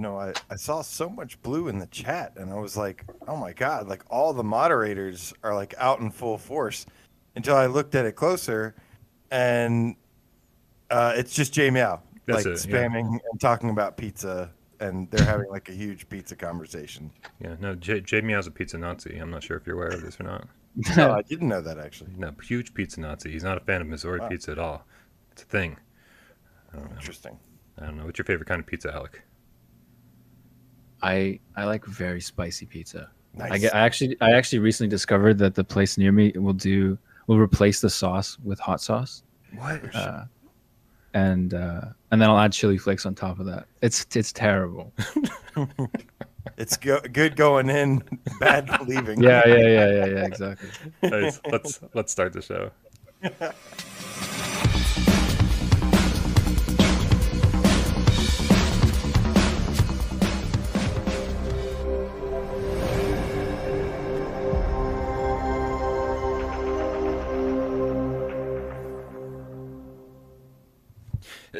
You 0.00 0.06
know, 0.06 0.18
I, 0.18 0.32
I 0.48 0.56
saw 0.56 0.80
so 0.80 1.10
much 1.10 1.38
blue 1.42 1.68
in 1.68 1.78
the 1.78 1.84
chat 1.88 2.32
and 2.36 2.50
I 2.50 2.54
was 2.58 2.74
like, 2.74 3.04
oh 3.28 3.36
my 3.36 3.52
God, 3.52 3.86
like 3.86 4.02
all 4.08 4.32
the 4.32 4.42
moderators 4.42 5.34
are 5.42 5.54
like 5.54 5.74
out 5.76 6.00
in 6.00 6.10
full 6.10 6.38
force 6.38 6.86
until 7.36 7.54
I 7.54 7.66
looked 7.66 7.94
at 7.94 8.06
it 8.06 8.12
closer 8.12 8.74
and 9.30 9.96
uh, 10.90 11.12
it's 11.16 11.34
just 11.34 11.52
Jay 11.52 11.68
Meow, 11.68 12.00
That's 12.24 12.46
like 12.46 12.54
it, 12.56 12.66
yeah. 12.66 12.78
spamming 12.88 13.18
and 13.30 13.40
talking 13.42 13.68
about 13.68 13.98
pizza 13.98 14.50
and 14.80 15.06
they're 15.10 15.26
having 15.26 15.50
like 15.50 15.68
a 15.68 15.72
huge 15.74 16.08
pizza 16.08 16.34
conversation. 16.34 17.10
Yeah, 17.38 17.56
no, 17.60 17.74
J- 17.74 18.00
Jay 18.00 18.22
Meow's 18.22 18.46
a 18.46 18.50
pizza 18.50 18.78
Nazi. 18.78 19.18
I'm 19.18 19.30
not 19.30 19.42
sure 19.42 19.58
if 19.58 19.66
you're 19.66 19.76
aware 19.76 19.88
of 19.90 20.00
this 20.00 20.18
or 20.18 20.22
not. 20.24 20.48
No, 20.96 21.10
I 21.12 21.20
didn't 21.20 21.48
know 21.48 21.60
that 21.60 21.78
actually. 21.78 22.12
No, 22.16 22.32
huge 22.42 22.72
pizza 22.72 23.02
Nazi. 23.02 23.30
He's 23.30 23.44
not 23.44 23.58
a 23.58 23.60
fan 23.60 23.82
of 23.82 23.86
Missouri 23.86 24.20
Wow. 24.20 24.28
pizza 24.28 24.52
at 24.52 24.58
all. 24.58 24.86
It's 25.32 25.42
a 25.42 25.44
thing. 25.44 25.76
I. 26.72 26.78
Interesting. 26.96 27.38
I 27.78 27.84
don't 27.84 27.98
know. 27.98 28.06
What's 28.06 28.16
your 28.16 28.24
favorite 28.24 28.48
kind 28.48 28.60
of 28.60 28.66
pizza, 28.66 28.88
Alek? 28.88 29.20
I 31.02 31.40
I 31.56 31.64
like 31.64 31.84
very 31.86 32.20
spicy 32.20 32.66
pizza. 32.66 33.10
Nice. 33.34 33.52
I 33.52 33.58
get 33.58 33.74
I 33.74 33.80
actually 33.80 34.16
I 34.20 34.32
actually 34.32 34.58
recently 34.58 34.88
discovered 34.88 35.38
that 35.38 35.54
the 35.54 35.64
place 35.64 35.96
near 35.98 36.12
me 36.12 36.32
will 36.36 36.52
do 36.52 36.98
will 37.26 37.38
replace 37.38 37.80
the 37.80 37.90
sauce 37.90 38.38
with 38.44 38.58
hot 38.58 38.80
sauce. 38.80 39.22
What? 39.56 39.94
Uh, 39.94 40.24
and 41.14 41.54
uh, 41.54 41.82
and 42.10 42.20
then 42.20 42.28
I'll 42.28 42.38
add 42.38 42.52
chili 42.52 42.78
flakes 42.78 43.06
on 43.06 43.14
top 43.14 43.38
of 43.40 43.46
that. 43.46 43.66
It's 43.82 44.06
it's 44.14 44.32
terrible. 44.32 44.92
It's 46.56 46.76
go- 46.76 47.00
good 47.00 47.36
going 47.36 47.70
in, 47.70 48.02
bad 48.40 48.68
leaving. 48.86 49.22
Yeah, 49.22 49.42
yeah, 49.46 49.56
yeah, 49.56 49.90
yeah, 49.90 50.04
yeah, 50.06 50.24
exactly. 50.26 50.68
Nice. 51.02 51.40
let's 51.50 51.80
let's 51.94 52.12
start 52.12 52.32
the 52.32 52.42
show. 52.42 52.70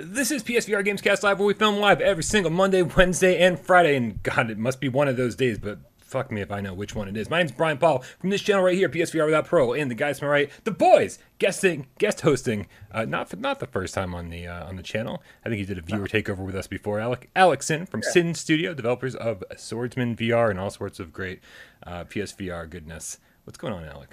This 0.03 0.31
is 0.31 0.43
PSVR 0.43 0.83
Gamescast 0.83 1.23
Live, 1.23 1.39
where 1.39 1.47
we 1.47 1.53
film 1.53 1.77
live 1.77 2.01
every 2.01 2.23
single 2.23 2.51
Monday, 2.51 2.81
Wednesday, 2.81 3.39
and 3.39 3.61
Friday. 3.61 3.97
And 3.97 4.23
God, 4.23 4.51
it 4.51 4.57
must 4.57 4.81
be 4.81 4.89
one 4.89 5.09
of 5.09 5.19
those 5.19 5.37
days, 5.37 5.59
but 5.59 5.79
fuck 5.98 6.33
me 6.33 6.41
if 6.41 6.51
I 6.51 6.62
know 6.62 6.73
which 6.73 6.95
one 6.95 7.07
it 7.07 7.19
is. 7.19 7.29
My 7.29 7.37
name's 7.37 7.53
Brian 7.53 7.77
Paul 7.77 8.03
from 8.19 8.31
this 8.31 8.41
channel 8.41 8.65
right 8.65 8.75
here, 8.75 8.89
PSVR 8.89 9.27
Without 9.27 9.45
Parole, 9.45 9.75
and 9.75 9.91
the 9.91 9.95
guys 9.95 10.19
from 10.19 10.29
my 10.29 10.33
right, 10.33 10.51
the 10.65 10.70
boys, 10.70 11.19
guesting, 11.39 11.87
guest 11.98 12.23
hosting. 12.23 12.67
Uh, 12.91 13.05
not 13.05 13.29
for, 13.29 13.37
not 13.37 13.61
the 13.61 13.67
first 13.67 13.92
time 13.92 14.15
on 14.15 14.31
the 14.31 14.47
uh, 14.47 14.67
on 14.67 14.77
the 14.77 14.83
channel. 14.83 15.23
I 15.45 15.51
think 15.51 15.59
he 15.59 15.67
did 15.67 15.77
a 15.77 15.83
viewer 15.83 16.09
takeover 16.09 16.47
with 16.47 16.57
us 16.57 16.67
before. 16.67 16.97
Alek 16.98 17.27
Alex 17.37 17.67
Sinn 17.67 17.85
from 17.85 18.03
Sinn 18.03 18.35
Studio, 18.35 18.73
developers 18.73 19.14
of 19.14 19.45
Swordsman 19.59 20.17
VR 20.17 20.51
and 20.51 20.59
all 20.59 20.70
sorts 20.70 20.98
of 20.98 21.12
great 21.12 21.41
uh, 21.87 22.05
PSVR 22.05 22.70
goodness. 22.70 23.19
What's 23.45 23.59
going 23.59 23.75
on, 23.75 23.83
Alek? 23.83 24.12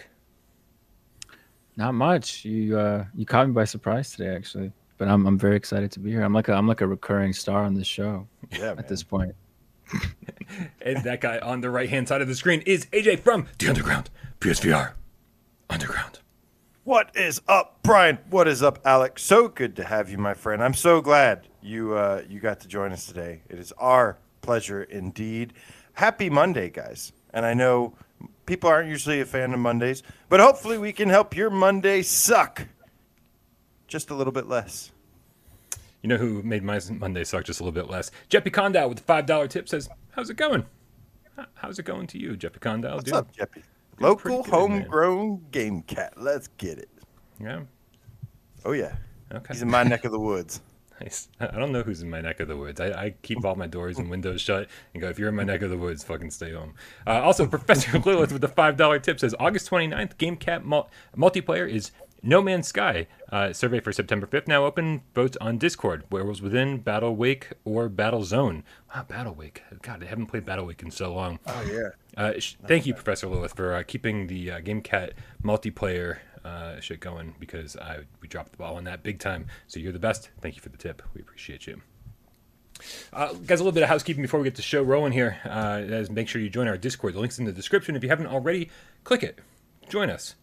Not 1.77 1.93
much. 1.93 2.43
You 2.43 2.77
uh, 2.77 3.05
you 3.15 3.25
caught 3.25 3.47
me 3.47 3.53
by 3.53 3.63
surprise 3.63 4.11
today, 4.11 4.35
actually. 4.35 4.73
But 4.97 5.07
I'm 5.07 5.25
I'm 5.27 5.37
very 5.37 5.55
excited 5.55 5.91
to 5.91 5.99
be 5.99 6.11
here. 6.11 6.23
I'm 6.23 6.33
like 6.33 6.47
a, 6.47 6.53
I'm 6.53 6.67
like 6.67 6.81
a 6.81 6.87
recurring 6.87 7.33
star 7.33 7.63
on 7.63 7.73
this 7.75 7.87
show 7.87 8.27
Yeah, 8.51 8.71
at 8.71 8.75
man. 8.77 8.85
this 8.87 9.03
point. 9.03 9.35
And 10.81 11.03
that 11.03 11.19
guy 11.19 11.39
on 11.39 11.59
the 11.59 11.69
right 11.69 11.89
hand 11.89 12.07
side 12.07 12.21
of 12.21 12.27
the 12.29 12.35
screen 12.35 12.61
is 12.61 12.85
AJ 12.87 13.19
from 13.19 13.47
the 13.59 13.67
Underground 13.67 14.09
PSVR 14.39 14.93
Underground. 15.69 16.19
What 16.85 17.13
is 17.17 17.41
up, 17.49 17.79
Brian? 17.83 18.17
What 18.29 18.47
is 18.47 18.63
up, 18.63 18.79
Alex? 18.85 19.23
So 19.23 19.49
good 19.49 19.75
to 19.75 19.83
have 19.83 20.09
you, 20.09 20.17
my 20.17 20.33
friend. 20.33 20.63
I'm 20.63 20.73
so 20.73 21.01
glad 21.01 21.47
you 21.61 21.93
uh, 21.95 22.23
you 22.29 22.39
got 22.39 22.61
to 22.61 22.67
join 22.69 22.93
us 22.93 23.05
today. 23.07 23.41
It 23.49 23.59
is 23.59 23.73
our 23.77 24.17
pleasure 24.41 24.83
indeed. 24.83 25.51
Happy 25.93 26.29
Monday, 26.29 26.69
guys. 26.69 27.11
And 27.33 27.45
I 27.45 27.53
know 27.53 27.93
people 28.45 28.69
aren't 28.69 28.87
usually 28.87 29.19
a 29.19 29.25
fan 29.25 29.53
of 29.53 29.59
Mondays, 29.59 30.01
but 30.29 30.39
hopefully 30.39 30.77
we 30.77 30.93
can 30.93 31.09
help 31.09 31.35
your 31.35 31.49
Monday 31.49 32.01
suck 32.03 32.65
just 33.87 34.09
a 34.09 34.13
little 34.15 34.33
bit 34.33 34.47
less. 34.47 34.91
You 36.01 36.09
know 36.09 36.17
who 36.17 36.43
made 36.43 36.63
my 36.63 36.79
Monday 36.91 37.23
suck 37.23 37.43
just 37.45 37.59
a 37.59 37.63
little 37.63 37.73
bit 37.83 37.89
less? 37.89 38.11
Jeppy 38.29 38.51
Condow 38.51 38.87
with 38.87 38.97
the 38.99 39.03
five 39.03 39.25
dollar 39.25 39.47
tip 39.47 39.67
says, 39.67 39.89
"How's 40.11 40.29
it 40.29 40.37
going? 40.37 40.65
How's 41.55 41.77
it 41.79 41.83
going 41.83 42.07
to 42.07 42.19
you, 42.19 42.31
Jeppy 42.31 42.59
Condow? 42.59 42.93
What's 42.95 43.05
dude? 43.05 43.13
up, 43.15 43.35
Jeppy? 43.35 43.63
Local, 43.99 44.43
good, 44.43 44.51
man. 44.51 44.59
homegrown 44.81 45.45
game 45.51 45.81
cat. 45.83 46.13
Let's 46.17 46.47
get 46.57 46.77
it. 46.77 46.89
Yeah. 47.39 47.61
Oh 48.65 48.71
yeah, 48.73 48.95
Okay. 49.33 49.53
he's 49.53 49.61
in 49.61 49.69
my 49.69 49.83
neck 49.83 50.05
of 50.05 50.11
the 50.11 50.19
woods. 50.19 50.61
Nice. 50.99 51.29
I 51.39 51.45
I 51.49 51.59
don't 51.59 51.71
know 51.71 51.83
who's 51.83 52.01
in 52.01 52.09
my 52.09 52.21
neck 52.21 52.39
of 52.39 52.47
the 52.47 52.57
woods. 52.57 52.81
I, 52.81 52.87
I 52.87 53.13
keep 53.21 53.45
all 53.45 53.53
my 53.53 53.67
doors 53.67 53.99
and 53.99 54.09
windows 54.09 54.41
shut 54.41 54.67
and 54.95 55.01
go, 55.01 55.09
if 55.09 55.19
you're 55.19 55.29
in 55.29 55.35
my 55.35 55.43
neck 55.43 55.61
of 55.61 55.69
the 55.69 55.77
woods, 55.77 56.03
fucking 56.03 56.31
stay 56.31 56.51
home. 56.53 56.73
Uh, 57.05 57.21
also, 57.21 57.45
Professor 57.55 57.99
Lilith 57.99 58.31
with 58.31 58.41
the 58.41 58.47
$5 58.47 59.03
tip 59.03 59.19
says 59.19 59.35
August 59.39 59.69
29th, 59.69 60.15
GameCat 60.15 60.63
mul- 60.63 60.89
multiplayer 61.15 61.69
is 61.69 61.91
No 62.23 62.41
Man's 62.41 62.67
Sky. 62.67 63.07
Uh, 63.31 63.53
survey 63.53 63.79
for 63.79 63.91
September 63.91 64.25
5th 64.25 64.47
now 64.47 64.65
open. 64.65 65.01
Votes 65.13 65.37
on 65.39 65.57
Discord. 65.57 66.03
Werewolves 66.11 66.41
Within, 66.41 66.79
Battle 66.79 67.15
Wake, 67.15 67.49
or 67.63 67.89
Battle 67.89 68.23
Zone. 68.23 68.63
Wow, 68.93 69.03
Battle 69.07 69.33
Wake. 69.33 69.61
God, 69.81 70.03
I 70.03 70.07
haven't 70.07 70.27
played 70.27 70.45
Battle 70.45 70.65
Wake 70.65 70.81
in 70.81 70.91
so 70.91 71.13
long. 71.13 71.39
Oh 71.45 71.61
yeah. 71.61 71.89
Uh, 72.15 72.39
sh- 72.39 72.55
thank 72.65 72.85
you, 72.85 72.93
Professor 72.93 73.27
Lilith, 73.27 73.55
for 73.55 73.73
uh, 73.73 73.83
keeping 73.83 74.27
the 74.27 74.51
uh, 74.51 74.59
GameCat 74.61 75.11
multiplayer 75.43 76.17
uh, 76.43 76.79
shit 76.79 76.99
going 76.99 77.35
because 77.39 77.75
I 77.75 77.99
we 78.21 78.27
dropped 78.27 78.51
the 78.51 78.57
ball 78.57 78.75
on 78.77 78.85
that 78.85 79.03
big 79.03 79.19
time. 79.19 79.45
So 79.67 79.79
you're 79.79 79.91
the 79.93 79.99
best. 79.99 80.29
Thank 80.41 80.55
you 80.55 80.61
for 80.61 80.69
the 80.69 80.77
tip. 80.77 81.01
We 81.13 81.21
appreciate 81.21 81.67
you. 81.67 81.81
Uh, 83.11 83.33
guys, 83.33 83.59
a 83.59 83.63
little 83.63 83.71
bit 83.71 83.83
of 83.83 83.89
housekeeping 83.89 84.21
before 84.21 84.39
we 84.39 84.43
get 84.43 84.55
the 84.55 84.61
show 84.61 84.81
rolling 84.83 85.11
here. 85.11 85.39
Uh, 85.43 86.05
make 86.11 86.27
sure 86.27 86.41
you 86.41 86.49
join 86.49 86.67
our 86.67 86.77
Discord. 86.77 87.15
The 87.15 87.19
link's 87.19 87.39
in 87.39 87.45
the 87.45 87.51
description. 87.51 87.95
If 87.95 88.03
you 88.03 88.09
haven't 88.09 88.27
already, 88.27 88.69
click 89.03 89.23
it. 89.23 89.39
Join 89.89 90.09
us. 90.09 90.35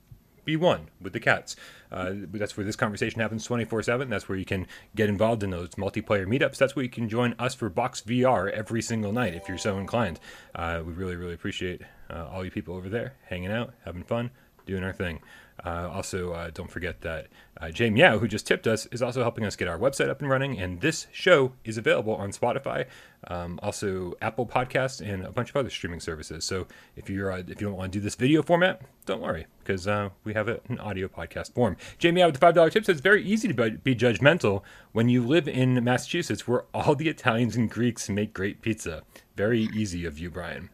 Be 0.44 0.56
one 0.56 0.88
with 1.00 1.12
the 1.12 1.20
cats. 1.20 1.56
Uh, 1.90 2.12
that's 2.32 2.56
where 2.56 2.64
this 2.64 2.76
conversation 2.76 3.20
happens 3.20 3.44
24 3.44 3.82
7. 3.82 4.10
That's 4.10 4.28
where 4.28 4.36
you 4.36 4.44
can 4.44 4.66
get 4.94 5.08
involved 5.08 5.42
in 5.42 5.50
those 5.50 5.70
multiplayer 5.70 6.26
meetups. 6.26 6.56
That's 6.56 6.74
where 6.76 6.82
you 6.82 6.90
can 6.90 7.08
join 7.08 7.34
us 7.38 7.54
for 7.54 7.68
Box 7.68 8.00
VR 8.02 8.50
every 8.50 8.82
single 8.82 9.12
night 9.12 9.34
if 9.34 9.48
you're 9.48 9.58
so 9.58 9.78
inclined. 9.78 10.20
Uh, 10.54 10.82
we 10.84 10.92
really, 10.92 11.16
really 11.16 11.34
appreciate 11.34 11.82
uh, 12.10 12.26
all 12.30 12.44
you 12.44 12.50
people 12.50 12.74
over 12.74 12.88
there 12.88 13.14
hanging 13.28 13.50
out, 13.50 13.74
having 13.84 14.02
fun, 14.02 14.30
doing 14.66 14.84
our 14.84 14.92
thing. 14.92 15.20
Uh, 15.64 15.88
also, 15.92 16.32
uh, 16.32 16.50
don't 16.52 16.70
forget 16.70 17.00
that 17.00 17.28
uh, 17.60 17.70
Jay 17.70 17.88
Meow, 17.88 18.18
who 18.18 18.28
just 18.28 18.46
tipped 18.46 18.66
us, 18.66 18.86
is 18.86 19.00
also 19.00 19.22
helping 19.22 19.44
us 19.44 19.56
get 19.56 19.66
our 19.66 19.78
website 19.78 20.10
up 20.10 20.20
and 20.20 20.30
running. 20.30 20.58
And 20.58 20.80
this 20.80 21.06
show 21.10 21.52
is 21.64 21.78
available 21.78 22.14
on 22.14 22.32
Spotify, 22.32 22.86
um, 23.28 23.58
also 23.62 24.12
Apple 24.20 24.46
Podcasts, 24.46 25.00
and 25.00 25.24
a 25.24 25.32
bunch 25.32 25.50
of 25.50 25.56
other 25.56 25.70
streaming 25.70 26.00
services. 26.00 26.44
So 26.44 26.66
if 26.96 27.08
you're 27.08 27.32
uh, 27.32 27.38
if 27.38 27.60
you 27.60 27.66
don't 27.68 27.76
want 27.76 27.92
to 27.92 27.98
do 27.98 28.02
this 28.02 28.14
video 28.14 28.42
format, 28.42 28.82
don't 29.06 29.22
worry 29.22 29.46
because 29.62 29.88
uh, 29.88 30.10
we 30.24 30.34
have 30.34 30.48
in 30.68 30.78
audio 30.78 31.08
podcast 31.08 31.54
form. 31.54 31.76
Jay 31.98 32.10
Meow 32.10 32.26
with 32.26 32.34
the 32.34 32.40
five 32.40 32.54
dollar 32.54 32.68
tip 32.68 32.84
says 32.84 32.96
it's 32.96 33.02
very 33.02 33.24
easy 33.24 33.48
to 33.48 33.70
be 33.70 33.94
judgmental 33.94 34.62
when 34.92 35.08
you 35.08 35.24
live 35.24 35.48
in 35.48 35.82
Massachusetts, 35.82 36.46
where 36.46 36.64
all 36.74 36.94
the 36.94 37.08
Italians 37.08 37.56
and 37.56 37.70
Greeks 37.70 38.08
make 38.10 38.34
great 38.34 38.60
pizza. 38.60 39.02
Very 39.36 39.68
easy 39.74 40.04
of 40.04 40.18
you, 40.18 40.30
Brian. 40.30 40.68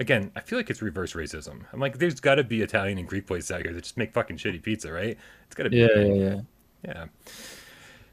Again, 0.00 0.32
I 0.34 0.40
feel 0.40 0.58
like 0.58 0.70
it's 0.70 0.80
reverse 0.82 1.12
racism. 1.12 1.60
I'm 1.72 1.78
like, 1.78 1.98
there's 1.98 2.18
got 2.20 2.36
to 2.36 2.44
be 2.44 2.62
Italian 2.62 2.96
and 2.98 3.06
Greek 3.06 3.26
places 3.26 3.50
out 3.50 3.62
here 3.62 3.72
that 3.72 3.82
just 3.82 3.96
make 3.98 4.12
fucking 4.12 4.38
shitty 4.38 4.62
pizza, 4.62 4.90
right? 4.90 5.16
It's 5.46 5.54
got 5.54 5.64
to 5.64 5.70
be. 5.70 5.76
Yeah, 5.76 5.88
yeah, 5.96 6.14
yeah. 6.14 6.40
Yeah. 6.82 7.04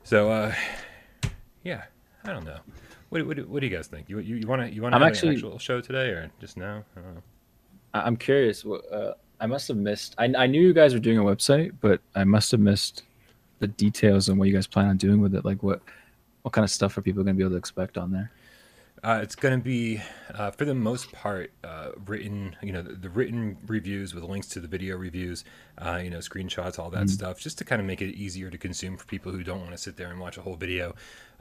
So, 0.04 0.30
uh, 0.30 0.54
yeah, 1.64 1.86
I 2.26 2.34
don't 2.34 2.44
know. 2.46 2.60
What, 3.10 3.26
what, 3.26 3.40
what 3.48 3.62
do 3.62 3.68
you 3.68 3.76
guys 3.76 3.88
think? 3.88 4.10
You 4.10 4.20
you, 4.20 4.36
you 4.36 4.48
want 4.48 4.62
to 4.62 4.70
you 4.70 4.82
want 4.82 4.92
to 4.92 4.98
I'm 4.98 5.02
have 5.02 5.12
actually- 5.12 5.30
an 5.30 5.36
actual 5.36 5.60
show 5.60 5.80
today 5.80 6.10
or 6.10 6.30
just 6.42 6.58
now? 6.58 6.84
I 6.98 7.00
don't 7.00 7.16
know. 7.16 7.22
I- 7.94 8.02
I'm 8.02 8.18
curious. 8.18 8.66
Uh, 8.66 9.14
I 9.40 9.46
must 9.46 9.68
have 9.70 9.78
missed. 9.78 10.14
I, 10.18 10.26
I 10.38 10.46
knew 10.48 10.62
you 10.62 10.74
guys 10.74 10.94
were 10.94 11.00
doing 11.00 11.18
a 11.20 11.24
website, 11.24 11.72
but 11.80 12.02
I 12.16 12.26
must 12.26 12.52
have 12.52 12.60
missed 12.60 13.04
the 13.60 13.68
details 13.68 14.28
on 14.30 14.38
what 14.38 14.50
you 14.50 14.54
guys 14.54 14.68
plan 14.68 14.88
on 14.88 14.98
doing 14.98 15.22
with 15.22 15.34
it. 15.36 15.46
Like 15.46 15.64
what 15.64 15.82
what 16.42 16.52
kind 16.52 16.64
of 16.66 16.70
stuff 16.70 16.98
are 16.98 17.02
people 17.02 17.24
going 17.24 17.36
to 17.36 17.38
be 17.38 17.44
able 17.44 17.52
to 17.52 17.58
expect 17.58 17.98
on 17.98 18.12
there? 18.12 18.30
Uh, 19.04 19.20
it's 19.22 19.36
going 19.36 19.58
to 19.58 19.64
be, 19.64 20.02
uh, 20.34 20.50
for 20.52 20.66
the 20.66 20.74
most 20.74 21.12
part, 21.12 21.52
uh, 21.64 21.90
written. 22.06 22.56
You 22.62 22.74
know, 22.74 22.82
the, 22.82 22.94
the 22.94 23.10
written 23.10 23.58
reviews 23.68 24.14
with 24.14 24.24
links 24.24 24.48
to 24.50 24.60
the 24.60 24.68
video 24.68 24.98
reviews. 24.98 25.44
Uh, 25.78 26.00
you 26.04 26.10
know, 26.10 26.18
screenshots, 26.18 26.80
all 26.80 26.90
that 26.90 27.10
stuff, 27.10 27.40
just 27.40 27.58
to 27.60 27.64
kind 27.64 27.80
of 27.80 27.86
make 27.86 28.02
it 28.02 28.16
easier 28.16 28.50
to 28.50 28.58
consume 28.58 28.98
for 28.98 29.06
people 29.06 29.32
who 29.32 29.44
don't 29.44 29.60
want 29.60 29.72
to 29.72 29.78
sit 29.78 29.98
there 29.98 30.10
and 30.10 30.20
watch 30.20 30.38
a 30.38 30.42
whole 30.42 30.56
video. 30.56 30.96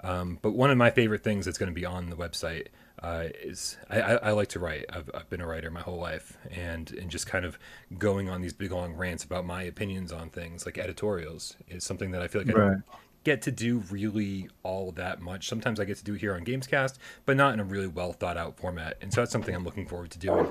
Um, 0.04 0.38
but 0.42 0.52
one 0.52 0.70
of 0.70 0.76
my 0.76 0.90
favorite 0.90 1.24
things 1.24 1.46
that's 1.46 1.56
going 1.58 1.70
to 1.70 1.74
be 1.74 1.86
on 1.86 2.10
the 2.10 2.16
website 2.16 2.66
uh, 3.02 3.24
is 3.42 3.78
I, 3.88 4.00
I, 4.00 4.12
I 4.16 4.30
like 4.32 4.48
to 4.48 4.58
write. 4.58 4.84
I've, 4.92 5.10
I've 5.14 5.30
been 5.30 5.40
a 5.40 5.46
writer 5.46 5.70
my 5.70 5.80
whole 5.80 5.98
life, 5.98 6.36
and 6.50 6.90
and 6.92 7.10
just 7.10 7.26
kind 7.26 7.44
of 7.46 7.58
going 7.98 8.28
on 8.28 8.42
these 8.42 8.52
big 8.52 8.72
long 8.72 8.94
rants 8.94 9.24
about 9.24 9.46
my 9.46 9.62
opinions 9.62 10.12
on 10.12 10.28
things 10.30 10.66
like 10.66 10.76
editorials 10.78 11.56
is 11.68 11.84
something 11.84 12.10
that 12.10 12.22
I 12.22 12.28
feel 12.28 12.42
like 12.42 12.50
I 12.50 12.54
Right. 12.54 12.54
don't 12.54 12.82
get 13.26 13.42
to 13.42 13.50
do 13.50 13.78
really 13.90 14.48
all 14.62 14.92
that 14.92 15.20
much. 15.20 15.48
Sometimes 15.48 15.80
I 15.80 15.84
get 15.84 15.98
to 15.98 16.04
do 16.04 16.14
it 16.14 16.20
here 16.20 16.36
on 16.36 16.44
Gamescast, 16.44 16.94
but 17.24 17.36
not 17.36 17.52
in 17.54 17.58
a 17.58 17.64
really 17.64 17.88
well 17.88 18.12
thought 18.12 18.36
out 18.36 18.56
format. 18.56 18.96
And 19.02 19.12
so 19.12 19.20
that's 19.20 19.32
something 19.32 19.52
I'm 19.52 19.64
looking 19.64 19.84
forward 19.84 20.12
to 20.12 20.18
doing. 20.20 20.48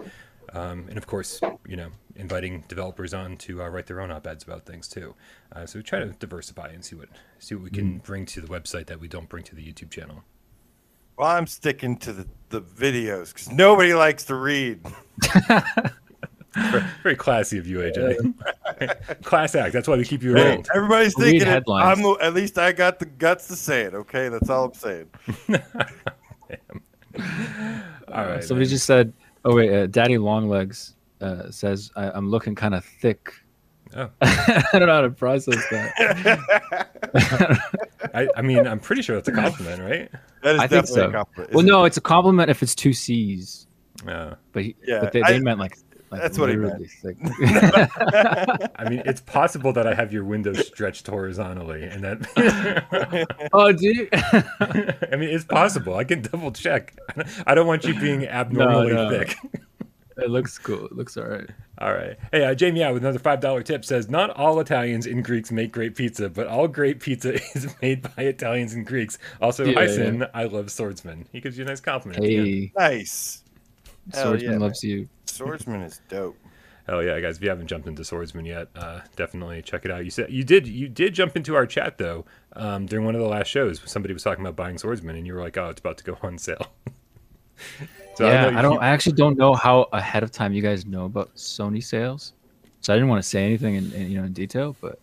Um, 0.51 0.85
and 0.89 0.97
of 0.97 1.07
course, 1.07 1.39
you 1.65 1.77
know, 1.77 1.87
inviting 2.17 2.65
developers 2.67 3.13
on 3.13 3.37
to 3.37 3.63
uh, 3.63 3.69
write 3.69 3.87
their 3.87 4.01
own 4.01 4.11
op 4.11 4.27
eds 4.27 4.43
about 4.43 4.65
things 4.65 4.89
too. 4.89 5.15
Uh, 5.53 5.65
so 5.65 5.79
we 5.79 5.83
try 5.83 5.99
to 5.99 6.07
diversify 6.19 6.67
and 6.67 6.83
see 6.83 6.97
what 6.97 7.07
see 7.39 7.55
what 7.55 7.63
we 7.63 7.69
can 7.69 7.99
bring 7.99 8.25
to 8.25 8.41
the 8.41 8.47
website 8.47 8.87
that 8.87 8.99
we 8.99 9.07
don't 9.07 9.29
bring 9.29 9.45
to 9.45 9.55
the 9.55 9.63
YouTube 9.63 9.89
channel. 9.89 10.23
Well, 11.17 11.29
I'm 11.29 11.47
sticking 11.47 11.95
to 11.99 12.11
the, 12.11 12.27
the 12.49 12.61
videos 12.61 13.29
because 13.29 13.49
nobody 13.53 13.93
likes 13.93 14.25
to 14.25 14.35
read. 14.35 14.85
Very, 16.53 16.83
very 17.03 17.15
classy 17.15 17.57
of 17.57 17.67
you, 17.67 17.77
AJ. 17.79 18.33
Class 19.23 19.55
act. 19.55 19.73
That's 19.73 19.87
why 19.87 19.95
we 19.97 20.03
keep 20.05 20.21
you 20.23 20.33
Hey, 20.35 20.53
around. 20.53 20.67
everybody's 20.75 21.15
Read 21.17 21.23
thinking 21.23 21.41
it. 21.41 21.47
headlines. 21.47 21.99
I'm 21.99 22.05
at 22.21 22.33
least 22.33 22.57
I 22.57 22.71
got 22.71 22.99
the 22.99 23.05
guts 23.05 23.47
to 23.47 23.55
say 23.55 23.81
it. 23.83 23.93
Okay, 23.93 24.29
that's 24.29 24.49
all 24.49 24.65
I'm 24.65 24.73
saying. 24.73 25.09
All 28.09 28.25
right. 28.25 28.43
Somebody 28.43 28.65
man. 28.65 28.69
just 28.69 28.85
said, 28.85 29.13
"Oh 29.45 29.55
wait, 29.55 29.73
uh, 29.73 29.87
Daddy 29.87 30.17
Longlegs 30.17 30.95
uh, 31.21 31.49
says 31.49 31.91
I, 31.95 32.11
I'm 32.11 32.29
looking 32.29 32.55
kind 32.55 32.75
of 32.75 32.83
thick." 32.85 33.31
Oh. 33.95 34.09
I 34.21 34.65
don't 34.73 34.87
know 34.87 34.93
how 34.95 35.01
to 35.01 35.09
process 35.09 35.55
that. 35.71 36.79
I, 38.13 38.27
I 38.35 38.41
mean, 38.41 38.67
I'm 38.67 38.79
pretty 38.79 39.01
sure 39.01 39.15
that's 39.15 39.27
a 39.29 39.31
compliment, 39.31 39.81
right? 39.81 40.11
That 40.43 40.55
is 40.55 40.61
I 40.61 40.67
think 40.67 40.85
definitely 40.85 40.95
so. 41.03 41.09
a 41.09 41.11
compliment. 41.13 41.53
well, 41.53 41.65
it- 41.65 41.67
no, 41.69 41.83
it's 41.85 41.97
a 41.97 42.01
compliment 42.01 42.49
if 42.49 42.61
it's 42.63 42.75
two 42.75 42.93
C's, 42.93 43.67
Uh, 44.07 44.35
but 44.51 44.63
he, 44.63 44.75
Yeah, 44.85 44.99
but 45.01 45.13
they, 45.13 45.21
they 45.21 45.35
I- 45.35 45.39
meant 45.39 45.59
like, 45.59 45.77
like 46.11 46.21
that's 46.21 46.37
what 46.37 46.49
he 46.49 46.55
meant. 46.55 46.79
literally. 47.03 47.17
I 48.75 48.89
mean, 48.89 49.01
it's 49.05 49.21
possible 49.21 49.73
that 49.73 49.87
I 49.87 49.93
have 49.93 50.13
your 50.13 50.23
window 50.23 50.53
stretched 50.53 51.07
horizontally, 51.07 51.83
and 51.83 52.03
that. 52.03 53.49
oh, 53.53 53.71
dude. 53.71 54.09
I 55.11 55.15
mean, 55.15 55.29
it's 55.29 55.45
possible. 55.45 55.95
I 55.95 56.03
can 56.03 56.21
double 56.21 56.51
check. 56.51 56.97
I 57.47 57.55
don't 57.55 57.67
want 57.67 57.85
you 57.85 57.99
being 57.99 58.27
abnormally 58.27 58.93
no. 58.93 59.09
thick. 59.09 59.35
it 60.17 60.29
looks 60.29 60.57
cool. 60.59 60.85
It 60.85 60.93
looks 60.93 61.17
all 61.17 61.25
right. 61.25 61.49
All 61.79 61.93
right. 61.93 62.17
Hey, 62.31 62.45
uh, 62.45 62.53
Jay 62.53 62.71
Meow 62.71 62.93
with 62.93 63.03
another 63.03 63.19
five 63.19 63.39
dollar 63.39 63.63
tip 63.63 63.83
says, 63.83 64.07
"Not 64.07 64.29
all 64.29 64.59
Italians 64.59 65.07
and 65.07 65.23
Greeks 65.23 65.51
make 65.51 65.71
great 65.71 65.95
pizza, 65.95 66.29
but 66.29 66.47
all 66.47 66.67
great 66.67 66.99
pizza 66.99 67.33
is 67.55 67.75
made 67.81 68.03
by 68.03 68.23
Italians 68.23 68.73
and 68.73 68.85
Greeks." 68.85 69.17
Also, 69.41 69.65
Yeah, 69.65 69.79
hi 69.79 69.85
yeah. 69.85 70.27
I 70.33 70.43
love 70.45 70.71
swordsman. 70.71 71.27
He 71.31 71.41
gives 71.41 71.57
you 71.57 71.65
a 71.65 71.67
nice 71.67 71.81
compliment. 71.81 72.23
at 72.23 72.27
the. 72.27 72.35
Hey, 72.35 72.71
nice. 72.77 73.41
Hell 74.13 74.23
Swordsman 74.23 74.51
yeah, 74.53 74.57
loves 74.59 74.83
you. 74.83 75.09
Swordsman 75.25 75.81
is 75.81 76.01
dope. 76.09 76.37
Hell 76.87 77.03
yeah, 77.03 77.19
guys! 77.19 77.37
If 77.37 77.43
you 77.43 77.49
haven't 77.49 77.67
jumped 77.67 77.87
into 77.87 78.03
Swordsman 78.03 78.45
yet, 78.45 78.67
uh, 78.75 79.01
definitely 79.15 79.61
check 79.63 79.85
it 79.85 79.91
out. 79.91 80.05
You 80.05 80.11
said 80.11 80.31
you 80.31 80.43
did. 80.43 80.67
You 80.67 80.87
did 80.87 81.15
jump 81.15 81.35
into 81.35 81.55
our 81.55 81.65
chat 81.65 81.97
though 81.97 82.25
um, 82.53 82.85
during 82.85 83.05
one 83.05 83.15
of 83.15 83.21
the 83.21 83.27
last 83.27 83.47
shows. 83.47 83.81
Somebody 83.85 84.13
was 84.13 84.21
talking 84.21 84.45
about 84.45 84.55
buying 84.55 84.77
Swordsman, 84.77 85.15
and 85.15 85.25
you 85.25 85.33
were 85.33 85.41
like, 85.41 85.57
"Oh, 85.57 85.69
it's 85.69 85.79
about 85.79 85.97
to 85.97 86.03
go 86.03 86.17
on 86.21 86.37
sale." 86.37 86.67
so 88.15 88.27
yeah, 88.27 88.51
know 88.51 88.59
I 88.59 88.61
don't. 88.61 88.73
you- 88.73 88.79
I 88.79 88.89
actually 88.89 89.15
don't 89.15 89.35
know 89.37 89.55
how 89.55 89.87
ahead 89.93 90.21
of 90.21 90.31
time 90.31 90.53
you 90.53 90.61
guys 90.61 90.85
know 90.85 91.05
about 91.05 91.33
Sony 91.35 91.83
sales, 91.83 92.33
so 92.81 92.93
I 92.93 92.97
didn't 92.97 93.09
want 93.09 93.23
to 93.23 93.27
say 93.27 93.43
anything 93.43 93.75
in, 93.75 93.91
in 93.93 94.11
you 94.11 94.19
know 94.19 94.25
in 94.25 94.33
detail. 94.33 94.75
But 94.79 94.99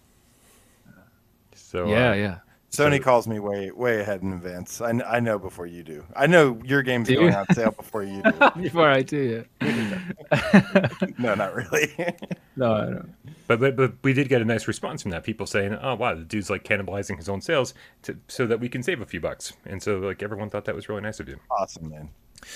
so 1.56 1.88
yeah, 1.88 2.10
uh, 2.10 2.14
yeah. 2.14 2.38
Sony 2.72 2.96
So- 2.96 3.02
calls 3.02 3.28
me 3.28 3.38
way 3.38 3.70
way 3.70 4.00
ahead 4.00 4.22
in 4.22 4.32
advance. 4.32 4.80
I, 4.80 4.90
I 5.06 5.20
know 5.20 5.38
before 5.38 5.66
you 5.66 5.82
do. 5.82 6.04
I 6.16 6.26
know 6.26 6.58
your 6.64 6.82
game's 6.82 7.06
Do 7.08 7.16
going 7.16 7.28
you? 7.32 7.34
on 7.38 7.46
sale 7.54 7.70
before 7.72 8.02
you 8.02 8.22
do. 8.22 8.32
Before 8.62 8.88
I 8.88 9.02
do, 9.02 9.44
yeah. 9.60 10.88
no, 11.18 11.34
not 11.34 11.54
really. 11.54 11.92
no, 12.56 12.72
I 12.74 12.84
don't. 12.86 13.14
But, 13.46 13.60
but 13.60 13.76
but 13.76 13.92
we 14.02 14.12
did 14.14 14.28
get 14.30 14.40
a 14.40 14.44
nice 14.44 14.66
response 14.66 15.02
from 15.02 15.10
that. 15.10 15.22
People 15.24 15.46
saying, 15.46 15.74
"Oh 15.82 15.94
wow, 15.96 16.14
the 16.14 16.24
dude's 16.24 16.48
like 16.48 16.64
cannibalizing 16.64 17.16
his 17.18 17.28
own 17.28 17.40
sales 17.42 17.74
to, 18.02 18.16
so 18.28 18.46
that 18.46 18.58
we 18.60 18.68
can 18.68 18.82
save 18.82 19.00
a 19.02 19.06
few 19.06 19.20
bucks." 19.20 19.52
And 19.66 19.82
so 19.82 19.98
like 19.98 20.22
everyone 20.22 20.48
thought 20.48 20.64
that 20.64 20.74
was 20.74 20.88
really 20.88 21.02
nice 21.02 21.20
of 21.20 21.28
you. 21.28 21.38
awesome, 21.50 21.90
man. 21.90 22.08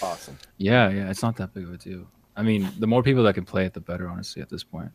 Awesome. 0.03 0.39
Yeah, 0.57 0.89
yeah. 0.89 1.11
It's 1.11 1.23
not 1.23 1.37
that 1.37 1.53
big 1.53 1.65
of 1.65 1.75
a 1.75 1.77
deal. 1.77 2.07
I 2.37 2.43
mean, 2.43 2.69
the 2.79 2.87
more 2.87 3.03
people 3.03 3.23
that 3.25 3.35
can 3.35 3.45
play 3.45 3.67
it, 3.67 3.75
the 3.75 3.81
better. 3.81 4.09
Honestly, 4.09 4.41
at 4.41 4.49
this 4.49 4.65
point. 4.65 4.91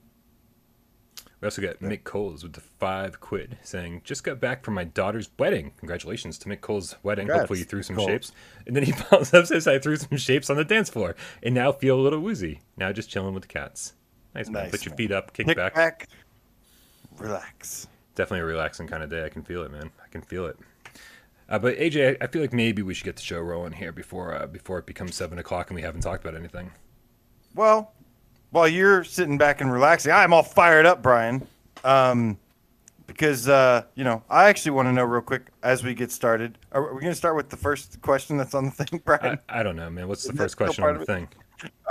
We 1.41 1.47
also 1.47 1.61
got 1.61 1.79
Mick 1.79 2.03
Coles 2.03 2.43
with 2.43 2.53
the 2.53 2.61
five 2.61 3.19
quid 3.19 3.57
saying, 3.63 4.01
"Just 4.03 4.23
got 4.23 4.39
back 4.39 4.63
from 4.63 4.75
my 4.75 4.83
daughter's 4.83 5.27
wedding. 5.39 5.71
Congratulations 5.77 6.37
to 6.37 6.49
Mick 6.49 6.61
Cole's 6.61 6.95
wedding. 7.01 7.23
Congrats, 7.25 7.41
Hopefully 7.41 7.59
you 7.59 7.65
threw 7.65 7.81
some 7.81 7.95
Cole. 7.95 8.05
shapes." 8.07 8.31
And 8.67 8.75
then 8.75 8.83
he 8.83 8.91
follows 8.91 9.33
up 9.33 9.47
says, 9.47 9.67
"I 9.67 9.79
threw 9.79 9.95
some 9.95 10.17
shapes 10.17 10.49
on 10.51 10.57
the 10.57 10.63
dance 10.63 10.89
floor 10.91 11.15
and 11.41 11.55
now 11.55 11.71
feel 11.71 11.99
a 11.99 12.01
little 12.01 12.19
woozy. 12.19 12.61
Now 12.77 12.91
just 12.91 13.09
chilling 13.09 13.33
with 13.33 13.41
the 13.41 13.47
cats. 13.49 13.93
Nice 14.35 14.49
man. 14.49 14.63
Nice, 14.63 14.71
Put 14.71 14.85
your 14.85 14.91
man. 14.91 14.97
feet 14.97 15.11
up, 15.11 15.33
kick, 15.33 15.47
Kick 15.47 15.57
back. 15.57 15.73
back. 15.73 16.07
Relax. 17.17 17.87
Definitely 18.15 18.41
a 18.41 18.45
relaxing 18.45 18.87
kind 18.87 19.03
of 19.03 19.09
day. 19.09 19.25
I 19.25 19.29
can 19.29 19.41
feel 19.43 19.63
it, 19.63 19.71
man. 19.71 19.89
I 20.03 20.07
can 20.09 20.21
feel 20.21 20.45
it." 20.45 20.57
Uh, 21.49 21.59
but 21.59 21.75
AJ, 21.77 22.17
I 22.21 22.25
I 22.25 22.27
feel 22.27 22.41
like 22.41 22.53
maybe 22.53 22.81
we 22.81 22.93
should 22.93 23.05
get 23.05 23.15
the 23.15 23.21
show 23.23 23.39
rolling 23.39 23.73
here 23.73 23.91
before 23.91 24.33
uh, 24.35 24.45
before 24.45 24.77
it 24.79 24.85
becomes 24.85 25.15
seven 25.15 25.39
o'clock 25.39 25.69
and 25.69 25.75
we 25.75 25.81
haven't 25.81 26.01
talked 26.01 26.23
about 26.23 26.39
anything. 26.39 26.71
Well, 27.55 27.93
while 28.51 28.67
you're 28.67 29.03
sitting 29.03 29.37
back 29.37 29.61
and 29.61 29.71
relaxing, 29.71 30.11
I'm 30.11 30.33
all 30.33 30.43
fired 30.43 30.85
up, 30.85 31.01
Brian. 31.01 31.47
Um, 31.83 32.37
because 33.07 33.49
uh, 33.49 33.83
you 33.95 34.03
know, 34.03 34.23
I 34.29 34.45
actually 34.47 34.71
want 34.71 34.87
to 34.87 34.93
know 34.93 35.03
real 35.03 35.21
quick 35.21 35.47
as 35.63 35.83
we 35.83 35.93
get 35.93 36.11
started. 36.11 36.57
Are 36.71 36.93
we 36.93 37.01
going 37.01 37.11
to 37.11 37.15
start 37.15 37.35
with 37.35 37.49
the 37.49 37.57
first 37.57 38.01
question 38.01 38.37
that's 38.37 38.53
on 38.53 38.65
the 38.65 38.71
thing, 38.71 39.01
Brian? 39.05 39.37
I, 39.49 39.59
I 39.59 39.63
don't 39.63 39.75
know, 39.75 39.89
man. 39.89 40.07
What's 40.07 40.23
the 40.23 40.29
Isn't 40.29 40.37
first 40.37 40.57
question 40.57 40.83
on 40.83 40.97
the 40.97 41.05
thing? 41.05 41.27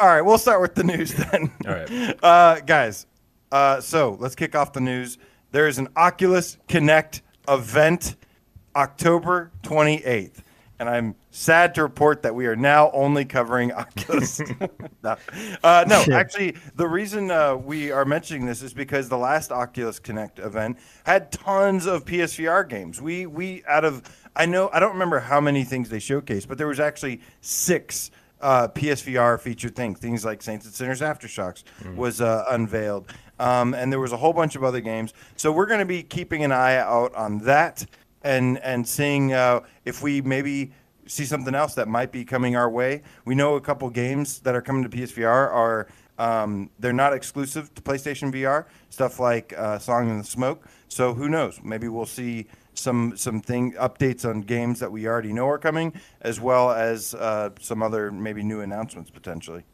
All 0.00 0.08
right, 0.08 0.22
we'll 0.22 0.38
start 0.38 0.60
with 0.60 0.74
the 0.74 0.84
news 0.84 1.12
then. 1.32 1.52
All 1.66 1.74
right. 1.74 2.24
uh, 2.24 2.60
guys. 2.60 3.06
Uh, 3.52 3.80
so 3.80 4.16
let's 4.20 4.34
kick 4.34 4.54
off 4.54 4.72
the 4.72 4.80
news. 4.80 5.18
There 5.52 5.66
is 5.66 5.78
an 5.78 5.88
Oculus 5.96 6.56
Connect 6.68 7.22
event, 7.48 8.16
October 8.76 9.50
28th, 9.62 10.38
and 10.80 10.88
I'm 10.88 11.14
sad 11.30 11.74
to 11.74 11.82
report 11.82 12.22
that 12.22 12.34
we 12.34 12.46
are 12.46 12.56
now 12.56 12.90
only 12.92 13.26
covering 13.26 13.70
Oculus. 13.70 14.40
no, 15.04 15.16
uh, 15.62 15.84
no 15.86 16.04
actually, 16.10 16.56
the 16.74 16.88
reason 16.88 17.30
uh, 17.30 17.54
we 17.54 17.92
are 17.92 18.06
mentioning 18.06 18.46
this 18.46 18.62
is 18.62 18.72
because 18.72 19.10
the 19.10 19.18
last 19.18 19.52
Oculus 19.52 19.98
Connect 19.98 20.38
event 20.38 20.78
had 21.04 21.30
tons 21.30 21.84
of 21.84 22.06
PSVR 22.06 22.66
games. 22.66 23.00
We 23.00 23.26
we 23.26 23.62
out 23.68 23.84
of 23.84 24.02
I 24.34 24.46
know 24.46 24.70
I 24.72 24.80
don't 24.80 24.92
remember 24.92 25.20
how 25.20 25.38
many 25.38 25.64
things 25.64 25.90
they 25.90 25.98
showcased, 25.98 26.48
but 26.48 26.56
there 26.56 26.68
was 26.68 26.80
actually 26.80 27.20
six 27.42 28.10
uh, 28.40 28.68
PSVR 28.68 29.38
featured 29.38 29.76
things. 29.76 29.98
Things 29.98 30.24
like 30.24 30.40
Saints 30.40 30.64
and 30.64 30.74
Sinners 30.74 31.02
Aftershocks 31.02 31.62
was 31.94 32.22
uh, 32.22 32.44
unveiled, 32.48 33.12
um, 33.38 33.74
and 33.74 33.92
there 33.92 34.00
was 34.00 34.12
a 34.12 34.16
whole 34.16 34.32
bunch 34.32 34.56
of 34.56 34.64
other 34.64 34.80
games. 34.80 35.12
So 35.36 35.52
we're 35.52 35.66
going 35.66 35.80
to 35.80 35.86
be 35.86 36.02
keeping 36.02 36.42
an 36.42 36.52
eye 36.52 36.76
out 36.76 37.14
on 37.14 37.40
that 37.40 37.84
and 38.22 38.58
and 38.58 38.86
seeing 38.86 39.32
uh, 39.32 39.60
if 39.84 40.02
we 40.02 40.20
maybe 40.20 40.72
see 41.06 41.24
something 41.24 41.54
else 41.54 41.74
that 41.74 41.88
might 41.88 42.12
be 42.12 42.24
coming 42.24 42.56
our 42.56 42.70
way. 42.70 43.02
We 43.24 43.34
know 43.34 43.56
a 43.56 43.60
couple 43.60 43.90
games 43.90 44.38
that 44.40 44.54
are 44.54 44.62
coming 44.62 44.82
to 44.84 44.88
PSVR 44.88 45.26
are 45.26 45.88
um, 46.18 46.70
they're 46.78 46.92
not 46.92 47.14
exclusive 47.14 47.74
to 47.74 47.82
PlayStation 47.82 48.32
VR. 48.32 48.66
Stuff 48.90 49.18
like 49.18 49.54
uh, 49.56 49.78
Song 49.78 50.10
in 50.10 50.18
the 50.18 50.24
Smoke. 50.24 50.66
So 50.88 51.14
who 51.14 51.28
knows? 51.28 51.60
Maybe 51.62 51.88
we'll 51.88 52.06
see 52.06 52.46
some 52.74 53.16
some 53.16 53.40
thing 53.40 53.72
updates 53.72 54.28
on 54.28 54.42
games 54.42 54.80
that 54.80 54.92
we 54.92 55.06
already 55.06 55.32
know 55.32 55.48
are 55.48 55.58
coming, 55.58 55.92
as 56.20 56.40
well 56.40 56.70
as 56.70 57.14
uh, 57.14 57.50
some 57.60 57.82
other 57.82 58.10
maybe 58.10 58.42
new 58.42 58.60
announcements 58.60 59.10
potentially. 59.10 59.64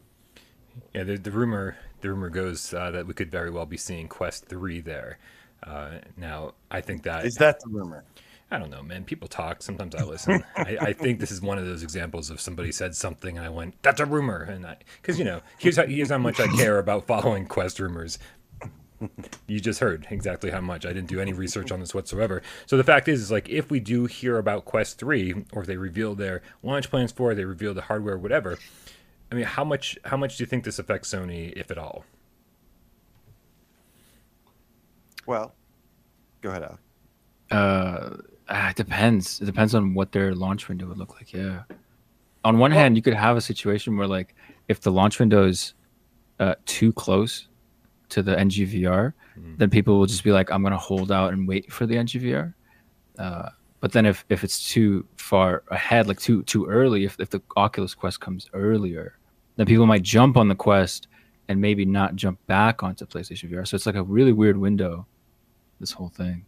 Yeah, 0.94 1.04
the, 1.04 1.16
the 1.16 1.30
rumor 1.30 1.76
the 2.00 2.11
rumor 2.11 2.30
goes 2.30 2.73
uh, 2.73 2.90
that 2.92 3.06
we 3.06 3.14
could 3.14 3.30
very 3.30 3.50
well 3.50 3.66
be 3.66 3.76
seeing 3.76 4.09
Quest 4.09 4.47
three 4.47 4.80
there. 4.80 5.18
Uh, 5.62 5.99
now, 6.16 6.52
I 6.71 6.80
think 6.80 7.02
that 7.04 7.25
Is 7.25 7.35
that 7.37 7.61
the 7.61 7.68
rumor? 7.71 8.04
I 8.50 8.59
don't 8.59 8.71
know, 8.71 8.83
man. 8.83 9.05
People 9.05 9.26
talk. 9.26 9.61
Sometimes 9.62 9.95
I 9.97 10.05
listen. 10.05 10.45
I, 10.57 10.79
I 10.81 10.93
think 10.93 11.19
this 11.19 11.33
is 11.33 11.41
one 11.41 11.59
of 11.59 11.67
those 11.67 11.83
examples 11.83 12.31
of 12.31 12.41
somebody 12.41 12.71
said 12.71 12.95
something 12.95 13.37
and 13.37 13.45
I 13.45 13.49
went, 13.49 13.75
"That's 13.83 14.00
a 14.00 14.07
rumor," 14.07 14.43
and 14.43 14.65
I 14.65 14.76
because 15.03 15.19
you 15.19 15.25
know 15.25 15.41
here's 15.59 15.76
how 15.76 15.87
here's 15.87 16.11
how 16.11 16.19
much 16.19 16.38
I 16.38 16.47
care 16.57 16.79
about 16.79 17.07
following 17.07 17.47
Quest 17.47 17.81
rumors. 17.81 18.19
You 19.47 19.61
just 19.61 19.81
heard 19.81 20.07
exactly 20.11 20.50
how 20.50 20.61
much. 20.61 20.87
I 20.87 20.93
didn't 20.93 21.09
do 21.09 21.21
any 21.21 21.33
research 21.33 21.71
on 21.71 21.81
this 21.81 21.95
whatsoever. 21.95 22.41
So 22.65 22.76
the 22.76 22.85
fact 22.85 23.09
is, 23.09 23.21
is 23.21 23.31
like 23.31 23.49
if 23.49 23.71
we 23.71 23.79
do 23.79 24.07
hear 24.07 24.38
about 24.38 24.65
Quest 24.65 24.99
three, 24.99 25.35
or 25.53 25.62
if 25.62 25.67
they 25.67 25.76
reveal 25.76 26.15
their 26.15 26.41
launch 26.62 26.88
plans 26.88 27.12
for, 27.12 27.33
it, 27.33 27.35
they 27.35 27.45
reveal 27.45 27.75
the 27.75 27.83
hardware, 27.83 28.17
whatever. 28.17 28.59
I 29.31 29.35
mean, 29.35 29.45
how 29.45 29.65
much 29.65 29.99
how 30.05 30.17
much 30.17 30.37
do 30.38 30.43
you 30.45 30.47
think 30.47 30.65
this 30.65 30.79
affects 30.79 31.12
Sony, 31.12 31.53
if 31.57 31.71
at 31.71 31.79
all? 31.79 32.05
Well, 35.26 35.55
go 36.41 36.50
ahead, 36.50 36.62
Alex. 36.62 36.81
Uh, 37.50 38.17
ah, 38.49 38.71
it 38.71 38.76
depends. 38.76 39.41
It 39.41 39.47
depends 39.47 39.75
on 39.75 39.95
what 39.95 40.12
their 40.12 40.35
launch 40.35 40.69
window 40.69 40.87
would 40.87 40.99
look 40.99 41.15
like. 41.15 41.33
Yeah. 41.33 41.62
On 42.45 42.59
one 42.59 42.71
hand, 42.71 42.97
you 42.97 43.03
could 43.03 43.15
have 43.15 43.37
a 43.37 43.41
situation 43.41 43.97
where, 43.97 44.07
like, 44.07 44.35
if 44.69 44.81
the 44.81 44.93
launch 44.93 45.19
window 45.19 45.47
is 45.47 45.75
uh, 46.38 46.55
too 46.65 46.93
close 46.93 47.49
to 48.11 48.23
the 48.23 48.37
NGVR, 48.37 49.12
then 49.59 49.71
people 49.71 49.99
will 49.99 50.07
just 50.07 50.25
be 50.25 50.33
like, 50.33 50.50
"I'm 50.50 50.62
gonna 50.62 50.79
hold 50.79 51.11
out 51.11 51.33
and 51.33 51.47
wait 51.47 51.73
for 51.73 51.87
the 51.87 51.97
NGVR." 51.97 52.55
Uh, 53.19 53.50
but 53.81 53.93
then 53.93 54.07
if, 54.07 54.25
if 54.29 54.45
it's 54.45 54.71
too 54.71 55.07
far 55.17 55.62
ahead, 55.71 56.09
like 56.09 56.21
too 56.21 56.43
too 56.45 56.67
early, 56.67 57.05
if, 57.05 57.19
if 57.21 57.31
the 57.31 57.43
Oculus 57.57 57.95
Quest 57.95 58.21
comes 58.21 58.49
earlier, 58.53 59.19
then 59.57 59.67
people 59.67 59.87
might 59.87 60.03
jump 60.03 60.37
on 60.37 60.49
the 60.49 60.55
Quest 60.55 61.09
and 61.49 61.61
maybe 61.61 61.85
not 61.85 62.17
jump 62.17 62.45
back 62.47 62.83
onto 62.83 63.07
PlayStation 63.07 63.50
VR. 63.50 63.67
So 63.67 63.75
it's 63.75 63.87
like 63.87 63.95
a 63.95 64.03
really 64.03 64.33
weird 64.33 64.57
window. 64.57 65.07
This 65.79 65.93
whole 65.93 66.09
thing. 66.09 66.47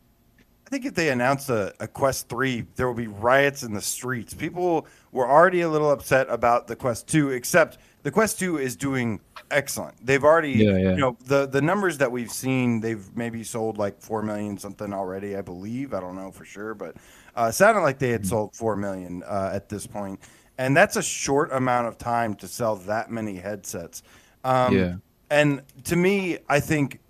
I 0.69 0.71
think 0.71 0.85
if 0.85 0.93
they 0.95 1.09
announce 1.09 1.49
a, 1.49 1.73
a 1.81 1.89
Quest 1.89 2.29
3, 2.29 2.63
there 2.77 2.87
will 2.87 2.93
be 2.95 3.07
riots 3.07 3.63
in 3.63 3.73
the 3.73 3.81
streets. 3.81 4.35
People 4.35 4.87
were 5.13 5.27
already 5.27 5.63
a 5.63 5.69
little 5.69 5.91
upset 5.91 6.27
about 6.29 6.67
the 6.67 6.77
Quest 6.77 7.09
2, 7.09 7.31
except 7.31 7.79
the 8.03 8.11
Quest 8.11 8.39
2 8.39 8.59
is 8.59 8.77
doing 8.77 9.19
excellent. 9.51 9.97
They've 10.05 10.23
already, 10.23 10.51
Yeah, 10.53 10.77
yeah. 10.77 10.91
you 10.91 10.97
know, 10.99 11.17
the 11.25 11.47
the 11.47 11.63
numbers 11.63 11.97
that 11.99 12.13
we've 12.13 12.31
seen, 12.31 12.81
they've 12.81 13.03
maybe 13.17 13.45
sold 13.45 13.79
like 13.79 13.99
four 14.03 14.23
million 14.23 14.59
something 14.59 14.93
already, 14.93 15.37
I 15.39 15.41
believe. 15.41 15.95
I 15.95 16.01
don't 16.01 16.17
know 16.17 16.31
for 16.31 16.45
sure, 16.45 16.75
but 16.75 16.97
uh, 17.35 17.51
sounded 17.51 17.81
like 17.81 17.99
they 17.99 18.11
had 18.11 18.27
sold 18.27 18.55
four 18.55 18.77
million 18.77 19.23
uh, 19.23 19.51
at 19.55 19.71
this 19.71 19.87
point, 19.87 20.21
and 20.59 20.77
that's 20.77 20.97
a 20.97 21.03
short 21.03 21.51
amount 21.51 21.87
of 21.87 21.97
time 21.97 22.35
to 22.35 22.47
sell 22.47 22.77
that 22.77 23.11
many 23.11 23.37
headsets. 23.37 24.03
Um, 24.45 24.77
Yeah. 24.77 24.95
and 25.31 25.63
to 25.85 25.97
me, 25.97 26.41
I 26.47 26.61
think 26.61 27.01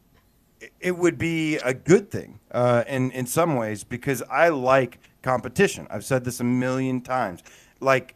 it 0.81 0.97
would 0.97 1.19
be 1.19 1.57
a 1.59 1.75
good 1.75 2.11
thing 2.11 2.41
uh, 2.51 2.85
in 2.87 3.11
in 3.13 3.27
some 3.27 3.57
ways 3.57 3.85
because 3.85 4.23
I 4.31 4.49
like 4.49 4.99
competition. 5.23 5.87
I've 5.91 6.05
said 6.05 6.25
this 6.25 6.41
a 6.41 6.45
million 6.45 7.01
times. 7.01 7.43
Like 7.81 8.15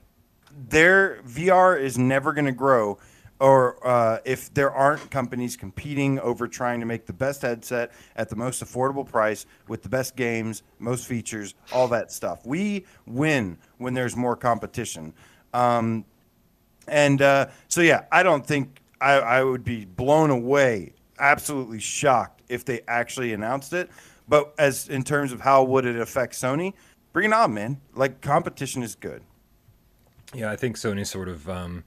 their 0.68 1.22
VR 1.22 1.80
is 1.80 1.98
never 1.98 2.32
going 2.32 2.46
to 2.46 2.52
grow, 2.52 2.98
or 3.40 3.84
uh, 3.86 4.18
if 4.24 4.52
there 4.54 4.70
aren't 4.70 5.10
companies 5.10 5.56
competing 5.56 6.18
over 6.20 6.46
trying 6.46 6.80
to 6.80 6.86
make 6.86 7.06
the 7.06 7.12
best 7.12 7.42
headset 7.42 7.92
at 8.16 8.28
the 8.28 8.36
most 8.36 8.62
affordable 8.64 9.04
price 9.04 9.46
with 9.68 9.82
the 9.82 9.88
best 9.88 10.14
games, 10.16 10.62
most 10.78 11.06
features, 11.06 11.54
all 11.72 11.88
that 11.88 12.12
stuff. 12.12 12.46
We 12.46 12.86
win 13.06 13.58
when 13.78 13.94
there's 13.94 14.16
more 14.16 14.36
competition. 14.36 15.12
Um, 15.52 16.04
and 16.86 17.20
uh, 17.22 17.48
so, 17.68 17.80
yeah, 17.80 18.04
I 18.12 18.22
don't 18.22 18.46
think 18.46 18.80
I, 19.00 19.14
I 19.14 19.44
would 19.44 19.64
be 19.64 19.84
blown 19.84 20.30
away, 20.30 20.92
absolutely 21.22 21.78
shocked 21.78 22.42
if 22.48 22.64
they 22.66 22.82
actually 22.86 23.32
announced 23.32 23.72
it. 23.72 23.88
But 24.28 24.54
as 24.58 24.88
in 24.88 25.02
terms 25.02 25.32
of 25.32 25.40
how 25.40 25.64
would 25.64 25.86
it 25.86 25.96
affect 25.96 26.34
Sony, 26.34 26.74
bring 27.12 27.30
it 27.30 27.32
on, 27.32 27.54
man. 27.54 27.80
Like 27.94 28.20
competition 28.20 28.82
is 28.82 28.94
good. 28.94 29.22
Yeah, 30.34 30.50
I 30.50 30.56
think 30.56 30.76
Sony's 30.76 31.10
sort 31.10 31.28
of 31.28 31.48
um, 31.48 31.84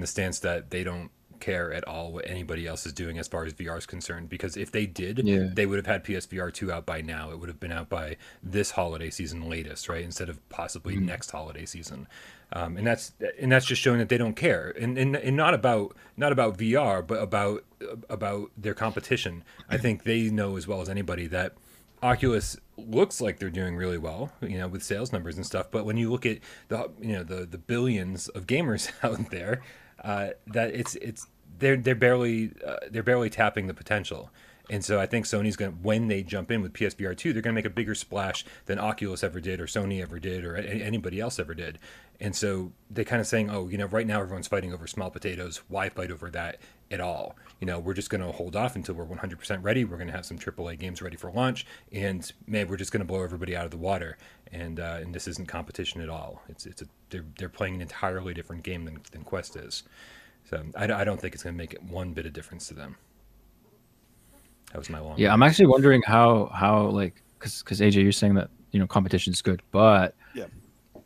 the 0.00 0.06
stance 0.06 0.38
that 0.40 0.70
they 0.70 0.84
don't 0.84 1.10
care 1.42 1.72
at 1.74 1.86
all 1.86 2.10
what 2.12 2.26
anybody 2.26 2.66
else 2.66 2.86
is 2.86 2.92
doing 2.94 3.18
as 3.18 3.28
far 3.28 3.44
as 3.44 3.52
VR 3.52 3.76
is 3.76 3.84
concerned. 3.84 4.30
Because 4.30 4.56
if 4.56 4.70
they 4.72 4.86
did, 4.86 5.18
Yeah. 5.26 5.48
they 5.52 5.66
would 5.66 5.76
have 5.76 5.86
had 5.86 6.04
PSVR 6.04 6.50
2 6.50 6.72
out 6.72 6.86
by 6.86 7.02
now. 7.02 7.30
It 7.32 7.38
would 7.38 7.50
have 7.50 7.60
been 7.60 7.72
out 7.72 7.90
by 7.90 8.16
this 8.42 8.70
holiday 8.70 9.10
season 9.10 9.50
latest, 9.50 9.88
right? 9.90 10.02
Instead 10.04 10.30
of 10.30 10.36
possibly 10.48 10.96
next 10.96 11.30
holiday 11.32 11.66
season. 11.66 12.08
Um, 12.54 12.76
and 12.76 12.86
that's 12.86 13.12
and 13.40 13.50
that's 13.52 13.64
just 13.66 13.80
showing 13.80 13.98
that 13.98 14.08
they 14.10 14.18
don't 14.18 14.36
care, 14.36 14.74
and, 14.78 14.98
and 14.98 15.16
and 15.16 15.36
not 15.36 15.54
about 15.54 15.96
not 16.18 16.32
about 16.32 16.58
VR, 16.58 17.06
but 17.06 17.22
about 17.22 17.64
about 18.10 18.50
their 18.58 18.74
competition. 18.74 19.42
I 19.70 19.78
think 19.78 20.04
they 20.04 20.28
know 20.30 20.56
as 20.58 20.66
well 20.68 20.82
as 20.82 20.88
anybody 20.90 21.26
that 21.28 21.54
Oculus 22.02 22.58
looks 22.76 23.20
like 23.22 23.38
they're 23.38 23.48
doing 23.48 23.76
really 23.76 23.96
well, 23.96 24.32
you 24.42 24.58
know, 24.58 24.68
with 24.68 24.82
sales 24.82 25.12
numbers 25.12 25.36
and 25.36 25.46
stuff. 25.46 25.70
But 25.70 25.86
when 25.86 25.96
you 25.96 26.10
look 26.10 26.26
at 26.26 26.38
the 26.68 26.90
you 27.00 27.12
know 27.14 27.22
the 27.22 27.46
the 27.46 27.58
billions 27.58 28.28
of 28.28 28.46
gamers 28.46 28.90
out 29.02 29.30
there, 29.30 29.62
uh, 30.04 30.30
that 30.48 30.74
it's 30.74 30.94
it's 30.96 31.26
they're 31.62 31.76
they're 31.76 31.94
barely 31.94 32.52
uh, 32.66 32.76
they're 32.90 33.02
barely 33.02 33.30
tapping 33.30 33.68
the 33.68 33.74
potential. 33.74 34.30
And 34.70 34.84
so 34.84 35.00
I 35.00 35.06
think 35.06 35.26
Sony's 35.26 35.56
going 35.56 35.72
to 35.72 35.78
when 35.78 36.08
they 36.08 36.22
jump 36.22 36.50
in 36.50 36.62
with 36.62 36.72
PSVR 36.72 37.16
2, 37.16 37.32
they're 37.32 37.42
going 37.42 37.52
to 37.52 37.58
make 37.58 37.66
a 37.66 37.70
bigger 37.70 37.94
splash 37.94 38.44
than 38.66 38.78
Oculus 38.78 39.24
ever 39.24 39.40
did 39.40 39.60
or 39.60 39.66
Sony 39.66 40.00
ever 40.00 40.18
did 40.20 40.44
or 40.44 40.56
anybody 40.56 41.20
else 41.20 41.38
ever 41.38 41.52
did. 41.52 41.78
And 42.20 42.34
so 42.34 42.70
they're 42.88 43.04
kind 43.04 43.20
of 43.20 43.26
saying, 43.26 43.50
"Oh, 43.50 43.68
you 43.68 43.76
know, 43.76 43.86
right 43.86 44.06
now 44.06 44.20
everyone's 44.20 44.46
fighting 44.46 44.72
over 44.72 44.86
small 44.86 45.10
potatoes. 45.10 45.62
Why 45.68 45.88
fight 45.88 46.10
over 46.12 46.30
that 46.30 46.58
at 46.90 47.00
all? 47.00 47.36
You 47.60 47.66
know, 47.66 47.80
we're 47.80 47.94
just 47.94 48.10
going 48.10 48.20
to 48.20 48.30
hold 48.30 48.54
off 48.54 48.76
until 48.76 48.94
we're 48.94 49.06
100% 49.06 49.62
ready. 49.62 49.84
We're 49.84 49.96
going 49.96 50.08
to 50.08 50.14
have 50.14 50.26
some 50.26 50.38
AAA 50.38 50.78
games 50.78 51.02
ready 51.02 51.16
for 51.16 51.32
launch, 51.32 51.66
and 51.90 52.30
man, 52.46 52.68
we're 52.68 52.76
just 52.76 52.92
going 52.92 53.00
to 53.00 53.06
blow 53.06 53.22
everybody 53.22 53.56
out 53.56 53.64
of 53.64 53.72
the 53.72 53.76
water. 53.76 54.16
And 54.52 54.78
uh, 54.78 54.98
and 55.00 55.14
this 55.14 55.26
isn't 55.26 55.48
competition 55.48 56.00
at 56.00 56.08
all. 56.08 56.42
It's 56.48 56.66
it's 56.66 56.82
a 56.82 56.86
they're 57.10 57.24
they're 57.38 57.48
playing 57.48 57.74
an 57.74 57.82
entirely 57.82 58.34
different 58.34 58.62
game 58.62 58.84
than, 58.84 59.00
than 59.10 59.24
Quest 59.24 59.56
is. 59.56 59.82
So 60.52 60.62
I, 60.76 60.84
I 60.84 61.04
don't 61.04 61.18
think 61.18 61.32
it's 61.32 61.42
going 61.42 61.54
to 61.54 61.58
make 61.58 61.72
it 61.72 61.82
one 61.82 62.12
bit 62.12 62.26
of 62.26 62.34
difference 62.34 62.68
to 62.68 62.74
them. 62.74 62.94
That 64.72 64.78
was 64.78 64.90
my 64.90 65.00
long. 65.00 65.18
Yeah, 65.18 65.32
I'm 65.32 65.42
actually 65.42 65.66
wondering 65.66 66.02
how 66.06 66.50
how 66.54 66.88
like 66.88 67.22
because 67.38 67.62
because 67.62 67.80
AJ, 67.80 68.02
you're 68.02 68.12
saying 68.12 68.34
that 68.34 68.50
you 68.70 68.78
know 68.78 68.86
competition 68.86 69.32
is 69.32 69.40
good, 69.40 69.62
but 69.70 70.14
Yeah. 70.34 70.46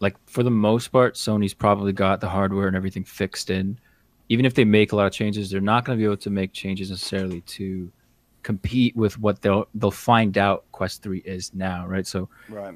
like 0.00 0.17
for 0.26 0.43
the 0.43 0.50
most 0.50 0.88
part, 0.88 1.15
Sony's 1.15 1.55
probably 1.55 1.93
got 1.93 2.21
the 2.21 2.29
hardware 2.29 2.67
and 2.67 2.76
everything 2.76 3.05
fixed 3.05 3.50
in. 3.50 3.79
Even 4.29 4.45
if 4.45 4.55
they 4.55 4.65
make 4.65 4.91
a 4.91 4.97
lot 4.97 5.07
of 5.07 5.12
changes, 5.12 5.49
they're 5.49 5.61
not 5.61 5.85
going 5.85 5.97
to 5.97 6.00
be 6.00 6.05
able 6.05 6.17
to 6.17 6.31
make 6.31 6.53
changes 6.53 6.91
necessarily 6.91 7.43
to 7.43 7.93
compete 8.43 8.97
with 8.97 9.17
what 9.21 9.43
they'll 9.43 9.69
they'll 9.75 9.93
find 9.93 10.38
out 10.38 10.65
Quest 10.73 11.05
Three 11.05 11.21
is 11.21 11.55
now, 11.55 11.87
right? 11.87 12.07
So 12.07 12.29
Right. 12.49 12.75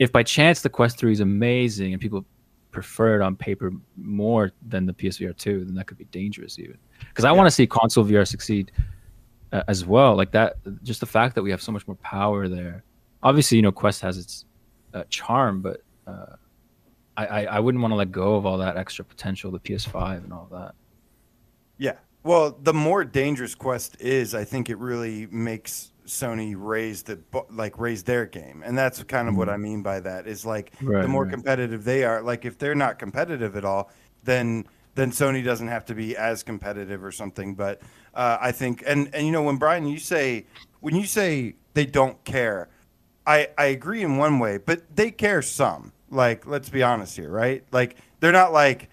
if 0.00 0.10
by 0.10 0.24
chance 0.24 0.62
the 0.62 0.68
Quest 0.68 0.98
Three 0.98 1.12
is 1.12 1.20
amazing 1.20 1.92
and 1.92 2.02
people 2.02 2.24
prefer 2.70 3.20
it 3.20 3.22
on 3.22 3.36
paper 3.36 3.72
more 3.96 4.52
than 4.66 4.86
the 4.86 4.92
PSVR 4.92 5.36
two, 5.36 5.64
then 5.64 5.74
that 5.74 5.86
could 5.86 5.98
be 5.98 6.04
dangerous 6.06 6.58
even. 6.58 6.78
Because 7.08 7.24
I 7.24 7.32
want 7.32 7.46
to 7.46 7.50
see 7.50 7.66
console 7.66 8.04
VR 8.04 8.26
succeed 8.26 8.72
uh, 9.52 9.62
as 9.68 9.84
well. 9.84 10.16
Like 10.16 10.32
that, 10.32 10.56
just 10.82 11.00
the 11.00 11.06
fact 11.06 11.34
that 11.34 11.42
we 11.42 11.50
have 11.50 11.62
so 11.62 11.72
much 11.72 11.86
more 11.86 11.96
power 11.96 12.48
there. 12.48 12.84
Obviously, 13.22 13.56
you 13.56 13.62
know, 13.62 13.72
Quest 13.72 14.00
has 14.02 14.18
its 14.18 14.44
uh, 14.94 15.04
charm, 15.08 15.60
but 15.60 15.82
uh, 16.06 16.36
I, 17.16 17.26
I 17.26 17.44
I 17.44 17.60
wouldn't 17.60 17.82
want 17.82 17.92
to 17.92 17.96
let 17.96 18.12
go 18.12 18.36
of 18.36 18.46
all 18.46 18.58
that 18.58 18.76
extra 18.76 19.04
potential, 19.04 19.50
the 19.50 19.60
PS5 19.60 20.24
and 20.24 20.32
all 20.32 20.48
that. 20.52 20.74
Yeah. 21.78 21.94
Well, 22.24 22.58
the 22.62 22.74
more 22.74 23.04
dangerous 23.04 23.54
Quest 23.54 23.96
is, 24.00 24.34
I 24.34 24.44
think 24.44 24.68
it 24.68 24.78
really 24.78 25.26
makes 25.26 25.92
Sony 26.08 26.54
raised 26.56 27.06
the 27.06 27.20
like 27.50 27.78
raise 27.78 28.02
their 28.02 28.26
game, 28.26 28.62
and 28.64 28.76
that's 28.76 29.02
kind 29.04 29.28
of 29.28 29.36
what 29.36 29.48
I 29.48 29.58
mean 29.58 29.82
by 29.82 30.00
that. 30.00 30.26
Is 30.26 30.44
like 30.44 30.72
the 30.80 31.06
more 31.06 31.24
right. 31.24 31.32
competitive 31.32 31.84
they 31.84 32.02
are. 32.04 32.22
Like 32.22 32.44
if 32.44 32.58
they're 32.58 32.74
not 32.74 32.98
competitive 32.98 33.56
at 33.56 33.64
all, 33.64 33.90
then 34.24 34.66
then 34.94 35.10
Sony 35.10 35.44
doesn't 35.44 35.68
have 35.68 35.84
to 35.86 35.94
be 35.94 36.16
as 36.16 36.42
competitive 36.42 37.04
or 37.04 37.12
something. 37.12 37.54
But 37.54 37.82
uh, 38.14 38.38
I 38.40 38.52
think, 38.52 38.82
and 38.86 39.14
and 39.14 39.26
you 39.26 39.32
know, 39.32 39.42
when 39.42 39.56
Brian, 39.56 39.86
you 39.86 39.98
say 39.98 40.46
when 40.80 40.96
you 40.96 41.04
say 41.04 41.54
they 41.74 41.86
don't 41.86 42.22
care, 42.24 42.68
I 43.26 43.48
I 43.58 43.66
agree 43.66 44.02
in 44.02 44.16
one 44.16 44.38
way, 44.38 44.56
but 44.56 44.96
they 44.96 45.10
care 45.10 45.42
some. 45.42 45.92
Like 46.10 46.46
let's 46.46 46.70
be 46.70 46.82
honest 46.82 47.16
here, 47.16 47.30
right? 47.30 47.64
Like 47.70 47.96
they're 48.20 48.32
not 48.32 48.52
like. 48.52 48.90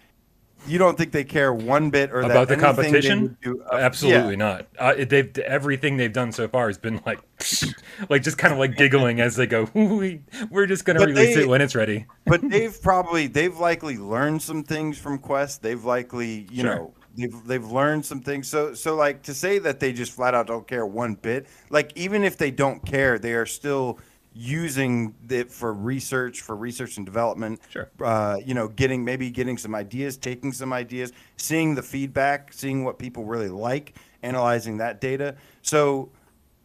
You 0.68 0.78
don't 0.78 0.98
think 0.98 1.12
they 1.12 1.24
care 1.24 1.54
one 1.54 1.90
bit 1.90 2.12
or 2.12 2.22
that 2.22 2.32
about 2.32 2.48
the 2.48 2.58
competition 2.58 3.38
do- 3.42 3.62
uh, 3.72 3.76
absolutely 3.76 4.32
yeah. 4.32 4.36
not 4.38 4.68
uh, 4.80 4.96
they've 5.08 5.38
everything 5.40 5.98
they've 5.98 6.12
done 6.14 6.32
so 6.32 6.48
far 6.48 6.68
has 6.68 6.78
been 6.78 7.02
like 7.06 7.20
like 8.10 8.24
just 8.24 8.38
kind 8.38 8.54
of 8.54 8.60
like 8.60 8.76
giggling 8.76 9.22
as 9.22 9.36
they 9.36 9.46
go 9.48 9.70
we, 9.74 10.22
we're 10.50 10.66
just 10.66 10.86
going 10.86 10.96
to 10.98 11.02
But 11.02 11.10
release 11.10 11.36
they- 11.36 11.42
it 11.44 11.48
when 11.48 11.62
it's 11.62 11.76
ready 11.76 12.06
but 12.26 12.42
they've 12.50 12.76
probably 12.82 13.28
they've 13.28 13.58
likely 13.58 13.98
learned 13.98 14.42
some 14.42 14.64
things 14.64 14.98
from 14.98 15.20
Quest. 15.20 15.62
They've 15.62 15.84
likely 15.84 16.48
you 16.52 16.62
Sure. 16.64 16.76
know 16.76 16.94
they've 17.18 17.44
they've 17.46 17.66
learned 17.72 18.06
some 18.06 18.22
things. 18.22 18.48
So 18.48 18.74
so 18.74 18.96
like 18.96 19.22
to 19.24 19.34
say 19.34 19.60
that 19.60 19.80
they 19.80 19.94
just 19.94 20.12
flat 20.14 20.34
out 20.34 20.48
don't 20.48 20.68
care 20.68 20.86
one 20.86 21.14
bit. 21.16 21.48
Like 21.70 21.92
even 21.96 22.24
if 22.24 22.38
they 22.38 22.52
don't 22.52 22.84
care, 22.86 23.20
they 23.20 23.34
are 23.34 23.46
still 23.46 24.00
using 24.38 25.16
it 25.30 25.50
for 25.50 25.74
research 25.74 26.42
for 26.42 26.56
research 26.58 26.98
and 26.98 27.06
development. 27.06 27.62
Sure. 27.70 27.90
uh, 28.04 28.38
you 28.46 28.54
know 28.54 28.68
getting 28.68 29.04
maybe 29.06 29.32
getting 29.32 29.58
some 29.58 29.74
ideas 29.74 30.18
taking 30.18 30.52
some 30.52 30.74
ideas 30.74 31.14
seeing 31.38 31.74
the 31.74 31.82
feedback 31.82 32.52
seeing 32.52 32.84
what 32.84 33.00
people 33.00 33.24
really 33.24 33.48
like 33.50 33.96
analyzing 34.22 34.78
that 34.78 35.00
data. 35.00 35.36
So 35.62 36.10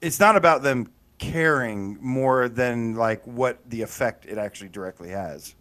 it's 0.01 0.19
not 0.19 0.35
about 0.35 0.63
them 0.63 0.91
caring 1.19 1.97
more 2.01 2.49
than 2.49 2.97
like 2.97 3.25
what 3.27 3.59
the 3.69 3.83
effect 3.83 4.27
it 4.27 4.37
actually 4.37 4.71
directly 4.71 5.11
has. 5.11 5.55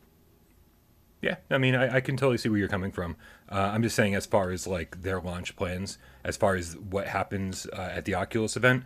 Yeah 1.22 1.36
i 1.52 1.58
mean 1.60 1.76
i, 1.76 1.98
I 1.98 2.00
can 2.00 2.18
totally 2.18 2.38
see 2.38 2.50
where 2.50 2.58
you're 2.58 2.70
coming 2.70 2.92
from. 2.92 3.18
Uh, 3.52 3.70
i'm 3.74 3.84
just 3.84 3.96
saying 3.96 4.16
as 4.16 4.26
far 4.26 4.50
as 4.50 4.66
like 4.66 5.04
their 5.04 5.22
launch 5.22 5.56
plans 5.56 6.00
as 6.24 6.38
far 6.38 6.56
as 6.56 6.76
what 6.78 7.08
happens 7.08 7.68
uh, 7.74 7.90
at 7.94 8.06
the 8.06 8.16
oculus 8.16 8.56
event 8.58 8.86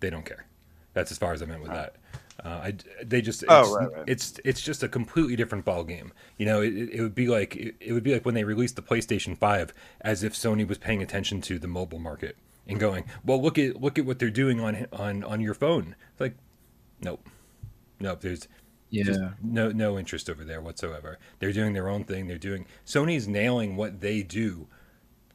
they 0.00 0.10
don't 0.10 0.24
care. 0.26 0.46
That's 0.94 1.12
as 1.12 1.18
far 1.18 1.32
as 1.32 1.42
i 1.42 1.46
meant 1.46 1.62
with 1.62 1.70
that 1.70 1.96
uh, 2.44 2.48
I, 2.48 2.74
they 3.04 3.22
just 3.22 3.42
it's, 3.42 3.52
Oh, 3.52 3.70
right, 3.74 3.88
right. 3.92 4.04
it's 4.06 4.38
it's 4.44 4.60
just 4.60 4.82
a 4.82 4.88
completely 4.88 5.36
different 5.36 5.64
ball 5.64 5.84
game. 5.84 6.12
You 6.36 6.46
know, 6.46 6.60
it, 6.62 6.74
it 6.74 7.00
would 7.02 7.14
be 7.14 7.28
like 7.28 7.56
it, 7.56 7.76
it 7.80 7.92
would 7.92 8.02
be 8.02 8.12
like 8.12 8.24
when 8.24 8.34
they 8.34 8.44
released 8.44 8.76
the 8.76 8.82
PlayStation 8.82 9.36
Five, 9.36 9.72
as 10.02 10.22
if 10.22 10.34
Sony 10.34 10.66
was 10.66 10.78
paying 10.78 11.02
attention 11.02 11.40
to 11.42 11.58
the 11.58 11.68
mobile 11.68 11.98
market 11.98 12.36
and 12.66 12.78
going, 12.78 13.04
"Well, 13.24 13.40
look 13.42 13.58
at 13.58 13.80
look 13.80 13.98
at 13.98 14.04
what 14.06 14.18
they're 14.18 14.30
doing 14.30 14.60
on 14.60 14.86
on 14.92 15.24
on 15.24 15.40
your 15.40 15.54
phone." 15.54 15.96
It's 16.12 16.20
like, 16.20 16.36
nope, 17.00 17.26
nope. 18.00 18.20
There's 18.20 18.48
Yeah, 18.90 19.04
just 19.04 19.20
no 19.42 19.70
no 19.72 19.98
interest 19.98 20.30
over 20.30 20.44
there 20.44 20.60
whatsoever. 20.60 21.18
They're 21.38 21.52
doing 21.52 21.72
their 21.72 21.88
own 21.88 22.04
thing. 22.04 22.26
They're 22.28 22.38
doing 22.38 22.66
Sony's 22.84 23.26
nailing 23.28 23.76
what 23.76 24.00
they 24.00 24.22
do, 24.22 24.68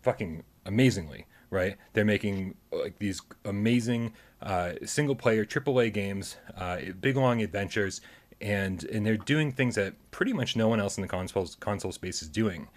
fucking 0.01 0.43
amazingly. 0.65 1.27
Right? 1.50 1.77
They're 1.93 2.05
making 2.05 2.55
like 2.72 3.00
these 3.00 3.22
amazing 3.46 4.13
uh, 4.42 4.74
single 4.86 5.16
player 5.16 5.46
AAA 5.46 5.94
games, 5.94 6.38
uh, 6.58 6.78
big 7.00 7.16
long 7.18 7.42
adventures, 7.42 8.02
and 8.40 8.84
and 8.86 9.06
they're 9.06 9.18
doing 9.18 9.52
things 9.52 9.76
that 9.76 9.94
pretty 10.12 10.34
much 10.34 10.56
no 10.56 10.68
one 10.68 10.80
else 10.80 10.98
in 10.98 11.02
the 11.02 11.08
console 11.08 11.48
console 11.60 11.92
space 11.92 12.22
is 12.22 12.28
doing. 12.30 12.68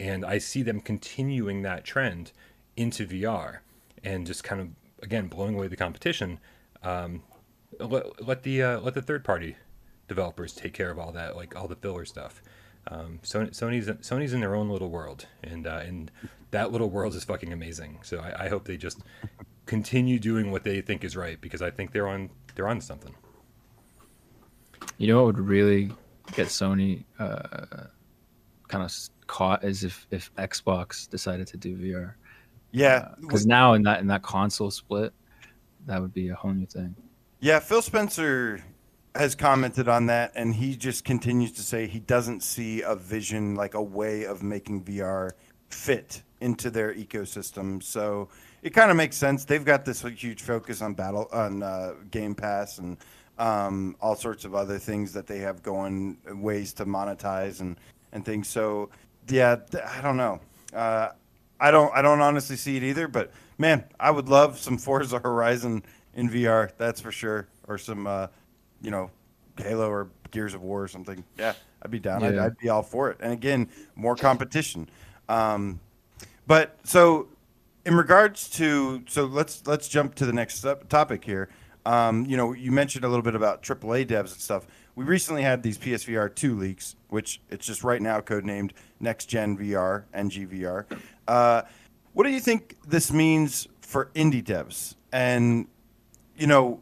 And 0.00 0.24
I 0.24 0.38
see 0.38 0.62
them 0.62 0.80
continuing 0.80 1.62
that 1.62 1.84
trend 1.84 2.32
into 2.76 3.06
VR 3.06 3.58
and 4.02 4.26
just 4.26 4.42
kind 4.44 4.60
of 4.60 4.68
again 5.02 5.28
blowing 5.28 5.54
away 5.54 5.68
the 5.68 5.76
competition. 5.76 6.40
Um, 6.82 7.22
let, 7.78 8.26
let 8.26 8.42
the 8.42 8.62
uh, 8.62 8.80
let 8.80 8.94
the 8.94 9.02
third 9.02 9.24
party 9.24 9.56
developers 10.08 10.52
take 10.54 10.74
care 10.74 10.90
of 10.90 10.98
all 10.98 11.12
that, 11.12 11.36
like 11.36 11.56
all 11.56 11.68
the 11.68 11.76
filler 11.76 12.04
stuff. 12.04 12.42
um, 12.88 13.20
Sony, 13.22 13.50
Sony's 13.50 13.88
Sony's 14.06 14.32
in 14.32 14.40
their 14.40 14.54
own 14.54 14.68
little 14.68 14.90
world, 14.90 15.26
and 15.42 15.66
uh, 15.66 15.80
and 15.84 16.10
that 16.50 16.72
little 16.72 16.90
world 16.90 17.14
is 17.14 17.24
fucking 17.24 17.52
amazing. 17.52 17.98
So 18.02 18.18
I, 18.18 18.46
I 18.46 18.48
hope 18.48 18.64
they 18.66 18.76
just 18.76 19.00
continue 19.66 20.18
doing 20.18 20.50
what 20.50 20.64
they 20.64 20.80
think 20.80 21.04
is 21.04 21.16
right 21.16 21.40
because 21.40 21.62
I 21.62 21.70
think 21.70 21.92
they're 21.92 22.08
on 22.08 22.30
they're 22.54 22.68
on 22.68 22.80
something. 22.80 23.14
You 24.98 25.08
know 25.08 25.24
what 25.24 25.36
would 25.36 25.38
really 25.38 25.90
get 26.32 26.48
Sony 26.48 27.04
uh, 27.18 27.86
kind 28.68 28.84
of 28.84 28.92
caught 29.26 29.64
is 29.64 29.84
if 29.84 30.06
if 30.10 30.34
Xbox 30.36 31.08
decided 31.08 31.46
to 31.48 31.56
do 31.56 31.76
VR. 31.76 32.14
Yeah, 32.72 33.08
because 33.20 33.46
now 33.46 33.74
in 33.74 33.82
that 33.84 34.00
in 34.00 34.06
that 34.08 34.22
console 34.22 34.70
split, 34.70 35.12
that 35.86 36.00
would 36.00 36.12
be 36.12 36.28
a 36.28 36.34
whole 36.34 36.52
new 36.52 36.66
thing. 36.66 36.94
Yeah, 37.40 37.60
Phil 37.60 37.82
Spencer 37.82 38.64
has 39.14 39.34
commented 39.34 39.88
on 39.88 40.06
that, 40.06 40.32
and 40.34 40.54
he 40.54 40.76
just 40.76 41.04
continues 41.04 41.52
to 41.52 41.62
say 41.62 41.86
he 41.86 42.00
doesn't 42.00 42.42
see 42.42 42.82
a 42.82 42.96
vision 42.96 43.54
like 43.54 43.74
a 43.74 43.82
way 43.82 44.24
of 44.24 44.42
making 44.42 44.84
VR 44.84 45.30
fit 45.68 46.22
into 46.40 46.70
their 46.70 46.92
ecosystem. 46.94 47.82
So 47.82 48.28
it 48.64 48.72
kind 48.72 48.90
of 48.90 48.96
makes 48.96 49.16
sense. 49.16 49.44
They've 49.44 49.64
got 49.64 49.84
this 49.84 50.00
huge 50.02 50.40
focus 50.40 50.80
on 50.80 50.94
battle 50.94 51.28
on 51.32 51.62
uh, 51.62 51.92
Game 52.10 52.34
Pass 52.34 52.78
and 52.78 52.96
um, 53.38 53.94
all 54.00 54.16
sorts 54.16 54.46
of 54.46 54.54
other 54.54 54.78
things 54.78 55.12
that 55.12 55.26
they 55.26 55.38
have 55.40 55.62
going, 55.62 56.16
ways 56.32 56.72
to 56.74 56.86
monetize 56.86 57.60
and 57.60 57.76
and 58.12 58.24
things. 58.24 58.48
So 58.48 58.88
yeah, 59.28 59.56
I 59.86 60.00
don't 60.00 60.16
know. 60.16 60.40
Uh, 60.72 61.10
I 61.60 61.70
don't 61.70 61.94
I 61.94 62.00
don't 62.00 62.20
honestly 62.20 62.56
see 62.56 62.78
it 62.78 62.82
either. 62.82 63.06
But 63.06 63.32
man, 63.58 63.84
I 64.00 64.10
would 64.10 64.30
love 64.30 64.58
some 64.58 64.78
Forza 64.78 65.18
Horizon 65.18 65.84
in 66.14 66.30
VR. 66.30 66.70
That's 66.78 67.00
for 67.00 67.12
sure. 67.12 67.46
Or 67.68 67.78
some, 67.78 68.06
uh, 68.06 68.28
you 68.80 68.90
know, 68.90 69.10
Halo 69.58 69.90
or 69.90 70.08
Gears 70.30 70.54
of 70.54 70.62
War 70.62 70.82
or 70.82 70.88
something. 70.88 71.22
Yeah, 71.38 71.52
I'd 71.82 71.90
be 71.90 71.98
down. 71.98 72.22
Yeah. 72.22 72.28
I'd, 72.28 72.38
I'd, 72.38 72.58
be 72.58 72.70
all 72.70 72.82
for 72.82 73.10
it. 73.10 73.18
And 73.20 73.32
again, 73.32 73.68
more 73.94 74.16
competition. 74.16 74.88
Um, 75.28 75.80
but 76.46 76.78
so, 76.84 77.28
in 77.84 77.94
regards 77.94 78.48
to 78.50 79.02
so 79.08 79.24
let's 79.24 79.66
let's 79.66 79.88
jump 79.88 80.14
to 80.16 80.26
the 80.26 80.32
next 80.32 80.64
topic 80.88 81.24
here. 81.24 81.48
Um, 81.86 82.24
you 82.24 82.36
know, 82.36 82.54
you 82.54 82.72
mentioned 82.72 83.04
a 83.04 83.08
little 83.08 83.22
bit 83.22 83.34
about 83.34 83.62
AAA 83.62 84.06
devs 84.06 84.32
and 84.32 84.40
stuff. 84.40 84.66
We 84.94 85.04
recently 85.04 85.42
had 85.42 85.62
these 85.62 85.76
PSVR 85.76 86.34
two 86.34 86.56
leaks, 86.56 86.96
which 87.08 87.40
it's 87.50 87.66
just 87.66 87.84
right 87.84 88.00
now 88.00 88.20
codenamed 88.20 88.70
Next 89.00 89.26
Gen 89.26 89.58
VR 89.58 90.04
NGVR. 90.14 90.86
Uh, 91.28 91.62
what 92.14 92.24
do 92.24 92.30
you 92.30 92.40
think 92.40 92.76
this 92.86 93.12
means 93.12 93.68
for 93.80 94.10
indie 94.14 94.42
devs? 94.42 94.94
And 95.12 95.66
you 96.36 96.46
know, 96.46 96.80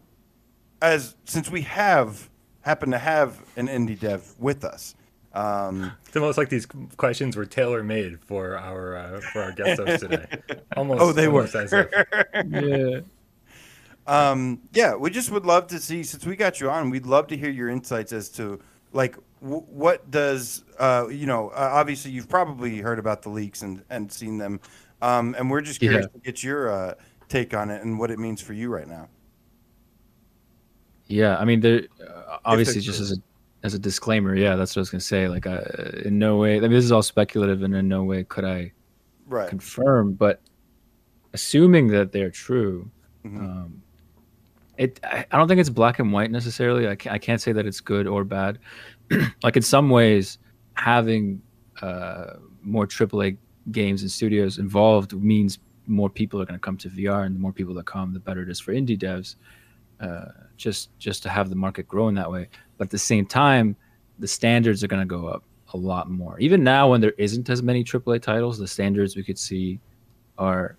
as 0.81 1.17
since 1.25 1.51
we 1.51 1.63
have 1.63 2.31
happen 2.63 2.93
to 2.93 2.99
have 2.99 3.43
an 3.57 3.67
indie 3.67 3.99
dev 3.99 4.35
with 4.39 4.65
us. 4.65 4.95
Um, 5.35 5.93
it's 6.07 6.17
almost 6.17 6.39
like 6.39 6.49
these 6.49 6.67
questions 6.97 7.37
were 7.37 7.47
tailor 7.47 7.83
made 7.83 8.21
for 8.21 8.57
our 8.57 8.97
uh, 8.97 9.21
for 9.33 9.43
our 9.43 9.53
guest 9.53 9.81
host 9.81 10.01
today. 10.01 10.27
Almost. 10.77 11.01
Oh, 11.01 11.13
they 11.13 11.27
almost 11.27 11.55
were. 11.55 12.07
yeah. 12.49 13.01
Um, 14.07 14.61
yeah, 14.73 14.97
we 14.97 15.11
just 15.11 15.31
would 15.31 15.47
love 15.47 15.69
to 15.69 15.79
see 15.79 16.03
since 16.03 16.27
we 16.27 16.37
got 16.37 16.61
you 16.61 16.69
on. 16.69 16.91
We'd 16.91 17.07
love 17.07 17.29
to 17.29 17.37
hear 17.37 17.51
your 17.51 17.69
insights 17.69 18.13
as 18.13 18.29
to 18.31 18.61
like 18.93 19.17
w- 19.41 19.63
what 19.69 20.11
does 20.11 20.65
uh, 20.79 21.07
you 21.09 21.27
know. 21.27 21.51
Uh, 21.51 21.71
obviously, 21.73 22.11
you've 22.11 22.29
probably 22.29 22.79
heard 22.79 22.99
about 22.99 23.23
the 23.23 23.29
leaks 23.29 23.63
and 23.63 23.85
and 23.91 24.11
seen 24.11 24.39
them, 24.39 24.61
um, 25.01 25.35
and 25.39 25.51
we're 25.51 25.61
just 25.61 25.81
curious 25.81 26.07
yeah. 26.07 26.21
to 26.21 26.25
get 26.25 26.43
your 26.43 26.71
uh, 26.71 26.95
take 27.29 27.55
on 27.55 27.71
it 27.71 27.83
and 27.83 27.99
what 27.99 28.11
it 28.11 28.19
means 28.19 28.43
for 28.43 28.53
you 28.53 28.71
right 28.71 28.89
now. 28.89 29.09
Yeah, 31.07 31.37
I 31.37 31.45
mean, 31.45 31.61
there 31.61 31.83
uh, 32.07 32.39
obviously 32.45 32.81
just 32.81 33.01
as 33.01 33.13
a 33.13 33.17
as 33.63 33.75
a 33.75 33.79
disclaimer, 33.79 34.35
yeah, 34.35 34.57
that's 34.57 34.75
what 34.75 34.81
I 34.81 34.83
was 34.83 34.91
gonna 34.91 35.01
say. 35.01 35.29
Like, 35.29 35.47
uh, 35.47 35.63
in 36.05 36.19
no 36.19 36.37
way, 36.37 36.57
I 36.57 36.61
mean, 36.61 36.73
this 36.73 36.85
is 36.85 36.93
all 36.93 37.03
speculative, 37.03 37.63
and 37.63 37.75
in 37.75 37.89
no 37.89 38.03
way 38.03 38.25
could 38.25 38.45
I 38.45 38.73
right. 39.27 39.49
confirm. 39.49 40.15
But 40.15 40.41
assuming 41.33 41.89
that 41.89 42.13
they're 42.13 42.31
true, 42.31 42.91
mm-hmm. 43.25 43.39
um, 43.39 43.83
it 44.79 45.01
I, 45.05 45.27
I, 45.31 45.39
don't 45.39 45.49
think 45.49 45.61
it's 45.61 45.71
black 45.71 45.99
and 45.99 46.13
white 46.13 46.31
necessarily. 46.31 46.89
I 46.89 46.97
can't, 46.97 47.15
I 47.15 47.19
can't 47.19 47.41
say 47.41 47.53
that 47.53 47.67
it's 47.67 47.81
good 47.81 48.07
or 48.07 48.25
bad. 48.25 48.59
like 49.43 49.57
in 49.57 49.63
some 49.63 49.91
ways, 49.91 50.39
having 50.75 51.41
uh, 51.81 52.35
more 52.63 52.87
AAA 52.87 53.37
games 53.71 54.03
and 54.03 54.11
studios 54.11 54.59
involved 54.59 55.13
means 55.13 55.59
more 55.87 56.11
people 56.11 56.41
are 56.41 56.45
going 56.45 56.59
to 56.59 56.65
come 56.65 56.77
to 56.79 56.89
VR, 56.89 57.27
and 57.27 57.35
the 57.35 57.41
more 57.41 57.53
people 57.53 57.75
that 57.75 57.87
come, 57.87 58.13
the 58.13 58.21
better 58.21 58.43
it 58.43 58.49
is 58.49 58.61
for 58.61 58.73
indie 58.73 58.99
devs. 58.99 59.37
Uh, 60.03 60.27
just 60.57 60.97
just 60.99 61.23
to 61.23 61.29
have 61.29 61.49
the 61.49 61.57
market 61.57 61.87
grow 61.87 62.09
in 62.09 62.15
that 62.15 62.31
way. 62.31 62.49
But 62.77 62.85
at 62.85 62.91
the 62.91 62.99
same 62.99 63.25
time, 63.25 63.77
the 64.19 64.29
standards 64.29 64.83
are 64.83 64.89
going 64.89 65.03
to 65.03 65.07
go 65.07 65.29
up 65.29 65.45
a 65.75 65.77
lot 65.77 66.11
more. 66.11 66.39
Even 66.41 66.63
now, 66.63 66.91
when 66.91 67.01
there 67.01 67.15
isn't 67.19 67.49
as 67.49 67.63
many 67.63 67.85
AAA 67.85 68.21
titles, 68.21 68.59
the 68.59 68.69
standards 68.69 69.17
we 69.17 69.23
could 69.23 69.39
see 69.39 69.81
are 70.39 70.77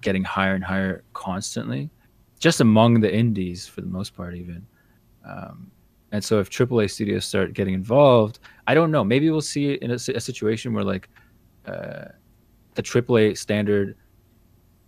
getting 0.00 0.24
higher 0.24 0.54
and 0.54 0.64
higher 0.64 1.04
constantly, 1.12 1.90
just 2.38 2.60
among 2.60 3.00
the 3.00 3.14
indies 3.14 3.66
for 3.66 3.82
the 3.82 3.86
most 3.86 4.16
part, 4.16 4.34
even. 4.34 4.66
Um, 5.24 5.70
and 6.10 6.22
so, 6.22 6.40
if 6.40 6.50
AAA 6.50 6.90
studios 6.90 7.24
start 7.24 7.52
getting 7.52 7.74
involved, 7.74 8.38
I 8.66 8.74
don't 8.74 8.90
know. 8.90 9.04
Maybe 9.04 9.30
we'll 9.30 9.40
see 9.40 9.74
in 9.74 9.90
a, 9.90 9.94
a 9.94 10.20
situation 10.20 10.72
where 10.72 10.84
like 10.84 11.08
uh, 11.66 12.06
the 12.74 12.82
AAA 12.82 13.38
standard 13.38 13.96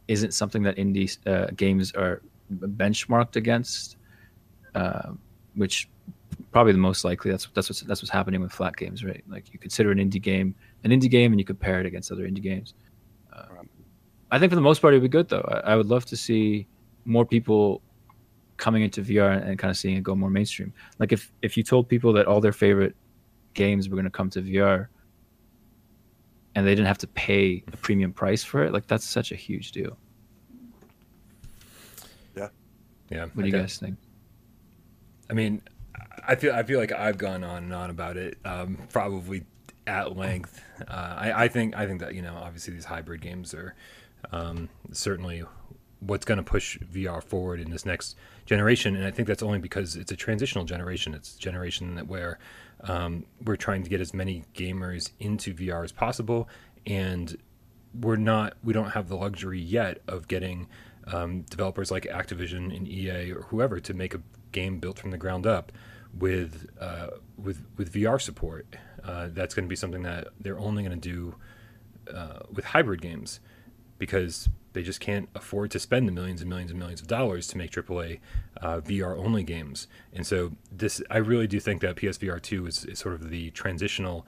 isn't 0.08 0.32
something 0.32 0.62
that 0.62 0.76
indie 0.76 1.16
uh, 1.26 1.50
games 1.56 1.92
are 1.92 2.22
benchmarked 2.52 3.36
against 3.36 3.96
uh, 4.74 5.12
which 5.54 5.88
probably 6.52 6.72
the 6.72 6.78
most 6.78 7.04
likely 7.04 7.30
that's 7.30 7.46
that's 7.54 7.68
what's 7.68 7.80
that's 7.82 8.02
what's 8.02 8.10
happening 8.10 8.40
with 8.40 8.52
flat 8.52 8.76
games, 8.76 9.04
right? 9.04 9.22
Like 9.28 9.52
you 9.52 9.58
consider 9.58 9.90
an 9.90 9.98
indie 9.98 10.20
game 10.20 10.54
an 10.82 10.90
indie 10.90 11.10
game 11.10 11.32
and 11.32 11.40
you 11.40 11.44
compare 11.44 11.80
it 11.80 11.86
against 11.86 12.10
other 12.10 12.26
indie 12.28 12.42
games. 12.42 12.74
Uh, 13.32 13.44
I 14.30 14.38
think 14.38 14.50
for 14.50 14.56
the 14.56 14.62
most 14.62 14.80
part 14.80 14.94
it 14.94 14.96
would 14.96 15.02
be 15.02 15.08
good 15.08 15.28
though. 15.28 15.48
I, 15.48 15.72
I, 15.72 15.76
would 15.76 15.86
love 15.86 16.04
to 16.06 16.16
see 16.16 16.66
more 17.04 17.24
people 17.24 17.82
coming 18.56 18.82
into 18.82 19.02
VR 19.02 19.36
and, 19.36 19.44
and 19.44 19.58
kind 19.58 19.70
of 19.70 19.76
seeing 19.76 19.96
it 19.96 20.02
go 20.02 20.14
more 20.14 20.30
mainstream. 20.30 20.72
Like 20.98 21.12
if 21.12 21.32
if 21.42 21.56
you 21.56 21.62
told 21.62 21.88
people 21.88 22.12
that 22.14 22.26
all 22.26 22.40
their 22.40 22.52
favorite 22.52 22.96
games 23.54 23.88
were 23.88 23.94
going 23.94 24.04
to 24.04 24.10
come 24.10 24.30
to 24.30 24.42
VR 24.42 24.88
and 26.54 26.66
they 26.66 26.70
didn't 26.70 26.86
have 26.86 26.98
to 26.98 27.08
pay 27.08 27.64
a 27.72 27.76
premium 27.76 28.12
price 28.12 28.42
for 28.42 28.64
it, 28.64 28.72
like 28.72 28.86
that's 28.86 29.04
such 29.04 29.32
a 29.32 29.36
huge 29.36 29.72
deal. 29.72 29.96
Yeah. 32.36 32.48
Yeah. 33.14 33.26
What 33.32 33.44
do 33.44 33.46
you 33.46 33.52
guys 33.52 33.78
think? 33.78 33.96
I 35.30 35.34
mean, 35.34 35.62
I 36.26 36.34
feel 36.34 36.54
I 36.54 36.62
feel 36.62 36.80
like 36.80 36.92
I've 36.92 37.18
gone 37.18 37.44
on 37.44 37.64
and 37.64 37.74
on 37.74 37.90
about 37.90 38.16
it, 38.16 38.38
um, 38.44 38.78
probably 38.90 39.44
at 39.86 40.16
length. 40.16 40.62
Uh, 40.88 41.14
I, 41.18 41.44
I, 41.44 41.48
think 41.48 41.76
I 41.76 41.86
think 41.86 42.00
that 42.00 42.14
you 42.14 42.22
know 42.22 42.34
obviously 42.34 42.74
these 42.74 42.86
hybrid 42.86 43.20
games 43.20 43.54
are 43.54 43.74
um, 44.32 44.68
certainly 44.92 45.44
what's 46.00 46.24
going 46.24 46.38
to 46.38 46.44
push 46.44 46.78
VR 46.78 47.22
forward 47.22 47.60
in 47.60 47.70
this 47.70 47.86
next 47.86 48.16
generation, 48.46 48.96
and 48.96 49.06
I 49.06 49.10
think 49.10 49.28
that's 49.28 49.42
only 49.42 49.58
because 49.58 49.96
it's 49.96 50.12
a 50.12 50.16
transitional 50.16 50.64
generation. 50.64 51.14
It's 51.14 51.36
a 51.36 51.38
generation 51.38 51.94
that 51.94 52.08
where 52.08 52.38
um, 52.82 53.24
we're 53.44 53.56
trying 53.56 53.82
to 53.84 53.90
get 53.90 54.00
as 54.00 54.12
many 54.12 54.44
gamers 54.54 55.10
into 55.20 55.54
VR 55.54 55.84
as 55.84 55.92
possible, 55.92 56.48
and 56.86 57.36
we're 58.00 58.16
not 58.16 58.54
we 58.62 58.72
don't 58.72 58.90
have 58.90 59.08
the 59.08 59.16
luxury 59.16 59.60
yet 59.60 60.00
of 60.08 60.26
getting 60.28 60.68
um, 61.06 61.42
developers 61.42 61.90
like 61.90 62.04
Activision 62.04 62.74
and 62.74 62.88
EA 62.88 63.32
or 63.32 63.42
whoever 63.42 63.80
to 63.80 63.94
make 63.94 64.14
a 64.14 64.20
game 64.52 64.78
built 64.78 64.98
from 64.98 65.10
the 65.10 65.18
ground 65.18 65.46
up 65.46 65.72
with 66.16 66.66
uh, 66.80 67.08
with 67.36 67.64
with 67.76 67.92
VR 67.92 68.20
support. 68.20 68.76
Uh, 69.02 69.28
that's 69.32 69.54
going 69.54 69.64
to 69.64 69.68
be 69.68 69.76
something 69.76 70.02
that 70.02 70.28
they're 70.40 70.58
only 70.58 70.82
going 70.82 70.98
to 70.98 71.08
do 71.08 71.34
uh, 72.12 72.40
with 72.50 72.64
hybrid 72.66 73.02
games 73.02 73.40
because 73.98 74.48
they 74.72 74.82
just 74.82 75.00
can't 75.00 75.28
afford 75.34 75.70
to 75.70 75.78
spend 75.78 76.08
the 76.08 76.12
millions 76.12 76.40
and 76.40 76.50
millions 76.50 76.70
and 76.70 76.78
millions 76.78 77.00
of 77.00 77.06
dollars 77.06 77.46
to 77.46 77.56
make 77.56 77.70
AAA 77.70 78.18
uh, 78.60 78.80
VR 78.80 79.16
only 79.16 79.44
games. 79.44 79.86
And 80.12 80.26
so 80.26 80.52
this, 80.72 81.00
I 81.10 81.18
really 81.18 81.46
do 81.46 81.60
think 81.60 81.80
that 81.82 81.96
PSVR 81.96 82.42
two 82.42 82.66
is, 82.66 82.84
is 82.84 82.98
sort 82.98 83.14
of 83.14 83.30
the 83.30 83.50
transitional 83.50 84.26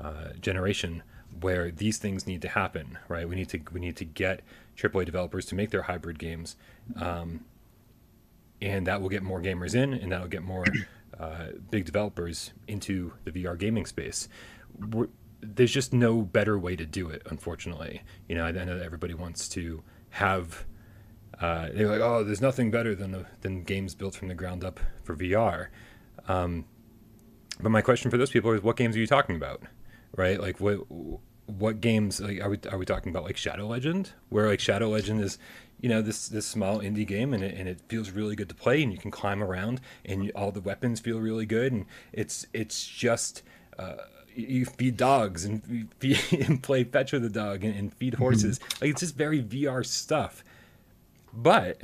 uh, 0.00 0.32
generation 0.40 1.02
where 1.40 1.70
these 1.70 1.98
things 1.98 2.26
need 2.26 2.42
to 2.42 2.48
happen. 2.48 2.98
Right? 3.08 3.28
We 3.28 3.34
need 3.34 3.48
to 3.50 3.60
we 3.72 3.80
need 3.80 3.96
to 3.96 4.04
get 4.04 4.42
AAA 4.78 5.04
developers 5.04 5.46
to 5.46 5.54
make 5.54 5.70
their 5.70 5.82
hybrid 5.82 6.18
games. 6.18 6.56
Um, 6.96 7.44
and 8.60 8.86
that 8.86 9.00
will 9.00 9.08
get 9.08 9.22
more 9.22 9.40
gamers 9.40 9.74
in, 9.74 9.92
and 9.94 10.12
that 10.12 10.20
will 10.20 10.28
get 10.28 10.42
more 10.42 10.64
uh, 11.18 11.48
big 11.70 11.84
developers 11.84 12.52
into 12.66 13.12
the 13.24 13.30
VR 13.30 13.58
gaming 13.58 13.86
space. 13.86 14.28
We're, 14.92 15.08
there's 15.40 15.72
just 15.72 15.92
no 15.92 16.22
better 16.22 16.58
way 16.58 16.76
to 16.76 16.84
do 16.84 17.08
it, 17.08 17.22
unfortunately. 17.26 18.02
You 18.28 18.34
know, 18.34 18.44
I, 18.44 18.52
know 18.52 18.76
that 18.76 18.84
everybody 18.84 19.14
wants 19.14 19.48
to 19.50 19.82
have. 20.10 20.64
Uh, 21.40 21.68
they're 21.72 21.88
like, 21.88 22.00
oh, 22.00 22.24
there's 22.24 22.40
nothing 22.40 22.70
better 22.72 22.94
than 22.96 23.14
a, 23.14 23.26
than 23.42 23.62
games 23.62 23.94
built 23.94 24.16
from 24.16 24.26
the 24.26 24.34
ground 24.34 24.64
up 24.64 24.80
for 25.04 25.14
VR. 25.14 25.68
Um, 26.26 26.64
but 27.60 27.70
my 27.70 27.80
question 27.80 28.10
for 28.10 28.16
those 28.16 28.30
people 28.30 28.50
is, 28.52 28.62
what 28.62 28.76
games 28.76 28.96
are 28.96 28.98
you 28.98 29.06
talking 29.06 29.36
about, 29.36 29.62
right? 30.16 30.40
Like, 30.40 30.60
what 30.60 30.80
what 31.48 31.80
games 31.80 32.20
like, 32.20 32.40
are 32.40 32.50
we 32.50 32.58
are 32.70 32.78
we 32.78 32.84
talking 32.84 33.10
about? 33.10 33.24
Like 33.24 33.36
Shadow 33.36 33.66
Legend, 33.66 34.12
where 34.28 34.46
like 34.46 34.60
Shadow 34.60 34.88
Legend 34.88 35.20
is 35.20 35.38
you 35.80 35.88
know 35.88 36.02
this 36.02 36.28
this 36.28 36.46
small 36.46 36.80
indie 36.80 37.06
game 37.06 37.32
and 37.32 37.42
it, 37.42 37.56
and 37.56 37.68
it 37.68 37.80
feels 37.88 38.10
really 38.10 38.36
good 38.36 38.48
to 38.48 38.54
play 38.54 38.82
and 38.82 38.92
you 38.92 38.98
can 38.98 39.10
climb 39.10 39.42
around 39.42 39.80
and 40.04 40.30
all 40.34 40.50
the 40.50 40.60
weapons 40.60 41.00
feel 41.00 41.18
really 41.18 41.46
good 41.46 41.72
and 41.72 41.86
it's 42.12 42.46
it's 42.52 42.86
just 42.86 43.42
uh, 43.78 43.94
you 44.34 44.64
feed 44.64 44.96
dogs 44.96 45.44
and 45.44 45.88
feed, 45.98 46.18
and 46.48 46.62
play 46.62 46.84
fetch 46.84 47.12
with 47.12 47.22
the 47.22 47.28
dog 47.28 47.64
and, 47.64 47.76
and 47.76 47.94
feed 47.94 48.14
horses. 48.14 48.60
like 48.80 48.90
it's 48.90 49.00
just 49.00 49.16
very 49.16 49.42
VR 49.42 49.84
stuff. 49.84 50.44
But 51.32 51.80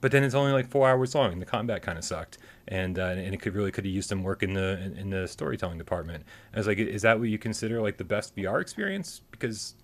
but 0.00 0.12
then 0.12 0.24
it's 0.24 0.34
only 0.34 0.52
like 0.52 0.68
four 0.68 0.88
hours 0.88 1.14
long, 1.14 1.32
and 1.32 1.42
the 1.42 1.46
combat 1.46 1.82
kind 1.82 1.98
of 1.98 2.04
sucked, 2.04 2.38
and 2.68 2.98
uh, 2.98 3.02
and 3.02 3.34
it 3.34 3.40
could 3.40 3.54
really 3.54 3.70
could 3.70 3.84
have 3.84 3.94
used 3.94 4.08
some 4.08 4.22
work 4.22 4.42
in 4.42 4.54
the 4.54 4.80
in, 4.82 4.96
in 4.96 5.10
the 5.10 5.26
storytelling 5.26 5.78
department. 5.78 6.24
I 6.54 6.58
was 6.58 6.66
like, 6.66 6.78
is 6.78 7.02
that 7.02 7.18
what 7.18 7.28
you 7.28 7.38
consider 7.38 7.80
like 7.80 7.96
the 7.96 8.04
best 8.04 8.36
VR 8.36 8.60
experience? 8.60 9.22
Because 9.30 9.74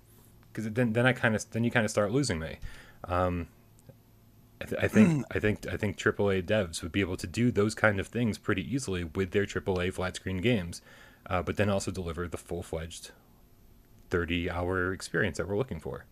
because 0.52 0.70
then 0.70 0.92
then 0.92 1.06
I 1.06 1.12
kind 1.12 1.34
of 1.34 1.48
then 1.50 1.64
you 1.64 1.70
kind 1.70 1.84
of 1.84 1.90
start 1.90 2.12
losing 2.12 2.38
me. 2.38 2.58
Um, 3.04 3.48
I, 4.60 4.64
th- 4.64 4.82
I 4.82 4.88
think 4.88 5.24
I 5.34 5.38
think 5.38 5.66
I 5.66 5.76
think 5.76 5.96
AAA 5.98 6.42
devs 6.44 6.82
would 6.82 6.92
be 6.92 7.00
able 7.00 7.16
to 7.16 7.26
do 7.26 7.50
those 7.50 7.74
kind 7.74 8.00
of 8.00 8.06
things 8.08 8.38
pretty 8.38 8.62
easily 8.72 9.04
with 9.04 9.32
their 9.32 9.46
AAA 9.46 9.92
flat 9.92 10.16
screen 10.16 10.38
games, 10.38 10.82
uh, 11.28 11.42
but 11.42 11.56
then 11.56 11.68
also 11.68 11.90
deliver 11.90 12.28
the 12.28 12.38
full 12.38 12.62
fledged 12.62 13.10
thirty 14.10 14.50
hour 14.50 14.92
experience 14.92 15.38
that 15.38 15.48
we're 15.48 15.58
looking 15.58 15.80
for. 15.80 16.04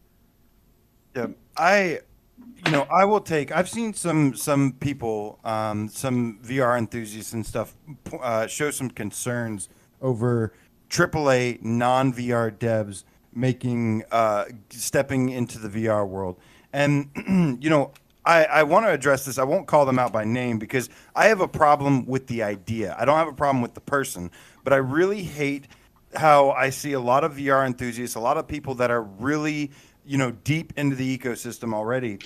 Yeah, 1.14 1.28
I, 1.56 2.00
you 2.38 2.72
know, 2.72 2.82
I 2.90 3.04
will 3.04 3.20
take. 3.20 3.52
I've 3.52 3.68
seen 3.68 3.94
some 3.94 4.34
some 4.34 4.72
people, 4.72 5.38
um, 5.44 5.88
some 5.88 6.38
VR 6.42 6.78
enthusiasts 6.78 7.32
and 7.32 7.44
stuff, 7.46 7.74
uh, 8.20 8.46
show 8.46 8.70
some 8.70 8.90
concerns 8.90 9.68
over 10.00 10.52
AAA 10.88 11.62
non 11.62 12.12
VR 12.12 12.50
devs 12.50 13.04
making 13.34 14.04
uh, 14.10 14.44
stepping 14.70 15.30
into 15.30 15.58
the 15.58 15.68
VR 15.68 16.06
world, 16.08 16.38
and 16.72 17.10
you 17.62 17.70
know. 17.70 17.92
I, 18.26 18.44
I 18.46 18.62
want 18.62 18.86
to 18.86 18.90
address 18.90 19.26
this. 19.26 19.36
I 19.36 19.44
won't 19.44 19.66
call 19.66 19.84
them 19.84 19.98
out 19.98 20.10
by 20.10 20.24
name 20.24 20.58
because 20.58 20.88
I 21.14 21.26
have 21.26 21.42
a 21.42 21.46
problem 21.46 22.06
with 22.06 22.26
the 22.26 22.42
idea. 22.42 22.96
I 22.98 23.04
don't 23.04 23.18
have 23.18 23.28
a 23.28 23.34
problem 23.34 23.60
with 23.60 23.74
the 23.74 23.82
person, 23.82 24.30
but 24.62 24.72
I 24.72 24.76
really 24.76 25.22
hate 25.22 25.68
how 26.16 26.50
I 26.52 26.70
see 26.70 26.92
a 26.92 27.00
lot 27.00 27.24
of 27.24 27.34
VR 27.34 27.66
enthusiasts, 27.66 28.16
a 28.16 28.20
lot 28.20 28.36
of 28.36 28.46
people 28.46 28.74
that 28.76 28.90
are 28.90 29.02
really, 29.02 29.72
you 30.06 30.18
know, 30.18 30.30
deep 30.30 30.72
into 30.76 30.96
the 30.96 31.18
ecosystem 31.18 31.74
already, 31.74 32.18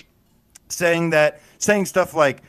saying 0.69 1.11
that, 1.11 1.41
saying 1.57 1.85
stuff 1.85 2.13
like 2.13 2.41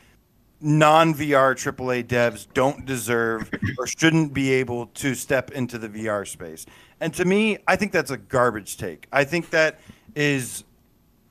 non 0.61 1.13
VR 1.13 1.55
AAA 1.55 2.05
devs 2.05 2.47
don't 2.53 2.85
deserve 2.85 3.49
or 3.77 3.87
shouldn't 3.87 4.33
be 4.33 4.51
able 4.51 4.87
to 4.87 5.15
step 5.15 5.51
into 5.51 5.77
the 5.77 5.89
VR 5.89 6.27
space. 6.27 6.65
And 6.99 7.13
to 7.15 7.25
me, 7.25 7.57
I 7.67 7.75
think 7.75 7.91
that's 7.91 8.11
a 8.11 8.17
garbage 8.17 8.77
take. 8.77 9.07
I 9.11 9.23
think 9.23 9.49
that 9.49 9.79
is 10.15 10.63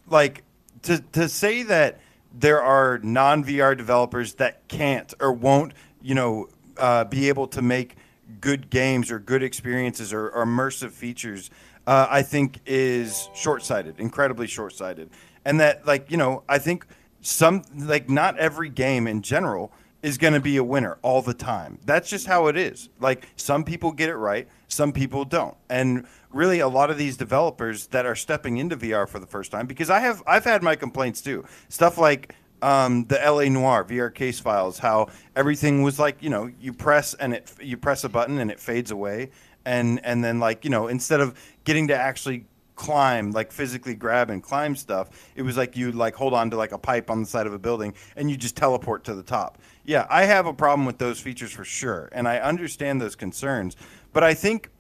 like 0.09 0.43
to 0.83 0.99
to 1.13 1.29
say 1.29 1.63
that 1.65 2.01
there 2.33 2.63
are 2.63 2.99
non 3.03 3.45
VR 3.45 3.77
developers 3.77 4.35
that 4.35 4.67
can't 4.69 5.13
or 5.21 5.33
won't, 5.33 5.75
you 6.03 6.15
know, 6.15 6.49
uh, 6.77 7.05
be 7.05 7.29
able 7.29 7.47
to 7.49 7.63
make 7.63 7.97
good 8.41 8.71
games 8.71 9.11
or 9.11 9.19
good 9.19 9.43
experiences 9.43 10.13
or, 10.13 10.29
or 10.31 10.45
immersive 10.45 10.91
features, 10.91 11.51
uh, 11.91 12.07
I 12.09 12.23
think 12.23 12.61
is 12.67 13.29
short 13.35 13.65
sighted, 13.65 13.99
incredibly 13.99 14.47
short 14.47 14.73
sighted. 14.75 15.11
And 15.45 15.59
that, 15.59 15.89
like, 15.89 16.09
you 16.09 16.17
know, 16.17 16.45
I 16.49 16.59
think 16.59 16.87
some, 17.21 17.65
like, 17.77 18.09
not 18.09 18.39
every 18.39 18.69
game 18.69 19.09
in 19.09 19.23
general 19.23 19.73
is 20.01 20.17
going 20.17 20.35
to 20.35 20.41
be 20.41 20.57
a 20.57 20.63
winner 20.63 20.99
all 21.03 21.21
the 21.21 21.35
time. 21.35 21.81
That's 21.85 22.09
just 22.09 22.29
how 22.29 22.47
it 22.47 22.57
is. 22.57 22.91
Like, 23.01 23.27
some 23.35 23.65
people 23.65 23.91
get 23.91 24.09
it 24.09 24.15
right, 24.15 24.47
some 24.69 24.93
people 24.93 25.25
don't. 25.25 25.57
And 25.69 26.07
really, 26.33 26.61
a 26.61 26.69
lot 26.69 26.91
of 26.91 26.97
these 26.97 27.17
developers 27.17 27.89
that 27.89 28.07
are 28.07 28.15
stepping 28.15 28.59
into 28.59 28.77
VR 28.77 29.09
for 29.09 29.19
the 29.19 29.27
first 29.27 29.51
time, 29.51 29.67
because 29.67 29.91
I 29.91 29.99
have, 29.99 30.23
I've 30.29 30.45
had 30.45 30.63
my 30.63 30.77
complaints 30.77 31.21
too. 31.21 31.45
Stuff 31.71 31.99
like, 31.99 32.37
um, 32.63 33.07
the 33.07 33.17
LA 33.17 33.49
Noire 33.49 33.85
VR 33.85 34.15
case 34.15 34.39
files, 34.39 34.79
how 34.79 35.09
everything 35.35 35.83
was 35.83 35.99
like, 35.99 36.23
you 36.23 36.31
know, 36.31 36.53
you 36.61 36.73
press 36.73 37.15
and 37.15 37.35
it, 37.35 37.53
you 37.61 37.77
press 37.77 38.05
a 38.05 38.09
button 38.09 38.39
and 38.39 38.49
it 38.49 38.61
fades 38.61 38.93
away, 38.93 39.31
and 39.65 40.05
and 40.05 40.23
then 40.23 40.39
like, 40.41 40.65
you 40.65 40.71
know, 40.71 40.89
instead 40.89 41.21
of 41.21 41.35
getting 41.65 41.89
to 41.89 41.97
actually 41.97 42.47
climb, 42.81 43.31
like 43.33 43.53
physically 43.53 43.95
grab 43.95 44.31
and 44.31 44.43
climb 44.43 44.75
stuff, 44.75 45.11
it 45.35 45.43
was 45.43 45.57
like 45.57 45.77
you 45.77 45.93
like 45.93 46.15
hold 46.15 46.33
on 46.33 46.51
to 46.51 46.57
like 46.57 46.73
a 46.73 46.79
pipe 46.79 47.11
on 47.11 47.21
the 47.21 47.27
side 47.27 47.47
of 47.47 47.53
a 47.53 47.59
building 47.59 47.95
and 48.17 48.31
you 48.31 48.37
just 48.39 48.57
teleport 48.57 49.05
to 49.05 49.15
the 49.15 49.23
top. 49.23 49.59
Yeah, 49.85 50.07
I 50.09 50.25
have 50.25 50.47
a 50.47 50.55
problem 50.55 50.87
with 50.87 50.97
those 50.97 51.21
features 51.21 51.53
for 51.53 51.65
sure, 51.65 52.09
and 52.13 52.27
I 52.27 52.39
understand 52.39 53.01
those 53.01 53.17
concerns, 53.17 53.77
but 54.13 54.25
I 54.25 54.33
think 54.33 54.71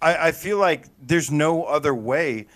I, 0.00 0.28
I 0.28 0.32
feel 0.32 0.58
like 0.58 0.86
there's 1.02 1.30
no 1.30 1.64
other 1.64 1.94
way 1.94 2.46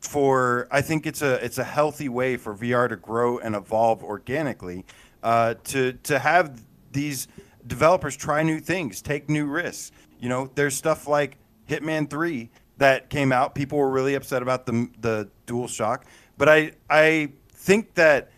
for 0.00 0.66
I 0.70 0.80
think 0.80 1.06
it's 1.06 1.22
a 1.22 1.44
it's 1.44 1.58
a 1.58 1.64
healthy 1.64 2.08
way 2.08 2.36
for 2.36 2.54
VR 2.54 2.88
to 2.88 2.96
grow 2.96 3.38
and 3.38 3.54
evolve 3.54 4.02
organically 4.02 4.84
uh, 5.22 5.54
to 5.64 5.92
to 6.04 6.18
have 6.18 6.60
these 6.92 7.28
developers 7.66 8.16
try 8.16 8.42
new 8.42 8.60
things, 8.60 9.02
take 9.02 9.28
new 9.28 9.46
risks. 9.46 9.92
You 10.18 10.28
know, 10.28 10.50
there's 10.54 10.74
stuff 10.74 11.06
like 11.06 11.36
Hitman 11.68 12.08
Three 12.08 12.50
that 12.82 13.10
came 13.10 13.30
out. 13.30 13.54
People 13.54 13.78
were 13.78 13.90
really 13.90 14.14
upset 14.14 14.42
about 14.42 14.66
the 14.66 14.88
the 15.00 15.28
Dual 15.46 15.68
Shock, 15.68 16.04
but 16.36 16.48
I 16.48 16.72
I 16.90 17.32
think 17.52 17.94
that 17.94 18.30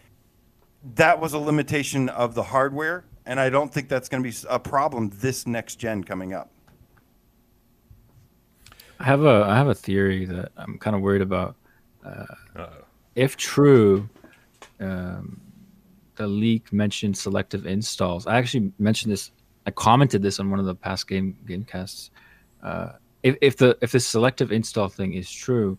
that 0.96 1.18
was 1.18 1.33
a 1.33 1.38
limitation 1.38 2.11
of 2.11 2.35
the 2.35 2.42
hardware, 2.42 3.07
and 3.24 3.40
I 3.40 3.48
don't 3.48 3.72
think 3.72 3.88
that's 3.88 4.09
going 4.09 4.22
to 4.22 4.30
be 4.30 4.37
a 4.50 4.59
problem 4.59 5.11
this 5.14 5.46
next 5.46 5.76
gen 5.76 6.04
coming 6.04 6.35
up. 6.35 6.50
I 9.00 9.04
have 9.04 9.24
a 9.24 9.46
I 9.48 9.57
have 9.57 9.68
a 9.68 9.74
theory 9.74 10.26
that 10.26 10.52
I'm 10.59 10.78
kind 10.78 10.94
of 10.94 11.00
worried 11.00 11.22
about. 11.22 11.57
Uh-oh. 12.04 12.68
If 13.14 13.38
true, 13.38 14.11
um, 14.78 15.40
the 16.16 16.26
leak 16.26 16.70
mentioned 16.70 17.16
selective 17.16 17.66
installs. 17.66 18.26
I 18.26 18.37
actually 18.37 18.72
mentioned 18.78 19.11
this. 19.11 19.30
I 19.66 19.70
commented 19.70 20.20
this 20.20 20.38
on 20.38 20.50
one 20.50 20.61
of 20.61 20.66
the 20.66 20.74
past 20.74 21.09
game 21.09 21.38
gamecasts. 21.46 22.11
Uh, 22.62 22.92
if 23.24 23.37
if 23.40 23.56
the 23.56 23.76
if 23.80 23.90
this 23.90 24.06
selective 24.06 24.52
install 24.52 24.88
thing 24.88 25.14
is 25.14 25.28
true, 25.28 25.76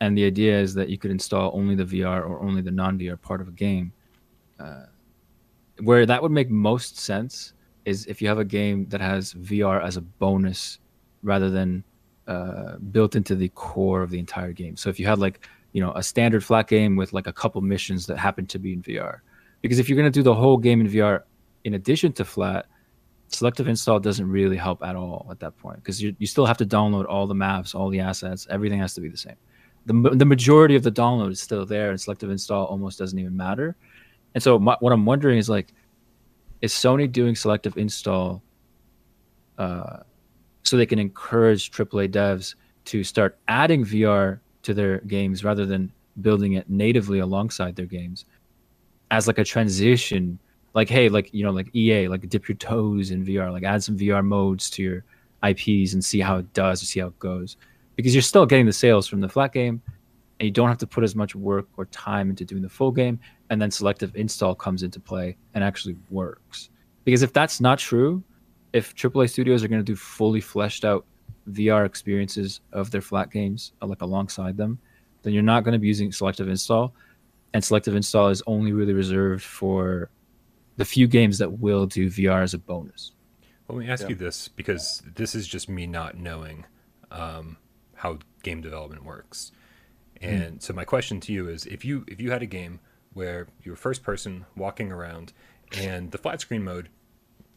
and 0.00 0.16
the 0.18 0.24
idea 0.24 0.58
is 0.58 0.74
that 0.74 0.88
you 0.88 0.98
could 0.98 1.12
install 1.12 1.52
only 1.54 1.76
the 1.76 1.84
VR 1.84 2.26
or 2.28 2.40
only 2.40 2.62
the 2.62 2.70
non 2.70 2.98
VR 2.98 3.20
part 3.20 3.40
of 3.40 3.48
a 3.48 3.52
game, 3.52 3.92
uh, 4.58 4.86
where 5.82 6.06
that 6.06 6.20
would 6.20 6.32
make 6.32 6.50
most 6.50 6.98
sense 6.98 7.52
is 7.84 8.06
if 8.06 8.22
you 8.22 8.28
have 8.28 8.38
a 8.38 8.44
game 8.44 8.86
that 8.88 9.00
has 9.00 9.34
VR 9.34 9.84
as 9.84 9.98
a 9.98 10.00
bonus 10.00 10.78
rather 11.22 11.50
than 11.50 11.84
uh, 12.26 12.76
built 12.92 13.14
into 13.14 13.34
the 13.34 13.50
core 13.50 14.02
of 14.02 14.10
the 14.10 14.18
entire 14.18 14.52
game. 14.52 14.74
So 14.74 14.88
if 14.88 14.98
you 14.98 15.06
had 15.06 15.18
like 15.18 15.46
you 15.72 15.82
know 15.82 15.92
a 15.92 16.02
standard 16.02 16.42
flat 16.42 16.66
game 16.66 16.96
with 16.96 17.12
like 17.12 17.26
a 17.26 17.32
couple 17.32 17.60
missions 17.60 18.06
that 18.06 18.16
happen 18.16 18.46
to 18.46 18.58
be 18.58 18.72
in 18.72 18.82
VR, 18.82 19.18
because 19.60 19.78
if 19.78 19.90
you're 19.90 19.98
gonna 19.98 20.10
do 20.10 20.22
the 20.22 20.34
whole 20.34 20.56
game 20.56 20.80
in 20.80 20.88
VR 20.88 21.24
in 21.64 21.74
addition 21.74 22.12
to 22.14 22.24
flat, 22.24 22.66
selective 23.34 23.68
install 23.68 24.00
doesn't 24.00 24.28
really 24.28 24.56
help 24.56 24.82
at 24.82 24.96
all 24.96 25.26
at 25.30 25.40
that 25.40 25.56
point 25.58 25.76
because 25.76 26.02
you 26.02 26.14
you 26.18 26.26
still 26.26 26.46
have 26.46 26.56
to 26.58 26.66
download 26.66 27.06
all 27.08 27.26
the 27.26 27.34
maps, 27.34 27.74
all 27.74 27.88
the 27.88 28.00
assets, 28.00 28.46
everything 28.50 28.78
has 28.78 28.94
to 28.94 29.00
be 29.00 29.08
the 29.08 29.16
same. 29.16 29.36
The, 29.86 30.10
the 30.14 30.24
majority 30.24 30.76
of 30.76 30.82
the 30.82 30.90
download 30.90 31.30
is 31.30 31.40
still 31.40 31.66
there, 31.66 31.90
and 31.90 32.00
selective 32.00 32.30
install 32.30 32.64
almost 32.66 32.98
doesn't 32.98 33.18
even 33.18 33.36
matter. 33.36 33.76
And 34.34 34.42
so 34.42 34.58
my, 34.58 34.76
what 34.80 34.92
I'm 34.92 35.04
wondering 35.04 35.38
is 35.38 35.48
like, 35.50 35.74
is 36.62 36.72
Sony 36.72 37.10
doing 37.10 37.36
selective 37.36 37.76
install? 37.76 38.42
Uh, 39.58 39.98
so 40.62 40.76
they 40.76 40.86
can 40.86 40.98
encourage 40.98 41.70
AAA 41.70 42.08
devs 42.08 42.54
to 42.86 43.04
start 43.04 43.38
adding 43.48 43.84
VR 43.84 44.40
to 44.62 44.74
their 44.74 44.98
games 45.00 45.44
rather 45.44 45.66
than 45.66 45.92
building 46.22 46.54
it 46.54 46.68
natively 46.70 47.18
alongside 47.18 47.76
their 47.76 47.86
games 47.86 48.24
as 49.10 49.26
like 49.26 49.38
a 49.38 49.44
transition 49.44 50.38
like 50.74 50.88
hey 50.88 51.08
like 51.08 51.32
you 51.32 51.42
know 51.42 51.50
like 51.50 51.74
ea 51.74 52.08
like 52.08 52.28
dip 52.28 52.48
your 52.48 52.56
toes 52.56 53.10
in 53.10 53.24
vr 53.24 53.50
like 53.52 53.62
add 53.62 53.82
some 53.82 53.96
vr 53.96 54.24
modes 54.24 54.68
to 54.70 54.82
your 54.82 55.04
ips 55.48 55.92
and 55.94 56.04
see 56.04 56.20
how 56.20 56.36
it 56.36 56.52
does 56.52 56.82
or 56.82 56.86
see 56.86 57.00
how 57.00 57.06
it 57.06 57.18
goes 57.18 57.56
because 57.96 58.14
you're 58.14 58.22
still 58.22 58.46
getting 58.46 58.66
the 58.66 58.72
sales 58.72 59.06
from 59.06 59.20
the 59.20 59.28
flat 59.28 59.52
game 59.52 59.80
and 60.40 60.46
you 60.46 60.50
don't 60.50 60.68
have 60.68 60.78
to 60.78 60.86
put 60.86 61.04
as 61.04 61.14
much 61.14 61.34
work 61.34 61.68
or 61.76 61.86
time 61.86 62.28
into 62.28 62.44
doing 62.44 62.62
the 62.62 62.68
full 62.68 62.90
game 62.90 63.18
and 63.50 63.60
then 63.62 63.70
selective 63.70 64.14
install 64.16 64.54
comes 64.54 64.82
into 64.82 64.98
play 64.98 65.36
and 65.54 65.62
actually 65.62 65.96
works 66.10 66.70
because 67.04 67.22
if 67.22 67.32
that's 67.32 67.60
not 67.60 67.78
true 67.78 68.22
if 68.74 68.94
AAA 68.96 69.30
studios 69.30 69.62
are 69.62 69.68
going 69.68 69.80
to 69.80 69.84
do 69.84 69.94
fully 69.94 70.40
fleshed 70.40 70.84
out 70.84 71.06
VR 71.50 71.86
experiences 71.86 72.60
of 72.72 72.90
their 72.90 73.00
flat 73.00 73.30
games, 73.30 73.72
uh, 73.80 73.86
like 73.86 74.02
alongside 74.02 74.56
them, 74.56 74.78
then 75.22 75.32
you're 75.32 75.42
not 75.42 75.62
going 75.62 75.72
to 75.72 75.78
be 75.78 75.86
using 75.86 76.10
selective 76.10 76.48
install. 76.48 76.92
And 77.52 77.64
selective 77.64 77.94
install 77.94 78.28
is 78.28 78.42
only 78.48 78.72
really 78.72 78.92
reserved 78.92 79.44
for 79.44 80.10
the 80.76 80.84
few 80.84 81.06
games 81.06 81.38
that 81.38 81.58
will 81.58 81.86
do 81.86 82.08
VR 82.10 82.42
as 82.42 82.54
a 82.54 82.58
bonus. 82.58 83.12
Let 83.68 83.78
me 83.78 83.88
ask 83.88 84.02
Yeah. 84.02 84.10
you 84.10 84.14
this 84.16 84.48
because 84.48 85.02
this 85.14 85.34
is 85.34 85.46
just 85.48 85.68
me 85.68 85.86
not 85.86 86.16
knowing 86.16 86.66
um, 87.10 87.56
how 87.94 88.18
game 88.42 88.60
development 88.60 89.04
works. 89.04 89.52
And 90.20 90.62
so 90.62 90.72
my 90.72 90.84
question 90.84 91.20
to 91.20 91.32
you 91.32 91.48
is: 91.48 91.66
if 91.66 91.84
you 91.84 92.04
if 92.08 92.20
you 92.20 92.30
had 92.30 92.42
a 92.42 92.46
game 92.46 92.80
where 93.12 93.46
you 93.62 93.72
were 93.72 93.76
first 93.76 94.02
person 94.02 94.46
walking 94.56 94.90
around, 94.90 95.32
and 95.78 96.10
the 96.10 96.18
flat 96.18 96.40
screen 96.40 96.62
mode, 96.64 96.88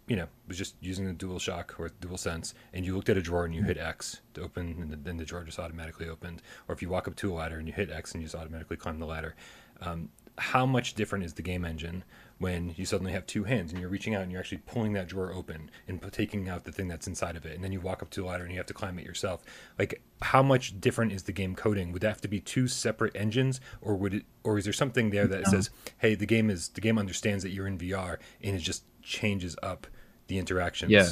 you 0.07 0.15
know, 0.15 0.27
was 0.47 0.57
just 0.57 0.75
using 0.81 1.05
the 1.05 1.13
Dual 1.13 1.39
Shock 1.39 1.75
or 1.79 1.89
Dual 2.01 2.17
Sense, 2.17 2.53
and 2.73 2.85
you 2.85 2.95
looked 2.95 3.09
at 3.09 3.17
a 3.17 3.21
drawer 3.21 3.45
and 3.45 3.53
you 3.55 3.63
hit 3.63 3.77
X 3.77 4.21
to 4.33 4.41
open, 4.41 4.67
and 4.81 5.05
then 5.05 5.17
the 5.17 5.25
drawer 5.25 5.43
just 5.43 5.59
automatically 5.59 6.07
opened. 6.09 6.41
Or 6.67 6.73
if 6.75 6.81
you 6.81 6.89
walk 6.89 7.07
up 7.07 7.15
to 7.17 7.31
a 7.31 7.33
ladder 7.33 7.57
and 7.57 7.67
you 7.67 7.73
hit 7.73 7.89
X 7.89 8.13
and 8.13 8.21
you 8.21 8.25
just 8.27 8.35
automatically 8.35 8.77
climb 8.77 8.99
the 8.99 9.05
ladder. 9.05 9.35
Um, 9.81 10.09
how 10.37 10.65
much 10.65 10.93
different 10.93 11.25
is 11.25 11.33
the 11.33 11.41
game 11.41 11.65
engine 11.65 12.03
when 12.39 12.73
you 12.77 12.85
suddenly 12.85 13.11
have 13.11 13.25
two 13.25 13.45
hands 13.45 13.71
and 13.71 13.81
you're 13.81 13.89
reaching 13.89 14.13
out 14.13 14.21
and 14.21 14.31
you're 14.31 14.39
actually 14.39 14.59
pulling 14.67 14.93
that 14.93 15.07
drawer 15.07 15.33
open 15.33 15.71
and 15.87 15.99
taking 16.11 16.47
out 16.47 16.65
the 16.65 16.71
thing 16.71 16.87
that's 16.87 17.07
inside 17.07 17.35
of 17.35 17.45
it, 17.45 17.55
and 17.55 17.63
then 17.63 17.71
you 17.71 17.81
walk 17.81 18.03
up 18.03 18.09
to 18.11 18.21
the 18.21 18.27
ladder 18.27 18.43
and 18.43 18.51
you 18.53 18.59
have 18.59 18.67
to 18.67 18.73
climb 18.73 18.99
it 18.99 19.05
yourself. 19.05 19.43
Like, 19.79 20.01
how 20.21 20.43
much 20.43 20.79
different 20.79 21.11
is 21.11 21.23
the 21.23 21.31
game 21.31 21.55
coding? 21.55 21.91
Would 21.91 22.03
that 22.03 22.09
have 22.09 22.21
to 22.21 22.27
be 22.27 22.39
two 22.39 22.67
separate 22.67 23.15
engines, 23.15 23.59
or 23.81 23.95
would 23.95 24.13
it, 24.13 24.25
or 24.43 24.57
is 24.57 24.65
there 24.65 24.73
something 24.73 25.09
there 25.09 25.25
that 25.27 25.45
No. 25.45 25.51
says, 25.51 25.69
"Hey, 25.97 26.13
the 26.13 26.27
game 26.27 26.49
is 26.49 26.69
the 26.69 26.81
game 26.81 26.99
understands 26.99 27.43
that 27.43 27.49
you're 27.49 27.67
in 27.67 27.77
VR 27.77 28.19
and 28.43 28.55
it 28.55 28.59
just 28.59 28.83
changes 29.01 29.55
up 29.63 29.87
the 30.27 30.37
interactions"? 30.37 30.91
Yeah. 30.91 31.09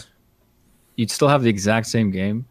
You'd 0.96 1.12
still 1.12 1.28
have 1.28 1.42
the 1.44 1.50
exact 1.50 1.88
same 1.88 2.12
game, 2.12 2.46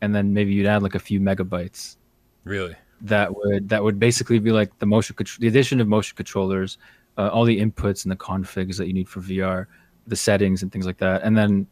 and 0.00 0.14
then 0.14 0.32
maybe 0.34 0.52
you'd 0.52 0.66
add 0.66 0.82
like 0.82 0.94
a 0.94 0.98
few 1.00 1.20
megabytes 1.20 1.96
Really? 2.44 2.74
that 3.00 3.36
would 3.36 3.68
that 3.68 3.84
would 3.84 3.98
basically 4.00 4.40
be 4.40 4.50
like 4.50 4.76
the 4.80 4.86
motion 4.86 5.14
the 5.38 5.46
addition 5.46 5.80
of 5.80 5.86
motion 5.86 6.16
controllers, 6.16 6.78
uh, 7.18 7.28
all 7.28 7.44
the 7.44 7.60
inputs 7.60 8.04
and 8.04 8.12
the 8.12 8.16
configs 8.16 8.76
that 8.78 8.86
you 8.86 8.92
need 8.92 9.08
for 9.08 9.20
VR, 9.20 9.66
the 10.06 10.16
settings 10.16 10.62
and 10.62 10.72
things 10.72 10.86
like 10.86 10.98
that, 10.98 11.22
and 11.22 11.36
then 11.36 11.66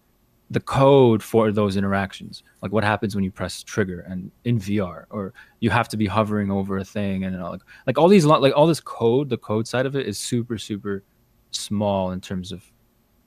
the 0.50 0.60
code 0.60 1.22
for 1.22 1.50
those 1.50 1.76
interactions, 1.76 2.42
like 2.62 2.70
what 2.70 2.84
happens 2.84 3.14
when 3.14 3.24
you 3.24 3.30
press 3.32 3.62
trigger 3.62 4.00
and 4.08 4.30
in 4.44 4.58
VR, 4.58 5.04
or 5.10 5.32
you 5.60 5.70
have 5.70 5.88
to 5.88 5.96
be 5.96 6.06
hovering 6.06 6.50
over 6.50 6.78
a 6.78 6.84
thing, 6.84 7.24
and 7.24 7.40
all, 7.40 7.52
like 7.52 7.62
like 7.86 7.98
all 7.98 8.08
these 8.08 8.24
like 8.24 8.52
all 8.54 8.66
this 8.66 8.80
code, 8.80 9.28
the 9.28 9.38
code 9.38 9.66
side 9.66 9.86
of 9.86 9.96
it 9.96 10.06
is 10.06 10.18
super 10.18 10.58
super 10.58 11.02
small 11.50 12.12
in 12.12 12.20
terms 12.20 12.52
of 12.52 12.62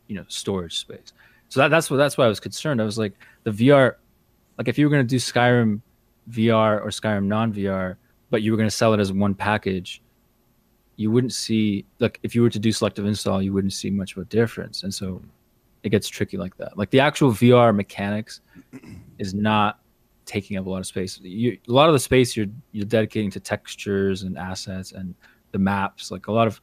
you 0.07 0.15
know 0.15 0.25
storage 0.27 0.79
space. 0.79 1.13
So 1.49 1.61
that, 1.61 1.69
that's 1.69 1.89
what 1.89 1.97
that's 1.97 2.17
why 2.17 2.25
I 2.25 2.29
was 2.29 2.39
concerned. 2.39 2.81
I 2.81 2.85
was 2.85 2.97
like 2.97 3.13
the 3.43 3.51
VR, 3.51 3.95
like 4.57 4.67
if 4.67 4.77
you 4.77 4.85
were 4.85 4.91
gonna 4.91 5.03
do 5.03 5.17
Skyrim 5.17 5.81
VR 6.29 6.81
or 6.81 6.87
Skyrim 6.87 7.25
non 7.25 7.53
VR, 7.53 7.97
but 8.29 8.41
you 8.41 8.51
were 8.51 8.57
going 8.57 8.69
to 8.69 8.75
sell 8.75 8.93
it 8.93 8.99
as 8.99 9.11
one 9.11 9.33
package, 9.33 10.01
you 10.99 11.09
wouldn't 11.09 11.31
see 11.31 11.85
like 11.99 12.19
if 12.23 12.35
you 12.35 12.41
were 12.41 12.49
to 12.49 12.59
do 12.59 12.73
selective 12.73 13.05
install, 13.05 13.41
you 13.41 13.53
wouldn't 13.53 13.71
see 13.71 13.89
much 13.89 14.17
of 14.17 14.21
a 14.21 14.25
difference, 14.25 14.83
and 14.83 14.93
so 14.93 15.21
it 15.83 15.89
gets 15.89 16.09
tricky 16.09 16.35
like 16.35 16.57
that. 16.57 16.77
Like 16.77 16.89
the 16.89 16.99
actual 16.99 17.31
VR 17.31 17.73
mechanics 17.73 18.41
is 19.17 19.33
not 19.33 19.79
taking 20.25 20.57
up 20.57 20.65
a 20.65 20.69
lot 20.69 20.79
of 20.79 20.85
space. 20.85 21.17
You, 21.21 21.57
a 21.69 21.71
lot 21.71 21.87
of 21.87 21.93
the 21.93 21.99
space 21.99 22.35
you're 22.35 22.47
you're 22.73 22.83
dedicating 22.83 23.31
to 23.31 23.39
textures 23.39 24.23
and 24.23 24.37
assets 24.37 24.91
and 24.91 25.15
the 25.53 25.57
maps, 25.57 26.11
like 26.11 26.27
a 26.27 26.33
lot 26.33 26.47
of 26.47 26.59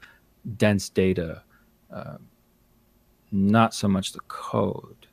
dense 0.59 0.90
data, 0.90 1.42
um, 1.90 2.18
not 3.33 3.72
so 3.72 3.88
much 3.88 4.12
the 4.12 4.20
code. 4.29 5.07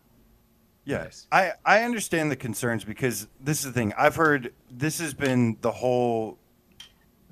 Yes, 0.83 1.27
I 1.31 1.53
I 1.63 1.83
understand 1.83 2.29
the 2.29 2.35
concerns 2.35 2.83
because 2.83 3.29
this 3.39 3.59
is 3.59 3.67
the 3.67 3.71
thing. 3.71 3.93
I've 3.97 4.17
heard 4.17 4.53
this 4.69 4.99
has 4.99 5.13
been 5.13 5.55
the 5.61 5.71
whole 5.71 6.37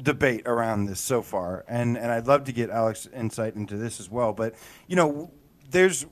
debate 0.04 0.44
around 0.46 0.86
this 0.86 1.00
so 1.00 1.22
far, 1.22 1.66
and 1.68 1.98
and 1.98 2.12
I'd 2.12 2.28
love 2.28 2.46
to 2.46 2.52
get 2.52 2.70
Alex 2.70 3.08
insight 3.14 3.56
into 3.56 3.78
this 3.78 4.00
as 4.00 4.10
well. 4.10 4.34
But 4.34 4.56
you 4.88 4.96
know, 4.96 5.32
there's 5.70 6.06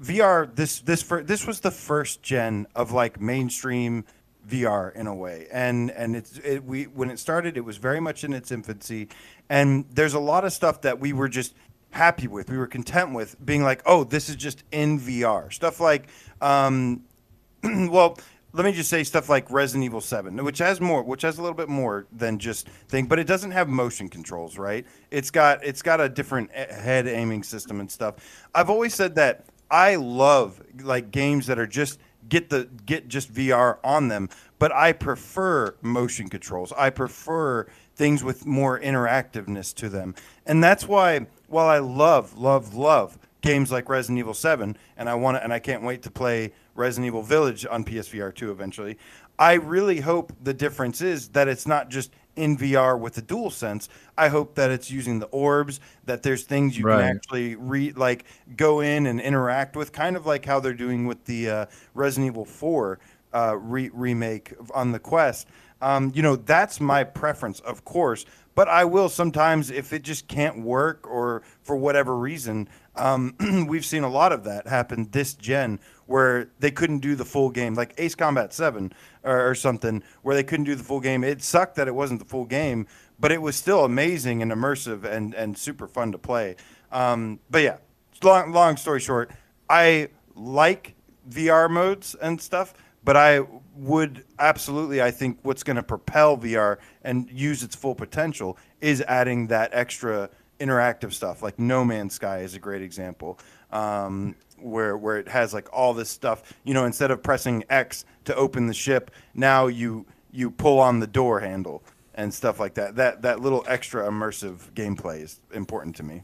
VR. 0.00 0.54
This 0.54 0.80
this 0.80 1.02
fir- 1.02 1.22
this 1.22 1.46
was 1.46 1.60
the 1.60 1.70
first 1.70 2.22
gen 2.22 2.66
of 2.74 2.92
like 2.92 3.20
mainstream 3.20 4.04
VR 4.48 4.94
in 4.94 5.06
a 5.06 5.14
way, 5.14 5.46
and 5.52 5.90
and 5.90 6.16
it's 6.16 6.38
it, 6.38 6.64
we 6.64 6.84
when 6.84 7.10
it 7.10 7.18
started, 7.18 7.56
it 7.56 7.64
was 7.64 7.76
very 7.76 8.00
much 8.00 8.24
in 8.24 8.32
its 8.32 8.50
infancy, 8.50 9.08
and 9.48 9.84
there's 9.90 10.14
a 10.14 10.20
lot 10.20 10.44
of 10.44 10.52
stuff 10.52 10.82
that 10.82 10.98
we 11.00 11.12
were 11.12 11.28
just 11.28 11.54
happy 11.92 12.26
with, 12.26 12.50
we 12.50 12.58
were 12.58 12.66
content 12.66 13.14
with, 13.14 13.36
being 13.44 13.62
like, 13.62 13.82
oh, 13.86 14.02
this 14.02 14.28
is 14.28 14.36
just 14.36 14.64
in 14.72 14.98
VR. 14.98 15.52
Stuff 15.52 15.78
like, 15.78 16.08
um, 16.40 17.02
well, 17.62 18.18
let 18.54 18.64
me 18.64 18.72
just 18.72 18.90
say 18.90 19.02
stuff 19.02 19.28
like 19.28 19.50
Resident 19.50 19.84
Evil 19.84 20.00
7, 20.00 20.44
which 20.44 20.58
has 20.58 20.80
more, 20.80 21.02
which 21.02 21.22
has 21.22 21.38
a 21.38 21.42
little 21.42 21.56
bit 21.56 21.68
more 21.68 22.06
than 22.12 22.38
just 22.38 22.68
thing, 22.68 23.06
but 23.06 23.18
it 23.18 23.26
doesn't 23.26 23.52
have 23.52 23.68
motion 23.68 24.08
controls, 24.08 24.58
right? 24.58 24.86
It's 25.10 25.30
got 25.30 25.64
it's 25.64 25.82
got 25.82 26.00
a 26.00 26.08
different 26.08 26.50
eh, 26.52 26.72
head 26.72 27.06
aiming 27.06 27.44
system 27.44 27.80
and 27.80 27.90
stuff. 27.90 28.16
I've 28.54 28.68
always 28.68 28.94
said 28.94 29.14
that 29.14 29.46
I 29.70 29.96
love 29.96 30.62
like 30.82 31.10
games 31.10 31.46
that 31.46 31.58
are 31.58 31.66
just 31.66 31.98
get 32.28 32.50
the 32.50 32.68
get 32.84 33.08
just 33.08 33.32
VR 33.32 33.78
on 33.82 34.08
them, 34.08 34.28
but 34.58 34.70
I 34.72 34.92
prefer 34.92 35.74
motion 35.80 36.28
controls. 36.28 36.72
I 36.76 36.90
prefer 36.90 37.66
things 37.94 38.22
with 38.22 38.46
more 38.46 38.78
interactiveness 38.78 39.74
to 39.76 39.88
them. 39.88 40.14
And 40.46 40.62
that's 40.62 40.86
why 40.86 41.26
while 41.48 41.68
I 41.68 41.78
love 41.78 42.36
love 42.36 42.74
love 42.74 43.18
games 43.42 43.70
like 43.70 43.88
Resident 43.88 44.18
Evil 44.18 44.34
7 44.34 44.76
and 44.96 45.08
I 45.08 45.14
want 45.14 45.36
to, 45.36 45.44
and 45.44 45.52
I 45.52 45.58
can't 45.58 45.82
wait 45.82 46.02
to 46.02 46.10
play 46.10 46.52
Resident 46.74 47.06
Evil 47.08 47.22
Village 47.22 47.66
on 47.70 47.84
PSVR 47.84 48.34
2 48.34 48.50
eventually. 48.50 48.96
I 49.38 49.54
really 49.54 50.00
hope 50.00 50.32
the 50.42 50.54
difference 50.54 51.00
is 51.02 51.28
that 51.30 51.48
it's 51.48 51.66
not 51.66 51.88
just 51.90 52.12
in 52.36 52.56
VR 52.56 52.98
with 52.98 53.14
the 53.14 53.22
dual 53.22 53.50
sense. 53.50 53.88
I 54.16 54.28
hope 54.28 54.54
that 54.54 54.70
it's 54.70 54.90
using 54.90 55.18
the 55.18 55.26
orbs, 55.26 55.80
that 56.06 56.22
there's 56.22 56.44
things 56.44 56.78
you 56.78 56.84
Right. 56.86 57.00
can 57.08 57.16
actually 57.16 57.56
re 57.56 57.92
like 57.92 58.24
go 58.56 58.80
in 58.80 59.06
and 59.06 59.20
interact 59.20 59.76
with, 59.76 59.92
kind 59.92 60.16
of 60.16 60.24
like 60.24 60.44
how 60.46 60.60
they're 60.60 60.72
doing 60.72 61.06
with 61.06 61.24
the 61.24 61.50
uh, 61.50 61.66
Resident 61.94 62.32
Evil 62.32 62.44
4 62.44 62.98
uh, 63.34 63.56
re- 63.58 63.90
remake 63.92 64.54
on 64.74 64.92
the 64.92 64.98
Quest. 64.98 65.48
Um, 65.82 66.12
you 66.14 66.22
know, 66.22 66.36
that's 66.36 66.80
my 66.80 67.02
preference, 67.02 67.58
of 67.60 67.84
course. 67.84 68.24
But 68.54 68.68
I 68.68 68.84
will 68.84 69.08
sometimes, 69.08 69.70
if 69.70 69.92
it 69.92 70.02
just 70.02 70.28
can't 70.28 70.62
work 70.62 71.06
or 71.08 71.42
for 71.62 71.76
whatever 71.76 72.16
reason, 72.16 72.68
um, 72.96 73.34
we've 73.68 73.84
seen 73.84 74.02
a 74.02 74.08
lot 74.08 74.32
of 74.32 74.44
that 74.44 74.66
happen 74.66 75.08
this 75.10 75.34
gen 75.34 75.80
where 76.06 76.50
they 76.58 76.70
couldn't 76.70 76.98
do 76.98 77.14
the 77.14 77.24
full 77.24 77.48
game, 77.50 77.74
like 77.74 77.94
Ace 77.96 78.14
Combat 78.14 78.52
7 78.52 78.92
or, 79.22 79.50
or 79.50 79.54
something, 79.54 80.02
where 80.22 80.34
they 80.34 80.42
couldn't 80.42 80.64
do 80.64 80.74
the 80.74 80.84
full 80.84 81.00
game. 81.00 81.24
It 81.24 81.42
sucked 81.42 81.76
that 81.76 81.88
it 81.88 81.94
wasn't 81.94 82.20
the 82.20 82.26
full 82.26 82.44
game, 82.44 82.86
but 83.18 83.32
it 83.32 83.40
was 83.40 83.56
still 83.56 83.84
amazing 83.84 84.42
and 84.42 84.52
immersive 84.52 85.04
and, 85.04 85.34
and 85.34 85.56
super 85.56 85.86
fun 85.86 86.12
to 86.12 86.18
play. 86.18 86.56
Um, 86.90 87.40
but 87.50 87.62
yeah, 87.62 87.78
long, 88.22 88.52
long 88.52 88.76
story 88.76 89.00
short, 89.00 89.30
I 89.70 90.08
like 90.34 90.94
VR 91.28 91.70
modes 91.70 92.14
and 92.14 92.40
stuff, 92.40 92.74
but 93.04 93.16
I 93.16 93.40
would 93.76 94.24
absolutely, 94.38 95.02
I 95.02 95.10
think 95.10 95.38
what's 95.42 95.62
going 95.62 95.76
to 95.76 95.82
propel 95.82 96.36
VR 96.36 96.78
and 97.02 97.30
use 97.30 97.62
its 97.62 97.74
full 97.74 97.94
potential 97.94 98.58
is 98.80 99.00
adding 99.02 99.46
that 99.48 99.70
extra 99.72 100.30
interactive 100.60 101.12
stuff. 101.12 101.42
Like 101.42 101.58
No 101.58 101.84
Man's 101.84 102.14
Sky 102.14 102.38
is 102.40 102.54
a 102.54 102.58
great 102.58 102.82
example, 102.82 103.38
um, 103.70 104.36
where 104.58 104.96
where 104.96 105.18
it 105.18 105.28
has 105.28 105.52
like 105.52 105.68
all 105.72 105.94
this 105.94 106.10
stuff. 106.10 106.54
You 106.64 106.74
know, 106.74 106.84
instead 106.84 107.10
of 107.10 107.22
pressing 107.22 107.64
X 107.68 108.04
to 108.24 108.34
open 108.34 108.66
the 108.66 108.74
ship, 108.74 109.10
now 109.34 109.66
you 109.66 110.06
you 110.30 110.50
pull 110.50 110.78
on 110.78 111.00
the 111.00 111.06
door 111.06 111.40
handle 111.40 111.82
and 112.14 112.32
stuff 112.32 112.60
like 112.60 112.74
that. 112.74 112.96
That 112.96 113.22
that 113.22 113.40
little 113.40 113.64
extra 113.66 114.08
immersive 114.08 114.72
gameplay 114.72 115.22
is 115.22 115.40
important 115.52 115.96
to 115.96 116.02
me. 116.02 116.22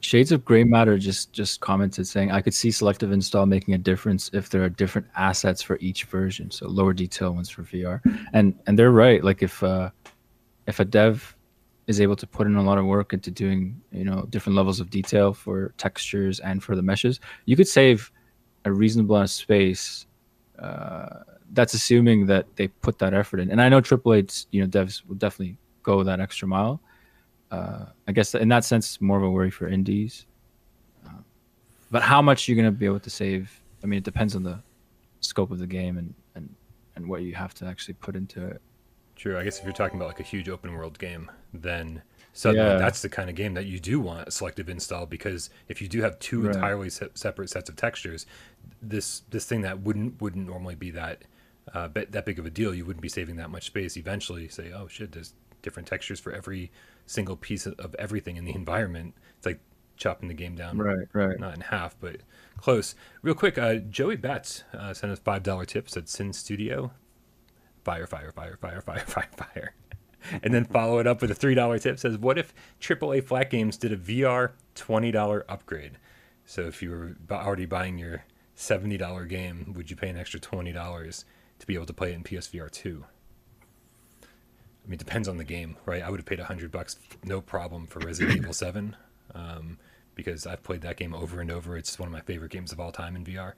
Shades 0.00 0.32
of 0.32 0.44
Gray 0.44 0.64
Matter 0.64 0.98
just 0.98 1.32
just 1.32 1.60
commented 1.60 2.06
saying 2.06 2.30
I 2.30 2.42
could 2.42 2.54
see 2.54 2.70
selective 2.70 3.10
install 3.10 3.46
making 3.46 3.74
a 3.74 3.78
difference 3.78 4.30
if 4.34 4.50
there 4.50 4.62
are 4.62 4.68
different 4.68 5.06
assets 5.16 5.62
for 5.62 5.78
each 5.80 6.04
version, 6.04 6.50
so 6.50 6.68
lower 6.68 6.92
detail 6.92 7.32
ones 7.32 7.48
for 7.48 7.62
VR. 7.62 8.00
And 8.32 8.54
and 8.66 8.78
they're 8.78 8.90
right. 8.90 9.24
Like 9.24 9.42
if 9.42 9.62
uh, 9.62 9.90
if 10.66 10.80
a 10.80 10.84
dev 10.84 11.34
is 11.86 12.02
able 12.02 12.16
to 12.16 12.26
put 12.26 12.46
in 12.46 12.56
a 12.56 12.62
lot 12.62 12.76
of 12.76 12.84
work 12.84 13.14
into 13.14 13.30
doing 13.30 13.80
you 13.90 14.04
know 14.04 14.26
different 14.28 14.56
levels 14.56 14.78
of 14.78 14.90
detail 14.90 15.32
for 15.32 15.72
textures 15.78 16.38
and 16.40 16.62
for 16.62 16.76
the 16.76 16.82
meshes, 16.82 17.20
you 17.46 17.56
could 17.56 17.68
save 17.68 18.12
a 18.64 18.72
reasonable 18.72 19.16
amount 19.16 19.30
of 19.30 19.30
space. 19.30 20.06
Uh, 20.58 21.20
that's 21.52 21.72
assuming 21.72 22.26
that 22.26 22.44
they 22.56 22.68
put 22.68 22.98
that 22.98 23.14
effort 23.14 23.40
in. 23.40 23.50
And 23.50 23.62
I 23.62 23.70
know 23.70 23.80
AAA, 23.80 24.46
you 24.50 24.60
know, 24.60 24.66
devs 24.68 25.06
will 25.06 25.14
definitely 25.14 25.56
go 25.82 26.02
that 26.02 26.20
extra 26.20 26.46
mile 26.46 26.82
uh, 27.50 27.86
I 28.06 28.12
guess 28.12 28.34
in 28.34 28.48
that 28.48 28.64
sense, 28.64 29.00
more 29.00 29.16
of 29.16 29.22
a 29.22 29.30
worry 29.30 29.50
for 29.50 29.68
indies. 29.68 30.26
Uh, 31.06 31.10
but 31.90 32.02
how 32.02 32.20
much 32.22 32.48
you're 32.48 32.56
going 32.56 32.66
to 32.72 32.78
be 32.78 32.86
able 32.86 33.00
to 33.00 33.10
save? 33.10 33.62
I 33.82 33.86
mean, 33.86 33.98
it 33.98 34.04
depends 34.04 34.34
on 34.36 34.42
the 34.42 34.60
scope 35.20 35.50
of 35.50 35.58
the 35.58 35.66
game 35.66 35.98
and, 35.98 36.14
and, 36.34 36.54
and 36.96 37.08
what 37.08 37.22
you 37.22 37.34
have 37.34 37.54
to 37.54 37.66
actually 37.66 37.94
put 37.94 38.16
into 38.16 38.44
it. 38.46 38.60
True. 39.16 39.36
I 39.38 39.44
guess 39.44 39.58
if 39.58 39.64
you're 39.64 39.72
talking 39.72 39.98
about 39.98 40.08
like 40.08 40.20
a 40.20 40.24
huge 40.24 40.48
open 40.48 40.72
world 40.74 40.98
game, 40.98 41.30
then 41.52 42.02
suddenly 42.34 42.66
Yeah. 42.70 42.76
that's 42.78 43.02
the 43.02 43.08
kind 43.08 43.28
of 43.28 43.34
game 43.34 43.54
that 43.54 43.66
you 43.66 43.80
do 43.80 43.98
want 43.98 44.28
a 44.28 44.30
selective 44.30 44.68
install 44.68 45.06
because 45.06 45.50
if 45.68 45.82
you 45.82 45.88
do 45.88 46.00
have 46.02 46.18
two 46.20 46.42
Right. 46.42 46.54
entirely 46.54 46.88
se- 46.90 47.08
separate 47.14 47.50
sets 47.50 47.68
of 47.68 47.74
textures, 47.76 48.26
this 48.80 49.22
this 49.30 49.44
thing 49.46 49.62
that 49.62 49.80
wouldn't 49.80 50.20
wouldn't 50.20 50.46
normally 50.46 50.76
be 50.76 50.90
that 50.92 51.22
uh, 51.74 51.88
that 51.94 52.24
big 52.24 52.38
of 52.38 52.46
a 52.46 52.50
deal, 52.50 52.72
you 52.74 52.84
wouldn't 52.84 53.02
be 53.02 53.08
saving 53.08 53.36
that 53.36 53.50
much 53.50 53.66
space. 53.66 53.96
Eventually, 53.96 54.46
say, 54.48 54.70
oh 54.72 54.86
shit, 54.88 55.10
there's 55.12 55.34
different 55.62 55.88
textures 55.88 56.20
for 56.20 56.32
every 56.32 56.70
single 57.06 57.36
piece 57.36 57.66
of- 57.66 57.94
everything 57.98 58.36
in 58.36 58.44
the 58.44 58.54
environment. 58.62 59.14
It's 59.36 59.46
like 59.46 59.60
chopping 59.96 60.28
the 60.28 60.34
game 60.34 60.54
down 60.54 60.78
Right, 60.78 61.08
right. 61.12 61.38
not 61.40 61.54
in 61.54 61.60
half, 61.60 61.98
but 62.00 62.18
close. 62.56 62.94
Real 63.22 63.34
quick, 63.34 63.58
uh, 63.58 63.76
Joey 63.76 64.16
Betts 64.16 64.62
uh, 64.72 64.94
sent 64.94 65.12
us 65.12 65.18
five 65.18 65.42
dollar 65.42 65.64
tips 65.64 65.96
at 65.96 66.08
Sinn 66.08 66.32
Studio. 66.32 66.92
Fire, 67.84 68.06
fire, 68.06 68.30
fire, 68.32 68.56
fire, 68.60 68.80
fire, 68.80 69.00
fire, 69.06 69.28
fire. 69.36 69.74
And 70.42 70.52
then 70.52 70.64
follow 70.64 70.98
it 70.98 71.06
up 71.06 71.20
with 71.22 71.30
a 71.30 71.34
three 71.34 71.54
dollar 71.54 71.78
tip. 71.78 71.98
Says, 71.98 72.18
"What 72.18 72.38
if 72.38 72.52
AAA 72.80 73.24
Flat 73.24 73.50
Games 73.50 73.76
did 73.76 73.92
a 73.92 73.96
VR 73.96 74.50
twenty 74.74 75.10
dollar 75.10 75.44
upgrade? 75.48 75.92
So 76.44 76.62
if 76.62 76.82
you 76.82 76.90
were 76.90 77.16
already 77.30 77.66
buying 77.66 77.98
your 77.98 78.24
seventy 78.54 78.96
dollar 78.96 79.24
game, 79.26 79.72
would 79.76 79.90
you 79.90 79.96
pay 79.96 80.08
an 80.08 80.16
extra 80.18 80.40
twenty 80.40 80.72
dollars 80.72 81.24
to 81.60 81.66
be 81.66 81.74
able 81.74 81.86
to 81.86 81.92
play 81.92 82.10
it 82.12 82.16
in 82.16 82.24
PSVR 82.24 82.70
two?" 82.70 83.04
I 84.88 84.90
mean, 84.90 84.94
it 84.94 85.00
depends 85.00 85.28
on 85.28 85.36
the 85.36 85.44
game, 85.44 85.76
right? 85.84 86.02
I 86.02 86.08
would 86.08 86.18
have 86.18 86.24
paid 86.24 86.40
a 86.40 86.44
hundred 86.46 86.72
bucks, 86.72 86.96
no 87.22 87.42
problem, 87.42 87.86
for 87.86 87.98
Resident 88.00 88.38
Evil 88.38 88.52
Seven, 88.54 88.96
um, 89.34 89.78
because 90.14 90.46
I've 90.46 90.62
played 90.62 90.80
that 90.80 90.96
game 90.96 91.12
over 91.14 91.42
and 91.42 91.50
over. 91.50 91.76
It's 91.76 91.98
one 91.98 92.06
of 92.06 92.12
my 92.12 92.22
favorite 92.22 92.50
games 92.50 92.72
of 92.72 92.80
all 92.80 92.90
time 92.90 93.14
in 93.14 93.22
VR. 93.22 93.52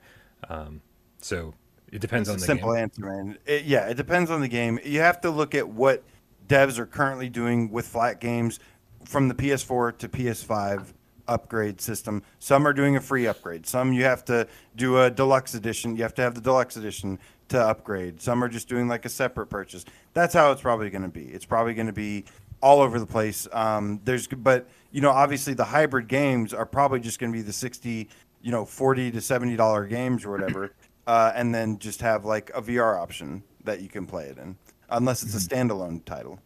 Um, 0.49 0.81
so 1.21 1.53
it 1.89 2.01
depends 2.01 2.27
It's 2.27 2.33
on 2.35 2.39
the 2.41 2.45
simple 2.45 2.73
game. 2.73 2.83
answer, 2.83 3.01
man. 3.05 3.37
It- 3.45 3.63
yeah, 3.63 3.87
it 3.87 3.95
depends 3.95 4.29
on 4.29 4.41
the 4.41 4.49
game. 4.49 4.77
You 4.83 4.99
have 4.99 5.21
to 5.21 5.29
look 5.29 5.55
at 5.55 5.69
what 5.69 6.03
devs 6.49 6.77
are 6.77 6.85
currently 6.85 7.29
doing 7.29 7.71
with 7.71 7.87
flat 7.87 8.19
games 8.19 8.59
from 9.05 9.29
the 9.29 9.33
PS4 9.33 9.97
to 9.99 10.09
PS5 10.09 10.93
upgrade 11.29 11.79
system. 11.79 12.23
Some 12.39 12.67
are 12.67 12.73
doing 12.73 12.97
a 12.97 13.01
free 13.01 13.25
upgrade. 13.25 13.65
Some 13.65 13.93
you 13.93 14.03
have 14.03 14.25
to 14.25 14.47
do 14.75 14.99
a 14.99 15.09
deluxe 15.09 15.53
edition. 15.53 15.95
You 15.95 16.03
have 16.03 16.13
to 16.15 16.21
have 16.23 16.35
the 16.35 16.41
deluxe 16.41 16.75
edition 16.75 17.19
to 17.49 17.59
upgrade. 17.59 18.21
Some 18.21 18.43
are 18.43 18.49
just 18.49 18.67
doing 18.67 18.87
like 18.89 19.05
a 19.05 19.09
separate 19.09 19.47
purchase. 19.47 19.85
That's 20.13 20.33
how 20.33 20.51
it's 20.51 20.61
probably 20.61 20.89
going 20.89 21.03
to 21.03 21.09
be. 21.09 21.25
It's 21.25 21.45
probably 21.45 21.73
going 21.73 21.87
to 21.87 21.93
be 21.93 22.25
all 22.61 22.81
over 22.81 22.99
the 22.99 23.05
place. 23.05 23.47
Um, 23.51 24.01
there's, 24.03 24.27
but 24.27 24.67
you 24.91 25.01
know, 25.01 25.09
obviously 25.09 25.53
the 25.53 25.65
hybrid 25.65 26.07
games 26.07 26.53
are 26.53 26.65
probably 26.65 26.99
just 26.99 27.19
going 27.19 27.31
to 27.31 27.37
be 27.37 27.41
the 27.41 27.53
sixty, 27.53 28.09
you 28.41 28.51
know, 28.51 28.65
forty 28.65 29.11
to 29.11 29.21
seventy 29.21 29.55
dollar 29.55 29.85
games 29.85 30.25
or 30.25 30.31
whatever, 30.31 30.73
uh, 31.07 31.31
and 31.35 31.53
then 31.53 31.79
just 31.79 32.01
have 32.01 32.25
like 32.25 32.51
a 32.53 32.61
VR 32.61 32.99
option 32.99 33.43
that 33.63 33.81
you 33.81 33.89
can 33.89 34.05
play 34.05 34.25
it 34.25 34.37
in, 34.37 34.57
unless 34.89 35.23
it's 35.23 35.35
a 35.35 35.49
standalone 35.49 36.03
title. 36.05 36.39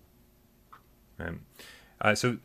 Right. 1.18 1.40
Uh, 2.02 2.14
so 2.14 2.38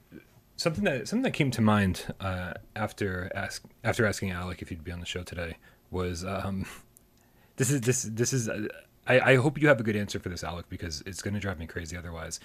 something 0.56 0.84
that 0.84 1.08
something 1.08 1.22
that 1.22 1.32
came 1.32 1.50
to 1.50 1.62
mind 1.62 2.14
uh, 2.20 2.52
after 2.76 3.30
ask 3.34 3.64
after 3.82 4.06
asking 4.06 4.30
Alek 4.30 4.62
if 4.62 4.68
he'd 4.68 4.84
be 4.84 4.92
on 4.92 5.00
the 5.00 5.06
show 5.06 5.22
today 5.22 5.56
was 5.90 6.24
um, 6.24 6.66
this 7.56 7.70
is 7.70 7.80
this 7.80 8.02
this 8.02 8.32
is 8.32 8.48
uh, 8.48 8.68
I, 9.10 9.32
I 9.32 9.36
hope 9.36 9.60
you 9.60 9.66
have 9.66 9.80
a 9.80 9.82
good 9.82 9.96
answer 9.96 10.20
for 10.20 10.28
this 10.28 10.42
Alek 10.44 10.64
because 10.68 11.02
it's 11.04 11.20
going 11.20 11.34
to 11.34 11.40
drive 11.40 11.58
me 11.58 11.66
crazy 11.66 11.96
otherwise. 11.96 12.38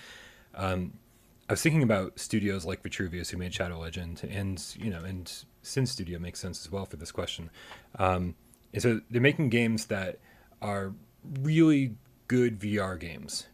Um, 0.56 0.94
I 1.48 1.54
was 1.54 1.62
thinking 1.62 1.84
about 1.84 2.20
studios 2.20 2.66
like 2.66 2.82
Vitruvius 2.82 3.30
who 3.30 3.38
made 3.38 3.54
Shadow 3.54 3.80
Legend 3.80 4.28
and 4.32 4.64
you 4.80 4.90
know 4.90 5.04
and 5.04 5.32
Sinn 5.62 5.86
Studio 5.86 6.18
makes 6.18 6.40
sense 6.40 6.66
as 6.66 6.72
well 6.72 6.86
for 6.86 6.98
this 6.98 7.12
question. 7.12 7.52
Um, 8.00 8.34
and 8.74 8.82
so 8.82 9.02
they're 9.12 9.22
making 9.22 9.50
games 9.50 9.86
that 9.86 10.18
are 10.60 10.94
really 11.42 11.96
good 12.28 12.60
VR 12.60 13.00
games. 13.00 13.48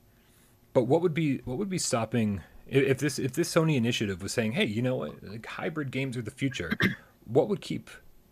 But 0.72 0.84
what 0.84 1.02
would 1.02 1.14
be 1.14 1.40
what 1.44 1.58
would 1.58 1.70
be 1.70 1.78
stopping 1.78 2.42
if 2.66 3.00
this 3.00 3.20
if 3.20 3.34
this 3.34 3.54
Sony 3.54 3.76
initiative 3.76 4.24
was 4.24 4.32
saying, 4.32 4.54
hey, 4.54 4.66
you 4.66 4.82
know 4.82 4.96
what, 4.96 5.22
like 5.22 5.46
hybrid 5.46 5.92
games 5.92 6.16
are 6.16 6.22
the 6.22 6.32
future? 6.32 6.78
what 7.26 7.50
would 7.50 7.60
keep 7.60 7.90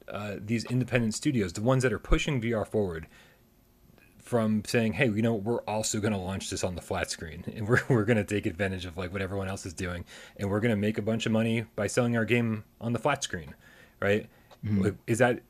uh, 0.07 0.35
these 0.39 0.63
independent 0.65 1.15
studios, 1.15 1.51
the 1.51 1.61
ones 1.61 1.83
that 1.83 1.91
are 1.91 1.99
pushing 1.99 2.41
VR 2.41 2.65
forward, 2.65 3.07
from 4.29 4.63
saying, 4.63 4.93
hey, 4.93 5.09
you 5.09 5.23
know, 5.23 5.33
we're 5.33 5.61
also 5.61 5.99
going 5.99 6.13
to 6.13 6.19
launch 6.19 6.51
this 6.51 6.63
on 6.63 6.75
the 6.75 6.81
flat 6.81 7.09
screen, 7.09 7.43
and 7.55 7.67
we're 7.67 7.81
we're 7.89 8.05
going 8.05 8.17
to 8.17 8.23
take 8.23 8.45
advantage 8.45 8.85
of 8.85 8.95
like 8.95 9.11
what 9.11 9.23
everyone 9.23 9.47
else 9.47 9.65
is 9.65 9.73
doing, 9.73 10.05
and 10.37 10.49
we're 10.49 10.59
going 10.59 10.69
to 10.69 10.77
make 10.77 10.99
a 10.99 11.01
bunch 11.01 11.25
of 11.25 11.31
money 11.31 11.65
by 11.75 11.87
selling 11.87 12.15
our 12.15 12.25
game 12.25 12.63
on 12.79 12.93
the 12.93 12.99
flat 12.99 13.23
screen, 13.23 13.55
right? 13.99 14.29
Like, 14.63 14.95
Is 15.07 15.17
that 15.17 15.41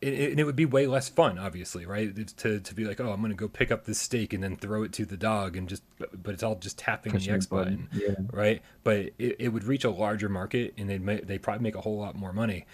it, 0.00 0.14
it, 0.14 0.30
and 0.32 0.40
it 0.40 0.44
would 0.44 0.56
be 0.56 0.64
way 0.64 0.86
less 0.86 1.08
fun, 1.08 1.38
obviously, 1.38 1.86
right? 1.86 2.12
It's 2.16 2.32
to, 2.34 2.60
to 2.60 2.74
be 2.74 2.84
like, 2.84 3.00
oh, 3.00 3.12
I'm 3.12 3.20
going 3.20 3.30
to 3.30 3.36
go 3.36 3.48
pick 3.48 3.70
up 3.70 3.84
this 3.84 4.00
steak 4.00 4.32
and 4.32 4.42
then 4.42 4.56
throw 4.56 4.82
it 4.82 4.92
to 4.94 5.04
the 5.04 5.16
dog, 5.16 5.56
and 5.56 5.68
just, 5.68 5.82
but 5.98 6.34
it's 6.34 6.42
all 6.42 6.56
just 6.56 6.78
tapping 6.78 7.12
Pushing 7.12 7.30
the 7.30 7.36
X 7.36 7.46
button, 7.46 7.88
button, 7.92 8.28
yeah. 8.32 8.38
right? 8.38 8.62
But 8.84 9.10
it, 9.18 9.36
it 9.38 9.48
would 9.48 9.64
reach 9.64 9.84
a 9.84 9.90
larger 9.90 10.28
market, 10.28 10.74
and 10.76 10.88
they'd 10.88 11.02
make, 11.02 11.26
they 11.26 11.38
probably 11.38 11.62
make 11.62 11.74
a 11.76 11.80
whole 11.80 11.98
lot 11.98 12.16
more 12.16 12.32
money. 12.32 12.66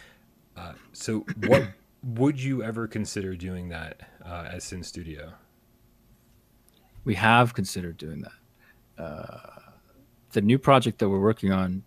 Uh, 0.57 0.73
so, 0.93 1.27
what 1.47 1.69
would 2.05 2.41
you 2.43 2.63
ever 2.63 2.87
consider 2.87 3.35
doing 3.35 3.69
that 3.71 4.01
uh, 4.25 4.49
as 4.53 4.65
Sinn 4.65 4.83
Studio? 4.83 5.33
we 7.05 7.15
have 7.15 7.53
considered 7.53 7.99
doing 7.99 8.23
that. 8.23 9.03
Uh, 9.03 9.61
the 10.33 10.41
new 10.41 10.59
project 10.59 10.99
that 11.01 11.09
we're 11.11 11.21
working 11.21 11.53
on, 11.53 11.83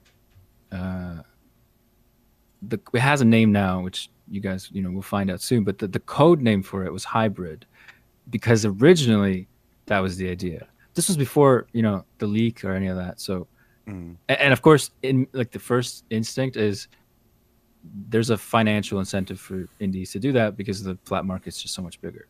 uh, 0.71 1.21
the 2.61 2.79
it 2.93 2.99
has 2.99 3.21
a 3.21 3.25
name 3.25 3.51
now, 3.51 3.81
which 3.81 4.09
you 4.29 4.39
guys 4.41 4.69
you 4.71 4.81
know 4.83 4.91
will 4.91 5.01
find 5.01 5.31
out 5.31 5.41
soon. 5.41 5.63
But 5.63 5.79
the, 5.79 5.87
the 5.87 5.99
code 6.01 6.41
name 6.41 6.61
for 6.61 6.85
it 6.85 6.93
was 6.93 7.03
hybrid, 7.03 7.65
because 8.29 8.63
originally 8.65 9.47
that 9.87 9.99
was 9.99 10.17
the 10.17 10.29
idea. 10.29 10.67
This 10.93 11.07
was 11.07 11.17
before 11.17 11.65
you 11.73 11.81
know 11.81 12.05
the 12.19 12.27
leak 12.27 12.63
or 12.63 12.73
any 12.73 12.87
of 12.87 12.97
that. 12.97 13.19
So, 13.19 13.47
Mm. 13.87 14.17
a- 14.29 14.43
and 14.43 14.51
of 14.53 14.61
course, 14.61 14.91
in 15.01 15.25
like 15.33 15.49
the 15.51 15.59
first 15.59 16.03
instinct 16.09 16.57
is 16.57 16.89
there's 18.09 18.29
a 18.29 18.37
financial 18.37 18.99
incentive 18.99 19.39
for 19.39 19.67
indies 19.79 20.11
to 20.11 20.19
do 20.19 20.31
that 20.33 20.57
because 20.57 20.83
the 20.83 20.97
flat 21.05 21.25
market's 21.25 21.61
just 21.61 21.73
so 21.73 21.81
much 21.81 21.99
bigger. 22.01 22.27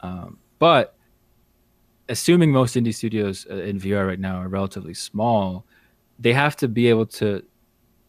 Um, 0.00 0.38
but 0.58 0.94
assuming 2.08 2.50
most 2.50 2.76
indie 2.76 2.94
studios 2.94 3.46
uh, 3.50 3.56
in 3.56 3.80
VR 3.80 4.06
right 4.06 4.20
now 4.20 4.36
are 4.36 4.48
relatively 4.48 4.94
small, 4.94 5.64
they 6.18 6.32
have 6.32 6.56
to 6.56 6.68
be 6.68 6.88
able 6.88 7.06
to 7.06 7.42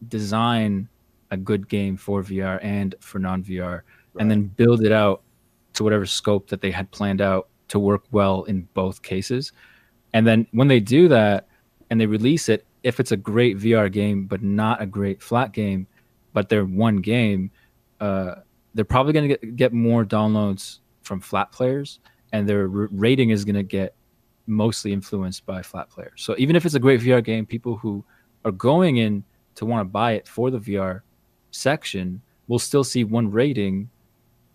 design 0.08 0.88
a 1.32 1.38
good 1.38 1.68
game 1.68 1.98
for 1.98 2.22
VR 2.22 2.60
and 2.62 2.96
for 3.00 3.20
non 3.20 3.44
VR, 3.44 3.82
and 4.20 4.30
then 4.30 4.44
build 4.44 4.84
it 4.84 4.92
out 4.92 5.24
to 5.74 5.84
whatever 5.84 6.06
scope 6.06 6.48
that 6.50 6.62
they 6.62 6.72
had 6.72 6.90
planned 6.92 7.22
out 7.22 7.48
to 7.70 7.80
work 7.80 8.04
well 8.12 8.44
in 8.44 8.68
both 8.74 9.02
cases. 9.02 9.52
And 10.14 10.28
then 10.28 10.46
when 10.52 10.68
they 10.68 10.80
do 10.80 11.08
that 11.08 11.48
and 11.90 12.00
they 12.00 12.06
release 12.06 12.50
it, 12.50 12.66
if 12.84 13.00
it's 13.00 13.12
a 13.12 13.18
great 13.18 13.58
VR 13.58 13.92
game 13.92 14.26
but 14.26 14.44
not 14.44 14.82
a 14.82 14.86
great 14.86 15.22
flat 15.22 15.54
game, 15.54 15.88
but 16.34 16.50
they're 16.50 16.66
one 16.66 16.98
game, 16.98 17.52
uh, 18.00 18.36
they're 18.74 18.86
probably 18.86 19.14
going 19.14 19.30
to 19.30 19.38
get, 19.38 19.56
get 19.56 19.74
more 19.74 20.04
downloads 20.04 20.80
from 21.02 21.20
flat 21.20 21.52
players, 21.52 22.00
and 22.32 22.48
their 22.48 22.64
r- 22.64 22.90
rating 22.92 23.30
is 23.30 23.46
going 23.46 23.56
to 23.56 23.64
get 23.64 23.96
mostly 24.48 24.92
influenced 24.92 25.46
by 25.46 25.62
flat 25.62 25.90
players. 25.90 26.14
So 26.18 26.36
even 26.38 26.56
if 26.56 26.66
it's 26.66 26.76
a 26.76 26.80
great 26.80 27.00
VR 27.00 27.24
game, 27.24 27.46
people 27.46 27.78
who 27.78 28.04
are 28.46 28.52
going 28.52 28.98
in 28.98 29.24
to 29.56 29.66
want 29.66 29.82
to 29.82 29.86
buy 29.86 30.14
it 30.14 30.28
for 30.28 30.52
the 30.52 30.60
VR 30.60 31.02
section 31.52 32.22
will 32.48 32.60
still 32.60 32.84
see 32.84 33.04
one 33.04 33.32
rating 33.32 33.90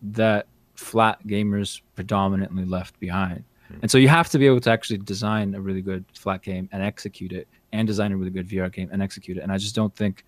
that 0.03 0.47
flat 0.75 1.25
gamers 1.27 1.81
predominantly 1.95 2.65
left 2.65 2.99
behind. 3.01 3.45
And 3.83 3.91
so 3.91 3.99
you 3.99 4.09
have 4.09 4.29
to 4.31 4.39
be 4.39 4.47
able 4.47 4.61
to 4.61 4.71
actually 4.71 4.99
design 4.99 5.55
a 5.55 5.61
really 5.61 5.83
good 5.83 6.05
flat 6.15 6.43
game 6.43 6.69
and 6.73 6.83
execute 6.83 7.33
it, 7.33 7.49
and 7.73 7.87
design 7.87 8.13
a 8.13 8.17
really 8.17 8.31
good 8.31 8.49
VR 8.49 8.73
game 8.73 8.89
and 8.93 9.03
execute 9.03 9.37
it. 9.37 9.43
And 9.43 9.53
I 9.53 9.59
just 9.59 9.75
don't 9.75 9.95
think 9.95 10.25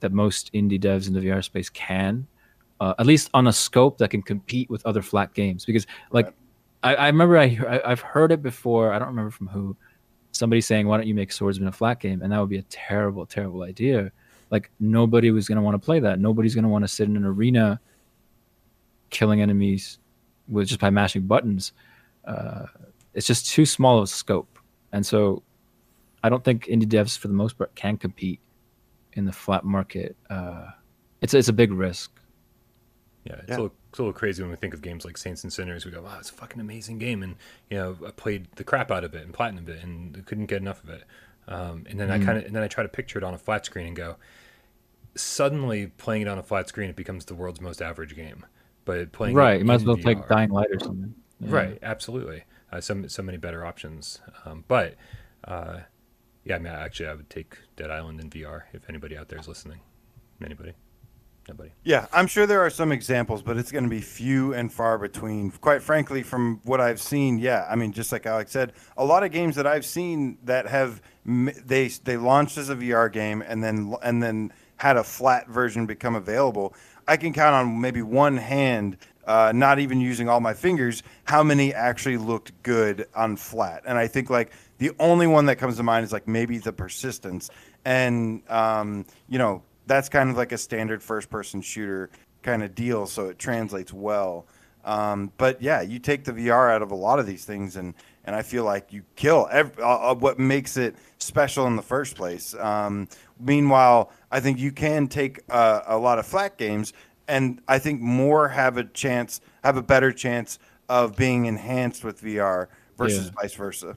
that 0.00 0.12
most 0.12 0.52
indie 0.52 0.80
devs 0.80 1.06
in 1.06 1.14
the 1.14 1.20
VR 1.20 1.42
space 1.42 1.68
can, 1.68 2.26
uh, 2.80 2.94
at 2.98 3.06
least 3.06 3.30
on 3.34 3.46
a 3.46 3.52
scope 3.52 3.98
that 3.98 4.10
can 4.10 4.22
compete 4.22 4.68
with 4.70 4.84
other 4.86 5.02
flat 5.02 5.32
games. 5.34 5.64
Because 5.64 5.86
like 6.10 6.26
Right. 6.26 6.34
I, 6.82 6.94
I 6.94 7.06
remember 7.06 7.38
I, 7.38 7.58
I 7.68 7.90
I've 7.90 8.00
heard 8.00 8.32
it 8.32 8.42
before. 8.42 8.92
I 8.92 8.98
don't 8.98 9.08
remember 9.08 9.30
from 9.30 9.48
who. 9.48 9.76
Somebody 10.32 10.60
saying, 10.60 10.86
"Why 10.86 10.96
don't 10.96 11.06
you 11.06 11.14
make 11.14 11.32
Swordsman 11.32 11.68
a 11.68 11.72
flat 11.72 12.00
game?" 12.00 12.22
And 12.22 12.32
that 12.32 12.38
would 12.38 12.48
be 12.48 12.58
a 12.58 12.62
terrible, 12.62 13.26
terrible 13.26 13.62
idea. 13.64 14.10
Like 14.50 14.70
nobody 14.80 15.30
was 15.30 15.48
gonna 15.48 15.60
want 15.62 15.74
to 15.74 15.84
play 15.84 16.00
that. 16.00 16.18
Nobody's 16.20 16.54
gonna 16.54 16.68
want 16.68 16.84
to 16.84 16.88
sit 16.88 17.08
in 17.08 17.16
an 17.16 17.24
arena, 17.24 17.80
killing 19.10 19.42
enemies, 19.42 19.98
with 20.48 20.68
just 20.68 20.80
by 20.80 20.88
mashing 20.88 21.26
buttons. 21.26 21.72
Uh, 22.24 22.66
it's 23.12 23.26
just 23.26 23.50
too 23.50 23.66
small 23.66 23.98
of 23.98 24.04
a 24.04 24.06
scope, 24.06 24.58
and 24.92 25.04
so 25.04 25.42
I 26.22 26.28
don't 26.28 26.44
think 26.44 26.66
indie 26.66 26.86
devs, 26.86 27.18
for 27.18 27.28
the 27.28 27.34
most 27.34 27.58
part, 27.58 27.74
can 27.74 27.96
compete 27.96 28.40
in 29.14 29.24
the 29.24 29.32
flat 29.32 29.64
market. 29.64 30.16
Uh, 30.28 30.68
it's 31.20 31.34
it's 31.34 31.48
a 31.48 31.52
big 31.52 31.72
risk. 31.72 32.10
Yeah, 33.24 33.34
it's, 33.34 33.48
Yeah. 33.48 33.54
A 33.54 33.56
little, 33.56 33.74
it's 33.90 33.98
a 33.98 34.02
little 34.02 34.12
crazy 34.12 34.42
when 34.42 34.50
we 34.50 34.56
think 34.56 34.72
of 34.72 34.82
games 34.82 35.04
like 35.04 35.18
Saints 35.18 35.44
and 35.44 35.52
Sinners. 35.52 35.84
We 35.84 35.90
go, 35.90 36.02
wow, 36.02 36.16
it's 36.18 36.30
a 36.30 36.34
fucking 36.34 36.60
amazing 36.60 36.98
game. 36.98 37.22
And, 37.22 37.36
you 37.68 37.76
know, 37.76 37.96
I 38.06 38.10
played 38.12 38.46
the 38.56 38.64
crap 38.64 38.90
out 38.90 39.04
of 39.04 39.14
it 39.14 39.24
and 39.24 39.34
platinumed 39.34 39.68
it 39.68 39.82
and 39.82 40.24
couldn't 40.26 40.46
get 40.46 40.62
enough 40.62 40.82
of 40.82 40.90
it. 40.90 41.04
Um, 41.46 41.84
and 41.90 42.00
then 42.00 42.08
Mm-hmm. 42.08 42.22
I 42.22 42.24
kind 42.24 42.38
of, 42.38 42.44
and 42.46 42.54
then 42.54 42.62
I 42.62 42.68
try 42.68 42.82
to 42.82 42.88
picture 42.88 43.18
it 43.18 43.24
on 43.24 43.34
a 43.34 43.38
flat 43.38 43.66
screen 43.66 43.88
and 43.88 43.96
go, 43.96 44.16
suddenly 45.16 45.88
playing 45.98 46.22
it 46.22 46.28
on 46.28 46.38
a 46.38 46.42
flat 46.42 46.68
screen, 46.68 46.88
it 46.88 46.96
becomes 46.96 47.24
the 47.26 47.34
world's 47.34 47.60
most 47.60 47.82
average 47.82 48.14
game. 48.16 48.46
But 48.84 49.12
playing 49.12 49.34
right, 49.34 49.56
it 49.56 49.58
you 49.60 49.64
might 49.64 49.74
as 49.74 49.84
well 49.84 49.96
take 49.96 50.18
VR 50.18 50.28
Dying 50.28 50.50
Light 50.50 50.68
or 50.70 50.80
something. 50.80 51.14
Yeah. 51.40 51.54
Right, 51.54 51.78
absolutely. 51.82 52.44
Uh, 52.72 52.80
so 52.80 53.06
so 53.08 53.22
many 53.22 53.36
better 53.38 53.66
options. 53.66 54.20
Um, 54.44 54.64
but 54.68 54.94
uh, 55.44 55.80
yeah, 56.44 56.56
I 56.56 56.58
mean, 56.58 56.72
actually, 56.72 57.08
I 57.08 57.14
would 57.14 57.30
take 57.30 57.56
Dead 57.76 57.90
Island 57.90 58.20
in 58.20 58.30
VR 58.30 58.62
if 58.72 58.88
anybody 58.88 59.16
out 59.16 59.28
there 59.28 59.38
is 59.38 59.48
listening. 59.48 59.80
Anybody? 60.42 60.72
Nobody. 61.48 61.70
Yeah, 61.84 62.06
I'm 62.12 62.26
sure 62.26 62.46
there 62.46 62.60
are 62.60 62.70
some 62.70 62.92
examples, 62.92 63.42
but 63.42 63.56
it's 63.56 63.72
going 63.72 63.84
to 63.84 63.90
be 63.90 64.00
few 64.00 64.54
and 64.54 64.72
far 64.72 64.98
between. 64.98 65.50
Quite 65.50 65.82
frankly, 65.82 66.22
from 66.22 66.60
what 66.64 66.80
I've 66.80 67.00
seen, 67.00 67.38
yeah, 67.38 67.66
I 67.68 67.76
mean, 67.76 67.92
just 67.92 68.12
like 68.12 68.26
Alex 68.26 68.52
said, 68.52 68.72
a 68.96 69.04
lot 69.04 69.24
of 69.24 69.32
games 69.32 69.56
that 69.56 69.66
I've 69.66 69.84
seen 69.84 70.38
that 70.44 70.66
have 70.68 71.02
they 71.24 71.88
they 71.88 72.16
launched 72.16 72.56
as 72.58 72.68
a 72.68 72.76
VR 72.76 73.12
game 73.12 73.42
and 73.42 73.64
then 73.64 73.94
and 74.02 74.22
then 74.22 74.52
had 74.76 74.96
a 74.96 75.04
flat 75.04 75.48
version 75.48 75.86
become 75.86 76.14
available. 76.14 76.74
I 77.08 77.16
can 77.16 77.32
count 77.32 77.54
on 77.54 77.80
maybe 77.80 78.02
one 78.02 78.36
hand, 78.36 78.96
uh, 79.26 79.52
not 79.54 79.78
even 79.78 80.00
using 80.00 80.28
all 80.28 80.40
my 80.40 80.54
fingers, 80.54 81.02
how 81.24 81.42
many 81.42 81.74
actually 81.74 82.16
looked 82.16 82.52
good 82.62 83.06
on 83.14 83.36
flat. 83.36 83.82
And 83.86 83.98
I 83.98 84.06
think 84.06 84.30
like 84.30 84.52
the 84.80 84.92
only 84.98 85.28
one 85.28 85.46
that 85.46 85.56
comes 85.56 85.76
to 85.78 85.84
mind 85.84 86.04
is 86.04 86.12
like 86.12 86.28
maybe 86.28 86.58
the 86.58 86.72
persistence, 86.74 87.50
and 87.86 88.42
um, 88.50 89.06
you 89.28 89.38
know 89.38 89.64
that's 89.86 90.08
kind 90.10 90.30
of 90.30 90.36
like 90.36 90.52
a 90.52 90.58
standard 90.58 91.02
first 91.02 91.30
person 91.30 91.62
shooter 91.62 92.10
kind 92.42 92.62
of 92.64 92.74
deal 92.74 93.06
so 93.06 93.28
it 93.28 93.38
translates 93.38 93.92
well 93.92 94.46
Um, 94.84 95.32
but 95.38 95.60
yeah, 95.62 95.82
you 95.82 95.98
take 96.00 96.24
the 96.24 96.32
VR 96.32 96.70
out 96.72 96.82
of 96.82 96.90
a 96.90 96.96
lot 96.96 97.18
of 97.20 97.26
these 97.26 97.44
things, 97.46 97.76
and 97.76 97.94
and 98.24 98.34
I 98.36 98.42
feel 98.42 98.64
like 98.64 98.92
you 98.92 99.04
kill 99.16 99.48
every, 99.50 99.82
uh, 99.82 100.12
uh, 100.12 100.14
what 100.14 100.38
makes 100.38 100.76
it 100.78 100.96
special 101.18 101.66
in 101.66 101.76
the 101.76 101.82
first 101.82 102.16
place. 102.16 102.54
Um, 102.54 103.08
meanwhile, 103.38 104.10
I 104.30 104.40
think 104.40 104.58
you 104.58 104.72
can 104.72 105.08
take 105.08 105.40
uh, 105.50 105.82
a 105.86 105.98
lot 105.98 106.18
of 106.18 106.26
flat 106.26 106.56
games, 106.58 106.92
and 107.28 107.60
I 107.68 107.78
think 107.78 108.00
more 108.00 108.48
have 108.48 108.78
a 108.78 108.84
chance, 108.84 109.40
have 109.64 109.76
a 109.76 109.82
better 109.82 110.12
chance 110.12 110.58
of 110.88 111.16
being 111.16 111.46
enhanced 111.46 112.04
with 112.04 112.20
VR 112.22 112.68
versus 112.98 113.30
Yeah. 113.34 113.42
vice 113.42 113.54
versa. 113.54 113.96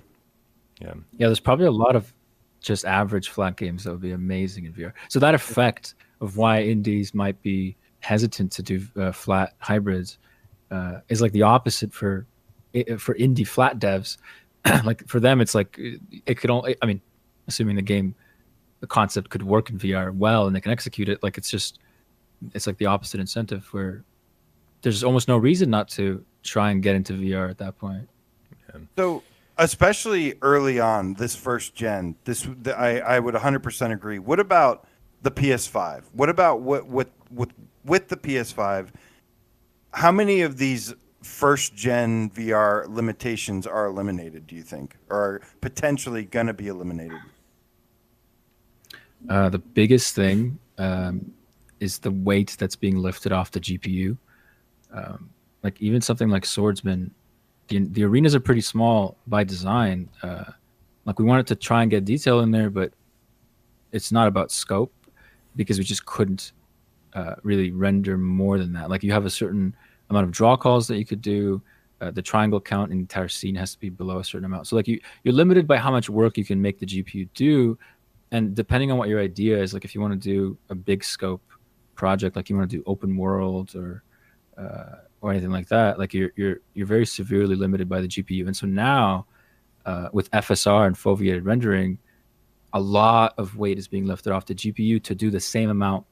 Yeah. 0.81 0.93
Yeah, 1.17 1.27
there's 1.27 1.39
probably 1.39 1.65
a 1.65 1.71
lot 1.71 1.95
of 1.95 2.13
just 2.61 2.85
average 2.85 3.29
flat 3.29 3.57
games 3.57 3.83
that 3.83 3.91
would 3.91 4.01
be 4.01 4.11
amazing 4.11 4.65
in 4.65 4.73
VR. 4.73 4.93
So 5.09 5.19
that 5.19 5.35
effect 5.35 5.95
of 6.21 6.37
why 6.37 6.61
indies 6.63 7.13
might 7.13 7.41
be 7.41 7.75
hesitant 7.99 8.51
to 8.53 8.63
do 8.63 8.81
uh, 8.97 9.11
flat 9.11 9.53
hybrids 9.59 10.17
uh, 10.71 10.99
is 11.09 11.21
like 11.21 11.31
the 11.31 11.43
opposite 11.43 11.93
for 11.93 12.25
for 12.97 13.13
indie 13.15 13.47
flat 13.47 13.79
devs. 13.79 14.17
like 14.83 15.07
for 15.07 15.19
them, 15.19 15.41
it's 15.41 15.53
like 15.53 15.77
uh, 15.79 15.97
it 16.25 16.35
could 16.35 16.49
only. 16.49 16.75
I 16.81 16.85
mean, 16.85 17.01
assuming 17.47 17.75
the 17.75 17.81
game, 17.81 18.15
the 18.79 18.87
concept 18.87 19.29
could 19.29 19.43
work 19.43 19.69
in 19.69 19.77
VR 19.77 20.13
well 20.13 20.47
and 20.47 20.55
they 20.55 20.61
can 20.61 20.71
execute 20.71 21.09
it. 21.09 21.21
Like 21.21 21.37
it's 21.37 21.49
just, 21.49 21.79
it's 22.53 22.67
like 22.67 22.77
the 22.77 22.85
opposite 22.85 23.19
incentive 23.19 23.67
where 23.71 24.03
there's 24.81 25.03
almost 25.03 25.27
no 25.27 25.37
reason 25.37 25.69
not 25.69 25.87
to 25.89 26.23
try 26.43 26.71
and 26.71 26.83
get 26.83 26.95
into 26.95 27.13
VR 27.13 27.49
at 27.49 27.57
that 27.59 27.77
point. 27.77 28.09
So, 28.97 29.23
especially 29.57 30.35
early 30.41 30.79
on, 30.79 31.15
this 31.15 31.35
first 31.35 31.75
gen, 31.75 32.15
this 32.25 32.47
I 32.67 32.99
I 32.99 33.19
would 33.19 33.35
100% 33.35 33.91
agree. 33.91 34.19
What 34.19 34.39
about 34.39 34.87
the 35.21 35.31
PS5? 35.31 36.03
What 36.13 36.29
about 36.29 36.61
what 36.61 36.87
what 36.87 37.09
with 37.31 37.53
with 37.83 38.07
the 38.09 38.17
PS5? 38.17 38.89
How 39.91 40.11
many 40.11 40.41
of 40.41 40.57
these 40.57 40.93
first 41.21 41.75
gen 41.75 42.29
VR 42.31 42.87
limitations 42.87 43.67
are 43.67 43.85
eliminated? 43.85 44.47
Do 44.47 44.55
you 44.55 44.63
think, 44.63 44.97
or 45.09 45.17
are 45.17 45.41
potentially 45.61 46.25
going 46.25 46.47
to 46.47 46.53
be 46.53 46.67
eliminated? 46.67 47.19
Uh, 49.29 49.49
the 49.49 49.59
biggest 49.59 50.15
thing 50.15 50.59
um, 50.77 51.31
is 51.79 51.99
the 51.99 52.11
weight 52.11 52.55
that's 52.59 52.75
being 52.75 52.97
lifted 52.97 53.31
off 53.31 53.51
the 53.51 53.59
GPU. 53.59 54.17
Um, 54.91 55.29
like 55.63 55.81
even 55.81 56.01
something 56.01 56.29
like 56.29 56.45
Swordsman, 56.45 57.13
the 57.67 57.79
the 57.79 58.03
arenas 58.03 58.35
are 58.35 58.39
pretty 58.39 58.61
small 58.61 59.17
by 59.27 59.43
design. 59.43 60.09
Uh, 60.21 60.45
like 61.05 61.19
we 61.19 61.25
wanted 61.25 61.47
to 61.47 61.55
try 61.55 61.81
and 61.81 61.91
get 61.91 62.05
detail 62.05 62.39
in 62.41 62.51
there, 62.51 62.69
but 62.69 62.93
it's 63.91 64.11
not 64.11 64.27
about 64.27 64.51
scope 64.51 64.93
because 65.55 65.77
we 65.77 65.83
just 65.83 66.05
couldn't 66.05 66.53
uh, 67.13 67.35
really 67.43 67.71
render 67.71 68.17
more 68.17 68.57
than 68.57 68.73
that. 68.73 68.89
Like 68.89 69.03
you 69.03 69.11
have 69.11 69.25
a 69.25 69.29
certain 69.29 69.75
amount 70.09 70.25
of 70.25 70.31
draw 70.31 70.57
calls 70.57 70.87
that 70.87 70.97
you 70.97 71.05
could 71.05 71.21
do. 71.21 71.61
Uh, 72.01 72.11
the 72.11 72.21
triangle 72.21 72.59
count 72.59 72.91
in 72.91 72.97
the 72.97 73.01
entire 73.01 73.29
scene 73.29 73.55
has 73.55 73.73
to 73.73 73.79
be 73.79 73.89
below 73.89 74.19
a 74.19 74.23
certain 74.23 74.45
amount. 74.45 74.67
So 74.67 74.75
like 74.75 74.87
you 74.87 74.99
you're 75.23 75.33
limited 75.33 75.67
by 75.67 75.77
how 75.77 75.91
much 75.91 76.09
work 76.09 76.37
you 76.37 76.45
can 76.45 76.61
make 76.61 76.79
the 76.79 76.85
GPU 76.85 77.29
do 77.33 77.77
and 78.33 78.55
depending 78.55 78.91
on 78.91 78.97
what 78.97 79.07
your 79.07 79.21
idea 79.21 79.61
is 79.61 79.73
like 79.73 79.85
if 79.85 79.95
you 79.95 80.01
want 80.01 80.11
to 80.11 80.19
do 80.19 80.57
a 80.69 80.75
big 80.75 81.03
scope 81.03 81.41
project 81.95 82.35
like 82.35 82.49
you 82.49 82.57
want 82.57 82.69
to 82.69 82.77
do 82.77 82.83
open 82.87 83.15
world 83.15 83.75
or 83.75 84.03
uh, 84.57 85.05
or 85.23 85.31
anything 85.31 85.49
like 85.49 85.67
that 85.67 85.97
like 85.97 86.13
you're 86.13 86.31
you're 86.35 86.57
you're 86.73 86.85
very 86.85 87.05
severely 87.05 87.55
limited 87.55 87.89
by 87.89 87.99
the 88.01 88.07
gpu 88.07 88.45
and 88.45 88.55
so 88.55 88.67
now 88.67 89.25
uh, 89.85 90.09
with 90.13 90.29
fsr 90.31 90.85
and 90.85 90.95
foveated 90.95 91.45
rendering 91.45 91.97
a 92.73 92.79
lot 92.79 93.33
of 93.37 93.55
weight 93.57 93.77
is 93.77 93.87
being 93.87 94.05
lifted 94.05 94.31
off 94.31 94.45
the 94.45 94.53
gpu 94.53 95.01
to 95.01 95.15
do 95.15 95.31
the 95.31 95.39
same 95.39 95.69
amount 95.69 96.05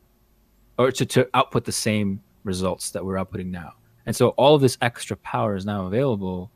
or 0.77 0.91
to, 0.91 1.05
to 1.05 1.29
output 1.33 1.65
the 1.65 1.71
same 1.71 2.21
results 2.43 2.91
that 2.91 3.05
we're 3.05 3.15
outputting 3.15 3.47
now. 3.47 3.73
And 4.05 4.15
so 4.15 4.29
all 4.29 4.55
of 4.55 4.61
this 4.61 4.77
extra 4.81 5.15
power 5.17 5.55
is 5.55 5.65
now 5.65 5.85
available 5.85 6.51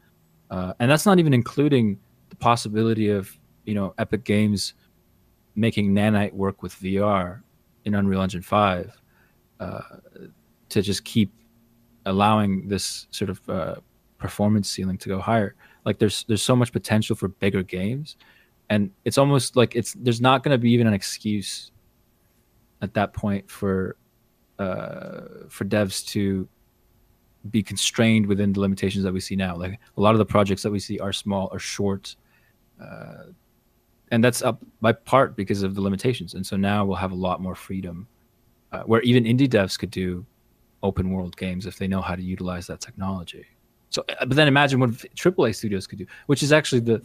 uh, 0.49 0.73
and 0.79 0.89
that's 0.89 1.05
not 1.05 1.19
even 1.19 1.33
including 1.33 1.99
the 2.29 2.35
possibility 2.35 3.09
of 3.09 3.37
you 3.65 3.73
know 3.73 3.93
epic 3.97 4.23
games 4.23 4.73
making 5.55 5.93
nanite 5.93 6.33
work 6.33 6.61
with 6.61 6.73
vr 6.75 7.41
in 7.85 7.95
unreal 7.95 8.21
engine 8.21 8.41
5 8.41 9.01
uh, 9.59 9.81
to 10.69 10.81
just 10.81 11.03
keep 11.03 11.31
allowing 12.05 12.67
this 12.67 13.07
sort 13.11 13.29
of 13.29 13.49
uh, 13.49 13.75
performance 14.17 14.69
ceiling 14.69 14.97
to 14.97 15.09
go 15.09 15.19
higher 15.19 15.55
like 15.85 15.99
there's 15.99 16.23
there's 16.27 16.41
so 16.41 16.55
much 16.55 16.71
potential 16.71 17.15
for 17.15 17.27
bigger 17.27 17.63
games 17.63 18.17
and 18.69 18.89
it's 19.03 19.17
almost 19.17 19.55
like 19.55 19.75
it's 19.75 19.93
there's 19.99 20.21
not 20.21 20.43
going 20.43 20.51
to 20.51 20.57
be 20.57 20.71
even 20.71 20.87
an 20.87 20.93
excuse 20.93 21.71
at 22.81 22.93
that 22.93 23.13
point 23.13 23.49
for 23.49 23.97
uh, 24.59 25.47
for 25.49 25.65
devs 25.65 26.05
to 26.05 26.47
be 27.51 27.61
constrained 27.61 28.25
within 28.25 28.53
the 28.53 28.59
limitations 28.59 29.03
that 29.03 29.13
we 29.13 29.19
see 29.19 29.35
now 29.35 29.55
like 29.55 29.79
a 29.97 30.01
lot 30.01 30.15
of 30.15 30.17
the 30.17 30.25
projects 30.25 30.63
that 30.63 30.71
we 30.71 30.79
see 30.79 30.97
are 30.99 31.13
small 31.13 31.49
or 31.51 31.59
short 31.59 32.15
uh, 32.81 33.25
and 34.11 34.23
that's 34.23 34.41
up 34.41 34.63
by 34.81 34.91
part 34.91 35.35
because 35.35 35.63
of 35.63 35.75
the 35.75 35.81
limitations. 35.81 36.33
And 36.33 36.45
so 36.45 36.55
now 36.55 36.85
we'll 36.85 36.95
have 36.97 37.11
a 37.11 37.15
lot 37.15 37.41
more 37.41 37.55
freedom, 37.55 38.07
uh, 38.71 38.83
where 38.83 39.01
even 39.01 39.23
indie 39.23 39.47
devs 39.47 39.77
could 39.77 39.91
do 39.91 40.25
open 40.85 41.11
world 41.11 41.35
games 41.35 41.65
if 41.65 41.77
they 41.77 41.87
know 41.87 42.01
how 42.01 42.15
to 42.15 42.21
utilize 42.21 42.67
that 42.67 42.79
technology. 42.79 43.45
So, 43.89 44.03
uh, 44.09 44.25
but 44.25 44.35
then 44.35 44.47
imagine 44.47 44.79
what 44.79 44.91
AAA 44.91 45.55
studios 45.55 45.87
could 45.87 45.99
do, 45.99 46.05
which 46.27 46.43
is 46.43 46.51
actually 46.53 46.81
the. 46.81 47.01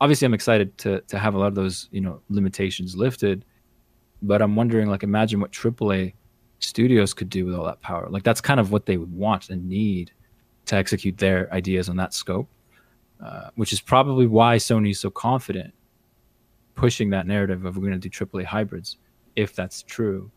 Obviously, 0.00 0.26
I'm 0.26 0.34
excited 0.34 0.76
to 0.78 1.00
to 1.02 1.18
have 1.18 1.34
a 1.34 1.38
lot 1.38 1.48
of 1.48 1.54
those 1.54 1.88
you 1.90 2.00
know 2.00 2.20
limitations 2.28 2.96
lifted, 2.96 3.44
but 4.22 4.42
I'm 4.42 4.54
wondering 4.54 4.88
like 4.88 5.02
imagine 5.02 5.40
what 5.40 5.52
AAA 5.52 6.14
studios 6.60 7.14
could 7.14 7.30
do 7.30 7.46
with 7.46 7.54
all 7.54 7.64
that 7.64 7.80
power. 7.80 8.08
Like 8.10 8.22
that's 8.22 8.40
kind 8.40 8.60
of 8.60 8.70
what 8.70 8.86
they 8.86 8.96
would 8.96 9.12
want 9.12 9.50
and 9.50 9.68
need 9.68 10.12
to 10.66 10.76
execute 10.76 11.16
their 11.18 11.52
ideas 11.52 11.88
on 11.88 11.96
that 11.96 12.14
scope. 12.14 12.48
Uh, 13.20 13.50
which 13.56 13.72
is 13.72 13.80
probably 13.80 14.28
why 14.28 14.56
Sony 14.56 14.90
is 14.90 15.00
so 15.00 15.10
confident 15.10 15.74
pushing 16.76 17.10
that 17.10 17.26
narrative 17.26 17.64
of 17.64 17.76
we're 17.76 17.88
going 17.88 18.00
to 18.00 18.08
do 18.08 18.26
AAA 18.26 18.44
hybrids, 18.44 18.98
if 19.34 19.52
that's 19.56 19.82
true, 19.82 20.30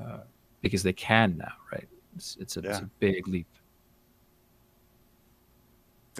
uh, 0.00 0.18
because 0.62 0.82
they 0.82 0.92
can 0.92 1.36
now, 1.36 1.52
right? 1.70 1.88
It's, 2.16 2.36
it's, 2.40 2.56
a, 2.56 2.60
it's 2.60 2.78
a 2.78 2.90
big 2.98 3.28
leap. 3.28 3.46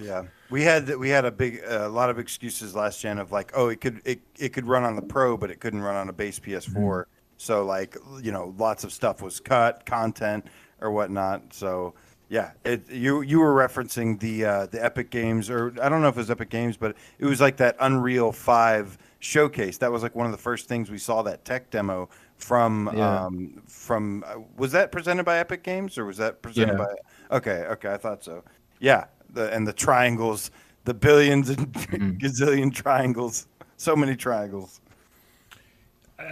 Yeah, 0.01 0.25
we 0.51 0.63
had 0.63 0.95
we 0.97 1.11
had 1.11 1.27
a 1.27 1.31
big 1.31 1.63
a 1.67 1.89
lot 1.89 2.09
of 2.09 2.19
excuses 2.19 2.75
last 2.75 3.01
gen 3.01 3.19
of 3.19 3.31
like, 3.31 3.53
oh, 3.55 3.69
it 3.69 3.81
could 3.81 4.01
it, 4.05 4.21
it 4.39 4.51
could 4.51 4.67
run 4.67 4.85
on 4.85 4.97
the 4.97 5.03
Pro, 5.03 5.37
but 5.37 5.51
it 5.51 5.61
couldn't 5.61 5.83
run 5.83 5.97
on 5.97 6.09
a 6.09 6.13
base 6.13 6.39
PS4. 6.41 7.05
So 7.37 7.65
like, 7.65 7.97
you 8.23 8.33
know, 8.33 8.55
lots 8.57 8.85
of 8.85 8.93
stuff 8.93 9.21
was 9.21 9.39
cut, 9.39 9.85
content 9.85 10.47
or 10.81 10.93
whatnot. 10.93 11.53
So 11.53 11.95
yeah, 12.31 12.53
it 12.65 12.91
you 12.91 13.21
you 13.21 13.41
were 13.41 13.55
referencing 13.55 14.19
the 14.19 14.47
uh, 14.47 14.67
the 14.67 14.83
Epic 14.83 15.11
Games, 15.11 15.51
or 15.51 15.75
I 15.83 15.91
don't 15.91 16.01
know 16.01 16.09
if 16.09 16.17
it 16.17 16.21
was 16.21 16.31
Epic 16.31 16.49
Games, 16.49 16.79
but 16.79 16.97
it 17.19 17.27
was 17.27 17.43
like 17.43 17.59
that 17.59 17.77
Unreal 17.81 18.33
Five 18.33 18.97
showcase. 19.19 19.77
That 19.77 19.93
was 19.93 20.03
like 20.03 20.15
one 20.15 20.25
of 20.25 20.33
the 20.33 20.39
first 20.39 20.67
things 20.67 20.91
we 20.91 20.97
saw 20.97 21.21
that 21.23 21.45
tech 21.45 21.71
demo 21.71 22.09
from 22.43 22.91
Yeah. 22.95 23.25
um 23.27 23.63
from 23.69 24.25
uh, 24.27 24.35
was 24.57 24.73
that 24.73 24.91
presented 24.91 25.25
by 25.25 25.39
Epic 25.39 25.63
Games 25.63 25.97
or 25.97 26.05
was 26.05 26.17
that 26.17 26.43
presented 26.43 26.73
Yeah. 26.79 26.87
by 27.31 27.37
Okay, 27.37 27.65
okay, 27.71 27.93
I 27.93 27.97
thought 27.97 28.25
so. 28.25 28.43
Yeah, 28.81 29.05
the 29.31 29.53
and 29.55 29.67
the 29.67 29.73
triangles, 29.73 30.51
the 30.85 30.95
billions 30.95 31.49
and 31.51 31.73
Mhm. 31.73 32.19
gazillion 32.23 32.75
triangles, 32.75 33.47
so 33.77 33.95
many 33.95 34.17
triangles. 34.17 34.81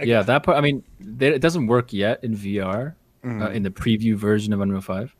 Yeah, 0.03 0.21
that 0.23 0.43
part. 0.43 0.57
I 0.57 0.61
mean, 0.61 0.83
they, 0.99 1.29
it 1.33 1.41
doesn't 1.41 1.67
work 1.67 1.91
yet 1.93 2.23
in 2.23 2.35
VR 2.35 2.95
uh, 3.23 3.27
Mhm. 3.27 3.53
in 3.55 3.63
the 3.63 3.71
preview 3.71 4.15
version 4.15 4.53
of 4.53 4.61
Unreal 4.61 4.81
5, 4.81 5.15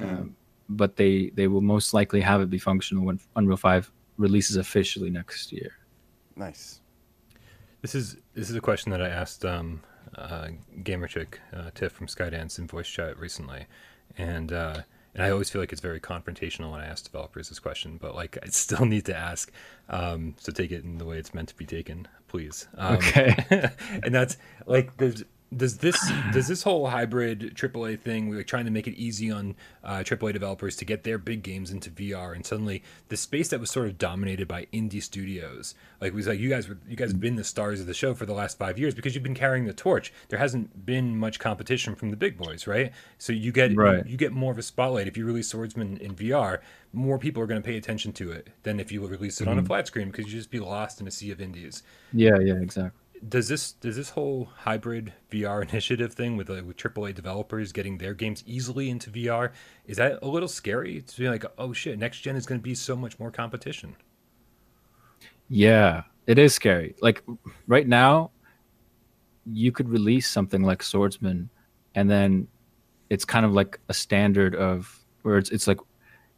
Mhm. 0.00 0.04
um, 0.08 0.36
but 0.68 0.96
they 0.96 1.30
they 1.34 1.46
will 1.48 1.60
most 1.60 1.94
likely 1.94 2.20
have 2.20 2.40
it 2.40 2.50
be 2.50 2.58
functional 2.58 3.04
when 3.04 3.20
Unreal 3.36 3.56
5 3.56 3.90
releases 4.18 4.56
officially 4.56 5.10
next 5.10 5.52
year. 5.52 5.70
Nice. 6.36 6.80
This 7.80 7.94
is 7.94 8.16
this 8.34 8.48
is 8.50 8.56
a 8.56 8.60
question 8.60 8.90
that 8.92 9.02
I 9.02 9.08
asked 9.08 9.44
um, 9.44 9.80
uh, 10.16 10.48
Gamer 10.82 11.08
Chick 11.08 11.40
uh, 11.52 11.70
Tiff 11.74 11.92
from 11.92 12.06
Skydance 12.06 12.58
in 12.58 12.66
voice 12.66 12.88
chat 12.88 13.18
recently, 13.18 13.66
and 14.18 14.52
uh, 14.52 14.82
and 15.14 15.22
I 15.22 15.30
always 15.30 15.50
feel 15.50 15.60
like 15.60 15.72
it's 15.72 15.80
very 15.80 16.00
confrontational 16.00 16.72
when 16.72 16.80
I 16.80 16.86
ask 16.86 17.04
developers 17.04 17.48
this 17.48 17.58
question, 17.58 17.98
but 18.00 18.14
like 18.14 18.38
I 18.42 18.46
still 18.50 18.84
need 18.86 19.04
to 19.06 19.16
ask, 19.16 19.52
um, 19.88 20.34
so 20.38 20.52
take 20.52 20.72
it 20.72 20.84
in 20.84 20.98
the 20.98 21.04
way 21.04 21.18
it's 21.18 21.34
meant 21.34 21.48
to 21.50 21.56
be 21.56 21.66
taken, 21.66 22.08
please. 22.28 22.68
Um, 22.76 22.96
Okay. 22.96 23.70
and 24.02 24.14
that's 24.14 24.36
like 24.66 24.96
does 24.96 25.24
does 25.56 25.78
this 25.78 25.98
does 26.32 26.48
this 26.48 26.62
whole 26.62 26.88
hybrid 26.88 27.54
AAA 27.54 27.98
thing, 28.00 28.28
we're 28.28 28.42
trying 28.42 28.64
to 28.64 28.70
make 28.70 28.86
it 28.86 28.94
easy 28.96 29.30
on 29.30 29.54
uh, 29.84 29.98
AAA 29.98 30.32
developers 30.32 30.76
to 30.76 30.84
get 30.84 31.04
their 31.04 31.18
big 31.18 31.42
games 31.42 31.70
into 31.70 31.90
VR, 31.90 32.34
and 32.34 32.44
suddenly 32.46 32.82
the 33.08 33.16
space 33.16 33.48
that 33.48 33.60
was 33.60 33.70
sort 33.70 33.86
of 33.86 33.98
dominated 33.98 34.48
by 34.48 34.66
indie 34.72 35.02
studios, 35.02 35.74
like 36.00 36.14
was 36.14 36.26
like 36.26 36.38
you 36.38 36.48
guys 36.48 36.68
were 36.68 36.78
you 36.88 36.96
guys 36.96 37.10
have 37.10 37.20
been 37.20 37.36
the 37.36 37.44
stars 37.44 37.80
of 37.80 37.86
the 37.86 37.94
show 37.94 38.14
for 38.14 38.26
the 38.26 38.32
last 38.32 38.58
five 38.58 38.78
years 38.78 38.94
because 38.94 39.14
you've 39.14 39.24
been 39.24 39.34
carrying 39.34 39.66
the 39.66 39.72
torch. 39.72 40.12
There 40.28 40.38
hasn't 40.38 40.86
been 40.86 41.16
much 41.18 41.38
competition 41.38 41.94
from 41.94 42.10
the 42.10 42.16
big 42.16 42.38
boys, 42.38 42.66
right? 42.66 42.92
So 43.18 43.32
you 43.32 43.52
get 43.52 43.76
Right. 43.76 44.06
you 44.06 44.16
get 44.16 44.32
more 44.32 44.52
of 44.52 44.58
a 44.58 44.62
spotlight 44.62 45.06
if 45.08 45.16
you 45.16 45.24
release 45.24 45.48
Swordsman 45.48 45.98
in 45.98 46.14
VR. 46.14 46.58
More 46.94 47.18
people 47.18 47.42
are 47.42 47.46
going 47.46 47.60
to 47.60 47.66
pay 47.66 47.78
attention 47.78 48.12
to 48.14 48.30
it 48.32 48.48
than 48.64 48.78
if 48.78 48.92
you 48.92 49.06
release 49.06 49.40
it 49.40 49.48
on 49.48 49.58
a 49.58 49.62
flat 49.64 49.86
screen 49.86 50.10
because 50.10 50.26
you 50.26 50.38
just 50.38 50.50
be 50.50 50.60
lost 50.60 51.00
in 51.00 51.06
a 51.06 51.10
sea 51.10 51.30
of 51.30 51.40
indies 51.40 51.82
Yeah, 52.12 52.38
yeah, 52.38 52.56
exactly. 52.56 53.00
Does 53.28 53.48
this 53.48 53.72
does 53.72 53.96
this 53.96 54.10
whole 54.10 54.48
hybrid 54.56 55.12
VR 55.30 55.62
initiative 55.68 56.12
thing 56.12 56.36
with 56.36 56.50
uh, 56.50 56.62
with 56.64 56.76
AAA 56.76 57.14
developers 57.14 57.72
getting 57.72 57.98
their 57.98 58.14
games 58.14 58.42
easily 58.46 58.90
into 58.90 59.10
VR 59.10 59.52
is 59.86 59.96
that 59.96 60.18
a 60.22 60.26
little 60.26 60.48
scary 60.48 61.02
to 61.02 61.18
be 61.18 61.28
like 61.28 61.44
oh 61.58 61.72
shit 61.72 61.98
next 61.98 62.20
gen 62.20 62.36
is 62.36 62.46
going 62.46 62.60
to 62.60 62.62
be 62.62 62.74
so 62.74 62.96
much 62.96 63.18
more 63.18 63.30
competition? 63.30 63.96
Yeah, 65.48 66.04
it 66.26 66.38
is 66.38 66.54
scary. 66.54 66.94
Like 67.02 67.22
right 67.66 67.86
now, 67.86 68.30
you 69.44 69.70
could 69.70 69.88
release 69.88 70.28
something 70.28 70.62
like 70.62 70.82
Swordsman, 70.82 71.50
and 71.94 72.10
then 72.10 72.48
it's 73.10 73.24
kind 73.24 73.44
of 73.44 73.52
like 73.52 73.78
a 73.88 73.94
standard 73.94 74.54
of 74.54 74.98
where 75.22 75.36
it's 75.36 75.50
it's 75.50 75.66
like 75.66 75.78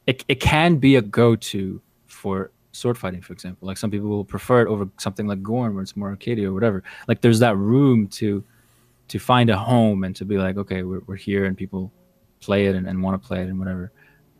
it 0.06 0.24
it 0.28 0.40
can 0.40 0.78
be 0.78 0.96
a 0.96 1.02
go 1.02 1.36
to 1.36 1.80
for 2.06 2.50
sword 2.74 2.98
fighting, 2.98 3.22
for 3.22 3.32
example. 3.32 3.66
Like 3.66 3.78
some 3.78 3.90
people 3.90 4.08
will 4.08 4.24
prefer 4.24 4.62
it 4.62 4.68
over 4.68 4.88
something 4.98 5.26
like 5.26 5.42
Gorn, 5.42 5.74
where 5.74 5.82
it's 5.82 5.96
more 5.96 6.10
arcade 6.10 6.38
or 6.40 6.52
whatever. 6.52 6.82
Like 7.08 7.20
there's 7.20 7.38
that 7.38 7.56
room 7.56 8.08
to 8.08 8.44
to 9.08 9.18
find 9.18 9.50
a 9.50 9.56
home 9.56 10.04
and 10.04 10.16
to 10.16 10.24
be 10.24 10.38
like, 10.38 10.56
okay, 10.56 10.82
we're 10.82 11.00
we're 11.06 11.16
here 11.16 11.44
and 11.44 11.56
people 11.56 11.92
play 12.40 12.66
it 12.66 12.74
and, 12.74 12.86
and 12.86 13.02
want 13.02 13.20
to 13.20 13.26
play 13.26 13.40
it 13.40 13.48
and 13.48 13.58
whatever. 13.58 13.92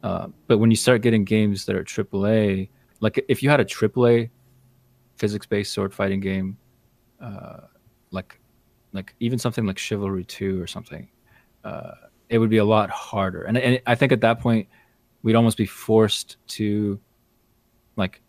Uh, 0.03 0.29
but 0.47 0.59
when 0.59 0.71
you 0.71 0.77
start 0.77 1.01
getting 1.01 1.25
games 1.25 1.65
that 1.65 1.75
are 1.75 1.85
AAA, 1.85 2.69
like 3.01 3.25
if 3.29 3.43
you 3.43 3.49
had 3.49 3.61
a 3.61 3.65
AAA 3.65 4.29
physics-based 5.17 5.73
sword 5.73 5.95
fighting 5.95 6.21
game, 6.21 6.59
uh, 7.21 7.61
like 8.11 8.39
like 8.93 9.15
even 9.21 9.39
something 9.39 9.67
like 9.67 9.79
Chivalry 9.79 10.25
Two 10.25 10.61
or 10.61 10.67
something, 10.67 11.09
uh, 11.65 11.93
it 12.29 12.39
would 12.39 12.51
be 12.51 12.59
a 12.59 12.65
lot 12.65 12.91
harder. 12.91 13.45
And 13.45 13.57
and 13.57 13.81
I 13.87 13.95
think 13.95 14.13
at 14.13 14.21
that 14.23 14.41
point, 14.41 14.69
we'd 15.23 15.35
almost 15.35 15.57
be 15.57 15.67
forced 15.67 16.37
to 16.49 17.01
like 17.97 18.21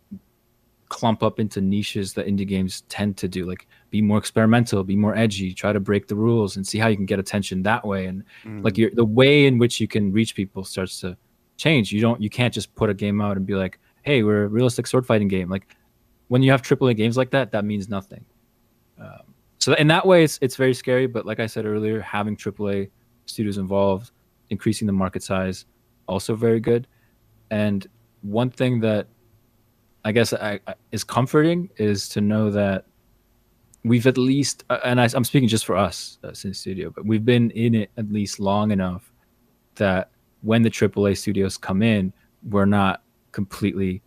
clump 0.88 1.22
up 1.22 1.40
into 1.40 1.60
niches 1.60 2.12
that 2.14 2.26
indie 2.26 2.46
games 2.46 2.82
tend 2.88 3.16
to 3.18 3.28
do. 3.28 3.44
Like 3.44 3.66
be 3.90 4.02
more 4.02 4.18
experimental 4.18 4.84
be 4.84 4.96
more 4.96 5.16
edgy 5.16 5.52
try 5.52 5.72
to 5.72 5.80
break 5.80 6.08
the 6.08 6.14
rules 6.14 6.56
and 6.56 6.66
see 6.66 6.78
how 6.78 6.88
you 6.88 6.96
can 6.96 7.06
get 7.06 7.18
attention 7.18 7.62
that 7.62 7.84
way. 7.86 8.06
And 8.06 8.24
mm. 8.44 8.64
like 8.64 8.78
your 8.78 8.90
the 8.94 9.04
way 9.04 9.46
in 9.46 9.58
which 9.58 9.80
you 9.80 9.88
can 9.88 10.12
reach 10.12 10.34
people 10.34 10.64
starts 10.64 11.00
to 11.00 11.16
change. 11.56 11.92
You 11.92 12.00
don't 12.00 12.20
you 12.20 12.30
can't 12.30 12.52
just 12.52 12.74
put 12.74 12.90
a 12.90 12.94
game 12.94 13.20
out 13.20 13.36
and 13.36 13.46
be 13.46 13.54
like 13.54 13.78
hey 14.02 14.22
we're 14.22 14.44
a 14.44 14.48
realistic 14.48 14.86
sword 14.86 15.06
fighting 15.06 15.28
game. 15.28 15.48
Like 15.48 15.76
when 16.28 16.42
you 16.42 16.50
have 16.50 16.62
AAA 16.62 16.96
games 16.96 17.16
like 17.16 17.30
that 17.30 17.52
that 17.52 17.64
means 17.64 17.88
nothing. 17.88 18.24
Um, 19.00 19.34
so 19.58 19.74
in 19.74 19.88
that 19.88 20.06
way 20.06 20.24
it's 20.24 20.38
it's 20.42 20.56
very 20.56 20.74
scary. 20.74 21.06
But 21.06 21.26
like 21.26 21.40
i 21.40 21.46
said 21.46 21.66
earlier 21.66 22.00
having 22.00 22.36
AAA 22.36 22.90
studios 23.26 23.58
involved 23.58 24.12
increasing 24.50 24.86
the 24.86 24.92
market 24.92 25.22
size 25.22 25.66
also 26.06 26.34
very 26.34 26.60
good. 26.60 26.86
And 27.50 27.86
one 28.22 28.50
thing 28.50 28.80
that 28.80 29.08
I 30.06 30.12
guess 30.12 30.32
I, 30.32 30.60
I, 30.68 30.74
is 30.92 31.02
comforting 31.02 31.68
is 31.78 32.08
to 32.10 32.20
know 32.20 32.48
that 32.52 32.84
we've 33.82 34.06
at 34.06 34.16
least, 34.16 34.62
uh, 34.70 34.78
and 34.84 35.00
I, 35.00 35.08
am 35.12 35.24
speaking 35.24 35.48
just 35.48 35.66
for 35.66 35.76
us, 35.76 36.18
uh, 36.22 36.32
Sinn 36.32 36.54
Studio, 36.54 36.92
but 36.94 37.04
we've 37.04 37.24
been 37.24 37.50
in 37.50 37.74
it 37.74 37.90
at 37.96 38.12
least 38.12 38.38
long 38.38 38.70
enough 38.70 39.12
that 39.74 40.10
when 40.42 40.62
the 40.62 40.70
AAA 40.70 41.18
studios 41.18 41.58
come 41.58 41.82
in, 41.82 42.12
we're 42.48 42.66
not 42.66 43.02
completely 43.32 44.00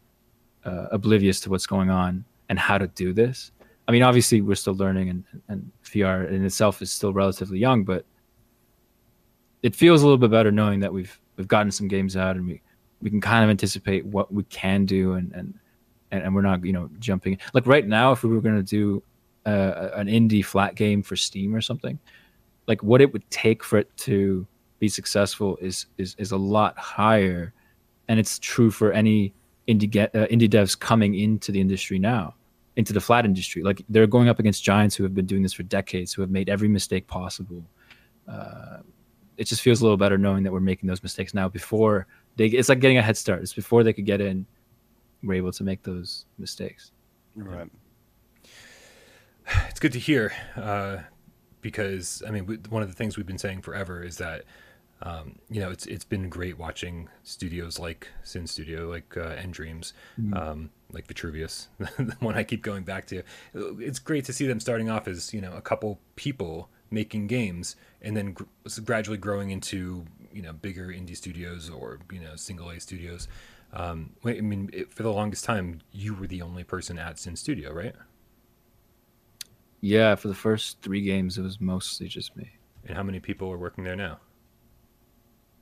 uh, 0.64 0.86
oblivious 0.94 1.42
to 1.42 1.50
what's 1.50 1.68
going 1.68 1.90
on 1.90 2.24
and 2.48 2.58
how 2.58 2.78
to 2.78 2.88
do 2.88 3.12
this. 3.12 3.52
I 3.90 3.92
mean, 3.92 4.02
obviously, 4.02 4.40
we're 4.40 4.56
still 4.56 4.76
learning, 4.76 5.10
and, 5.10 5.26
and 5.50 5.70
VR 5.84 6.32
in 6.32 6.46
itself 6.46 6.82
is 6.82 6.92
still 6.92 7.12
relatively 7.12 7.60
young, 7.60 7.84
but 7.84 8.06
it 9.64 9.76
feels 9.76 10.02
a 10.02 10.06
little 10.06 10.18
bit 10.18 10.32
better 10.32 10.52
knowing 10.52 10.80
that 10.80 10.94
we've 10.94 11.20
we've 11.36 11.50
gotten 11.50 11.72
some 11.74 11.90
games 11.90 12.16
out 12.16 12.38
and 12.38 12.48
we 12.48 12.62
we 13.02 13.10
can 13.10 13.20
kind 13.20 13.44
of 13.44 13.50
anticipate 13.50 14.06
what 14.06 14.34
we 14.34 14.44
can 14.46 14.86
do 14.86 15.16
and 15.16 15.34
and 15.34 15.60
and, 16.12 16.24
and 16.24 16.36
we're 16.36 16.42
not 16.42 16.64
you 16.64 16.74
know 16.74 16.90
jumping 17.00 17.38
like 17.54 17.66
right 17.66 17.88
now 17.88 18.12
if 18.12 18.24
we 18.24 18.30
were 18.30 18.42
going 18.42 18.56
to 18.56 18.64
do 18.64 19.04
uh, 19.46 19.90
an 19.96 20.08
indie 20.08 20.44
flat 20.44 20.76
game 20.76 21.02
for 21.02 21.16
steam 21.16 21.56
or 21.56 21.62
something 21.62 21.98
like 22.68 22.84
what 22.84 23.02
it 23.02 23.12
would 23.12 23.28
take 23.30 23.64
for 23.64 23.80
it 23.80 23.96
to 23.98 24.46
be 24.80 24.88
successful 24.88 25.58
is 25.62 25.88
is 25.98 26.16
is 26.18 26.32
a 26.32 26.38
lot 26.38 26.78
higher 26.78 27.54
and 28.08 28.20
it's 28.20 28.40
true 28.40 28.72
for 28.72 28.92
any 28.92 29.34
indie 29.68 29.90
get, 29.90 30.14
uh, 30.16 30.28
indie 30.28 30.50
devs 30.50 30.78
coming 30.78 31.16
into 31.16 31.52
the 31.52 31.62
industry 31.62 32.00
now 32.00 32.34
into 32.80 32.94
the 32.94 33.02
flat 33.02 33.26
industry. 33.26 33.62
Like 33.62 33.84
they're 33.90 34.08
going 34.08 34.30
up 34.30 34.40
against 34.40 34.64
giants 34.64 34.96
who 34.96 35.04
have 35.04 35.14
been 35.14 35.26
doing 35.26 35.44
this 35.44 35.52
for 35.52 35.64
decades 35.64 36.14
who 36.14 36.22
have 36.22 36.32
made 36.32 36.48
every 36.48 36.70
mistake 36.70 37.08
possible. 37.08 37.62
Uh, 38.26 38.78
it 39.38 39.48
just 39.48 39.62
feels 39.62 39.82
a 39.82 39.84
little 39.84 39.98
better 39.98 40.18
knowing 40.18 40.44
that 40.44 40.52
we're 40.54 40.62
making 40.62 40.88
those 40.88 41.04
mistakes 41.04 41.34
now 41.34 41.50
before 41.50 42.08
they 42.38 42.48
it's 42.48 42.70
like 42.70 42.80
getting 42.80 42.98
a 42.98 43.02
head 43.02 43.18
start. 43.18 43.42
It's 43.42 43.54
before 43.54 43.84
they 43.84 43.92
could 43.92 44.06
get 44.06 44.22
in 44.22 44.46
we're 45.24 45.36
able 45.36 45.52
to 45.52 45.64
make 45.64 45.84
those 45.84 46.26
mistakes. 46.38 46.92
Right. 47.36 47.70
It's 49.68 49.80
good 49.80 49.94
to 49.94 50.00
hear 50.00 50.32
uh, 50.56 50.98
because 51.62 52.22
I 52.28 52.30
mean 52.30 52.46
we, 52.46 52.58
one 52.70 52.84
of 52.84 52.90
the 52.90 52.94
things 52.94 53.18
we've 53.18 53.26
been 53.26 53.40
saying 53.40 53.64
forever 53.64 54.04
is 54.04 54.18
that 54.18 54.44
um, 55.02 55.40
you 55.50 55.60
know 55.60 55.72
it's 55.72 55.86
it's 55.88 56.04
been 56.04 56.30
great 56.30 56.60
watching 56.60 57.10
studios 57.24 57.80
like 57.80 58.10
Sinn 58.24 58.46
Studio, 58.46 58.88
like 58.90 59.18
uh, 59.18 59.42
Dreams, 59.50 59.94
mm-hmm. 60.22 60.34
um, 60.36 60.70
like 60.92 61.08
Vitruvius, 61.08 61.70
the 61.80 62.16
one 62.20 62.36
I 62.36 62.44
keep 62.44 62.62
going 62.62 62.84
back 62.84 63.08
to. 63.08 63.24
It's 63.56 63.98
great 63.98 64.26
to 64.26 64.34
see 64.34 64.46
them 64.46 64.60
starting 64.60 64.90
off 64.90 65.08
as 65.08 65.34
you 65.34 65.42
know 65.42 65.54
a 65.54 65.62
couple 65.62 66.00
people 66.16 66.70
making 66.92 67.28
games 67.28 67.76
and 68.02 68.18
then 68.18 68.34
gr- 68.34 68.44
gradually 68.84 69.18
growing 69.18 69.52
into 69.52 70.06
you 70.34 70.42
know 70.42 70.54
bigger 70.54 70.88
indie 70.88 71.16
studios 71.16 71.70
or 71.70 72.00
you 72.12 72.20
know 72.20 72.36
single 72.36 72.70
A 72.70 72.80
studios. 72.80 73.28
Um, 73.74 74.12
I 74.26 74.42
mean, 74.42 74.70
it, 74.74 74.94
for 74.94 75.04
the 75.04 75.12
longest 75.12 75.46
time, 75.46 75.82
you 75.92 76.14
were 76.16 76.28
the 76.28 76.42
only 76.42 76.64
person 76.64 76.98
at 76.98 77.20
Sinn 77.20 77.36
Studio, 77.36 77.72
right? 77.72 77.96
Yeah, 79.82 80.16
for 80.16 80.28
the 80.28 80.36
first 80.36 80.82
three 80.82 81.02
games, 81.02 81.38
it 81.38 81.42
was 81.42 81.62
mostly 81.62 82.08
just 82.08 82.36
me. 82.36 82.50
And 82.86 82.98
how 82.98 83.04
many 83.04 83.20
people 83.20 83.52
are 83.52 83.58
working 83.58 83.84
there 83.84 83.96
now? 83.96 84.20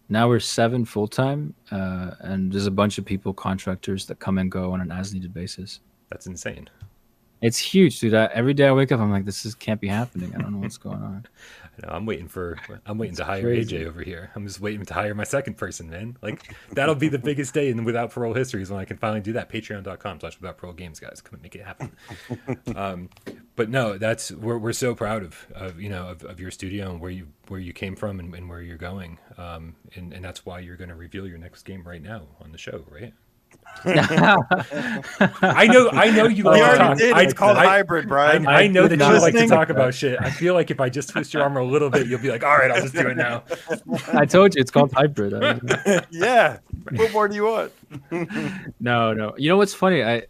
Now 0.09 0.29
we're 0.29 0.39
seven 0.39 0.85
full 0.85 1.07
time, 1.07 1.53
uh, 1.69 2.11
and 2.21 2.51
there's 2.51 2.65
a 2.65 2.71
bunch 2.71 2.97
of 2.97 3.03
people, 3.03 3.33
contractors 3.33 4.05
that 4.05 4.19
come 4.19 4.37
and 4.37 4.49
go 4.49 4.71
on 4.71 4.79
an 4.79 4.91
as 4.91 5.13
needed 5.13 5.33
basis. 5.33 5.81
That's 6.09 6.27
insane. 6.27 6.69
It's 7.41 7.57
huge, 7.59 7.99
dude. 7.99 8.13
I, 8.13 8.25
every 8.33 8.53
day 8.53 8.67
I 8.67 8.71
wake 8.71 8.91
up, 8.91 8.99
I'm 8.99 9.11
like, 9.11 9.25
this 9.25 9.45
is, 9.45 9.53
can't 9.53 9.79
be 9.79 9.87
happening. 9.87 10.33
I 10.35 10.41
don't 10.41 10.53
know 10.53 10.59
what's 10.59 10.77
going 10.77 11.03
on. 11.03 11.25
I 11.83 11.85
know, 11.85 11.93
I'm 11.93 12.05
waiting 12.05 12.27
for 12.27 12.57
I'm 12.85 12.97
waiting 12.97 13.11
it's 13.11 13.19
to 13.19 13.25
hire 13.25 13.41
crazy. 13.41 13.77
AJ 13.77 13.87
over 13.87 14.01
here. 14.01 14.31
I'm 14.35 14.47
just 14.47 14.59
waiting 14.59 14.83
to 14.83 14.93
hire 14.93 15.13
my 15.13 15.23
second 15.23 15.57
person, 15.57 15.89
man. 15.89 16.17
Like 16.21 16.55
that'll 16.71 16.95
be 16.95 17.09
the 17.09 17.19
biggest 17.19 17.53
day 17.53 17.69
in 17.69 17.83
without 17.83 18.11
parole 18.11 18.33
history 18.33 18.61
is 18.63 18.71
when 18.71 18.79
I 18.79 18.85
can 18.85 18.97
finally 18.97 19.21
do 19.21 19.33
that. 19.33 19.49
Patreon.com 19.51 20.19
slash 20.19 20.39
without 20.39 20.57
parole 20.57 20.73
games, 20.73 20.99
guys. 20.99 21.21
Come 21.21 21.35
and 21.35 21.43
make 21.43 21.55
it 21.55 21.63
happen. 21.63 21.91
um, 22.75 23.09
but 23.55 23.69
no, 23.69 23.97
that's 23.97 24.31
we're 24.31 24.57
we're 24.57 24.73
so 24.73 24.95
proud 24.95 25.23
of, 25.23 25.47
of 25.53 25.79
you 25.79 25.89
know 25.89 26.07
of, 26.07 26.23
of 26.23 26.39
your 26.39 26.51
studio 26.51 26.89
and 26.89 26.99
where 26.99 27.11
you 27.11 27.27
where 27.47 27.59
you 27.59 27.73
came 27.73 27.95
from 27.95 28.19
and, 28.19 28.33
and 28.33 28.49
where 28.49 28.61
you're 28.61 28.77
going. 28.77 29.19
Um, 29.37 29.75
and, 29.95 30.13
and 30.13 30.25
that's 30.25 30.45
why 30.45 30.59
you're 30.59 30.77
gonna 30.77 30.95
reveal 30.95 31.27
your 31.27 31.37
next 31.37 31.63
game 31.63 31.83
right 31.83 32.01
now 32.01 32.23
on 32.41 32.51
the 32.51 32.57
show, 32.57 32.83
right? 32.89 33.13
I 33.85 35.67
know, 35.71 35.89
I 35.91 36.09
know 36.09 36.27
you 36.27 36.43
like 36.43 36.61
to 36.61 36.77
talk. 36.77 36.97
Did. 36.97 37.17
It's 37.17 37.33
I, 37.33 37.35
called 37.35 37.57
I, 37.57 37.65
hybrid, 37.65 38.07
Brian. 38.07 38.47
I, 38.47 38.63
I 38.63 38.67
know 38.67 38.87
that 38.87 38.97
you 38.97 39.21
like 39.21 39.33
to 39.33 39.47
talk 39.47 39.69
about 39.69 39.93
shit. 39.93 40.19
I 40.19 40.29
feel 40.29 40.53
like 40.53 40.71
if 40.71 40.79
I 40.79 40.89
just 40.89 41.09
twist 41.09 41.33
your 41.33 41.43
arm 41.43 41.57
a 41.57 41.63
little 41.63 41.89
bit, 41.89 42.07
you'll 42.07 42.19
be 42.19 42.29
like, 42.29 42.43
"All 42.43 42.57
right, 42.57 42.71
I'll 42.71 42.81
just 42.81 42.93
do 42.93 43.07
it 43.07 43.17
now." 43.17 43.43
I 44.13 44.25
told 44.25 44.55
you 44.55 44.61
it's 44.61 44.71
called 44.71 44.91
hybrid. 44.91 45.33
yeah. 46.11 46.59
What 46.95 47.13
more 47.13 47.27
do 47.27 47.35
you 47.35 47.43
want? 47.43 47.71
no, 48.79 49.13
no. 49.13 49.33
You 49.37 49.49
know 49.49 49.57
what's 49.57 49.73
funny? 49.73 50.03
I 50.03 50.23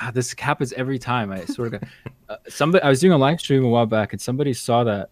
uh, 0.00 0.10
this 0.10 0.34
happens 0.38 0.72
every 0.74 0.98
time. 0.98 1.32
I 1.32 1.44
sort 1.44 1.74
of 1.74 1.80
got, 1.80 1.90
uh, 2.28 2.36
somebody. 2.48 2.82
I 2.82 2.88
was 2.88 3.00
doing 3.00 3.12
a 3.12 3.18
live 3.18 3.40
stream 3.40 3.64
a 3.64 3.68
while 3.68 3.86
back, 3.86 4.12
and 4.12 4.20
somebody 4.20 4.52
saw 4.52 4.84
that. 4.84 5.10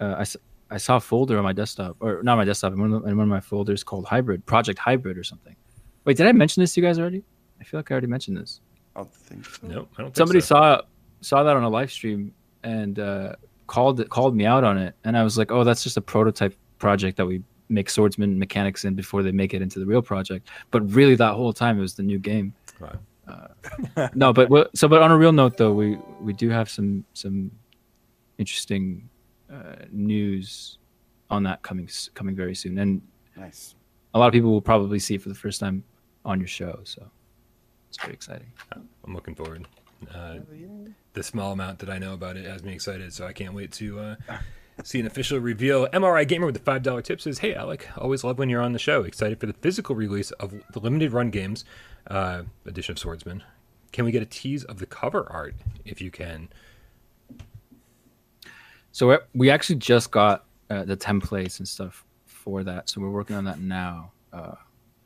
Uh, 0.00 0.24
I 0.24 0.74
I 0.74 0.78
saw 0.78 0.96
a 0.96 1.00
folder 1.00 1.38
on 1.38 1.44
my 1.44 1.52
desktop, 1.52 1.96
or 2.00 2.22
not 2.22 2.36
my 2.36 2.44
desktop, 2.44 2.72
in 2.72 2.80
one, 2.80 2.92
of, 2.92 3.06
in 3.06 3.16
one 3.16 3.24
of 3.24 3.30
my 3.30 3.40
folders 3.40 3.84
called 3.84 4.06
Hybrid, 4.06 4.44
Project 4.46 4.78
Hybrid, 4.78 5.16
or 5.16 5.24
something 5.24 5.56
Wait, 6.08 6.16
did 6.16 6.26
I 6.26 6.32
mention 6.32 6.62
this 6.62 6.72
to 6.72 6.80
you 6.80 6.86
guys 6.86 6.98
already? 6.98 7.22
I 7.60 7.64
feel 7.64 7.80
like 7.80 7.90
I 7.90 7.92
already 7.92 8.06
mentioned 8.06 8.38
this. 8.38 8.62
I 8.96 9.00
don't 9.00 9.12
think 9.12 9.44
so. 9.44 9.66
No, 9.66 9.88
I 9.98 10.00
don't. 10.00 10.16
Somebody 10.16 10.40
so. 10.40 10.46
saw 10.54 10.80
saw 11.20 11.42
that 11.42 11.54
on 11.54 11.64
a 11.64 11.68
live 11.68 11.92
stream 11.92 12.32
and 12.62 12.98
uh, 12.98 13.34
called 13.66 14.00
it, 14.00 14.08
called 14.08 14.34
me 14.34 14.46
out 14.46 14.64
on 14.64 14.78
it, 14.78 14.94
and 15.04 15.18
I 15.18 15.22
was 15.22 15.36
like, 15.36 15.52
"Oh, 15.52 15.64
that's 15.64 15.82
just 15.82 15.98
a 15.98 16.00
prototype 16.00 16.56
project 16.78 17.18
that 17.18 17.26
we 17.26 17.42
make 17.68 17.90
swordsman 17.90 18.38
mechanics 18.38 18.86
in 18.86 18.94
before 18.94 19.22
they 19.22 19.32
make 19.32 19.52
it 19.52 19.60
into 19.60 19.80
the 19.80 19.84
real 19.84 20.00
project." 20.00 20.48
But 20.70 20.90
really, 20.90 21.14
that 21.16 21.34
whole 21.34 21.52
time 21.52 21.76
it 21.76 21.82
was 21.82 21.94
the 21.94 22.04
new 22.04 22.18
game. 22.18 22.54
Right. 22.80 22.96
Uh, 23.28 24.08
no, 24.14 24.32
but 24.32 24.48
so 24.74 24.88
but 24.88 25.02
on 25.02 25.10
a 25.10 25.18
real 25.18 25.32
note 25.32 25.58
though, 25.58 25.74
we 25.74 25.98
we 26.22 26.32
do 26.32 26.48
have 26.48 26.70
some 26.70 27.04
some 27.12 27.50
interesting 28.38 29.10
uh, 29.52 29.84
news 29.92 30.78
on 31.28 31.42
that 31.42 31.60
coming 31.60 31.86
coming 32.14 32.34
very 32.34 32.54
soon, 32.54 32.78
and 32.78 33.02
nice. 33.36 33.74
A 34.14 34.18
lot 34.18 34.28
of 34.28 34.32
people 34.32 34.50
will 34.50 34.62
probably 34.62 34.98
see 34.98 35.16
it 35.16 35.20
for 35.20 35.28
the 35.28 35.34
first 35.34 35.60
time 35.60 35.84
on 36.24 36.38
your 36.40 36.48
show. 36.48 36.80
So 36.84 37.08
it's 37.88 37.98
very 38.00 38.12
exciting. 38.14 38.52
I'm 38.72 39.14
looking 39.14 39.34
forward. 39.34 39.66
Uh, 40.14 40.38
the 41.14 41.22
small 41.22 41.52
amount 41.52 41.80
that 41.80 41.90
I 41.90 41.98
know 41.98 42.14
about 42.14 42.36
it 42.36 42.44
has 42.46 42.62
me 42.62 42.72
excited, 42.72 43.12
so 43.12 43.26
I 43.26 43.32
can't 43.32 43.52
wait 43.54 43.72
to 43.72 43.98
uh, 43.98 44.16
see 44.84 45.00
an 45.00 45.06
official 45.06 45.38
reveal. 45.40 45.88
MRI 45.88 46.26
Gamer 46.28 46.46
with 46.46 46.54
the 46.54 46.60
five 46.62 46.82
dollar 46.84 47.02
tip 47.02 47.20
says, 47.20 47.38
"Hey 47.40 47.54
Alek, 47.54 47.82
always 47.96 48.22
love 48.22 48.38
when 48.38 48.48
you're 48.48 48.62
on 48.62 48.72
the 48.72 48.78
show. 48.78 49.02
Excited 49.02 49.40
for 49.40 49.46
the 49.46 49.54
physical 49.54 49.96
release 49.96 50.30
of 50.32 50.54
the 50.72 50.78
limited 50.80 51.12
run 51.12 51.30
games 51.30 51.64
uh, 52.08 52.42
edition 52.66 52.92
of 52.92 52.98
Swordsman. 53.00 53.42
Can 53.90 54.04
we 54.04 54.12
get 54.12 54.22
a 54.22 54.26
tease 54.26 54.62
of 54.64 54.78
the 54.78 54.86
cover 54.86 55.26
art 55.32 55.56
if 55.84 56.00
you 56.00 56.10
can?" 56.12 56.48
So 58.92 59.08
we- 59.10 59.18
we 59.34 59.50
actually 59.50 59.76
just 59.80 60.10
got 60.10 60.44
uh, 60.70 60.84
the 60.84 60.96
templates 60.96 61.58
and 61.58 61.66
stuff 61.68 62.04
for 62.26 62.62
that. 62.64 62.88
So 62.88 63.00
we're 63.00 63.10
working 63.10 63.36
on 63.36 63.44
that 63.44 63.58
now. 63.60 64.12
Uh, 64.32 64.54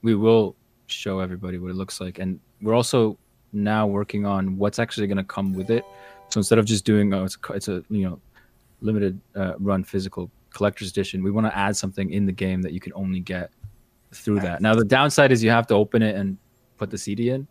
we 0.02 0.14
will 0.14 0.56
show 0.93 1.20
everybody 1.20 1.59
what 1.59 1.70
it 1.70 1.76
looks 1.76 2.01
like, 2.01 2.18
and 2.18 2.38
we're 2.61 2.74
also 2.74 3.18
now 3.53 3.86
working 3.86 4.24
on 4.24 4.57
what's 4.57 4.78
actually 4.78 5.07
going 5.07 5.18
to 5.18 5.24
come 5.24 5.53
with 5.53 5.70
it. 5.70 5.84
So 6.30 6.38
instead 6.40 6.59
of 6.59 6.64
just 6.64 6.84
doing 6.84 7.12
oh, 7.12 7.24
it's 7.24 7.36
a, 7.49 7.53
it's 7.53 7.68
a 7.68 7.84
you 7.90 8.09
know 8.09 8.20
limited 8.80 9.20
uh, 9.36 9.55
run 9.59 9.84
physical 9.84 10.30
collector's 10.51 10.90
edition, 10.90 11.22
we 11.22 11.30
want 11.30 11.47
to 11.47 11.57
add 11.57 11.76
something 11.76 12.11
in 12.11 12.26
the 12.26 12.32
game 12.32 12.62
that 12.62 12.72
you 12.72 12.80
can 12.80 12.93
only 12.95 13.20
get 13.20 13.51
through 14.12 14.40
that. 14.40 14.61
Now 14.62 14.74
the 14.74 14.84
downside 14.84 15.32
is 15.32 15.43
you 15.43 15.51
have 15.51 15.66
to 15.68 15.74
open 15.74 16.03
it 16.03 16.16
and 16.16 16.36
put 16.78 16.90
the 16.90 16.99
CD 16.99 17.30
in. 17.30 17.47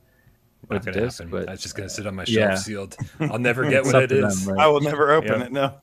Not 0.69 0.85
gonna 0.85 1.01
disc, 1.01 1.19
happen. 1.19 1.31
but 1.31 1.47
That's 1.47 1.61
just 1.63 1.75
gonna 1.75 1.89
sit 1.89 2.05
on 2.05 2.15
my 2.15 2.23
yeah. 2.27 2.49
shelf 2.49 2.59
sealed. 2.59 2.95
I'll 3.19 3.39
never 3.39 3.67
get 3.69 3.83
what 3.83 3.95
it 3.95 4.11
is. 4.11 4.45
them, 4.45 4.53
right? 4.55 4.63
I 4.63 4.67
will 4.67 4.79
never 4.79 5.11
open 5.11 5.39
Yeah. 5.39 5.45
it. 5.45 5.51
No. 5.51 5.73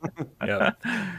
Yeah. 0.44 0.70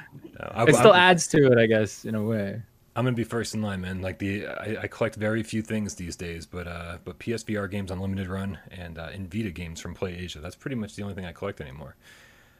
No, 0.56 0.64
it 0.66 0.74
still 0.74 0.94
I'm, 0.94 1.12
adds 1.12 1.28
to 1.28 1.52
it, 1.52 1.58
I 1.58 1.66
guess, 1.66 2.06
in 2.06 2.16
a 2.16 2.24
way. 2.24 2.62
I'm 3.00 3.06
gonna 3.06 3.16
be 3.16 3.24
first 3.24 3.56
in 3.56 3.62
line, 3.62 3.80
man. 3.80 4.02
Like 4.02 4.20
the 4.20 4.46
I, 4.46 4.78
I 4.82 4.88
collect 4.88 5.16
very 5.16 5.42
few 5.42 5.62
things 5.62 5.96
these 5.96 6.18
days, 6.18 6.46
but 6.46 6.68
uh, 6.68 6.98
but 7.06 7.18
PSVR 7.18 7.72
games 7.72 7.92
on 7.92 8.02
limited 8.02 8.28
run 8.28 8.60
and 8.72 8.98
uh, 8.98 9.08
and 9.14 9.34
Vita 9.34 9.52
games 9.52 9.80
from 9.80 9.94
Play 9.94 10.16
Asia. 10.18 10.40
That's 10.40 10.58
pretty 10.58 10.76
much 10.76 10.96
the 10.98 11.04
only 11.04 11.16
thing 11.16 11.24
I 11.24 11.32
collect 11.32 11.62
anymore. 11.62 11.96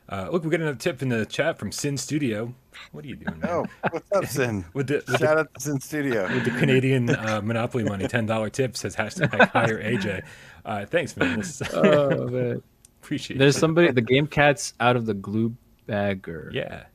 Uh, 0.08 0.30
look, 0.32 0.46
we 0.46 0.50
got 0.50 0.62
another 0.62 0.78
tip 0.78 1.02
in 1.02 1.10
the 1.10 1.26
chat 1.26 1.60
from 1.60 1.74
Sinn 1.74 1.98
Studio. 1.98 2.54
What 2.94 3.04
are 3.04 3.10
you 3.10 3.18
doing, 3.18 3.38
man? 3.42 3.50
Oh, 3.52 3.66
what's 3.92 4.10
up, 4.14 4.26
Sinn? 4.28 4.64
With 4.74 4.88
the, 4.88 4.94
with 4.96 5.06
the 5.08 5.18
Shout 5.18 5.38
out 5.40 5.54
to 5.54 5.60
Sinn 5.60 5.82
Studio. 5.82 6.24
with 6.34 6.46
the 6.46 6.52
Canadian 6.52 7.10
uh, 7.10 7.42
Monopoly 7.44 7.84
money, 7.84 8.08
ten 8.08 8.26
dollar 8.26 8.50
tip 8.50 8.78
says 8.78 8.96
hashtag 8.96 9.50
hire 9.50 9.84
AJ. 9.84 10.24
Uh, 10.64 10.86
thanks, 10.86 11.18
man. 11.18 11.40
This, 11.40 11.62
Oh 11.74 12.28
man. 12.30 12.64
appreciate 13.04 13.38
There's 13.40 13.58
it. 13.58 13.60
somebody 13.60 13.92
the 13.92 14.02
game 14.02 14.26
cat's 14.26 14.74
out 14.80 14.96
of 14.96 15.06
the 15.06 15.16
glue 15.16 15.54
bagger. 15.86 16.50
Yeah. 16.54 16.86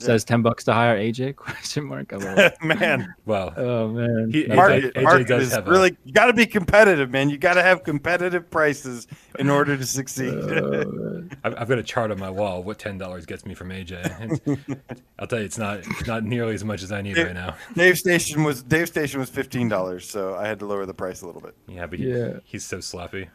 Says 0.00 0.24
ten 0.24 0.42
bucks 0.42 0.64
to 0.64 0.72
hire 0.72 0.96
AJ 0.98 1.36
question 1.36 1.84
mark. 1.84 2.12
I 2.12 2.16
love 2.16 2.38
it. 2.38 2.56
man, 2.62 3.14
Well, 3.26 3.52
oh 3.58 3.88
man. 3.88 4.30
He- 4.32 4.44
That's 4.44 4.56
market, 4.56 4.94
AJ 4.94 5.02
market 5.02 5.28
does 5.28 5.42
is 5.44 5.52
have 5.52 5.68
a- 5.68 5.70
really 5.70 5.96
you 6.04 6.12
got 6.12 6.26
to 6.26 6.32
be 6.32 6.46
competitive, 6.46 7.10
man. 7.10 7.28
You 7.30 7.36
got 7.38 7.54
to 7.54 7.62
have 7.62 7.84
competitive 7.84 8.50
prices 8.50 9.06
in 9.38 9.50
order 9.50 9.76
to 9.76 9.84
succeed. 9.86 10.32
Oh. 10.34 11.24
I've, 11.44 11.54
I've 11.60 11.68
got 11.68 11.78
a 11.78 11.82
chart 11.82 12.10
on 12.10 12.18
my 12.18 12.30
wall. 12.30 12.62
What 12.62 12.78
ten 12.78 12.96
dollars 12.98 13.26
gets 13.26 13.44
me 13.44 13.54
from 13.54 13.68
AJ? 13.70 14.80
I'll 15.18 15.26
tell 15.26 15.38
you, 15.38 15.44
it's 15.44 15.58
not 15.58 15.78
it's 15.80 16.06
not 16.06 16.24
nearly 16.24 16.54
as 16.54 16.64
much 16.64 16.82
as 16.82 16.90
I 16.92 17.02
need 17.02 17.18
right 17.18 17.34
now. 17.34 17.56
Dave 17.74 17.98
Station 17.98 18.42
was 18.42 18.62
Dave 18.62 18.88
Station 18.88 19.20
was 19.20 19.28
fifteen 19.28 19.68
dollars, 19.68 20.08
so 20.08 20.34
I 20.34 20.46
had 20.48 20.58
to 20.60 20.66
lower 20.66 20.86
the 20.86 20.94
price 20.94 21.20
a 21.22 21.26
little 21.26 21.40
bit. 21.42 21.54
Yeah, 21.68 21.86
but 21.86 21.98
he, 21.98 22.08
Yeah. 22.10 22.38
he's 22.44 22.64
so 22.64 22.80
sloppy. 22.80 23.28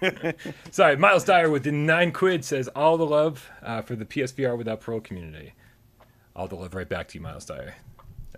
Sorry, 0.70 0.96
Miles 0.96 1.24
Dyer 1.24 1.50
with 1.50 1.64
the 1.64 1.72
nine 1.72 2.12
quid 2.12 2.44
says 2.44 2.68
all 2.68 2.96
the 2.96 3.06
love 3.06 3.50
uh, 3.62 3.82
for 3.82 3.96
the 3.96 4.04
PSVR 4.04 4.56
without 4.56 4.80
parole 4.80 5.00
community. 5.00 5.54
All 6.34 6.48
the 6.48 6.56
love 6.56 6.74
right 6.74 6.88
back 6.88 7.08
to 7.08 7.18
you, 7.18 7.22
Miles 7.22 7.46
Dyer, 7.46 7.74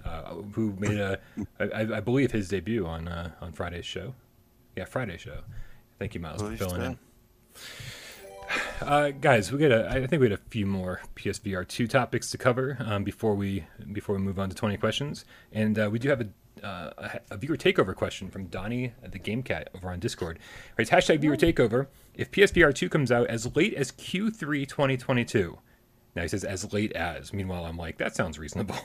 uh, 0.05 0.35
who 0.53 0.75
made 0.79 0.99
a, 0.99 1.19
I, 1.61 1.97
I 1.97 2.01
believe 2.01 2.33
his 2.33 2.49
debut 2.49 2.87
on 2.87 3.09
uh, 3.09 3.31
on 3.41 3.53
Friday's 3.53 3.87
show. 3.87 4.15
Yeah, 4.77 4.85
Friday 4.85 5.17
show. 5.19 5.41
Thank 5.99 6.15
you, 6.15 6.21
Miles, 6.21 6.41
for 6.43 6.57
filling 6.57 6.83
in. 6.83 6.99
Uh, 8.81 9.11
guys, 9.11 9.53
we 9.53 9.59
got 9.59 9.71
a, 9.71 9.91
I 9.91 10.07
think 10.07 10.21
we 10.21 10.31
had 10.31 10.39
a 10.39 10.43
few 10.49 10.65
more 10.65 11.03
PSVR 11.17 11.69
two 11.69 11.87
topics 11.87 12.31
to 12.31 12.39
cover 12.39 12.79
um, 12.81 13.05
before 13.05 13.35
we 13.35 13.67
before 13.93 14.15
we 14.15 14.23
move 14.23 14.39
on 14.39 14.49
to 14.49 14.57
twenty 14.57 14.79
questions, 14.79 15.27
and 15.53 15.79
uh, 15.79 15.91
we 15.93 15.99
do 15.99 16.09
have 16.09 16.23
a, 16.23 16.29
uh, 16.63 16.91
a, 16.99 17.21
a 17.31 17.37
viewer 17.37 17.57
takeover 17.57 17.95
question 17.95 18.31
from 18.31 18.47
Donnie 18.47 18.93
the 19.03 19.19
Game 19.19 19.43
Cat 19.43 19.69
over 19.75 19.91
on 19.91 20.01
Discord. 20.01 20.39
Right, 20.77 20.89
hashtag 20.89 21.21
viewer 21.21 21.37
takeover. 21.37 21.87
If 22.15 22.31
PSVR 22.31 22.75
two 22.75 22.89
comes 22.89 23.13
out 23.13 23.29
as 23.29 23.55
late 23.57 23.75
as 23.75 23.93
Q3 23.93 24.69
2022, 24.69 25.59
now 26.15 26.23
he 26.23 26.29
says 26.29 26.45
as 26.45 26.73
late 26.73 26.93
as. 26.93 27.33
Meanwhile, 27.33 27.65
I'm 27.65 27.77
like 27.77 27.99
that 27.99 28.15
sounds 28.15 28.39
reasonable. 28.39 28.77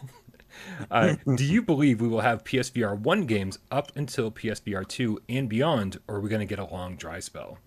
uh, 0.92 1.16
do 1.36 1.46
you 1.46 1.62
believe 1.62 2.02
we 2.02 2.08
will 2.08 2.22
have 2.22 2.44
PSVR 2.44 2.98
one 2.98 3.26
games 3.26 3.60
up 3.72 3.92
until 3.96 4.32
PSVR 4.32 4.88
two 4.88 5.20
and 5.30 5.50
beyond, 5.50 6.00
or 6.08 6.16
are 6.16 6.22
we 6.22 6.30
going 6.30 6.40
to 6.40 6.46
get 6.46 6.60
a 6.60 6.66
long 6.66 6.96
dry 6.96 7.20
spell? 7.20 7.58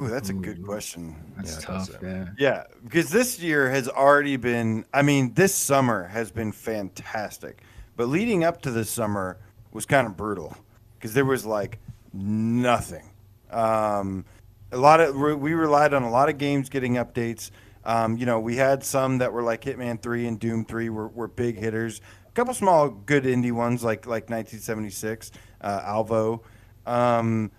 Ooh, 0.00 0.08
that's 0.08 0.28
a 0.28 0.34
good 0.34 0.64
question. 0.64 1.16
That's 1.36 1.54
Yeah, 1.54 1.66
tough. 1.66 1.90
Yeah. 2.02 2.26
Yeah, 2.38 2.64
because 2.84 3.08
this 3.08 3.40
year 3.40 3.70
has 3.70 3.88
already 3.88 4.36
been. 4.36 4.84
I 4.92 5.02
mean, 5.02 5.32
this 5.34 5.54
summer 5.54 6.06
has 6.08 6.30
been 6.30 6.52
fantastic, 6.52 7.62
but 7.96 8.08
leading 8.08 8.44
up 8.44 8.60
to 8.62 8.70
this 8.70 8.90
summer 8.90 9.38
was 9.72 9.86
kind 9.86 10.06
of 10.06 10.16
brutal 10.16 10.56
because 10.98 11.14
there 11.14 11.24
was 11.24 11.46
like 11.46 11.78
nothing. 12.12 13.10
Um, 13.50 14.24
a 14.72 14.76
lot 14.76 15.00
of 15.00 15.14
we 15.16 15.54
relied 15.54 15.94
on 15.94 16.02
a 16.02 16.10
lot 16.10 16.28
of 16.28 16.36
games 16.38 16.68
getting 16.68 16.94
updates. 16.94 17.50
Um, 17.84 18.16
you 18.16 18.26
know, 18.26 18.40
we 18.40 18.56
had 18.56 18.82
some 18.84 19.18
that 19.18 19.32
were 19.32 19.42
like 19.42 19.62
Hitman 19.62 20.02
Three 20.02 20.26
and 20.26 20.38
Doom 20.38 20.64
Three 20.64 20.90
were, 20.90 21.08
were 21.08 21.28
big 21.28 21.56
hitters. 21.56 22.00
A 22.28 22.32
couple 22.32 22.52
small 22.52 22.90
good 22.90 23.24
indie 23.24 23.52
ones 23.52 23.82
like 23.82 24.06
like 24.06 24.28
1976, 24.28 25.30
uh, 25.62 25.82
Alvo. 25.84 26.42
Um, 26.84 27.50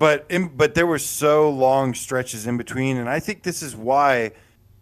but 0.00 0.24
in, 0.30 0.48
but 0.48 0.74
there 0.74 0.86
were 0.86 0.98
so 0.98 1.50
long 1.50 1.92
stretches 1.92 2.46
in 2.46 2.56
between, 2.56 2.96
and 2.96 3.06
I 3.06 3.20
think 3.20 3.42
this 3.42 3.62
is 3.62 3.76
why 3.76 4.32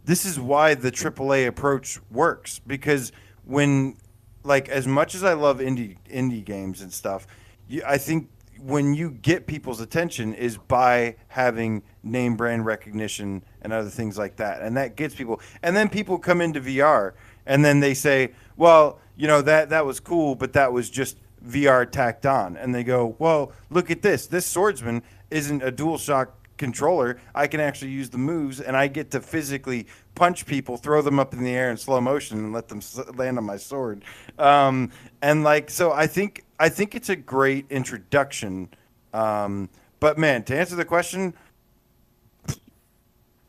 this 0.04 0.24
is 0.24 0.38
why 0.38 0.76
the 0.76 0.92
AAA 0.92 1.48
approach 1.48 1.98
works 2.08 2.60
because 2.64 3.10
when 3.44 3.96
like 4.44 4.68
as 4.68 4.86
much 4.86 5.16
as 5.16 5.24
I 5.24 5.32
love 5.32 5.58
indie 5.58 5.96
indie 6.08 6.44
games 6.44 6.82
and 6.82 6.92
stuff, 6.92 7.26
you, 7.66 7.82
I 7.84 7.98
think 7.98 8.30
when 8.60 8.94
you 8.94 9.10
get 9.10 9.48
people's 9.48 9.80
attention 9.80 10.34
is 10.34 10.56
by 10.56 11.16
having 11.26 11.82
name 12.04 12.36
brand 12.36 12.64
recognition 12.64 13.42
and 13.62 13.72
other 13.72 13.90
things 13.90 14.16
like 14.16 14.36
that, 14.36 14.62
and 14.62 14.76
that 14.76 14.94
gets 14.94 15.16
people. 15.16 15.40
And 15.64 15.74
then 15.76 15.88
people 15.88 16.18
come 16.20 16.40
into 16.40 16.60
VR 16.60 17.14
and 17.44 17.64
then 17.64 17.80
they 17.80 17.94
say, 17.94 18.34
"Well, 18.56 19.00
you 19.16 19.26
know 19.26 19.42
that 19.42 19.70
that 19.70 19.84
was 19.84 19.98
cool, 19.98 20.36
but 20.36 20.52
that 20.52 20.72
was 20.72 20.88
just 20.88 21.16
VR 21.47 21.91
tacked 21.91 22.26
on." 22.26 22.57
And 22.57 22.74
they 22.74 22.84
go, 22.84 23.16
"Well, 23.18 23.53
look 23.70 23.91
at 23.91 24.03
this. 24.03 24.26
This 24.26 24.47
swordsman 24.47 25.03
isn't 25.30 25.62
a 25.62 25.72
DualShock 25.72 26.28
controller. 26.57 27.18
I 27.34 27.47
can 27.47 27.61
actually 27.61 27.93
use 27.93 28.11
the 28.11 28.18
moves, 28.18 28.61
and 28.61 28.76
I 28.76 28.89
get 28.89 29.11
to 29.12 29.20
physically 29.20 29.86
punch 30.14 30.47
people, 30.47 30.76
throw 30.76 31.03
them 31.03 31.18
up 31.18 31.32
in 31.32 31.45
the 31.45 31.51
air 31.51 31.70
in 31.70 31.76
slow 31.76 32.01
motion, 32.01 32.39
and 32.39 32.53
let 32.53 32.68
them 32.68 32.80
land 33.14 33.39
on 33.39 33.45
my 33.45 33.57
sword." 33.57 34.05
Um, 34.39 34.91
and 35.22 35.45
like, 35.45 35.70
so 35.70 35.93
I 35.93 36.07
think 36.07 36.45
I 36.59 36.68
think 36.68 36.95
it's 36.95 37.09
a 37.09 37.16
great 37.16 37.66
introduction. 37.70 38.68
Um, 39.14 39.68
but 40.01 40.18
man, 40.18 40.43
to 40.45 40.57
answer 40.57 40.76
the 40.76 40.84
question, 40.84 41.34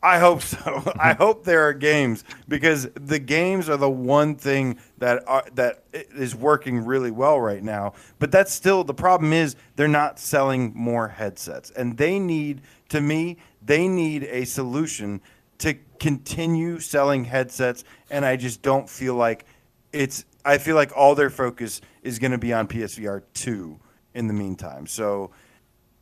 I 0.02 0.20
hope 0.20 0.42
so. 0.42 0.84
I 1.00 1.14
hope 1.14 1.44
there 1.44 1.68
are 1.68 1.74
games 1.74 2.24
because 2.48 2.90
the 2.94 3.20
games 3.20 3.70
are 3.70 3.78
the 3.78 3.90
one 3.90 4.36
thing 4.36 4.80
that 5.00 5.28
are, 5.28 5.44
that 5.56 5.84
is 5.92 6.36
working 6.36 6.86
really 6.86 7.12
well 7.12 7.40
right 7.40 7.64
now. 7.64 7.94
But 8.20 8.32
that's 8.32 8.54
still 8.54 8.84
the 8.84 8.94
problem 8.94 9.34
is 9.34 9.56
they're 9.76 9.88
not 9.88 10.20
selling 10.20 10.72
more 10.76 11.08
headsets, 11.08 11.72
and 11.72 11.98
they 11.98 12.20
need 12.20 12.62
to 12.90 13.02
me 13.02 13.38
they 13.62 13.88
need 13.88 14.24
a 14.24 14.46
solution 14.46 15.22
to 15.60 15.76
continue 16.00 16.80
selling 16.80 17.26
headsets. 17.26 17.84
And 18.10 18.26
I 18.26 18.36
just 18.36 18.62
don't 18.62 18.90
feel 18.90 19.16
like 19.16 19.46
it's. 19.92 20.26
I 20.46 20.58
feel 20.58 20.76
like 20.76 20.96
all 20.96 21.16
their 21.16 21.30
focus 21.30 21.82
is 22.02 22.18
going 22.18 22.32
to 22.32 22.38
be 22.38 22.54
on 22.54 22.68
PSVR 22.68 23.24
two 23.34 23.80
in 24.14 24.28
the 24.28 24.34
meantime. 24.34 24.88
So. 24.88 25.32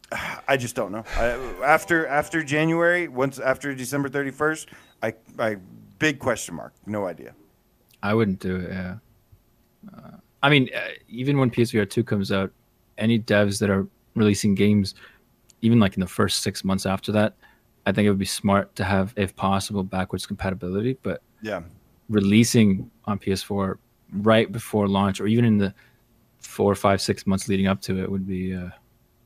I 0.48 0.56
just 0.56 0.74
don't 0.74 0.94
know. 0.94 1.04
I, 1.18 1.38
after 1.66 2.08
after 2.08 2.42
January, 2.42 3.10
once 3.10 3.40
after 3.40 3.76
December 3.76 4.08
thirty 4.08 4.32
first, 4.32 4.70
I 5.04 5.14
I 5.38 5.58
big 6.00 6.18
question 6.20 6.56
mark. 6.56 6.74
No 6.86 7.06
idea. 7.06 7.34
I 8.04 8.14
wouldn't 8.14 8.40
do 8.40 8.56
it. 8.58 8.70
Yeah. 8.72 8.96
Uh, 9.96 10.18
I 10.44 10.50
mean, 10.50 10.70
uh, 10.76 10.80
even 11.08 11.38
when 11.38 11.50
PSVR 11.50 11.90
two 11.90 12.04
comes 12.04 12.32
out, 12.32 12.52
any 12.98 13.20
devs 13.20 13.60
that 13.60 13.70
are 13.70 13.88
releasing 14.16 14.56
games, 14.56 14.96
even 15.62 15.80
like 15.80 15.96
in 15.96 16.02
the 16.02 16.08
first 16.08 16.44
six 16.44 16.64
months 16.64 16.86
after 16.86 17.12
that, 17.14 17.36
I 17.86 17.92
think 17.92 18.06
it 18.06 18.10
would 18.10 18.20
be 18.20 18.26
smart 18.26 18.76
to 18.76 18.84
have, 18.84 19.14
if 19.16 19.36
possible, 19.36 19.84
backwards 19.84 20.26
compatibility. 20.26 20.98
But 21.04 21.22
Yeah, 21.42 21.62
releasing 22.10 22.90
on 23.06 23.20
PS4 23.20 23.78
right 24.14 24.52
before 24.52 24.88
launch, 24.88 25.20
or 25.22 25.28
even 25.28 25.46
in 25.46 25.58
the 25.58 25.74
four, 26.40 26.76
five, 26.76 27.02
six 27.02 27.26
months 27.26 27.48
leading 27.48 27.68
up 27.68 27.82
to 27.84 28.02
it, 28.02 28.10
would 28.12 28.28
be. 28.28 28.54
Uh, 28.56 28.70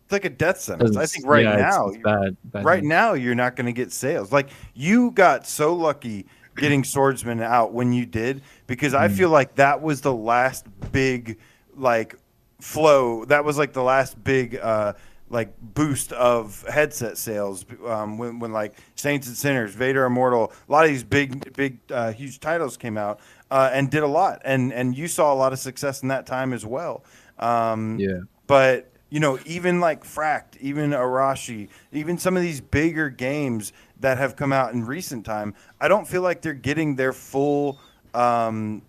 it's 0.04 0.12
like 0.12 0.26
a 0.26 0.30
death 0.30 0.60
sentence. 0.60 0.98
I 0.98 1.06
think 1.06 1.26
right 1.26 1.44
yeah, 1.44 1.54
it's- 1.54 1.74
now, 1.74 1.88
it's 1.88 2.04
bad, 2.04 2.38
bad 2.46 2.66
right 2.66 2.84
now, 2.84 3.14
you're 3.14 3.36
not 3.36 3.56
going 3.56 3.66
to 3.68 3.74
get 3.74 3.92
sales. 3.92 4.32
Like 4.32 4.50
you 4.74 5.12
got 5.12 5.48
so 5.48 5.74
lucky 5.74 6.26
getting 6.56 6.84
Swordsman 6.84 7.42
out 7.42 7.74
when 7.74 7.94
you 7.94 8.06
did, 8.06 8.42
because 8.68 8.94
I 8.94 9.08
feel 9.08 9.30
like 9.30 9.56
that 9.56 9.82
was 9.82 10.02
the 10.02 10.14
last 10.14 10.66
big 10.92 11.38
like 11.76 12.16
flow. 12.60 13.26
That 13.26 13.44
was 13.46 13.58
like 13.58 13.74
the 13.74 13.84
last 13.84 14.22
big. 14.24 14.56
uh 14.58 14.94
like 15.30 15.54
boost 15.62 16.12
of 16.12 16.62
headset 16.68 17.18
sales 17.18 17.66
um, 17.88 18.18
when, 18.18 18.40
when 18.40 18.52
like 18.52 18.78
Saints 18.96 19.28
and 19.28 19.38
Sinners, 19.38 19.74
Vader 19.74 20.04
Immortal, 20.04 20.52
a 20.68 20.70
lot 20.70 20.84
of 20.84 20.92
these 20.92 21.06
big, 21.06 21.54
big, 21.54 21.78
uh, 21.90 22.12
huge 22.12 22.42
titles 22.42 22.76
came 22.76 22.98
out 22.98 23.22
uh, 23.50 23.70
and 23.72 23.90
did 23.90 24.04
a 24.04 24.08
lot, 24.08 24.42
and 24.44 24.74
and 24.74 24.94
you 24.98 25.08
saw 25.08 25.34
a 25.34 25.36
lot 25.36 25.54
of 25.54 25.60
success 25.60 26.02
in 26.02 26.10
that 26.10 26.26
time 26.26 26.52
as 26.52 26.66
well. 26.66 27.06
Um, 27.40 27.98
Yeah. 27.98 28.20
but 28.46 28.92
you 29.10 29.22
know, 29.22 29.40
even 29.46 29.80
like 29.80 30.04
Fracked, 30.04 30.58
even 30.60 30.92
Arashi, 30.92 31.70
even 31.94 32.18
some 32.18 32.36
of 32.36 32.44
these 32.44 32.60
bigger 32.60 33.10
games 33.10 33.72
that 34.02 34.18
have 34.18 34.36
come 34.36 34.52
out 34.52 34.74
in 34.74 34.86
recent 34.86 35.26
time, 35.26 35.54
I 35.80 35.88
don't 35.88 36.08
feel 36.08 36.22
like 36.22 36.42
they're 36.42 36.54
getting 36.54 36.96
their 36.96 37.14
full. 37.14 37.80
Um, 38.14 38.82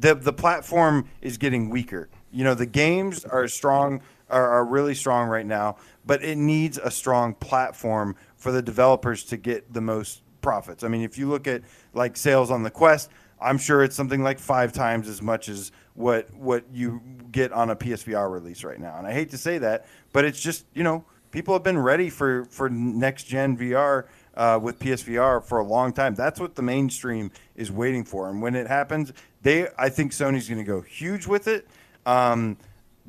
the 0.00 0.14
the 0.14 0.32
platform 0.32 1.08
is 1.20 1.38
getting 1.38 1.70
weaker. 1.70 2.08
You 2.32 2.44
know, 2.44 2.54
the 2.54 2.66
games 2.66 3.24
are 3.24 3.46
strong, 3.46 4.00
are, 4.28 4.50
are 4.50 4.64
really 4.64 4.94
strong 4.94 5.28
right 5.28 5.46
now, 5.46 5.76
but 6.04 6.24
it 6.24 6.36
needs 6.36 6.78
a 6.78 6.90
strong 6.90 7.34
platform 7.34 8.16
for 8.36 8.50
the 8.50 8.62
developers 8.62 9.24
to 9.24 9.36
get 9.36 9.72
the 9.72 9.80
most 9.80 10.22
profits. 10.40 10.82
I 10.82 10.88
mean, 10.88 11.02
if 11.02 11.16
you 11.16 11.28
look 11.28 11.46
at 11.46 11.62
like 11.92 12.16
sales 12.16 12.50
on 12.50 12.62
the 12.62 12.70
Quest, 12.70 13.10
I'm 13.40 13.58
sure 13.58 13.84
it's 13.84 13.94
something 13.94 14.22
like 14.22 14.38
five 14.38 14.72
times 14.72 15.08
as 15.08 15.22
much 15.22 15.48
as 15.48 15.70
what 15.94 16.32
what 16.34 16.64
you 16.72 17.00
get 17.30 17.52
on 17.52 17.70
a 17.70 17.76
PSVR 17.76 18.30
release 18.30 18.64
right 18.64 18.80
now. 18.80 18.96
And 18.98 19.06
I 19.06 19.12
hate 19.12 19.30
to 19.30 19.38
say 19.38 19.58
that, 19.58 19.86
but 20.12 20.24
it's 20.24 20.40
just 20.40 20.64
you 20.74 20.82
know 20.82 21.04
people 21.30 21.54
have 21.54 21.62
been 21.62 21.78
ready 21.78 22.10
for 22.10 22.44
for 22.46 22.68
next 22.68 23.24
gen 23.24 23.56
VR 23.56 24.06
uh, 24.36 24.58
with 24.60 24.78
PSVR 24.78 25.44
for 25.44 25.58
a 25.58 25.64
long 25.64 25.92
time. 25.92 26.14
That's 26.14 26.40
what 26.40 26.54
the 26.54 26.62
mainstream 26.62 27.30
is 27.56 27.70
waiting 27.70 28.04
for. 28.04 28.28
And 28.28 28.42
when 28.42 28.54
it 28.54 28.66
happens, 28.66 29.12
they 29.42 29.68
I 29.78 29.88
think 29.88 30.12
Sony's 30.12 30.48
going 30.48 30.58
to 30.58 30.64
go 30.64 30.80
huge 30.80 31.26
with 31.26 31.48
it. 31.48 31.66
Um, 32.06 32.56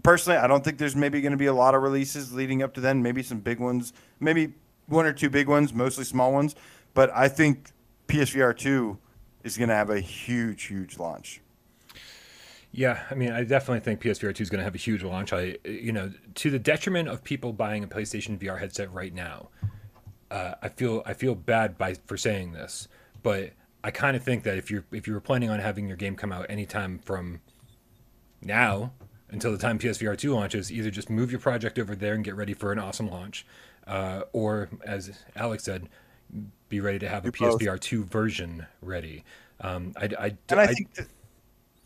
personally, 0.04 0.38
I 0.38 0.48
don't 0.48 0.64
think 0.64 0.78
there's 0.78 0.96
maybe 0.96 1.22
going 1.22 1.32
to 1.32 1.38
be 1.38 1.48
a 1.48 1.54
lot 1.54 1.76
of 1.76 1.82
releases 1.82 2.34
leading 2.34 2.64
up 2.64 2.74
to 2.76 2.82
then. 2.82 3.02
Maybe 3.02 3.24
some 3.24 3.40
big 3.40 3.60
ones, 3.60 3.94
maybe 4.20 4.54
one 4.88 5.06
or 5.06 5.14
two 5.14 5.30
big 5.30 5.48
ones, 5.48 5.74
mostly 5.74 6.04
small 6.04 6.32
ones. 6.32 6.56
But 6.94 7.12
I 7.14 7.28
think 7.28 7.72
PSVR 8.08 8.58
two 8.58 8.98
is 9.44 9.58
going 9.58 9.70
to 9.70 9.76
have 9.76 9.90
a 9.90 10.00
huge, 10.00 10.64
huge 10.64 10.98
launch. 10.98 11.42
Yeah, 12.76 13.04
I 13.10 13.16
mean, 13.16 13.32
I 13.32 13.46
definitely 13.46 13.80
think 13.80 14.02
PSVR 14.02 14.36
2 14.36 14.44
is 14.44 14.50
going 14.50 14.60
to 14.60 14.66
have 14.66 14.76
a 14.76 14.78
huge 14.78 15.02
launch. 15.02 15.32
I, 15.32 15.56
you 15.64 15.94
know, 15.94 16.12
to 16.34 16.50
the 16.52 16.60
detriment 16.60 17.08
of 17.08 17.24
people 17.24 17.54
buying 17.54 17.86
a 17.86 17.88
PlayStation 17.88 18.38
VR 18.38 18.60
headset 18.60 18.92
right 18.92 19.14
now. 19.14 19.48
Uh, 20.32 20.56
I 20.62 20.70
feel 20.70 21.04
I 21.06 21.14
feel 21.14 21.36
bad 21.36 21.78
by 21.78 21.96
for 22.06 22.18
saying 22.18 22.54
this, 22.54 22.88
but 23.24 23.52
I 23.84 23.92
kind 23.92 24.18
of 24.18 24.24
think 24.24 24.44
that 24.44 24.58
if 24.58 24.72
you're 24.72 24.86
if 24.92 25.08
you 25.08 25.14
were 25.14 25.22
planning 25.22 25.50
on 25.50 25.60
having 25.60 25.88
your 25.88 25.98
game 25.98 26.16
come 26.16 26.32
out 26.32 26.48
anytime 26.50 27.00
from 27.00 27.42
now 28.42 28.92
until 29.30 29.52
the 29.52 29.58
time 29.58 29.78
PSVR 29.78 30.18
2 30.18 30.34
launches, 30.34 30.72
either 30.72 30.90
just 30.90 31.10
move 31.10 31.32
your 31.32 31.40
project 31.40 31.78
over 31.78 31.96
there 31.96 32.14
and 32.14 32.24
get 32.24 32.36
ready 32.36 32.54
for 32.54 32.72
an 32.72 32.80
awesome 32.80 33.10
launch, 33.10 33.46
uh, 33.88 34.22
or 34.34 34.70
as 34.86 35.12
Alex 35.36 35.64
said, 35.64 35.90
be 36.70 36.80
ready 36.80 37.00
to 37.00 37.10
have 37.10 37.26
a 37.26 37.32
PSVR 37.32 37.80
2 37.80 38.06
version 38.06 38.66
ready. 38.82 39.24
Um, 39.62 39.94
I, 39.98 40.10
I, 40.20 40.38
and 40.50 40.60
I, 40.60 40.64
I 40.64 40.68
think. 40.68 40.94
That, 40.96 41.08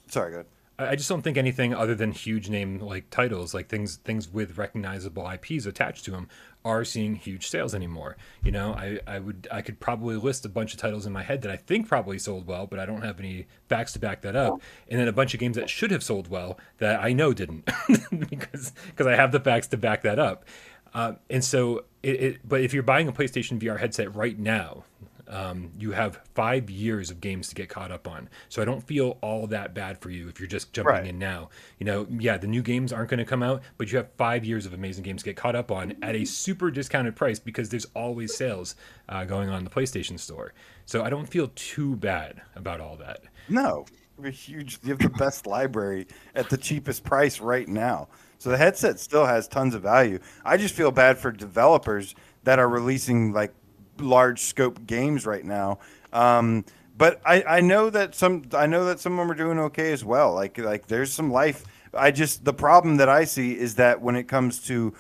sorry, 0.07 0.31
go 0.31 0.35
ahead. 0.37 0.45
I 0.79 0.95
just 0.95 1.09
don't 1.09 1.21
think 1.21 1.37
anything 1.37 1.73
other 1.73 1.93
than 1.93 2.13
huge 2.13 2.49
name 2.49 2.79
like 2.79 3.09
titles, 3.09 3.53
like 3.53 3.67
things 3.67 3.97
things 3.97 4.31
with 4.31 4.57
recognizable 4.57 5.29
IPs 5.29 5.65
attached 5.65 6.05
to 6.05 6.11
them, 6.11 6.29
are 6.66 6.84
seeing 6.84 7.16
huge 7.16 7.47
sales 7.47 7.74
anymore. 7.74 8.18
You 8.43 8.51
know, 8.51 8.74
I, 8.74 8.99
I 9.07 9.20
would 9.20 9.47
I 9.51 9.62
could 9.62 9.80
probably 9.80 10.16
list 10.16 10.45
a 10.45 10.49
bunch 10.49 10.74
of 10.74 10.80
titles 10.80 11.05
in 11.05 11.14
my 11.14 11.24
head 11.24 11.41
that 11.43 11.51
I 11.51 11.55
think 11.55 11.88
probably 11.88 12.20
sold 12.20 12.47
well, 12.47 12.68
but 12.68 12.80
I 12.80 12.86
don't 12.86 13.01
have 13.01 13.20
any 13.20 13.47
facts 13.68 13.93
to 13.93 13.99
back 13.99 14.22
that 14.22 14.36
up. 14.36 14.62
And 14.88 14.99
then 14.99 15.07
a 15.07 15.14
bunch 15.14 15.34
of 15.34 15.39
games 15.39 15.55
that 15.55 15.70
should 15.70 15.91
have 15.91 16.03
sold 16.03 16.30
well 16.30 16.60
that 16.80 17.01
I 17.01 17.14
know 17.14 17.34
didn't 17.34 17.66
because 18.30 18.74
because 18.88 19.07
I 19.07 19.16
have 19.16 19.32
the 19.32 19.39
facts 19.39 19.68
to 19.68 19.78
back 19.78 20.01
that 20.01 20.20
up. 20.20 20.45
Uh, 20.93 21.14
and 21.30 21.43
so 21.43 21.86
it, 22.01 22.22
it, 22.22 22.47
but 22.47 22.62
if 22.62 22.74
you're 22.74 22.84
buying 22.84 23.07
a 23.07 23.12
PlayStation 23.12 23.60
VR 23.60 23.80
headset 23.80 24.16
right 24.16 24.38
now, 24.38 24.86
um, 25.30 25.71
you 25.77 25.91
have 25.91 26.19
five 26.34 26.69
years 26.69 27.11
of 27.11 27.21
games 27.21 27.47
to 27.49 27.55
get 27.55 27.69
caught 27.69 27.91
up 27.91 28.07
on. 28.07 28.30
So 28.49 28.61
I 28.61 28.65
don't 28.65 28.82
feel 28.82 29.17
all 29.21 29.47
that 29.47 29.73
bad 29.73 30.01
for 30.01 30.09
you 30.09 30.27
if 30.27 30.39
you're 30.39 30.47
just 30.47 30.73
jumping 30.73 30.93
right. 30.93 31.05
in 31.05 31.19
now. 31.19 31.49
You 31.77 31.86
know, 31.86 32.07
yeah, 32.09 32.38
the 32.38 32.47
new 32.47 32.61
games 32.61 32.91
aren't 32.91 33.09
going 33.09 33.19
to 33.19 33.25
come 33.25 33.43
out, 33.43 33.61
but 33.77 33.91
you 33.91 33.97
have 33.97 34.09
five 34.17 34.43
years 34.43 34.65
of 34.65 34.73
amazing 34.73 35.03
games 35.03 35.21
to 35.21 35.30
get 35.30 35.38
caught 35.38 35.55
up 35.55 35.71
on 35.71 35.95
at 36.01 36.15
a 36.15 36.25
super 36.25 36.71
discounted 36.71 37.15
price 37.15 37.39
because 37.39 37.69
there's 37.69 37.86
always 37.95 38.36
sales 38.36 38.75
uh, 39.07 39.23
going 39.25 39.49
on 39.49 39.59
in 39.59 39.63
the 39.63 39.69
PlayStation 39.69 40.19
Store. 40.19 40.53
So 40.86 41.03
I 41.03 41.09
don't 41.09 41.27
feel 41.27 41.51
too 41.55 41.95
bad 41.95 42.41
about 42.55 42.82
all 42.82 42.97
that. 42.97 43.21
No, 43.47 43.86
a 44.25 44.30
huge. 44.30 44.80
You 44.84 44.89
have 44.89 44.99
the 44.99 45.09
best 45.09 45.47
library 45.47 46.07
at 46.36 46.49
the 46.49 46.57
cheapest 46.57 47.03
price 47.03 47.39
right 47.39 47.67
now. 47.67 48.09
So 48.38 48.49
the 48.49 48.57
headset 48.57 48.99
still 48.99 49.25
has 49.25 49.47
tons 49.47 49.75
of 49.75 49.82
value. 49.82 50.19
I 50.45 50.57
just 50.57 50.73
feel 50.73 50.91
bad 50.91 51.17
for 51.17 51.32
developers 51.32 52.15
that 52.43 52.59
are 52.59 52.69
releasing 52.69 53.34
like 53.34 53.53
large 53.99 54.41
scope 54.41 54.85
games 54.85 55.25
right 55.25 55.43
now. 55.43 55.79
Um, 56.11 56.65
but 56.97 57.21
I, 57.25 57.43
I 57.43 57.61
know 57.61 57.89
that 57.89 58.13
some 58.13 58.43
I 58.53 58.65
know 58.65 58.85
that 58.85 58.99
some 58.99 59.13
of 59.13 59.19
them 59.19 59.31
are 59.31 59.35
doing 59.35 59.59
okay 59.59 59.93
as 59.93 60.03
well. 60.03 60.33
Like 60.33 60.57
like 60.57 60.87
there's 60.87 61.13
some 61.13 61.31
life. 61.31 61.63
I 61.93 62.11
just 62.11 62.43
the 62.43 62.53
problem 62.53 62.97
that 62.97 63.09
I 63.09 63.23
see 63.23 63.57
is 63.57 63.75
that 63.75 64.01
when 64.01 64.15
it 64.15 64.27
comes 64.27 64.59
to 64.67 64.93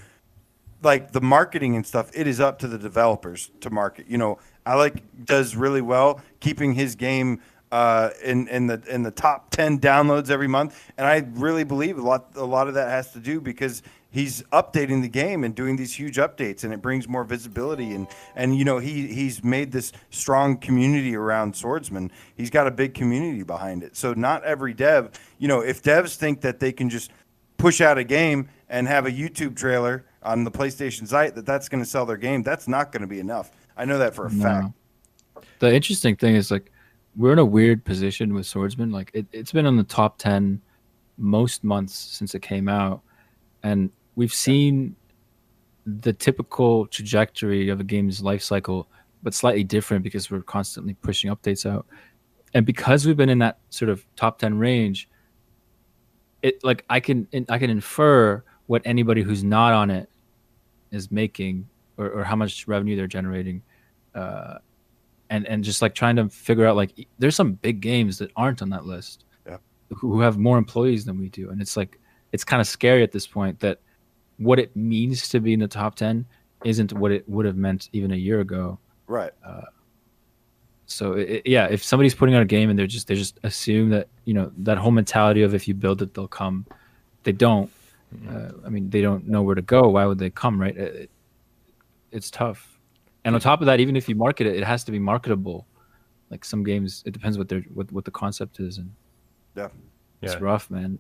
like 0.81 1.11
the 1.11 1.21
marketing 1.21 1.75
and 1.75 1.85
stuff, 1.85 2.09
it 2.13 2.25
is 2.25 2.39
up 2.39 2.59
to 2.59 2.67
the 2.67 2.77
developers 2.77 3.51
to 3.61 3.69
market. 3.69 4.07
You 4.07 4.17
know, 4.17 4.39
Alek 4.65 5.01
does 5.25 5.55
really 5.55 5.81
well 5.81 6.21
keeping 6.39 6.73
his 6.73 6.95
game 6.95 7.41
uh, 7.71 8.11
in 8.23 8.47
in 8.47 8.67
the 8.67 8.81
in 8.87 9.03
the 9.03 9.11
top 9.11 9.51
ten 9.51 9.79
downloads 9.79 10.29
every 10.29 10.47
month, 10.47 10.91
and 10.97 11.05
I 11.05 11.25
really 11.33 11.63
believe 11.63 11.97
a 11.97 12.01
lot 12.01 12.31
a 12.35 12.45
lot 12.45 12.67
of 12.67 12.75
that 12.75 12.89
has 12.89 13.11
to 13.13 13.19
do 13.19 13.41
because 13.41 13.83
he's 14.11 14.41
updating 14.51 15.01
the 15.01 15.09
game 15.09 15.43
and 15.43 15.53
doing 15.53 15.75
these 15.75 15.93
huge 15.93 16.17
updates 16.17 16.63
and 16.63 16.73
it 16.73 16.81
brings 16.81 17.07
more 17.07 17.23
visibility. 17.23 17.93
And 17.93 18.07
and 18.35 18.57
you 18.57 18.65
know 18.65 18.79
he 18.79 19.07
he's 19.07 19.43
made 19.43 19.71
this 19.71 19.91
strong 20.09 20.57
community 20.57 21.15
around 21.15 21.55
swordsman. 21.55 22.11
He's 22.35 22.49
got 22.49 22.67
a 22.67 22.71
big 22.71 22.93
community 22.93 23.43
behind 23.43 23.83
it. 23.83 23.95
So 23.95 24.13
not 24.13 24.43
every 24.43 24.73
dev 24.73 25.11
you 25.37 25.47
know 25.47 25.61
if 25.61 25.81
devs 25.81 26.15
think 26.15 26.41
that 26.41 26.59
they 26.59 26.71
can 26.71 26.89
just 26.89 27.11
push 27.57 27.81
out 27.81 27.97
a 27.97 28.03
game 28.03 28.47
and 28.69 28.87
have 28.87 29.05
a 29.05 29.11
youtube 29.11 29.53
trailer 29.53 30.05
on 30.23 30.45
the 30.45 30.51
playstation 30.51 31.05
site 31.05 31.35
that 31.35 31.45
that's 31.45 31.67
going 31.67 31.83
to 31.83 31.89
sell 31.89 32.05
their 32.05 32.15
game 32.15 32.41
that's 32.41 32.67
not 32.67 32.91
going 32.91 33.01
to 33.01 33.07
be 33.07 33.19
enough. 33.19 33.51
I 33.77 33.85
know 33.85 33.97
that 33.99 34.13
for 34.15 34.27
a 34.27 34.31
no. 34.31 34.43
fact. 34.43 34.67
The 35.59 35.73
interesting 35.73 36.15
thing 36.15 36.35
is 36.35 36.51
like 36.51 36.71
we're 37.15 37.33
in 37.33 37.39
a 37.39 37.45
weird 37.45 37.83
position 37.83 38.33
with 38.33 38.45
swordsman. 38.45 38.91
Like 38.91 39.11
it, 39.13 39.25
it's 39.31 39.51
been 39.51 39.65
on 39.65 39.75
the 39.77 39.83
top 39.83 40.17
10 40.17 40.61
most 41.17 41.63
months 41.63 41.93
since 41.93 42.33
it 42.33 42.41
came 42.41 42.67
out. 42.67 43.01
And 43.63 43.91
we've 44.19 44.33
seen 44.33 44.97
the 45.85 46.11
typical 46.11 46.85
trajectory 46.87 47.69
of 47.69 47.79
a 47.79 47.85
game's 47.85 48.21
life 48.21 48.41
cycle, 48.41 48.89
but 49.23 49.33
slightly 49.33 49.63
different 49.63 50.03
because 50.03 50.29
we're 50.29 50.41
constantly 50.41 50.93
pushing 50.93 51.33
updates 51.33 51.65
out. 51.65 51.87
And 52.53 52.65
because 52.65 53.05
we've 53.05 53.15
been 53.15 53.29
in 53.29 53.39
that 53.39 53.59
sort 53.69 53.87
of 53.87 54.05
top 54.17 54.37
10 54.39 54.59
range, 54.59 55.09
it 56.41 56.61
like 56.65 56.83
I 56.89 56.99
can 56.99 57.29
I 57.47 57.57
can 57.57 57.69
infer 57.69 58.43
what 58.67 58.81
anybody 58.83 59.21
who's 59.21 59.41
not 59.41 59.71
on 59.71 59.89
it 59.89 60.09
is 60.91 61.09
making 61.11 61.69
or, 61.97 62.09
or 62.09 62.23
how 62.25 62.35
much 62.35 62.67
revenue 62.67 62.97
they're 62.97 63.07
generating. 63.07 63.61
Uh, 64.13 64.55
and 65.29 65.47
and 65.47 65.63
just 65.63 65.81
like 65.81 65.95
trying 65.95 66.17
to 66.17 66.27
figure 66.27 66.65
out 66.65 66.75
like 66.75 67.07
there's 67.19 67.37
some 67.37 67.53
big 67.53 67.79
games 67.79 68.17
that 68.17 68.31
aren't 68.35 68.61
on 68.61 68.69
that 68.71 68.85
list 68.85 69.23
yeah. 69.47 69.57
who 69.95 70.19
have 70.19 70.37
more 70.37 70.57
employees 70.57 71.05
than 71.05 71.19
we 71.19 71.29
do 71.29 71.51
and 71.51 71.61
it's 71.61 71.77
like 71.77 71.99
it's 72.31 72.43
kind 72.43 72.59
of 72.59 72.67
scary 72.67 73.03
at 73.03 73.11
this 73.11 73.27
point 73.27 73.59
that 73.59 73.79
what 74.39 74.57
it 74.57 74.75
means 74.75 75.29
to 75.29 75.39
be 75.39 75.53
in 75.53 75.59
the 75.59 75.67
top 75.67 75.95
10 75.95 76.25
isn't 76.65 76.93
what 76.93 77.11
it 77.11 77.27
would 77.29 77.45
have 77.45 77.55
meant 77.55 77.89
even 77.93 78.11
a 78.11 78.15
year 78.15 78.39
ago. 78.39 78.79
Right. 79.07 79.31
Uh, 79.45 79.61
so 80.85 81.13
it, 81.13 81.43
yeah, 81.45 81.67
if 81.67 81.83
somebody's 81.83 82.15
putting 82.15 82.35
out 82.35 82.41
a 82.41 82.45
game 82.45 82.69
and 82.69 82.77
they're 82.77 82.87
just 82.87 83.07
they 83.07 83.15
just 83.15 83.39
assume 83.43 83.89
that 83.89 84.07
you 84.25 84.33
know 84.33 84.51
that 84.57 84.77
whole 84.77 84.91
mentality 84.91 85.43
of 85.43 85.53
if 85.53 85.67
you 85.67 85.73
build 85.75 86.01
it 86.01 86.13
they'll 86.13 86.27
come, 86.27 86.65
they 87.23 87.31
don't. 87.31 87.69
Mm-hmm. 88.15 88.35
Uh, 88.35 88.65
I 88.65 88.69
mean, 88.69 88.89
they 88.89 89.01
don't 89.01 89.27
know 89.27 89.43
where 89.43 89.55
to 89.55 89.61
go. 89.61 89.87
Why 89.89 90.05
would 90.05 90.17
they 90.17 90.31
come? 90.31 90.59
Right? 90.59 90.75
It, 90.75 91.11
it's 92.11 92.31
tough. 92.31 92.79
And 93.23 93.35
on 93.35 93.41
top 93.41 93.59
of 93.59 93.67
that, 93.67 93.79
even 93.79 93.95
if 93.95 94.09
you 94.09 94.15
market 94.15 94.47
it, 94.47 94.55
it 94.55 94.63
has 94.63 94.83
to 94.85 94.91
be 94.91 94.97
marketable. 94.97 95.67
Like 96.31 96.43
some 96.43 96.63
games, 96.63 97.03
it 97.05 97.11
depends 97.11 97.37
what 97.37 97.49
they're 97.49 97.63
what, 97.73 97.91
what 97.91 98.05
the 98.05 98.11
concept 98.11 98.59
is, 98.59 98.77
and 98.77 98.91
yeah, 99.55 99.69
it's 100.21 100.33
yeah. 100.33 100.39
rough, 100.41 100.69
man. 100.71 100.99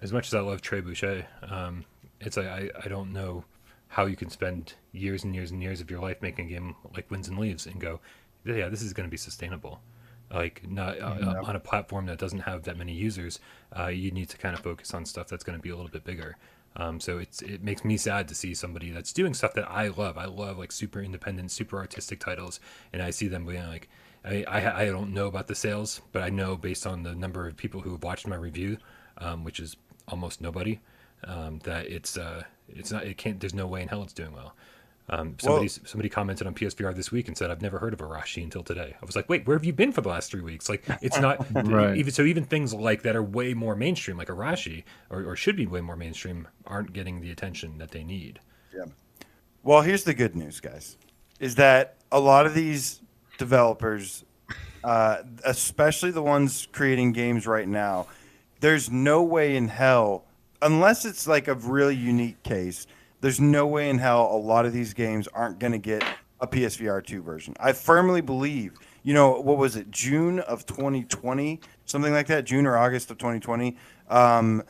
As 0.00 0.12
much 0.12 0.26
as 0.26 0.34
I 0.34 0.40
love 0.40 0.60
Trebuchet, 0.60 1.24
um, 1.50 1.84
it's 2.20 2.36
like 2.36 2.46
I, 2.46 2.70
I 2.84 2.88
don't 2.88 3.12
know 3.12 3.44
how 3.88 4.06
you 4.06 4.16
can 4.16 4.30
spend 4.30 4.74
years 4.92 5.24
and 5.24 5.34
years 5.34 5.50
and 5.50 5.62
years 5.62 5.80
of 5.80 5.90
your 5.90 6.00
life 6.00 6.20
making 6.20 6.46
a 6.46 6.48
game 6.48 6.74
like 6.94 7.10
Winds 7.10 7.28
and 7.28 7.38
Leaves 7.38 7.66
and 7.66 7.80
go, 7.80 8.00
yeah, 8.44 8.68
this 8.68 8.82
is 8.82 8.92
going 8.92 9.06
to 9.06 9.10
be 9.10 9.16
sustainable. 9.16 9.80
Like 10.32 10.68
not 10.68 11.00
uh, 11.00 11.16
yeah. 11.20 11.40
on 11.42 11.54
a 11.54 11.60
platform 11.60 12.06
that 12.06 12.18
doesn't 12.18 12.40
have 12.40 12.64
that 12.64 12.76
many 12.76 12.92
users, 12.92 13.38
uh, 13.78 13.86
you 13.86 14.10
need 14.10 14.28
to 14.30 14.38
kind 14.38 14.54
of 14.54 14.60
focus 14.60 14.92
on 14.92 15.04
stuff 15.04 15.28
that's 15.28 15.44
going 15.44 15.56
to 15.56 15.62
be 15.62 15.70
a 15.70 15.76
little 15.76 15.90
bit 15.90 16.04
bigger. 16.04 16.36
Um, 16.74 17.00
so 17.00 17.18
it's 17.18 17.42
it 17.42 17.62
makes 17.62 17.84
me 17.84 17.96
sad 17.96 18.28
to 18.28 18.34
see 18.34 18.52
somebody 18.52 18.90
that's 18.90 19.12
doing 19.12 19.34
stuff 19.34 19.54
that 19.54 19.70
I 19.70 19.88
love. 19.88 20.18
I 20.18 20.26
love 20.26 20.58
like 20.58 20.72
super 20.72 21.00
independent, 21.00 21.50
super 21.50 21.78
artistic 21.78 22.20
titles, 22.20 22.60
and 22.92 23.00
I 23.00 23.10
see 23.10 23.28
them 23.28 23.46
being 23.46 23.66
like, 23.66 23.88
I, 24.24 24.44
I, 24.48 24.82
I 24.82 24.86
don't 24.86 25.14
know 25.14 25.26
about 25.26 25.46
the 25.46 25.54
sales, 25.54 26.02
but 26.12 26.22
I 26.22 26.28
know 26.28 26.56
based 26.56 26.86
on 26.86 27.02
the 27.02 27.14
number 27.14 27.46
of 27.46 27.56
people 27.56 27.80
who 27.80 27.92
have 27.92 28.02
watched 28.02 28.26
my 28.26 28.36
review, 28.36 28.78
um, 29.18 29.44
which 29.44 29.60
is 29.60 29.76
almost 30.08 30.40
nobody, 30.40 30.80
um, 31.24 31.58
that 31.64 31.86
it's 31.86 32.16
uh, 32.16 32.42
it's 32.68 32.90
not 32.90 33.04
it 33.04 33.16
can't 33.16 33.40
there's 33.40 33.54
no 33.54 33.66
way 33.66 33.82
in 33.82 33.88
hell 33.88 34.02
it's 34.02 34.12
doing 34.12 34.32
well. 34.32 34.54
Um, 35.08 35.36
somebody 35.38 35.68
somebody 35.68 36.08
commented 36.08 36.48
on 36.48 36.54
PSVR 36.54 36.92
this 36.94 37.12
week 37.12 37.28
and 37.28 37.38
said, 37.38 37.48
"I've 37.50 37.62
never 37.62 37.78
heard 37.78 37.92
of 37.92 38.00
Arashi 38.00 38.42
until 38.42 38.64
today." 38.64 38.96
I 39.00 39.04
was 39.06 39.14
like, 39.14 39.28
"Wait, 39.28 39.46
where 39.46 39.56
have 39.56 39.64
you 39.64 39.72
been 39.72 39.92
for 39.92 40.00
the 40.00 40.08
last 40.08 40.32
three 40.32 40.40
weeks?" 40.40 40.68
Like, 40.68 40.82
it's 41.00 41.20
not 41.20 41.46
Right. 41.54 41.96
even 41.96 42.12
so. 42.12 42.22
Even 42.24 42.44
things 42.44 42.74
like 42.74 43.02
that 43.02 43.14
are 43.14 43.22
way 43.22 43.54
more 43.54 43.76
mainstream, 43.76 44.16
like 44.16 44.26
Arashi, 44.28 44.82
or, 45.08 45.22
or 45.22 45.36
should 45.36 45.54
be 45.54 45.66
way 45.66 45.80
more 45.80 45.96
mainstream, 45.96 46.48
aren't 46.66 46.92
getting 46.92 47.20
the 47.20 47.30
attention 47.30 47.78
that 47.78 47.92
they 47.92 48.02
need. 48.02 48.40
Yeah. 48.74 48.86
Well, 49.62 49.82
here's 49.82 50.02
the 50.02 50.14
good 50.14 50.34
news, 50.34 50.58
guys, 50.58 50.96
is 51.38 51.54
that 51.54 51.98
a 52.10 52.18
lot 52.18 52.46
of 52.46 52.54
these 52.54 53.00
developers, 53.38 54.24
uh, 54.82 55.18
especially 55.44 56.10
the 56.10 56.22
ones 56.22 56.66
creating 56.72 57.12
games 57.12 57.46
right 57.46 57.68
now, 57.68 58.08
there's 58.58 58.90
no 58.90 59.22
way 59.22 59.56
in 59.56 59.68
hell, 59.68 60.24
unless 60.62 61.04
it's 61.04 61.26
like 61.26 61.48
a 61.48 61.54
really 61.54 61.96
unique 61.96 62.42
case, 62.42 62.86
there's 63.20 63.40
no 63.40 63.66
way 63.66 63.90
in 63.90 63.98
hell 63.98 64.30
a 64.34 64.36
lot 64.36 64.66
of 64.66 64.72
these 64.72 64.94
games 64.94 65.28
aren't 65.28 65.58
going 65.58 65.72
to 65.72 65.78
get 65.78 66.04
a 66.40 66.46
PSVR 66.46 67.04
2 67.04 67.22
version. 67.22 67.54
I 67.58 67.72
firmly 67.72 68.20
believe, 68.20 68.74
you 69.02 69.14
know, 69.14 69.40
what 69.40 69.56
was 69.56 69.76
it, 69.76 69.90
June 69.90 70.40
of 70.40 70.66
2020, 70.66 71.60
something 71.86 72.12
like 72.12 72.26
that, 72.26 72.44
June 72.44 72.66
or 72.66 72.76
August 72.76 73.10
of 73.10 73.18
2020. 73.18 73.76
Um, 74.08 74.62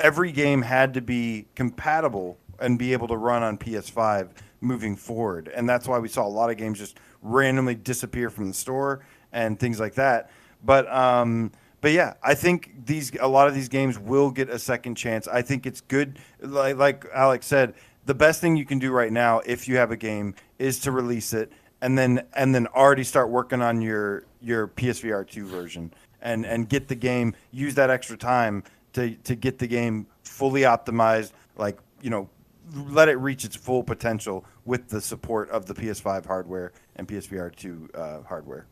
every 0.00 0.30
game 0.32 0.62
had 0.62 0.94
to 0.94 1.00
be 1.00 1.46
compatible 1.54 2.38
and 2.60 2.78
be 2.78 2.92
able 2.92 3.08
to 3.08 3.16
run 3.16 3.42
on 3.42 3.56
PS5 3.56 4.30
moving 4.60 4.96
forward. 4.96 5.50
And 5.54 5.68
that's 5.68 5.86
why 5.88 5.98
we 5.98 6.08
saw 6.08 6.26
a 6.26 6.28
lot 6.28 6.50
of 6.50 6.56
games 6.56 6.78
just 6.78 6.98
randomly 7.22 7.74
disappear 7.74 8.30
from 8.30 8.48
the 8.48 8.54
store 8.54 9.00
and 9.32 9.58
things 9.58 9.78
like 9.80 9.94
that. 9.94 10.30
But 10.64 10.92
um 10.92 11.52
but 11.80 11.92
yeah, 11.92 12.14
I 12.22 12.34
think 12.34 12.86
these 12.86 13.12
a 13.20 13.28
lot 13.28 13.48
of 13.48 13.54
these 13.54 13.68
games 13.68 13.98
will 13.98 14.30
get 14.30 14.48
a 14.48 14.58
second 14.58 14.96
chance. 14.96 15.28
I 15.28 15.42
think 15.42 15.66
it's 15.66 15.80
good 15.80 16.18
like 16.40 16.76
like 16.76 17.06
Alex 17.14 17.46
said, 17.46 17.74
the 18.06 18.14
best 18.14 18.40
thing 18.40 18.56
you 18.56 18.64
can 18.64 18.78
do 18.78 18.90
right 18.90 19.12
now 19.12 19.40
if 19.40 19.68
you 19.68 19.76
have 19.76 19.90
a 19.90 19.96
game 19.96 20.34
is 20.58 20.80
to 20.80 20.92
release 20.92 21.32
it 21.32 21.52
and 21.80 21.96
then 21.96 22.24
and 22.34 22.54
then 22.54 22.66
already 22.68 23.04
start 23.04 23.30
working 23.30 23.62
on 23.62 23.80
your 23.80 24.24
your 24.40 24.68
PSVR 24.68 25.28
2 25.28 25.46
version 25.46 25.92
and 26.22 26.44
and 26.44 26.68
get 26.68 26.88
the 26.88 26.94
game 26.94 27.34
use 27.50 27.74
that 27.74 27.90
extra 27.90 28.16
time 28.16 28.64
to 28.94 29.14
to 29.24 29.34
get 29.34 29.58
the 29.58 29.66
game 29.66 30.06
fully 30.24 30.62
optimized 30.62 31.32
like 31.56 31.78
you 32.02 32.10
know 32.10 32.28
let 32.74 33.08
it 33.08 33.16
reach 33.16 33.44
its 33.44 33.56
full 33.56 33.82
potential 33.82 34.44
with 34.64 34.88
the 34.88 35.00
support 35.00 35.48
of 35.50 35.66
the 35.66 35.74
PS5 35.74 36.26
hardware 36.26 36.72
and 36.96 37.08
PSVR 37.08 37.54
2 37.54 37.88
uh, 37.94 38.22
hardware. 38.22 38.66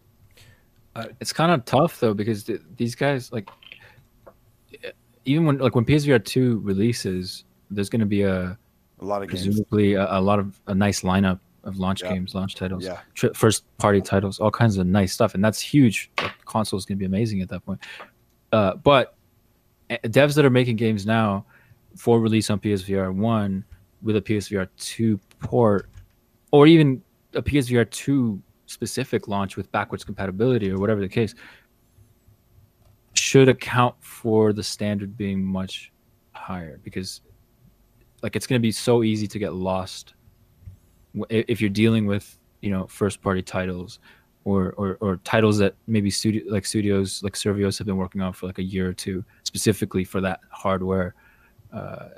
It's 1.21 1.33
kind 1.33 1.53
of 1.53 1.65
tough 1.65 2.01
though 2.01 2.15
because 2.15 2.45
th- 2.45 2.61
these 2.77 2.95
guys 2.95 3.33
like 3.33 3.49
even 5.25 5.45
when 5.47 5.59
like 5.59 5.75
when 5.75 5.85
PSVR 5.85 6.25
two 6.25 6.61
releases, 6.61 7.45
there's 7.71 7.89
going 7.89 8.01
to 8.01 8.07
be 8.07 8.23
a 8.23 8.57
A 9.01 9.05
lot 9.05 9.23
of 9.23 9.29
games. 9.29 9.45
presumably 9.47 9.95
a, 9.95 10.07
a 10.11 10.21
lot 10.21 10.39
of 10.39 10.61
a 10.67 10.75
nice 10.75 11.01
lineup 11.03 11.41
of 11.65 11.79
launch 11.79 12.03
Yeah. 12.03 12.13
games, 12.13 12.35
launch 12.35 12.55
titles, 12.55 12.85
Yeah. 12.85 13.01
tri- 13.15 13.31
first 13.35 13.65
party 13.79 14.01
titles, 14.01 14.39
all 14.39 14.51
kinds 14.53 14.77
of 14.79 14.87
nice 14.87 15.13
stuff, 15.13 15.35
and 15.35 15.45
that's 15.45 15.61
huge. 15.61 16.11
The 16.17 16.31
console 16.45 16.79
is 16.79 16.85
going 16.85 16.97
to 16.97 17.01
be 17.01 17.07
amazing 17.07 17.41
at 17.43 17.49
that 17.49 17.65
point. 17.67 17.81
Uh, 18.53 18.77
but 18.77 19.17
uh, 19.91 19.97
devs 20.05 20.35
that 20.37 20.45
are 20.45 20.51
making 20.51 20.77
games 20.77 21.05
now 21.07 21.45
for 21.97 22.21
release 22.21 22.51
on 22.51 22.61
PSVR 22.61 23.13
one 23.13 23.65
with 24.03 24.17
a 24.17 24.21
PSVR 24.23 24.69
two 24.77 25.19
port, 25.41 25.89
or 26.53 26.67
even 26.69 27.03
a 27.35 27.43
PSVR 27.43 27.91
two 27.91 28.41
specific 28.67 29.29
launch 29.29 29.57
with 29.57 29.71
backwards 29.73 30.05
compatibility 30.05 30.71
or 30.71 30.79
whatever 30.79 31.01
the 31.01 31.09
case, 31.09 31.35
should 33.15 33.49
account 33.49 33.95
for 34.01 34.53
the 34.53 34.63
standard 34.63 35.17
being 35.17 35.45
much 35.45 35.93
higher 36.33 36.79
because 36.85 37.23
like 38.23 38.37
it's 38.37 38.47
going 38.47 38.61
to 38.61 38.63
be 38.63 38.73
so 38.73 39.03
easy 39.03 39.27
to 39.27 39.39
get 39.39 39.55
lost 39.55 40.15
if 41.31 41.61
you're 41.61 41.71
dealing 41.71 42.07
with 42.07 42.39
you 42.61 42.71
know 42.71 42.87
first 42.87 43.23
party 43.23 43.41
titles 43.41 44.01
or, 44.45 44.73
or 44.73 44.99
or 45.01 45.17
titles 45.25 45.57
that 45.59 45.75
maybe 45.87 46.11
studio 46.11 46.43
like 46.49 46.67
studios 46.67 47.23
like 47.23 47.33
Survios 47.33 47.79
have 47.79 47.87
been 47.87 47.97
working 47.97 48.21
on 48.21 48.33
for 48.33 48.47
like 48.47 48.59
a 48.59 48.63
year 48.63 48.89
or 48.89 48.93
two 48.93 49.25
specifically 49.45 50.05
for 50.05 50.21
that 50.21 50.41
hardware 50.51 51.15
uh 51.73 52.09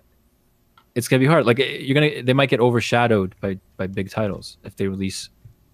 it's 0.99 1.07
gonna 1.07 1.21
be 1.21 1.27
hard. 1.27 1.47
Like 1.47 1.61
eh, 1.61 1.79
you're 1.81 1.95
gonna 1.95 2.23
they 2.23 2.33
might 2.33 2.51
get 2.51 2.59
overshadowed 2.59 3.37
by 3.41 3.59
by 3.77 3.87
big 3.87 4.11
titles 4.11 4.59
if 4.65 4.75
they 4.75 4.89
release 4.89 5.31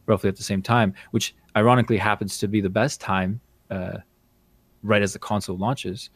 roughly 0.06 0.28
at 0.28 0.36
the 0.36 0.42
same 0.42 0.62
time 0.62 0.92
which 1.12 1.34
ironically 1.56 1.96
happens 1.96 2.38
to 2.38 2.48
be 2.48 2.60
the 2.60 2.70
best 2.70 3.00
time 3.00 3.40
uh 3.70 3.98
right 4.82 5.02
as 5.02 5.12
the 5.12 5.18
console 5.18 5.56
launches 5.56 6.10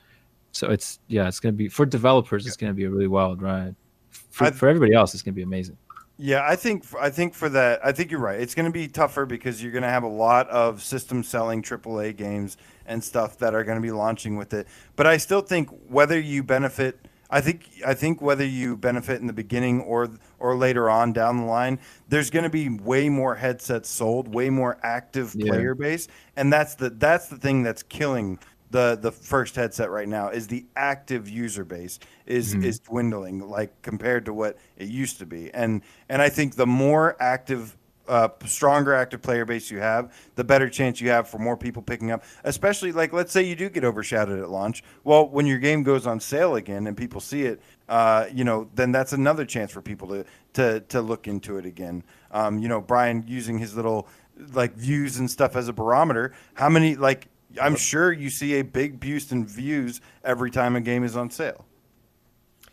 so 0.53 0.71
it's 0.71 0.99
yeah 1.09 1.27
it's 1.29 1.41
gonna 1.41 1.53
be 1.53 1.69
for 1.69 1.87
developers 1.87 2.47
it's 2.47 2.57
gonna 2.57 2.75
be 2.75 2.85
a 2.85 2.91
really 2.91 3.07
wild 3.07 3.41
ride 3.43 3.75
for, 4.11 4.45
I- 4.47 4.51
for 4.51 4.69
everybody 4.69 4.93
else 4.95 5.15
it's 5.15 5.23
gonna 5.23 5.35
be 5.35 5.43
amazing 5.43 5.77
Yeah, 6.21 6.43
I 6.45 6.57
think 6.57 6.85
I 7.01 7.11
think 7.11 7.33
for 7.33 7.49
that, 7.51 7.79
I 7.87 7.93
think 7.93 8.11
you're 8.11 8.19
right. 8.19 8.41
It's 8.41 8.53
going 8.53 8.67
to 8.67 8.73
be 8.73 8.89
tougher 8.89 9.25
because 9.25 9.63
you're 9.63 9.71
going 9.71 9.87
to 9.87 9.89
have 9.89 10.03
a 10.03 10.09
lot 10.27 10.49
of 10.51 10.83
system 10.83 11.23
selling 11.23 11.63
AAA 11.63 12.17
games 12.17 12.57
and 12.87 12.99
stuff 13.05 13.39
that 13.39 13.55
are 13.55 13.63
going 13.63 13.77
to 13.79 13.83
be 13.83 13.93
launching 13.93 14.37
with 14.37 14.53
it. 14.53 14.67
But 14.97 15.07
I 15.07 15.17
still 15.19 15.43
think 15.43 15.71
whether 15.89 16.19
you 16.19 16.43
benefit, 16.43 17.07
I 17.31 17.41
think 17.41 17.69
I 17.87 17.95
think 17.95 18.23
whether 18.23 18.45
you 18.45 18.77
benefit 18.77 19.21
in 19.21 19.27
the 19.27 19.33
beginning 19.33 19.83
or 19.83 20.09
or 20.39 20.57
later 20.57 20.89
on 20.89 21.13
down 21.13 21.39
the 21.39 21.45
line, 21.45 21.79
there's 22.09 22.31
going 22.31 22.45
to 22.45 22.51
be 22.51 22.69
way 22.71 23.09
more 23.09 23.35
headsets 23.35 23.91
sold, 23.91 24.33
way 24.35 24.51
more 24.51 24.79
active 24.83 25.35
Yeah. 25.35 25.53
player 25.53 25.75
base, 25.75 26.09
and 26.37 26.53
that's 26.53 26.75
the 26.75 26.91
that's 26.91 27.29
the 27.29 27.37
thing 27.37 27.63
that's 27.63 27.83
killing 27.83 28.39
the 28.71 28.99
the 29.01 29.13
first 29.13 29.57
headset 29.57 29.91
right 29.91 30.09
now 30.09 30.29
is 30.29 30.47
the 30.47 30.67
active 30.77 31.29
user 31.29 31.65
base 31.65 31.99
is 32.27 32.55
mm-hmm. 32.55 32.65
is 32.65 32.79
dwindling 32.81 33.49
like 33.49 33.81
compared 33.83 34.25
to 34.27 34.35
what 34.35 34.59
it 34.77 34.89
used 34.89 35.19
to 35.19 35.27
be. 35.27 35.53
And 35.55 35.83
and 36.09 36.21
i 36.23 36.29
think 36.29 36.57
the 36.57 36.67
more 36.67 37.17
active 37.21 37.77
uh, 38.09 38.29
stronger 38.47 38.95
active 38.95 39.23
player 39.23 39.45
base 39.45 39.71
you 39.71 39.79
have 39.79 40.13
the 40.35 40.45
better 40.45 40.69
chance 40.69 41.01
you 41.01 41.11
have 41.11 41.29
for 41.29 41.39
more 41.39 41.57
people 41.57 41.83
picking 41.83 42.11
up. 42.11 42.25
Especially 42.45 42.93
like 42.93 43.13
let's 43.13 43.33
say 43.33 43.43
you 43.43 43.57
do 43.57 43.69
get 43.69 43.85
overshadowed 43.85 44.41
at 44.41 44.51
launch. 44.51 44.83
Well 45.05 45.29
when 45.29 45.47
your 45.47 45.59
game 45.59 45.83
goes 45.83 46.07
on 46.07 46.21
sale 46.21 46.57
again 46.57 46.87
and 46.87 46.97
people 46.97 47.21
see 47.21 47.43
it 47.43 47.61
uh, 47.89 48.27
you 48.33 48.45
know 48.45 48.69
then 48.75 48.93
that's 48.93 49.13
another 49.13 49.45
chance 49.45 49.71
for 49.71 49.83
people 49.83 50.09
to 50.09 50.25
to 50.55 50.81
to 50.81 51.01
look 51.01 51.29
into 51.29 51.59
it 51.59 51.67
again. 51.67 52.03
Um, 52.31 52.59
you 52.59 52.69
know 52.69 52.81
brian 52.81 53.25
using 53.27 53.59
his 53.59 53.77
little 53.77 54.09
like 54.53 54.75
views 54.75 55.19
and 55.19 55.31
stuff 55.31 55.57
as 55.57 55.69
a 55.69 55.73
barometer 55.73 56.33
how 56.55 56.69
many 56.69 56.95
like 56.95 57.29
I'm 57.61 57.77
sure 57.77 58.13
you 58.13 58.31
see 58.31 58.59
a 58.59 58.63
big 58.63 59.01
boost 59.01 59.33
in 59.33 59.47
views 59.47 60.01
every 60.23 60.51
time 60.51 60.77
a 60.77 60.81
game 60.81 61.05
is 61.05 61.17
on 61.17 61.31
sale. 61.31 61.65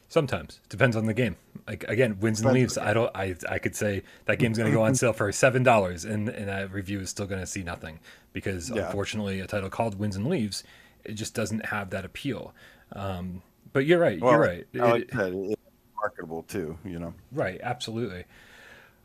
Sometimes 0.07 0.59
it 0.63 0.69
depends 0.69 0.95
on 0.95 1.05
the 1.05 1.13
game. 1.13 1.35
Like 1.67 1.83
again, 1.87 2.19
Winds 2.19 2.41
and 2.41 2.51
Leaves. 2.53 2.77
I 2.77 2.93
don't. 2.93 3.11
I 3.15 3.35
I 3.49 3.57
could 3.59 3.75
say 3.75 4.03
that 4.25 4.37
game's 4.39 4.57
going 4.57 4.69
to 4.71 4.75
go 4.75 4.83
on 4.83 4.93
sale 5.01 5.13
for 5.13 5.31
seven 5.31 5.63
dollars, 5.63 6.05
and 6.05 6.29
and 6.29 6.47
that 6.47 6.71
review 6.71 6.99
is 6.99 7.09
still 7.09 7.25
going 7.25 7.41
to 7.41 7.47
see 7.47 7.63
nothing 7.63 7.99
because 8.31 8.69
Yeah. 8.69 8.85
unfortunately, 8.85 9.39
a 9.39 9.47
title 9.47 9.69
called 9.69 9.97
Winds 9.97 10.15
and 10.15 10.27
Leaves, 10.27 10.63
it 11.03 11.13
just 11.13 11.33
doesn't 11.33 11.65
have 11.67 11.89
that 11.89 12.05
appeal. 12.05 12.53
Um, 12.93 13.41
but 13.73 13.85
you're 13.85 13.99
right. 13.99 14.21
Well, 14.21 14.33
you're 14.33 14.41
right. 14.41 14.67
I 14.75 14.91
like 14.91 15.01
It- 15.03 15.11
that. 15.13 15.33
It's 15.33 15.61
marketable 15.95 16.43
too, 16.43 16.77
you 16.85 16.99
know. 16.99 17.13
Right, 17.31 17.59
absolutely. 17.63 18.25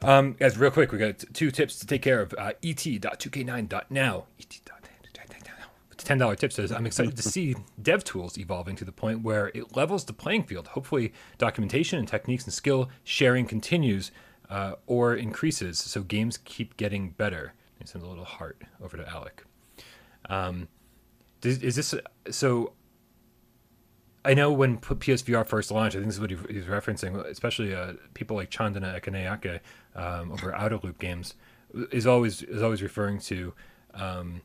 Um, 0.03 0.33
guys, 0.35 0.57
real 0.59 0.71
quick, 0.71 0.93
we 0.93 0.99
got 0.99 1.25
two 1.33 1.51
tips 1.51 1.79
to 1.81 1.87
take 1.87 2.03
care 2.03 2.21
of. 2.21 2.35
Uh, 2.37 2.53
et.2k9.now. 2.63 4.25
Et. 4.39 4.61
Ten 6.05 6.19
dollar 6.19 6.37
tip 6.37 6.53
says, 6.53 6.73
"I'm 6.73 6.87
excited 6.87 7.17
to 7.17 7.23
see 7.35 7.57
dev 7.81 8.05
tools 8.05 8.39
evolving 8.39 8.77
to 8.77 8.85
the 8.85 8.93
point 8.93 9.23
where 9.23 9.51
it 9.55 9.77
levels 9.77 10.05
the 10.05 10.13
playing 10.13 10.45
field. 10.45 10.69
Hopefully, 10.69 11.13
documentation 11.39 11.99
and 11.99 12.09
techniques 12.09 12.45
and 12.45 12.53
skill 12.53 12.89
sharing 13.05 13.47
continues 13.47 14.11
uh, 14.49 14.75
or 14.87 15.15
increases, 15.15 15.79
so 15.79 16.03
games 16.03 16.39
keep 16.39 16.77
getting 16.77 17.11
better." 17.11 17.55
He 17.79 17.87
sends 17.87 18.05
a 18.05 18.09
little 18.09 18.25
heart 18.25 18.63
over 18.83 18.97
to 18.97 19.05
Alek. 19.05 19.45
Um, 20.29 20.69
does, 21.41 21.63
is 21.63 21.77
this 21.77 21.95
so? 22.31 22.73
I 24.23 24.35
know 24.35 24.53
when 24.53 24.77
PSVR 24.79 25.47
first 25.47 25.71
launched, 25.71 25.97
I 25.97 26.01
think 26.01 26.09
this 26.09 26.17
is 26.17 26.21
what 26.21 26.31
he, 26.31 26.37
he's 26.51 26.67
referencing, 26.67 27.25
especially 27.25 27.75
uh, 27.75 27.95
people 28.13 28.37
like 28.37 28.51
Chandana 28.51 29.01
Ekanayake 29.01 29.61
um, 29.97 30.33
over 30.33 30.55
Outer 30.55 30.79
Loop 30.83 30.99
Games, 30.99 31.35
is 31.91 32.07
always 32.07 32.43
is 32.43 32.63
always 32.63 32.83
referring 32.83 33.19
to 33.21 33.55
um, 33.95 34.43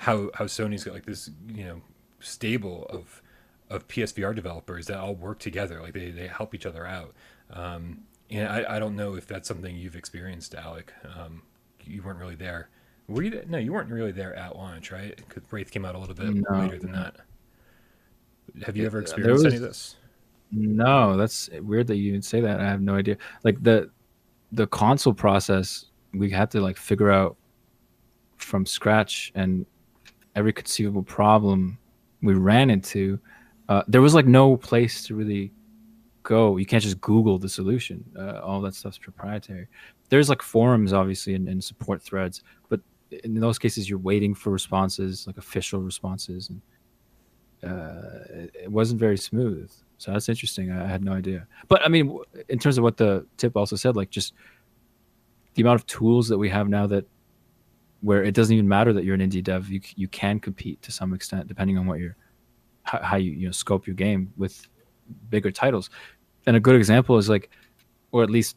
how 0.00 0.30
how 0.32 0.46
Sony's 0.46 0.82
got 0.82 0.94
like 0.94 1.04
this 1.04 1.30
you 1.46 1.64
know 1.64 1.82
stable 2.20 2.86
of 2.88 3.22
of 3.68 3.86
PSVR 3.86 4.34
developers 4.34 4.86
that 4.86 4.96
all 4.98 5.14
work 5.14 5.38
together, 5.38 5.80
like 5.80 5.92
they, 5.92 6.10
they 6.10 6.26
help 6.26 6.54
each 6.54 6.66
other 6.66 6.86
out. 6.86 7.14
Um, 7.50 8.00
and 8.30 8.48
I, 8.48 8.76
I 8.76 8.78
don't 8.78 8.96
know 8.96 9.14
if 9.14 9.26
that's 9.26 9.46
something 9.46 9.76
you've 9.76 9.94
experienced, 9.94 10.54
Alek. 10.54 10.88
Um, 11.04 11.42
you 11.84 12.02
weren't 12.02 12.18
really 12.18 12.34
there. 12.34 12.70
Were 13.08 13.22
you? 13.22 13.44
No, 13.46 13.58
you 13.58 13.72
weren't 13.74 13.90
really 13.90 14.10
there 14.10 14.34
at 14.34 14.56
launch, 14.56 14.90
right? 14.90 15.14
Because 15.16 15.42
Wraith 15.50 15.70
came 15.70 15.84
out 15.84 15.94
a 15.94 15.98
little 15.98 16.14
bit 16.14 16.34
No. 16.34 16.58
later 16.58 16.78
than 16.78 16.92
that. 16.92 17.16
Have 18.64 18.76
you 18.76 18.86
ever 18.86 19.00
experienced 19.02 19.44
any 19.44 19.56
of 19.56 19.62
this? 19.62 19.96
No, 20.50 21.16
that's 21.18 21.50
weird 21.60 21.86
that 21.88 21.96
you 21.96 22.08
even 22.08 22.22
say 22.22 22.40
that. 22.40 22.58
I 22.58 22.64
have 22.64 22.80
no 22.80 22.94
idea. 22.94 23.18
Like 23.44 23.62
the 23.62 23.90
the 24.52 24.66
console 24.66 25.12
process, 25.12 25.86
we 26.14 26.30
had 26.30 26.50
to 26.52 26.60
like 26.62 26.78
figure 26.78 27.10
out 27.10 27.36
from 28.38 28.64
scratch 28.64 29.30
and 29.34 29.66
every 30.36 30.52
conceivable 30.52 31.02
problem 31.02 31.78
we 32.22 32.34
ran 32.34 32.70
into. 32.70 33.18
Uh, 33.68 33.82
there 33.88 34.00
was 34.00 34.14
like 34.14 34.26
no 34.26 34.56
place 34.56 35.04
to 35.04 35.14
really 35.14 35.52
go. 36.22 36.56
You 36.56 36.66
can't 36.66 36.82
just 36.82 37.00
Google 37.00 37.38
the 37.38 37.48
solution. 37.48 38.04
Uh, 38.18 38.40
all 38.40 38.60
that 38.62 38.74
stuff's 38.74 38.98
proprietary. 38.98 39.68
There's 40.08 40.28
like 40.28 40.42
forums, 40.42 40.92
obviously, 40.92 41.34
and, 41.34 41.48
and 41.48 41.62
support 41.62 42.02
threads, 42.02 42.42
but 42.68 42.80
in 43.10 43.34
those 43.40 43.58
cases, 43.58 43.88
you're 43.88 43.98
waiting 43.98 44.34
for 44.34 44.50
responses, 44.50 45.26
like 45.26 45.36
official 45.36 45.80
responses, 45.80 46.50
and 46.50 46.60
uh, 47.70 48.48
it, 48.54 48.70
wasn't 48.70 48.98
very 48.98 49.18
smooth. 49.18 49.70
So 49.98 50.12
that's 50.12 50.28
interesting. 50.28 50.70
I, 50.70 50.84
I 50.84 50.86
had 50.86 51.04
no 51.04 51.12
idea. 51.12 51.46
But 51.68 51.84
I 51.84 51.88
mean, 51.88 52.18
in 52.48 52.58
terms 52.58 52.78
of 52.78 52.84
what 52.84 52.96
the 52.96 53.26
tip 53.36 53.56
also 53.56 53.76
said, 53.76 53.96
like 53.96 54.10
just 54.10 54.32
the 55.54 55.62
amount 55.62 55.80
of 55.80 55.86
tools 55.86 56.28
that 56.28 56.38
we 56.38 56.48
have 56.48 56.68
now 56.68 56.86
that 56.86 57.06
where 58.02 58.24
it 58.24 58.34
doesn't 58.34 58.54
even 58.54 58.68
matter 58.68 58.92
that 58.92 59.04
you're 59.04 59.14
an 59.14 59.20
indie 59.20 59.42
dev, 59.42 59.68
you 59.68 59.80
you 59.96 60.08
can 60.08 60.40
compete 60.40 60.80
to 60.82 60.92
some 60.92 61.12
extent 61.14 61.46
depending 61.48 61.78
on 61.78 61.86
what 61.86 61.98
you're 61.98 62.16
how, 62.82 63.00
how 63.02 63.16
you 63.16 63.32
you 63.32 63.46
know 63.46 63.52
scope 63.52 63.86
your 63.86 63.96
game 63.96 64.32
with 64.36 64.66
bigger 65.28 65.50
titles. 65.50 65.90
And 66.46 66.56
a 66.56 66.60
good 66.60 66.76
example 66.76 67.18
is 67.18 67.28
like, 67.28 67.50
or 68.12 68.22
at 68.22 68.30
least 68.30 68.56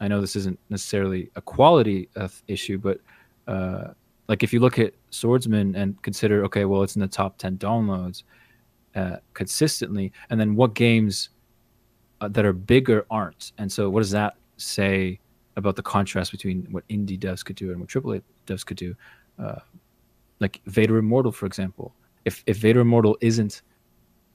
I 0.00 0.08
know 0.08 0.20
this 0.20 0.34
isn't 0.36 0.58
necessarily 0.70 1.30
a 1.36 1.40
quality 1.40 2.08
uh, 2.16 2.28
issue, 2.48 2.78
but 2.78 3.00
uh, 3.46 3.92
like 4.28 4.42
if 4.42 4.52
you 4.52 4.60
look 4.60 4.78
at 4.78 4.94
Swordsman 5.10 5.76
and 5.76 6.00
consider, 6.02 6.44
okay, 6.44 6.64
well, 6.64 6.82
it's 6.82 6.96
in 6.96 7.00
the 7.00 7.08
top 7.08 7.38
ten 7.38 7.56
downloads 7.58 8.24
uh, 8.94 9.16
consistently, 9.34 10.12
and 10.30 10.40
then 10.40 10.56
what 10.56 10.74
games 10.74 11.30
uh, 12.20 12.28
that 12.28 12.44
are 12.44 12.52
bigger 12.52 13.06
aren't, 13.10 13.52
and 13.58 13.70
so 13.70 13.88
what 13.88 14.00
does 14.00 14.10
that 14.10 14.34
say 14.56 15.20
about 15.56 15.76
the 15.76 15.82
contrast 15.82 16.30
between 16.30 16.66
what 16.70 16.86
indie 16.88 17.18
devs 17.18 17.44
could 17.44 17.56
do 17.56 17.70
and 17.70 17.80
what 17.80 17.88
AAA 17.88 18.22
devs 18.46 18.64
could 18.64 18.76
do? 18.76 18.94
Uh, 19.38 19.58
like 20.40 20.60
Vader 20.66 20.98
Immortal, 20.98 21.32
for 21.32 21.46
example. 21.46 21.94
If 22.24 22.42
if 22.46 22.56
Vader 22.58 22.80
Immortal 22.80 23.16
isn't 23.20 23.62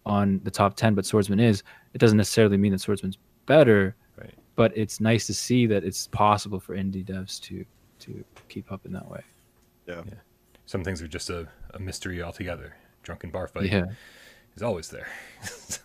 on 0.05 0.39
the 0.43 0.51
top 0.51 0.75
ten, 0.75 0.93
but 0.95 1.05
Swordsman 1.05 1.39
is, 1.39 1.63
it 1.93 1.97
doesn't 1.99 2.17
necessarily 2.17 2.57
mean 2.57 2.71
that 2.71 2.79
Swordsman's 2.81 3.17
better. 3.45 3.95
Right. 4.17 4.33
But 4.55 4.75
it's 4.77 4.99
nice 4.99 5.25
to 5.27 5.33
see 5.33 5.65
that 5.67 5.83
it's 5.83 6.07
possible 6.07 6.59
for 6.59 6.75
indie 6.75 7.05
devs 7.05 7.39
to 7.43 7.65
to 7.99 8.23
keep 8.49 8.71
up 8.71 8.85
in 8.85 8.91
that 8.93 9.09
way. 9.09 9.21
Yeah. 9.87 10.01
Some 10.67 10.83
things 10.83 11.01
are 11.01 11.07
just 11.07 11.29
a, 11.29 11.47
a 11.75 11.79
mystery 11.79 12.21
altogether. 12.23 12.75
Drunken 13.03 13.29
bar 13.29 13.47
fight 13.47 13.71
Yeah. 13.71 13.85
is 14.55 14.63
always 14.63 14.89
there. 14.89 15.07
so 15.43 15.81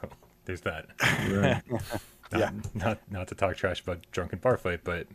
there's 0.46 0.62
that. 0.62 0.86
Right. 1.30 1.62
Not, 2.32 2.40
Yeah. 2.40 2.50
Not 2.74 2.98
not 3.10 3.28
to 3.28 3.34
talk 3.34 3.56
trash 3.56 3.80
about 3.82 3.98
drunken 4.12 4.38
bar 4.38 4.56
fight, 4.56 4.80
but 4.84 5.06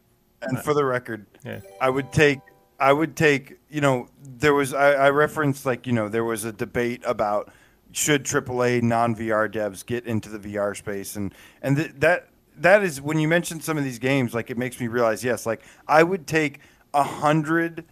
And 0.42 0.60
for 0.60 0.74
the 0.74 0.86
record, 0.86 1.26
yeah. 1.46 1.62
I 1.80 1.90
would 1.90 2.12
take 2.12 2.40
I 2.80 2.92
would 2.92 3.16
take 3.16 3.58
you 3.70 3.82
know 3.82 4.10
there 4.22 4.54
was 4.54 4.74
I, 4.74 4.94
I 4.94 5.10
referenced 5.10 5.66
like 5.66 5.88
you 5.88 5.94
know 5.94 6.10
there 6.10 6.24
was 6.24 6.44
a 6.44 6.52
debate 6.52 7.02
about 7.06 7.52
should 7.92 8.26
AAA 8.26 8.82
non 8.82 9.16
VR 9.16 9.50
devs 9.52 9.86
get 9.86 10.06
into 10.06 10.30
the 10.30 10.40
VR 10.40 10.76
space 10.76 11.16
and 11.16 11.34
and 11.62 11.78
th- 11.78 11.92
that 12.00 12.28
that 12.58 12.84
is 12.84 13.02
when 13.02 13.20
you 13.20 13.28
mentioned 13.28 13.64
some 13.64 13.78
of 13.78 13.84
these 13.86 14.00
games 14.00 14.34
like 14.34 14.50
it 14.50 14.58
makes 14.58 14.80
me 14.80 14.88
realize 14.88 15.24
yes 15.24 15.46
like 15.46 15.62
I 15.88 16.04
would 16.04 16.28
take 16.28 16.60
a 16.94 17.04
hundred 17.04 17.86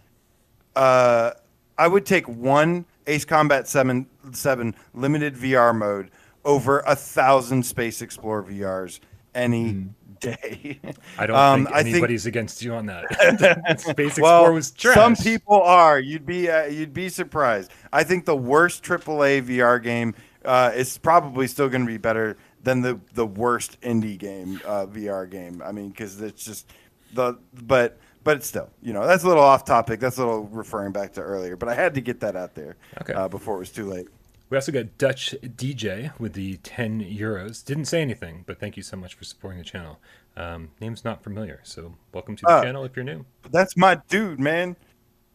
uh 0.76 1.32
I 1.78 1.88
would 1.88 2.06
take 2.06 2.28
one 2.28 2.84
Ace 3.06 3.24
Combat 3.24 3.66
7 3.66 4.06
7 4.32 4.74
limited 4.92 5.34
VR 5.34 5.74
mode 5.74 6.10
over 6.44 6.80
a 6.80 6.94
thousand 6.94 7.64
Space 7.64 8.02
Explorer 8.02 8.44
VRs 8.44 9.00
any 9.34 9.86
day. 10.20 10.80
I 11.18 11.26
don't 11.26 11.36
Um, 11.36 11.64
think 11.64 11.74
I 11.76 11.82
think- 11.82 11.94
anybody's 11.96 12.26
against 12.26 12.62
you 12.62 12.74
on 12.74 12.86
that. 12.86 13.80
Space 13.80 14.18
well, 14.18 14.40
Explorer 14.42 14.52
was 14.52 14.70
trash. 14.70 14.94
some 14.94 15.16
people 15.16 15.60
are. 15.62 15.98
You'd 15.98 16.26
be 16.26 16.48
uh, 16.50 16.64
you'd 16.66 16.94
be 16.94 17.08
surprised. 17.08 17.70
I 17.92 18.04
think 18.04 18.24
the 18.24 18.36
worst 18.36 18.82
AAA 18.84 19.42
VR 19.42 19.82
game 19.82 20.14
uh, 20.44 20.72
is 20.74 20.96
probably 20.98 21.46
still 21.46 21.68
going 21.68 21.82
to 21.82 21.86
be 21.90 21.98
better 21.98 22.36
than 22.62 22.80
the 22.80 22.98
the 23.14 23.26
worst 23.26 23.80
indie 23.82 24.16
game 24.18 24.60
uh, 24.64 24.86
VR 24.86 25.28
game. 25.28 25.62
I 25.64 25.72
mean, 25.72 25.90
because 25.90 26.20
it's 26.20 26.44
just 26.44 26.72
the 27.12 27.38
but 27.62 27.98
but 28.22 28.38
it's 28.38 28.46
still, 28.46 28.70
you 28.82 28.94
know, 28.94 29.06
that's 29.06 29.22
a 29.24 29.28
little 29.28 29.42
off 29.44 29.66
topic. 29.66 30.00
That's 30.00 30.16
a 30.16 30.24
little 30.24 30.44
referring 30.44 30.92
back 30.92 31.12
to 31.14 31.20
earlier. 31.20 31.56
But 31.56 31.68
I 31.68 31.74
had 31.74 31.92
to 31.94 32.00
get 32.00 32.20
that 32.20 32.36
out 32.36 32.54
there 32.54 32.76
Okay. 33.02 33.12
uh, 33.12 33.28
before 33.28 33.56
it 33.56 33.58
was 33.58 33.70
too 33.70 33.86
late. 33.86 34.08
We 34.50 34.56
also 34.58 34.72
got 34.72 34.98
Dutch 34.98 35.34
DJ 35.42 36.18
with 36.20 36.34
the 36.34 36.58
10 36.58 37.00
euros. 37.02 37.64
Didn't 37.64 37.86
say 37.86 38.02
anything, 38.02 38.44
but 38.46 38.60
thank 38.60 38.76
you 38.76 38.82
so 38.82 38.96
much 38.96 39.14
for 39.14 39.24
supporting 39.24 39.58
the 39.58 39.64
channel. 39.64 39.98
Um, 40.36 40.70
name's 40.80 41.04
not 41.04 41.22
familiar, 41.24 41.60
so 41.62 41.94
welcome 42.12 42.36
to 42.36 42.42
the 42.46 42.50
Uh, 42.52 42.62
channel 42.62 42.84
if 42.84 42.94
you're 42.94 43.04
new. 43.04 43.24
That's 43.50 43.76
my 43.76 43.96
dude, 44.08 44.38
man. 44.38 44.76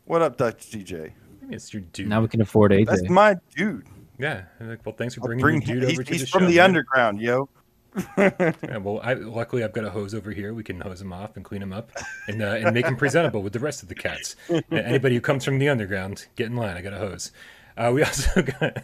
What 0.06 0.22
up, 0.22 0.38
Dutch 0.38 0.70
DJ? 0.72 1.12
Maybe 1.42 1.56
it's 1.56 1.74
your 1.74 1.82
dude. 1.94 2.08
now 2.08 2.22
we 2.22 2.28
can 2.28 2.42
afford 2.42 2.72
AJ. 2.72 2.86
That's 2.86 3.10
my 3.10 3.36
dude. 3.56 3.88
yeah. 4.20 4.44
Like, 4.60 4.86
well, 4.86 4.96
thanks 4.96 5.16
for 5.16 5.22
bringing 5.22 5.42
bring 5.42 5.62
your 5.64 5.80
dude 5.80 5.90
he's, 5.90 6.00
over 6.00 6.04
to 6.04 6.12
he's 6.14 6.22
the 6.22 6.28
from 6.28 6.46
the 6.46 6.58
man. 6.58 6.66
underground, 6.66 7.20
yo. 7.20 7.50
Yeah, 8.18 8.78
well, 8.78 9.00
I, 9.04 9.14
luckily 9.16 9.64
I've 9.64 9.74
got 9.74 9.84
a 9.86 9.90
hose 9.90 10.14
over 10.14 10.32
here. 10.32 10.54
We 10.54 10.64
can 10.64 10.80
hose 10.80 11.02
him 11.02 11.12
off 11.12 11.36
and 11.36 11.44
clean 11.44 11.62
him 11.64 11.74
up, 11.74 11.92
and 12.28 12.42
uh, 12.44 12.46
and 12.60 12.74
make 12.74 12.86
him 12.86 12.96
presentable 12.96 13.42
with 13.42 13.54
the 13.54 13.60
rest 13.60 13.82
of 13.82 13.90
the 13.90 13.96
cats. 13.96 14.36
Anybody 14.72 15.16
who 15.16 15.22
comes 15.22 15.44
from 15.44 15.58
the 15.58 15.68
underground, 15.70 16.28
get 16.36 16.46
in 16.48 16.56
line. 16.56 16.78
I 16.78 16.82
got 16.82 16.94
a 16.94 16.98
hose. 17.00 17.32
Uh, 17.76 17.92
we 17.94 18.04
also 18.04 18.44
got. 18.44 18.84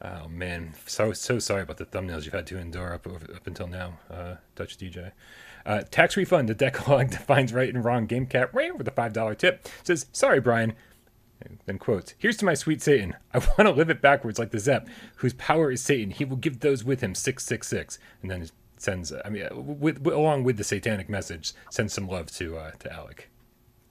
Oh 0.00 0.28
man, 0.28 0.74
so 0.86 1.12
so 1.12 1.38
sorry 1.38 1.62
about 1.62 1.78
the 1.78 1.86
thumbnails 1.86 2.24
you've 2.24 2.34
had 2.34 2.46
to 2.48 2.58
endure 2.58 2.94
up 2.94 3.06
over, 3.06 3.34
up 3.34 3.46
until 3.46 3.66
now, 3.66 3.98
uh, 4.10 4.36
Dutch 4.54 4.78
DJ. 4.78 5.12
Uh, 5.66 5.82
tax 5.90 6.16
refund. 6.16 6.48
The 6.48 6.54
Decalogue 6.54 7.10
defines 7.10 7.52
right 7.52 7.72
and 7.72 7.84
wrong. 7.84 8.06
Game 8.06 8.26
cat 8.26 8.54
right 8.54 8.76
with 8.76 8.86
a 8.86 8.92
five 8.92 9.12
dollar 9.12 9.34
tip 9.34 9.68
says, 9.82 10.06
"Sorry, 10.12 10.40
Brian." 10.40 10.74
And 11.40 11.58
then 11.66 11.78
quotes, 11.78 12.14
Here's 12.18 12.36
to 12.38 12.44
my 12.44 12.54
sweet 12.54 12.82
Satan. 12.82 13.14
I 13.34 13.38
want 13.38 13.58
to 13.60 13.70
live 13.70 13.90
it 13.90 14.00
backwards 14.00 14.38
like 14.38 14.50
the 14.50 14.58
Zep, 14.58 14.88
whose 15.16 15.34
power 15.34 15.70
is 15.70 15.80
Satan. 15.80 16.10
He 16.10 16.24
will 16.24 16.36
give 16.36 16.60
those 16.60 16.84
with 16.84 17.00
him 17.00 17.14
666. 17.14 17.98
And 18.22 18.30
then 18.30 18.48
sends, 18.76 19.12
I 19.24 19.28
mean, 19.28 19.46
uh, 19.50 19.54
with, 19.56 20.00
with, 20.00 20.14
along 20.14 20.44
with 20.44 20.56
the 20.56 20.64
satanic 20.64 21.08
message, 21.08 21.52
sends 21.70 21.92
some 21.92 22.08
love 22.08 22.30
to 22.32 22.56
uh, 22.56 22.70
to 22.80 22.88
Alek. 22.88 23.20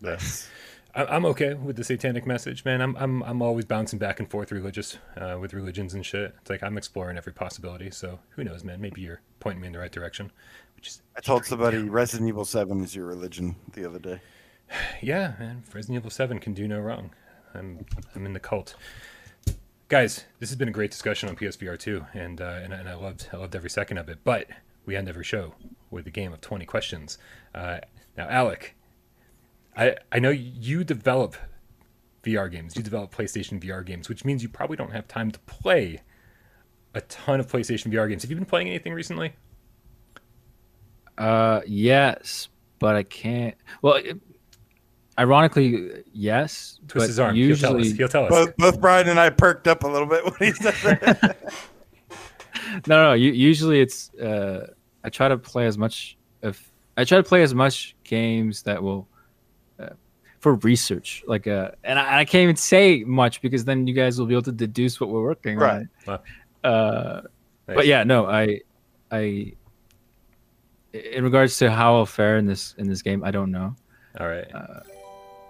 Yes. 0.02 0.50
I'm 0.98 1.26
okay 1.26 1.54
with 1.54 1.76
the 1.76 1.84
satanic 1.84 2.26
message, 2.26 2.66
man. 2.66 2.82
I'm 2.82 2.96
I'm 2.98 3.22
I'm 3.24 3.42
always 3.44 3.66
bouncing 3.66 4.00
back 4.00 4.20
and 4.20 4.30
forth 4.30 4.52
religious 4.52 4.98
uh, 5.16 5.38
with 5.40 5.54
religions 5.54 5.94
and 5.94 6.04
shit. 6.04 6.34
It's 6.42 6.50
like 6.50 6.64
I'm 6.64 6.76
exploring 6.76 7.18
every 7.18 7.34
possibility. 7.34 7.92
So 7.92 8.20
who 8.32 8.44
knows, 8.44 8.64
man? 8.64 8.82
Maybe 8.82 9.02
you're 9.02 9.22
pointing 9.40 9.62
me 9.62 9.68
in 9.68 9.74
the 9.74 9.80
right 9.80 9.92
direction. 9.92 10.32
Which 10.76 10.88
is 10.88 11.02
I 11.16 11.22
told 11.22 11.46
somebody 11.46 11.78
Resident 11.78 12.28
Evil 12.28 12.46
7 12.46 12.84
is 12.84 12.96
your 12.96 13.06
religion 13.06 13.56
the 13.74 13.86
other 13.86 14.00
day. 14.00 14.22
yeah, 15.02 15.34
man. 15.40 15.64
Resident 15.72 15.98
Evil 15.98 16.10
Seven 16.10 16.40
can 16.40 16.54
do 16.54 16.68
no 16.68 16.80
wrong. 16.80 17.12
I'm 17.54 17.86
I'm 18.16 18.26
in 18.26 18.34
the 18.34 18.40
cult. 18.40 18.76
Guys, 19.90 20.26
this 20.40 20.50
has 20.50 20.58
been 20.58 20.68
a 20.68 20.72
great 20.72 20.92
discussion 20.92 21.30
on 21.30 21.36
PSVR 21.36 21.80
2, 21.80 22.08
and 22.16 22.42
uh, 22.42 22.60
and, 22.64 22.74
and 22.74 22.90
I 22.90 22.96
loved 22.96 23.30
I 23.32 23.38
loved 23.38 23.56
every 23.56 23.70
second 23.70 24.00
of 24.00 24.10
it. 24.10 24.20
But 24.24 24.48
we 24.88 24.96
end 24.96 25.08
every 25.08 25.24
show 25.24 25.54
with 25.92 26.08
a 26.08 26.12
game 26.12 26.34
of 26.34 26.42
20 26.42 26.66
questions. 26.66 27.18
Uh, 27.54 27.80
now, 28.18 28.28
Alek, 28.28 28.72
I 29.78 29.96
I 30.12 30.20
know 30.20 30.32
you 30.32 30.84
develop 30.84 31.36
VR 32.24 32.52
games. 32.52 32.76
You 32.76 32.84
develop 32.84 33.16
PlayStation 33.16 33.62
VR 33.64 33.86
games, 33.86 34.10
which 34.10 34.26
means 34.26 34.44
you 34.44 34.50
probably 34.50 34.76
don't 34.76 34.92
have 34.92 35.08
time 35.08 35.32
to 35.32 35.40
play 35.42 36.02
a 36.94 37.02
ton 37.02 37.40
of 37.40 37.50
PlayStation 37.50 37.94
VR 37.94 38.10
games. 38.10 38.24
Have 38.24 38.32
you 38.32 38.36
been 38.36 38.46
playing 38.46 38.68
anything 38.68 38.94
recently? 38.94 39.34
Uh, 41.18 41.62
yes, 41.66 42.50
but 42.80 42.96
I 42.96 43.04
can't. 43.04 43.56
Well, 43.82 43.96
it, 43.96 44.18
ironically, 45.18 46.04
yes. 46.14 46.80
Twist 46.88 47.04
but 47.04 47.08
his 47.08 47.20
arm. 47.20 47.36
Usually, 47.36 47.92
He'll 47.94 48.08
tell 48.08 48.26
us. 48.26 48.32
He'll 48.32 48.32
tell 48.32 48.46
us. 48.46 48.48
Both, 48.48 48.58
both 48.58 48.82
Brian 48.82 49.08
and 49.08 49.20
I 49.20 49.30
perked 49.30 49.68
up 49.68 49.84
a 49.84 49.88
little 49.88 50.08
bit 50.08 50.24
when 50.24 50.34
he 50.40 50.52
said 50.52 50.74
that. 50.84 51.38
no, 52.88 53.10
no. 53.10 53.14
u- 53.14 53.32
Usually, 53.32 53.80
it's 53.80 54.14
uh, 54.16 54.74
I 55.04 55.10
try 55.10 55.28
to 55.28 55.38
play 55.38 55.66
as 55.68 55.78
much 55.78 56.18
of 56.44 56.60
I 56.98 57.04
try 57.04 57.18
to 57.18 57.24
play 57.24 57.44
as 57.44 57.54
much 57.54 57.96
games 58.04 58.64
that 58.64 58.82
will 58.82 59.08
uh, 59.80 59.90
for 60.40 60.56
research. 60.56 61.24
Like, 61.28 61.48
uh, 61.48 61.72
and 61.84 61.98
I, 62.00 62.20
I 62.20 62.26
can't 62.26 62.44
even 62.44 62.56
say 62.56 63.04
much 63.04 63.42
because 63.42 63.66
then 63.66 63.88
you 63.88 63.94
guys 63.94 64.20
will 64.20 64.28
be 64.28 64.34
able 64.34 64.44
to 64.44 64.52
deduce 64.52 65.00
what 65.00 65.10
we're 65.10 65.24
working 65.24 65.58
Right. 65.58 65.88
on. 66.08 66.20
Wow. 66.64 66.70
Uh, 66.70 67.22
Nice. 67.68 67.76
but 67.76 67.88
yeah, 67.88 68.04
no, 68.04 68.26
I, 68.28 68.62
I. 69.12 69.54
In 70.94 71.24
regards 71.24 71.58
to 71.60 71.70
how 71.70 71.96
I'll 71.96 72.06
fare 72.06 72.38
in 72.38 72.46
this 72.46 72.74
in 72.78 72.88
this 72.88 73.02
game, 73.02 73.24
I 73.24 73.32
don't 73.32 73.52
know. 73.52 73.76
All 74.20 74.28
right. 74.28 74.48
Uh, 74.54 74.80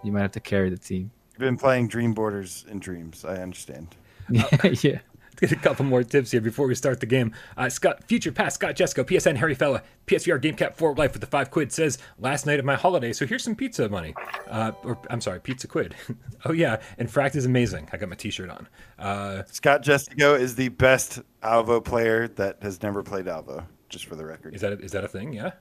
You 0.04 0.12
might 0.12 0.22
have 0.22 0.32
to 0.34 0.40
carry 0.40 0.70
the 0.70 0.78
team. 0.78 1.12
You've 1.34 1.40
been 1.40 1.58
playing 1.58 1.88
Dream 1.90 2.14
Borders 2.14 2.66
in 2.70 2.80
Dreams. 2.80 3.24
I 3.24 3.36
understand. 3.38 3.96
yeah. 4.30 5.00
get 5.42 5.52
a 5.52 5.56
couple 5.56 5.86
more 5.86 6.04
tips 6.04 6.32
here 6.32 6.42
before 6.42 6.68
we 6.68 6.76
start 6.76 7.00
the 7.00 7.06
game. 7.06 7.34
Uh, 7.56 7.70
Scott, 7.70 8.04
Future 8.06 8.32
Past, 8.32 8.56
Scott 8.56 8.76
Jesco, 8.76 9.04
PSN, 9.04 9.38
Harry 9.38 9.56
Fella, 9.56 9.84
PSVR 10.08 10.42
GameCap 10.42 10.76
for 10.76 10.96
Life 10.96 11.14
with 11.14 11.22
the 11.22 11.28
five 11.28 11.52
quid 11.52 11.72
says, 11.72 11.98
last 12.20 12.46
night 12.46 12.60
of 12.60 12.66
my 12.66 12.76
holiday, 12.76 13.14
so 13.14 13.26
here's 13.26 13.44
some 13.44 13.56
pizza 13.56 13.88
money. 13.90 14.16
Uh, 14.50 14.72
or, 14.84 14.98
I'm 15.10 15.22
sorry, 15.22 15.40
pizza 15.40 15.68
quid. 15.68 15.96
oh, 16.46 16.52
yeah, 16.52 16.82
and 16.98 17.10
Fracked 17.10 17.36
is 17.36 17.46
amazing. 17.46 17.88
I 17.94 17.98
got 17.98 18.10
my 18.10 18.16
t 18.16 18.30
shirt 18.32 18.50
on. 18.50 18.68
Uh, 18.98 19.44
Scott 19.52 19.84
Jestico 19.84 20.40
is 20.40 20.56
the 20.56 20.70
best 20.70 21.20
Alvo 21.44 21.80
player 21.80 22.28
that 22.30 22.58
has 22.62 22.82
never 22.82 23.04
played 23.04 23.28
Alvo, 23.28 23.66
just 23.90 24.06
for 24.06 24.16
the 24.16 24.26
record. 24.26 24.56
is, 24.56 24.62
that 24.62 24.74
a, 24.74 24.80
is 24.80 24.92
that 24.92 25.04
a 25.04 25.08
thing? 25.08 25.34
Yeah? 25.34 25.52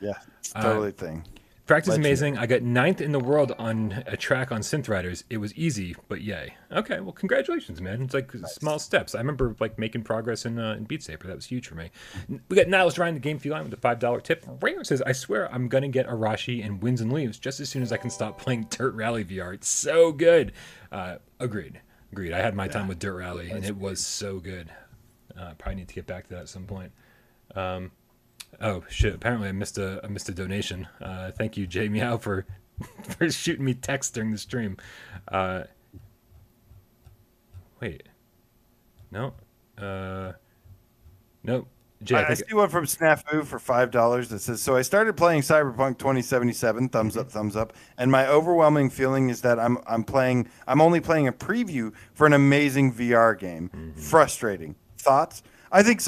yeah, 0.00 0.14
it's 0.38 0.52
Uh, 0.54 0.62
totally 0.62 0.88
a 0.88 0.92
thing. 0.92 1.24
Practice 1.70 1.94
you 1.94 2.00
amazing. 2.00 2.36
I 2.36 2.46
got 2.46 2.62
ninth 2.62 3.00
in 3.00 3.12
the 3.12 3.20
world 3.20 3.52
on 3.56 4.02
a 4.08 4.16
track 4.16 4.50
on 4.50 4.60
Synth 4.60 4.88
Riders. 4.88 5.22
It 5.30 5.36
was 5.36 5.54
easy, 5.54 5.94
but 6.08 6.20
yay. 6.20 6.56
Okay, 6.72 6.98
well, 6.98 7.12
congratulations, 7.12 7.80
man. 7.80 8.02
It's 8.02 8.12
like 8.12 8.32
small 8.46 8.80
steps. 8.80 9.14
I 9.14 9.18
remember 9.18 9.54
like 9.60 9.78
making 9.78 10.02
progress 10.02 10.44
in, 10.44 10.58
uh, 10.58 10.72
in 10.72 10.82
Beat 10.82 11.04
Saber. 11.04 11.28
That 11.28 11.36
was 11.36 11.46
huge 11.46 11.68
for 11.68 11.76
me. 11.76 11.92
We 12.48 12.56
got 12.56 12.66
Niles 12.66 12.98
Ryan, 12.98 13.14
the 13.14 13.20
game 13.20 13.38
feline 13.38 13.62
with 13.62 13.72
a 13.72 13.76
five 13.76 14.00
dollar 14.00 14.20
tip. 14.20 14.44
Rayo 14.60 14.82
says, 14.82 15.00
"I 15.02 15.12
swear 15.12 15.48
I'm 15.54 15.68
gonna 15.68 15.86
get 15.86 16.08
Arashi 16.08 16.64
and 16.64 16.82
Winds 16.82 17.00
and 17.00 17.12
Leaves 17.12 17.38
just 17.38 17.60
as 17.60 17.68
soon 17.68 17.82
as 17.82 17.92
I 17.92 17.98
can 17.98 18.10
stop 18.10 18.36
playing 18.36 18.66
Dirt 18.70 18.96
Rally 18.96 19.24
VR. 19.24 19.54
It's 19.54 19.68
so 19.68 20.10
good." 20.10 20.50
Uh, 20.90 21.18
agreed. 21.38 21.80
Agreed. 22.10 22.32
I 22.32 22.40
had 22.40 22.56
my 22.56 22.66
time 22.66 22.88
with 22.88 22.98
Dirt 22.98 23.14
Rally, 23.14 23.48
and 23.48 23.64
it 23.64 23.76
was 23.76 24.04
so 24.04 24.40
good. 24.40 24.72
Uh, 25.38 25.54
probably 25.54 25.76
need 25.76 25.88
to 25.88 25.94
get 25.94 26.08
back 26.08 26.24
to 26.24 26.30
that 26.30 26.40
at 26.40 26.48
some 26.48 26.66
point. 26.66 26.90
Um, 27.54 27.92
oh 28.60 28.84
shit! 28.88 29.14
Apparently, 29.14 29.48
I 29.48 29.52
missed 29.52 29.78
a 29.78 30.00
I 30.04 30.08
missed 30.08 30.28
a 30.28 30.32
donation. 30.32 30.88
Uh, 31.00 31.30
thank 31.32 31.56
you, 31.56 31.66
Jay 31.66 31.88
Meow, 31.88 32.18
for 32.18 32.46
for 33.18 33.30
shooting 33.30 33.64
me 33.64 33.74
text 33.74 34.14
during 34.14 34.30
the 34.30 34.38
stream. 34.38 34.76
Uh, 35.28 35.64
wait, 37.80 38.04
no, 39.10 39.34
uh, 39.78 40.32
no, 41.42 41.66
Jay. 42.02 42.16
I 42.16 42.22
I, 42.22 42.30
I 42.30 42.34
see 42.34 42.54
one 42.54 42.68
from 42.68 42.86
Snafu 42.86 43.44
for 43.44 43.58
five 43.58 43.90
dollars 43.90 44.28
that 44.30 44.40
says, 44.40 44.62
"So 44.62 44.76
I 44.76 44.82
started 44.82 45.16
playing 45.16 45.42
Cyberpunk 45.42 45.98
2077. 45.98 46.88
Thumbs 46.88 47.16
up, 47.16 47.30
thumbs 47.30 47.56
up. 47.56 47.72
And 47.98 48.10
my 48.10 48.26
overwhelming 48.26 48.90
feeling 48.90 49.30
is 49.30 49.42
that 49.42 49.58
I'm 49.58 49.78
I'm 49.86 50.04
playing. 50.04 50.48
I'm 50.66 50.80
only 50.80 51.00
playing 51.00 51.28
a 51.28 51.32
preview 51.32 51.92
for 52.14 52.26
an 52.26 52.32
amazing 52.32 52.94
VR 52.94 53.38
game. 53.38 53.70
Mm-hmm. 53.74 54.00
Frustrating. 54.00 54.76
Thoughts? 54.98 55.42
I 55.72 55.82
think 55.82 56.00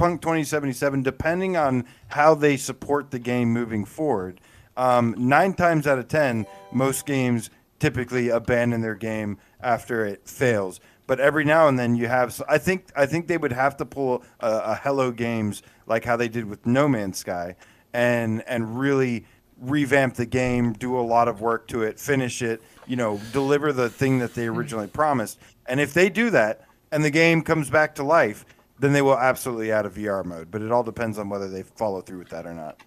Cyberpunk 0.00 0.22
2077, 0.22 1.02
depending 1.02 1.56
on 1.56 1.84
how 2.08 2.34
they 2.34 2.56
support 2.56 3.10
the 3.10 3.18
game 3.18 3.52
moving 3.52 3.84
forward, 3.84 4.40
um, 4.76 5.14
nine 5.18 5.52
times 5.52 5.86
out 5.86 5.98
of 5.98 6.08
ten, 6.08 6.46
most 6.72 7.04
games 7.04 7.50
typically 7.78 8.30
abandon 8.30 8.80
their 8.80 8.94
game 8.94 9.36
after 9.60 10.06
it 10.06 10.26
fails. 10.26 10.80
But 11.06 11.20
every 11.20 11.44
now 11.44 11.68
and 11.68 11.78
then 11.78 11.96
you 11.96 12.06
have. 12.08 12.40
I 12.48 12.56
think 12.56 12.86
I 12.96 13.04
think 13.04 13.26
they 13.26 13.36
would 13.36 13.52
have 13.52 13.76
to 13.78 13.84
pull 13.84 14.24
a, 14.38 14.48
a 14.48 14.74
Hello 14.76 15.10
Games 15.10 15.62
like 15.86 16.04
how 16.04 16.16
they 16.16 16.28
did 16.28 16.46
with 16.46 16.64
No 16.66 16.88
Man's 16.88 17.18
Sky, 17.18 17.56
and 17.92 18.42
and 18.46 18.78
really 18.78 19.26
revamp 19.60 20.14
the 20.14 20.24
game, 20.24 20.72
do 20.72 20.98
a 20.98 21.02
lot 21.02 21.28
of 21.28 21.42
work 21.42 21.68
to 21.68 21.82
it, 21.82 22.00
finish 22.00 22.40
it, 22.40 22.62
you 22.86 22.96
know, 22.96 23.20
deliver 23.32 23.74
the 23.74 23.90
thing 23.90 24.18
that 24.20 24.32
they 24.32 24.46
originally 24.46 24.86
promised. 24.86 25.38
And 25.66 25.78
if 25.78 25.92
they 25.92 26.08
do 26.08 26.30
that, 26.30 26.66
and 26.90 27.04
the 27.04 27.10
game 27.10 27.42
comes 27.42 27.68
back 27.68 27.94
to 27.96 28.02
life, 28.02 28.46
then 28.80 28.92
they 28.92 29.02
will 29.02 29.18
absolutely 29.18 29.70
add 29.70 29.86
a 29.86 29.90
VR 29.90 30.24
mode. 30.24 30.50
But 30.50 30.62
it 30.62 30.72
all 30.72 30.82
depends 30.82 31.18
on 31.18 31.28
whether 31.28 31.48
they 31.48 31.62
follow 31.62 32.00
through 32.00 32.18
with 32.18 32.30
that 32.30 32.46
or 32.46 32.54
not. 32.54 32.80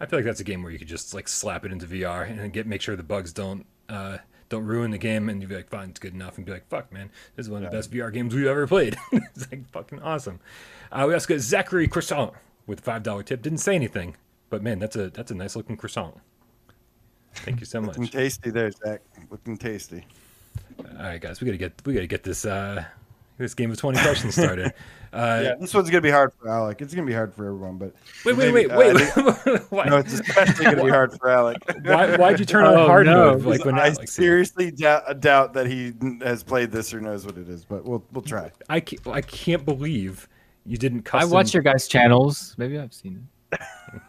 I 0.00 0.06
feel 0.06 0.18
like 0.18 0.26
that's 0.26 0.40
a 0.40 0.44
game 0.44 0.62
where 0.62 0.72
you 0.72 0.78
could 0.78 0.88
just 0.88 1.14
like 1.14 1.28
slap 1.28 1.64
it 1.64 1.72
into 1.72 1.86
VR 1.86 2.28
and 2.28 2.52
get 2.52 2.66
make 2.66 2.82
sure 2.82 2.96
the 2.96 3.02
bugs 3.02 3.32
don't 3.32 3.64
uh, 3.88 4.18
don't 4.48 4.64
ruin 4.64 4.90
the 4.90 4.98
game, 4.98 5.28
and 5.28 5.40
you'd 5.40 5.48
be 5.48 5.56
like, 5.56 5.68
fine, 5.68 5.90
it's 5.90 6.00
good 6.00 6.14
enough, 6.14 6.36
and 6.36 6.46
be 6.46 6.52
like, 6.52 6.68
fuck, 6.68 6.92
man, 6.92 7.10
this 7.36 7.46
is 7.46 7.50
one 7.50 7.64
of 7.64 7.70
the 7.70 7.76
best 7.76 7.90
VR 7.90 8.12
games 8.12 8.34
we've 8.34 8.46
ever 8.46 8.66
played. 8.66 8.96
it's 9.12 9.50
like 9.50 9.68
fucking 9.70 10.00
awesome. 10.00 10.40
Uh, 10.90 11.04
we 11.06 11.14
also 11.14 11.28
got 11.28 11.40
Zachary 11.40 11.88
Croissant 11.88 12.32
with 12.66 12.80
a 12.80 12.82
five 12.82 13.02
dollar 13.02 13.22
tip. 13.22 13.42
Didn't 13.42 13.58
say 13.58 13.74
anything, 13.74 14.16
but 14.50 14.62
man, 14.62 14.78
that's 14.78 14.96
a 14.96 15.10
that's 15.10 15.30
a 15.30 15.34
nice 15.34 15.56
looking 15.56 15.76
croissant. 15.76 16.16
Thank 17.34 17.60
you 17.60 17.66
so 17.66 17.80
much. 17.80 17.98
Looking 17.98 18.08
tasty 18.08 18.50
there, 18.50 18.70
Zach. 18.70 19.00
Looking 19.30 19.56
tasty. 19.56 20.06
All 20.78 21.04
right, 21.04 21.20
guys, 21.20 21.40
we 21.40 21.46
gotta 21.46 21.58
get 21.58 21.72
we 21.84 21.94
gotta 21.94 22.06
get 22.06 22.22
this 22.22 22.44
uh 22.44 22.84
this 23.38 23.54
game 23.54 23.70
of 23.70 23.76
twenty 23.76 24.00
questions 24.00 24.34
started. 24.34 24.72
Uh, 25.14 25.40
yeah, 25.44 25.54
this 25.60 25.72
one's 25.72 25.88
gonna 25.90 26.00
be 26.00 26.10
hard 26.10 26.32
for 26.34 26.48
Alek. 26.48 26.80
It's 26.82 26.92
gonna 26.92 27.06
be 27.06 27.12
hard 27.12 27.32
for 27.32 27.46
everyone, 27.46 27.78
but 27.78 27.94
Wait, 28.24 28.36
wait, 28.36 28.52
maybe- 28.52 28.66
wait, 28.66 28.70
uh, 28.70 28.76
wait. 28.78 28.96
I 28.96 29.32
think- 29.32 29.60
why, 29.70 29.84
no, 29.86 29.98
it's 29.98 30.12
especially 30.14 30.64
gonna 30.64 30.82
be 30.84 30.90
hard 30.90 31.12
for 31.12 31.28
Alek. 31.28 31.86
why, 31.86 32.16
why'd 32.16 32.40
you 32.40 32.44
turn 32.44 32.64
on 32.66 32.74
Oh, 32.74 32.86
hard 32.86 33.06
no. 33.06 33.32
mode? 33.34 33.44
Like 33.44 33.64
when 33.64 33.76
I 33.78 33.86
Alex 33.90 34.12
seriously 34.12 34.70
doubt, 34.72 35.20
doubt 35.20 35.52
that 35.54 35.66
he 35.66 35.92
has 36.22 36.42
played 36.42 36.72
this 36.72 36.92
or 36.92 37.00
knows 37.00 37.24
what 37.24 37.38
it 37.38 37.48
is, 37.48 37.64
but 37.64 37.84
we'll 37.84 38.04
we'll 38.12 38.22
try. 38.22 38.50
I 38.68 38.80
can't, 38.80 39.06
I 39.06 39.20
can't 39.20 39.64
believe 39.64 40.28
you 40.66 40.76
didn't 40.76 41.00
I 41.08 41.20
custom. 41.20 41.30
watch 41.30 41.54
your 41.54 41.62
guys' 41.62 41.86
channels. 41.86 42.54
Maybe 42.58 42.78
I've 42.78 42.92
seen 42.92 43.28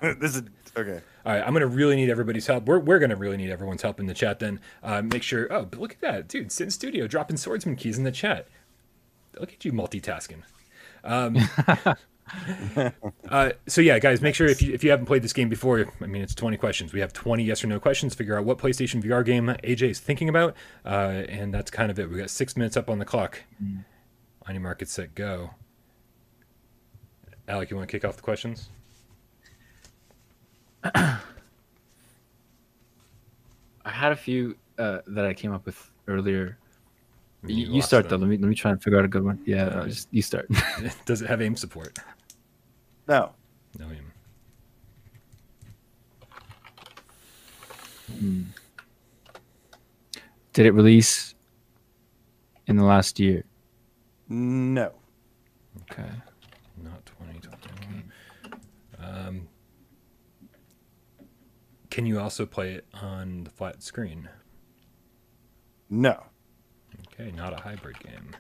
it. 0.01 0.19
this 0.19 0.35
is 0.37 0.41
okay. 0.75 1.01
All 1.23 1.33
right, 1.33 1.43
I'm 1.45 1.53
gonna 1.53 1.67
really 1.67 1.95
need 1.95 2.09
everybody's 2.09 2.47
help. 2.47 2.65
We're, 2.65 2.79
we're 2.79 2.97
gonna 2.99 3.15
really 3.15 3.37
need 3.37 3.51
everyone's 3.51 3.83
help 3.83 3.99
in 3.99 4.07
the 4.07 4.13
chat. 4.15 4.39
Then 4.39 4.59
uh, 4.81 5.03
make 5.03 5.21
sure. 5.21 5.51
Oh, 5.53 5.65
but 5.65 5.79
look 5.79 5.91
at 5.93 6.01
that, 6.01 6.27
dude! 6.27 6.51
Sinn 6.51 6.71
Studio 6.71 7.05
dropping 7.05 7.37
swordsman 7.37 7.75
keys 7.75 7.97
in 7.99 8.03
the 8.05 8.11
chat. 8.11 8.47
Look 9.39 9.53
at 9.53 9.63
you 9.65 9.71
multitasking. 9.73 10.41
Um, 11.05 11.37
uh, 13.29 13.51
so 13.67 13.81
yeah, 13.81 13.99
guys, 13.99 14.21
make 14.21 14.35
sure 14.35 14.47
if 14.47 14.61
you 14.61 14.73
if 14.73 14.83
you 14.83 14.89
haven't 14.89 15.05
played 15.05 15.21
this 15.21 15.33
game 15.33 15.49
before, 15.49 15.85
I 16.01 16.05
mean, 16.07 16.21
it's 16.21 16.35
20 16.35 16.57
questions. 16.57 16.93
We 16.93 16.99
have 16.99 17.13
20 17.13 17.43
yes 17.43 17.63
or 17.63 17.67
no 17.67 17.79
questions. 17.79 18.15
Figure 18.15 18.37
out 18.37 18.45
what 18.45 18.57
PlayStation 18.57 19.01
VR 19.01 19.23
game 19.23 19.47
AJ 19.63 19.91
is 19.91 19.99
thinking 19.99 20.29
about, 20.29 20.55
uh, 20.85 21.23
and 21.29 21.53
that's 21.53 21.71
kind 21.71 21.91
of 21.91 21.99
it. 21.99 22.09
We 22.09 22.17
got 22.17 22.29
six 22.29 22.57
minutes 22.57 22.75
up 22.75 22.89
on 22.89 22.99
the 22.99 23.05
clock. 23.05 23.43
On 24.47 24.53
your 24.53 24.61
market, 24.61 24.89
set, 24.89 25.15
go. 25.15 25.51
Alek, 27.47 27.69
you 27.69 27.77
want 27.77 27.87
to 27.87 27.91
kick 27.91 28.05
off 28.05 28.15
the 28.15 28.21
questions? 28.21 28.69
I 30.83 31.19
had 33.85 34.11
a 34.11 34.15
few 34.15 34.55
uh, 34.77 34.99
that 35.07 35.25
I 35.25 35.33
came 35.33 35.51
up 35.51 35.65
with 35.65 35.91
earlier. 36.07 36.57
You, 37.47 37.65
you 37.67 37.73
lost 37.75 37.87
start 37.87 38.09
though. 38.09 38.15
Let 38.17 38.29
me 38.29 38.37
let 38.37 38.47
me 38.47 38.55
try 38.55 38.71
and 38.71 38.81
figure 38.81 38.99
out 38.99 39.05
a 39.05 39.07
good 39.07 39.23
one. 39.23 39.39
Yeah, 39.45 39.83
just 39.87 40.07
you 40.11 40.21
start. 40.21 40.47
Does 41.05 41.21
it 41.21 41.27
have 41.27 41.41
aim 41.41 41.55
support? 41.55 41.97
No, 43.07 43.31
No 43.77 43.85
aim. 43.91 44.11
Did 50.53 50.65
it 50.65 50.71
release 50.71 51.35
in 52.67 52.77
the 52.77 52.83
last 52.83 53.19
year? 53.19 53.43
no, 54.29 54.91
Okay. 55.91 56.09
Not 56.83 57.05
2021. 57.05 58.11
Um, 58.99 59.47
can 61.89 62.05
you 62.05 62.19
also 62.19 62.45
play 62.45 62.73
it 62.73 62.85
on 62.93 63.43
the 63.43 63.49
flat 63.49 63.83
screen? 63.83 64.29
no. 65.89 66.23
Okay, 67.17 67.31
not 67.31 67.53
a 67.53 67.61
hybrid 67.61 67.97
game. 67.99 68.35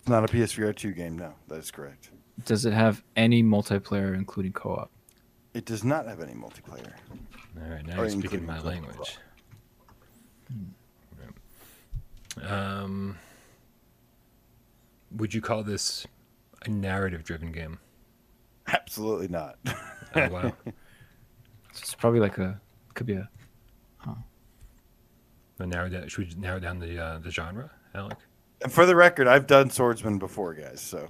It's 0.00 0.08
not 0.08 0.24
a 0.24 0.26
PSVR 0.26 0.74
two 0.74 0.92
game. 0.92 1.16
No, 1.18 1.34
that 1.48 1.58
is 1.58 1.70
correct. 1.70 2.10
Does 2.46 2.64
it 2.64 2.72
have 2.72 3.04
any 3.16 3.42
multiplayer, 3.42 4.14
including 4.14 4.52
co-op? 4.52 4.90
It 5.54 5.66
does 5.66 5.84
not 5.84 6.06
have 6.06 6.20
any 6.20 6.32
multiplayer. 6.32 6.92
All 7.60 7.68
right, 7.70 7.84
now 7.86 7.98
Or 8.00 8.06
you're 8.06 8.10
speaking 8.10 8.46
my 8.46 8.54
co-op. 8.54 8.64
language. 8.66 9.18
Um, 12.42 13.18
would 15.16 15.34
you 15.34 15.40
call 15.40 15.62
this 15.62 16.06
a 16.64 16.70
narrative-driven 16.70 17.52
game? 17.52 17.78
Absolutely 18.66 19.28
not. 19.28 19.58
Oh 20.14 20.28
wow! 20.28 20.42
So 20.42 20.52
it's 21.70 21.94
probably 21.94 22.20
like 22.20 22.38
a 22.38 22.60
could 22.94 23.06
be 23.06 23.14
a 23.14 23.16
Now 23.16 23.28
narrow 25.66 25.88
down, 25.88 26.08
should 26.08 26.28
we 26.28 26.40
narrow 26.40 26.58
down 26.58 26.78
the 26.78 26.98
uh, 26.98 27.18
the 27.18 27.30
genre, 27.30 27.70
Alek? 27.94 28.16
and 28.62 28.72
for 28.72 28.86
the 28.86 28.96
record, 28.96 29.26
I've 29.26 29.46
done 29.46 29.70
swordsman 29.70 30.18
before, 30.18 30.54
guys. 30.54 30.80
So 30.80 31.08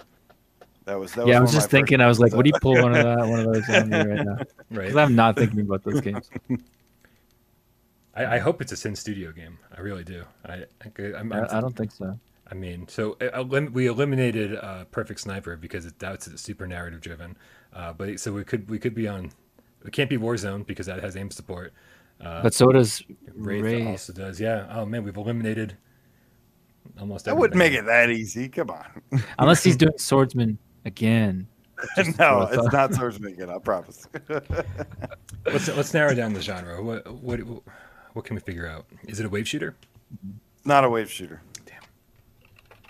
that 0.84 0.98
was 0.98 1.12
that 1.12 1.26
yeah. 1.26 1.38
I 1.38 1.40
was 1.40 1.52
just 1.52 1.70
thinking. 1.70 2.00
I 2.00 2.06
was 2.06 2.20
like, 2.20 2.32
ones, 2.32 2.36
would 2.36 2.46
he 2.46 2.52
uh, 2.52 2.58
pull 2.60 2.74
one 2.74 2.94
of 2.94 3.04
that 3.04 3.18
one 3.28 3.40
of 3.40 3.52
those 3.52 3.68
on 3.68 3.90
me 3.90 3.98
right 3.98 4.26
now? 4.26 4.38
Right. 4.72 4.86
Because 4.86 4.96
I'm 4.98 5.16
not 5.16 5.34
thinking 5.34 5.60
about 5.60 5.82
those 5.82 6.00
games. 6.00 6.30
I, 8.14 8.36
I 8.36 8.38
hope 8.38 8.62
it's 8.62 8.70
a 8.70 8.76
Sinn 8.76 8.94
Studio 8.94 9.32
game. 9.32 9.58
I 9.76 9.80
really 9.80 10.04
do. 10.04 10.24
I 10.46 10.52
I, 10.54 11.02
I'm, 11.18 11.32
I'm, 11.32 11.32
I, 11.32 11.58
I 11.58 11.60
don't 11.60 11.76
think 11.76 11.90
so. 11.90 12.16
I 12.48 12.54
mean, 12.54 12.86
so 12.86 13.16
uh, 13.20 13.40
elim- 13.40 13.72
we 13.72 13.88
eliminated 13.88 14.56
uh, 14.56 14.84
Perfect 14.84 15.20
Sniper 15.20 15.56
because 15.56 15.86
it, 15.86 15.98
that's 15.98 16.40
super 16.40 16.68
narrative 16.68 17.00
driven. 17.00 17.36
Uh, 17.72 17.92
but 17.92 18.20
so 18.20 18.32
we 18.32 18.44
could 18.44 18.70
we 18.70 18.78
could 18.78 18.94
be 18.94 19.08
on. 19.08 19.32
It 19.84 19.92
can't 19.92 20.10
be 20.10 20.18
Warzone 20.18 20.64
because 20.66 20.86
that 20.86 21.02
has 21.02 21.16
aim 21.16 21.32
support. 21.32 21.72
Uh, 22.20 22.42
But 22.42 22.54
so 22.54 22.70
does 22.72 23.02
Wraith, 23.34 23.62
Wraith. 23.62 23.86
also 23.86 24.12
does. 24.12 24.40
Yeah. 24.40 24.66
Oh 24.70 24.84
man, 24.84 25.04
we've 25.04 25.16
eliminated 25.16 25.76
almost. 26.98 27.28
I 27.28 27.32
wouldn't 27.32 27.58
make 27.58 27.72
it 27.72 27.86
that 27.86 28.10
easy. 28.10 28.48
Come 28.48 28.70
on. 28.70 29.02
Unless 29.38 29.62
he's 29.64 29.76
doing 29.76 29.96
swordsman 29.98 30.58
again. 30.84 31.46
no, 31.96 32.02
it's 32.42 32.56
thought. 32.56 32.72
not 32.72 32.94
swordsman 32.94 33.32
again. 33.32 33.48
I 33.50 33.58
promise. 33.58 34.06
Let's 35.46 35.68
let's 35.68 35.94
narrow 35.94 36.14
down 36.14 36.34
the 36.34 36.42
genre. 36.42 36.82
What 36.82 37.10
what 37.22 37.40
what 38.12 38.24
can 38.24 38.34
we 38.36 38.40
figure 38.40 38.66
out? 38.66 38.86
Is 39.08 39.18
it 39.20 39.26
a 39.26 39.28
wave 39.28 39.48
shooter? 39.48 39.76
not 40.64 40.84
a 40.84 40.90
wave 40.90 41.10
shooter. 41.10 41.40
Damn. 41.64 41.80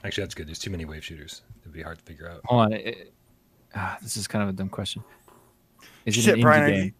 Actually, 0.02 0.24
that's 0.24 0.34
good. 0.34 0.48
There's 0.48 0.58
too 0.58 0.70
many 0.70 0.84
wave 0.86 1.04
shooters. 1.04 1.42
It'd 1.60 1.72
be 1.72 1.82
hard 1.82 1.98
to 1.98 2.04
figure 2.04 2.28
out. 2.28 2.40
Hold 2.46 2.62
on. 2.62 2.72
it- 2.72 2.86
it- 2.86 3.14
ah, 3.76 3.96
this 4.02 4.16
is 4.16 4.26
kind 4.26 4.42
of 4.42 4.48
a 4.48 4.52
dumb 4.52 4.68
question. 4.70 5.04
Is 6.04 6.16
it 6.16 6.22
Shit, 6.22 6.34
an 6.34 6.40
indie 6.40 6.42
Brian. 6.42 6.70
Game? 6.72 6.94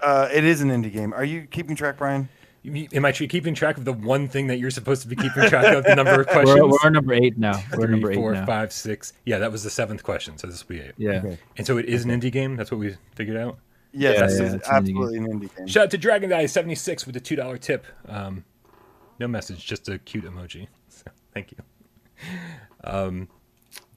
You, 0.00 0.06
uh, 0.06 0.28
it 0.32 0.44
is 0.44 0.60
an 0.60 0.68
indie 0.70 0.92
game. 0.92 1.12
Are 1.12 1.24
you 1.24 1.42
keeping 1.50 1.76
track, 1.76 1.98
Brian? 1.98 2.28
You 2.62 2.72
mean- 2.72 2.88
Am 2.94 3.04
I 3.04 3.12
keeping 3.12 3.54
track 3.54 3.76
of 3.76 3.84
the 3.84 3.92
one 3.92 4.26
thing 4.28 4.46
that 4.46 4.58
you're 4.58 4.70
supposed 4.70 5.02
to 5.02 5.08
be 5.08 5.16
keeping 5.16 5.48
track 5.48 5.66
of? 5.74 5.84
The 5.84 5.94
number 5.94 6.12
of 6.12 6.16
We're, 6.26 6.32
questions. 6.32 6.60
we're 6.60 6.78
on 6.86 6.92
number 6.94 7.12
eight 7.12 7.36
now. 7.36 7.62
We're 7.72 7.82
Three, 7.82 7.90
number 7.90 8.10
eight 8.12 8.14
four, 8.14 8.32
now. 8.32 8.46
five, 8.46 8.72
six. 8.72 9.12
Yeah, 9.26 9.38
that 9.38 9.52
was 9.52 9.62
the 9.64 9.70
seventh 9.70 10.02
question. 10.02 10.38
So 10.38 10.46
this 10.46 10.66
will 10.66 10.76
be 10.76 10.80
eight. 10.82 10.92
Yeah. 10.96 11.10
Okay. 11.24 11.38
And 11.58 11.66
so 11.66 11.76
it 11.76 11.84
is 11.86 12.04
an 12.04 12.10
indie 12.10 12.32
game. 12.32 12.56
That's 12.56 12.70
what 12.70 12.80
we 12.80 12.96
figured 13.14 13.36
out. 13.36 13.58
Yes, 13.92 14.18
Yeah, 14.18 14.26
this 14.26 14.40
yeah, 14.40 14.46
is 14.46 14.54
it's 14.54 14.68
an 14.68 14.74
indie 14.74 14.86
game. 14.86 14.96
absolutely 14.96 15.18
an 15.18 15.40
indie 15.40 15.56
game. 15.56 15.66
Shout 15.66 15.82
out 15.84 15.90
to 15.90 15.98
Dragon 15.98 16.30
Guy 16.30 16.46
seventy 16.46 16.74
six 16.74 17.04
with 17.06 17.14
the 17.14 17.20
two 17.20 17.36
dollar 17.36 17.58
tip. 17.58 17.84
Um, 18.08 18.44
no 19.20 19.28
message, 19.28 19.64
just 19.66 19.88
a 19.88 19.98
cute 19.98 20.24
emoji. 20.24 20.66
So, 20.88 21.10
thank 21.34 21.50
you. 21.52 21.58
Um, 22.84 23.28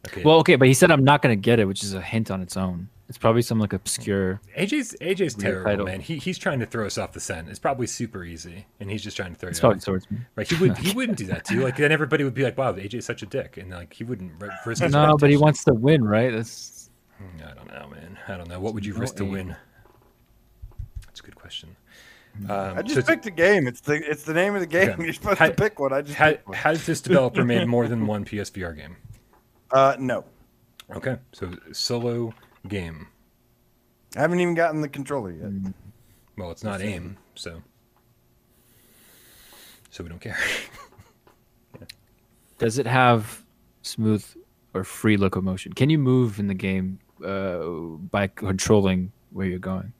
okay. 0.07 0.23
Well, 0.23 0.37
okay, 0.39 0.55
but 0.55 0.67
he 0.67 0.73
said 0.73 0.91
I'm 0.91 1.03
not 1.03 1.21
gonna 1.21 1.35
get 1.35 1.59
it, 1.59 1.65
which 1.65 1.83
is 1.83 1.93
a 1.93 2.01
hint 2.01 2.31
on 2.31 2.41
its 2.41 2.57
own. 2.57 2.89
It's 3.09 3.17
probably 3.17 3.41
some 3.41 3.57
like 3.59 3.71
obscure. 3.71 4.41
AJ's 4.57 4.93
AJ's 4.99 5.37
Weird 5.37 5.39
terrible, 5.39 5.63
title. 5.71 5.85
man. 5.85 6.01
He 6.01 6.17
he's 6.17 6.37
trying 6.37 6.59
to 6.59 6.65
throw 6.65 6.85
us 6.85 6.97
off 6.97 7.13
the 7.13 7.21
scent. 7.21 7.47
It's 7.47 7.57
probably 7.59 7.87
super 7.87 8.25
easy, 8.25 8.65
and 8.81 8.91
he's 8.91 9.01
just 9.01 9.15
trying 9.15 9.33
to 9.33 9.39
throw 9.39 9.47
It's 9.49 9.59
you 9.59 9.61
probably 9.61 9.77
off. 9.77 9.83
towards 9.85 10.11
me. 10.11 10.17
Right? 10.35 10.47
He 10.49 10.55
would 10.55 10.77
he 10.77 10.91
wouldn't 10.95 11.17
do 11.17 11.25
that 11.27 11.45
to 11.45 11.53
you. 11.55 11.61
Like 11.63 11.77
then 11.77 11.93
everybody 11.93 12.25
would 12.25 12.33
be 12.33 12.43
like, 12.43 12.57
"Wow, 12.57 12.73
AJ's 12.73 13.05
such 13.05 13.23
a 13.23 13.25
dick," 13.25 13.55
and 13.55 13.69
like 13.71 13.93
he 13.93 14.03
wouldn't 14.03 14.33
risk 14.65 14.83
his 14.83 14.91
No, 14.91 15.15
but 15.17 15.29
he 15.29 15.37
wants 15.37 15.63
to 15.65 15.73
win, 15.73 16.03
right? 16.03 16.31
That's 16.33 16.89
I 17.45 17.53
don't 17.53 17.67
know, 17.67 17.87
man. 17.89 18.17
I 18.27 18.35
don't 18.35 18.49
know. 18.49 18.59
What 18.59 18.73
would 18.73 18.85
you 18.85 18.93
No 18.93 18.99
risk 18.99 19.15
to 19.17 19.25
win? 19.25 19.55
That's 21.05 21.21
a 21.21 21.23
good 21.23 21.35
question. 21.35 21.75
Um, 22.49 22.51
I 22.51 22.75
so 22.75 22.81
just 22.83 22.97
it's- 22.97 23.09
picked 23.09 23.25
a 23.25 23.31
game. 23.31 23.67
It's 23.67 23.79
the 23.81 23.93
it's 23.95 24.23
the 24.23 24.33
name 24.33 24.53
of 24.53 24.59
the 24.59 24.67
game. 24.67 24.89
Okay. 24.89 25.03
You're 25.05 25.13
supposed 25.13 25.39
Ha- 25.39 25.47
to 25.47 25.53
pick 25.53 25.79
one. 25.79 25.93
I 25.93 26.01
just 26.01 26.17
ha- 26.17 26.25
picked 26.31 26.47
one. 26.49 26.57
has 26.57 26.85
this 26.85 27.01
developer 27.01 27.43
made 27.45 27.67
more 27.67 27.87
than 27.87 28.05
one 28.05 28.25
PSVR 28.25 28.75
game? 28.75 28.97
Uh, 29.69 29.97
no, 29.99 30.23
Okay, 30.95 31.17
so 31.33 31.51
solo 31.73 32.33
game. 32.67 33.07
I 34.15 34.21
haven't 34.21 34.39
even 34.39 34.55
gotten 34.55 34.81
the 34.81 34.89
controller 34.89 35.31
yet. 35.31 35.51
Well, 36.37 36.51
it's 36.51 36.63
not 36.63 36.81
aim, 36.81 37.17
so 37.35 37.61
so 39.89 40.03
we 40.03 40.09
don't 40.09 40.21
care. 40.21 40.37
Does 42.57 42.77
it 42.77 42.87
have 42.87 43.43
smooth 43.81 44.25
or 44.73 44.83
free 44.83 45.17
locomotion? 45.17 45.73
Can 45.73 45.89
you 45.89 45.99
move 45.99 46.39
in 46.39 46.47
the 46.47 46.53
game 46.55 46.99
uh, 47.23 47.59
by 48.11 48.27
controlling 48.27 49.11
where 49.31 49.45
you're 49.45 49.59
going? 49.59 49.93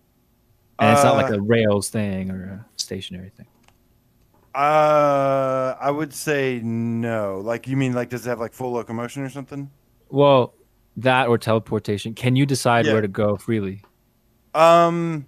And 0.79 0.91
it's 0.91 1.03
not 1.03 1.15
like 1.15 1.31
Uh, 1.31 1.33
a 1.35 1.41
rails 1.41 1.89
thing 1.89 2.31
or 2.31 2.43
a 2.43 2.65
stationary 2.77 3.29
thing. 3.29 3.47
Uh, 4.55 5.75
I 5.79 5.91
would 5.91 6.13
say 6.13 6.59
no. 6.63 7.41
Like 7.43 7.67
you 7.67 7.77
mean 7.77 7.93
like 7.93 8.09
does 8.09 8.25
it 8.25 8.29
have 8.29 8.39
like 8.39 8.53
full 8.53 8.71
locomotion 8.71 9.21
or 9.23 9.29
something? 9.29 9.69
Well, 10.09 10.53
that 10.97 11.27
or 11.27 11.37
teleportation. 11.37 12.13
Can 12.13 12.35
you 12.35 12.45
decide 12.45 12.85
Yeah. 12.85 12.93
where 12.93 13.01
to 13.01 13.07
go 13.07 13.37
freely? 13.37 13.83
Um, 14.53 15.25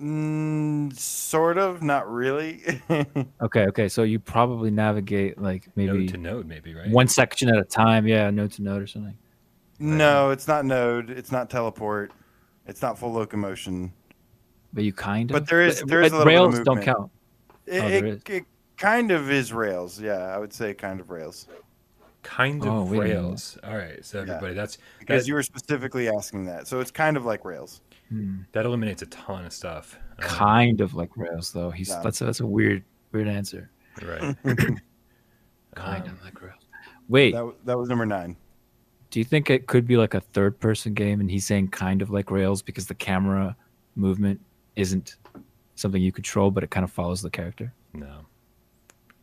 mm, 0.00 0.96
sort 0.96 1.58
of, 1.58 1.82
not 1.82 2.10
really. 2.10 2.62
Okay, 3.40 3.66
okay. 3.66 3.88
So 3.88 4.02
you 4.02 4.18
probably 4.18 4.70
navigate 4.70 5.40
like 5.40 5.68
maybe 5.76 5.98
node 6.00 6.08
to 6.08 6.16
node, 6.18 6.46
maybe 6.46 6.74
right? 6.74 6.90
one 6.90 7.08
section 7.08 7.48
at 7.48 7.56
a 7.58 7.64
time. 7.64 8.06
Yeah, 8.06 8.30
node 8.30 8.52
to 8.52 8.62
node 8.62 8.82
or 8.82 8.86
something. 8.86 9.16
no, 9.78 10.30
it's 10.30 10.48
not 10.48 10.64
node. 10.64 11.10
It's 11.10 11.30
not 11.32 11.48
teleport. 11.50 12.12
It's 12.66 12.82
not 12.82 12.98
full 12.98 13.12
locomotion. 13.12 13.92
But 14.72 14.84
you 14.84 14.92
kind 14.92 15.30
of. 15.30 15.34
But 15.34 15.48
there 15.48 15.62
is 15.62 15.82
there 15.86 16.02
is 16.02 16.10
but 16.12 16.16
a 16.16 16.24
little 16.24 16.48
bit 16.50 16.50
of 16.50 16.54
rails 16.56 16.64
don't 16.64 16.82
count. 16.82 17.10
It, 17.66 17.82
Oh, 17.82 17.88
there 17.88 18.06
it, 18.06 18.28
it 18.28 18.44
kind 18.76 19.10
of 19.10 19.30
is 19.30 19.52
rails. 19.52 20.00
Yeah, 20.00 20.34
I 20.34 20.38
would 20.38 20.52
say 20.52 20.74
kind 20.74 21.00
of 21.00 21.10
rails 21.10 21.46
kind 22.26 22.62
of 22.62 22.68
Oh, 22.68 22.82
wait 22.84 22.98
a 22.98 23.02
minute. 23.02 23.14
rails. 23.14 23.58
All 23.64 23.76
right, 23.76 24.04
so 24.04 24.18
Yeah. 24.18 24.22
everybody, 24.34 24.54
that's 24.54 24.78
because 24.98 25.22
that, 25.22 25.28
you 25.28 25.34
were 25.34 25.42
specifically 25.42 26.08
asking 26.08 26.46
that. 26.46 26.66
So 26.66 26.80
it's 26.80 26.90
kind 26.90 27.16
of 27.16 27.24
like 27.24 27.44
rails. 27.44 27.80
Hmm. 28.08 28.42
that 28.52 28.64
eliminates 28.66 29.02
a 29.02 29.06
ton 29.06 29.44
of 29.46 29.52
stuff. 29.52 29.98
Um, 30.18 30.24
Kind 30.28 30.80
of 30.80 30.94
like 30.94 31.10
rails, 31.16 31.52
though. 31.52 31.70
He's 31.70 31.88
No. 31.90 32.02
that's 32.04 32.20
a, 32.20 32.24
that's 32.24 32.38
a 32.40 32.46
weird 32.46 32.84
weird 33.12 33.26
answer. 33.28 33.70
right. 34.02 34.36
Kind 35.74 36.04
Um, 36.04 36.10
of 36.10 36.24
like 36.24 36.40
rails. 36.40 36.62
Wait, 37.08 37.32
That, 37.34 37.52
that 37.64 37.78
was 37.78 37.88
number 37.88 38.06
nine. 38.06 38.36
do 39.10 39.18
you 39.20 39.24
think 39.24 39.50
it 39.50 39.66
could 39.66 39.86
be 39.86 39.96
like 39.96 40.14
a 40.14 40.20
third 40.20 40.58
person 40.60 40.94
game 40.94 41.20
and 41.20 41.30
he's 41.30 41.46
saying 41.46 41.68
kind 41.68 42.02
of 42.02 42.10
like 42.10 42.30
rails 42.30 42.62
because 42.62 42.86
the 42.86 42.94
camera 42.94 43.56
movement 43.94 44.40
isn't 44.76 45.16
something 45.74 46.00
you 46.02 46.12
control 46.12 46.50
but 46.50 46.62
it 46.64 46.70
kind 46.70 46.84
of 46.84 46.90
follows 46.90 47.22
the 47.22 47.30
character 47.30 47.72
No, 47.92 48.26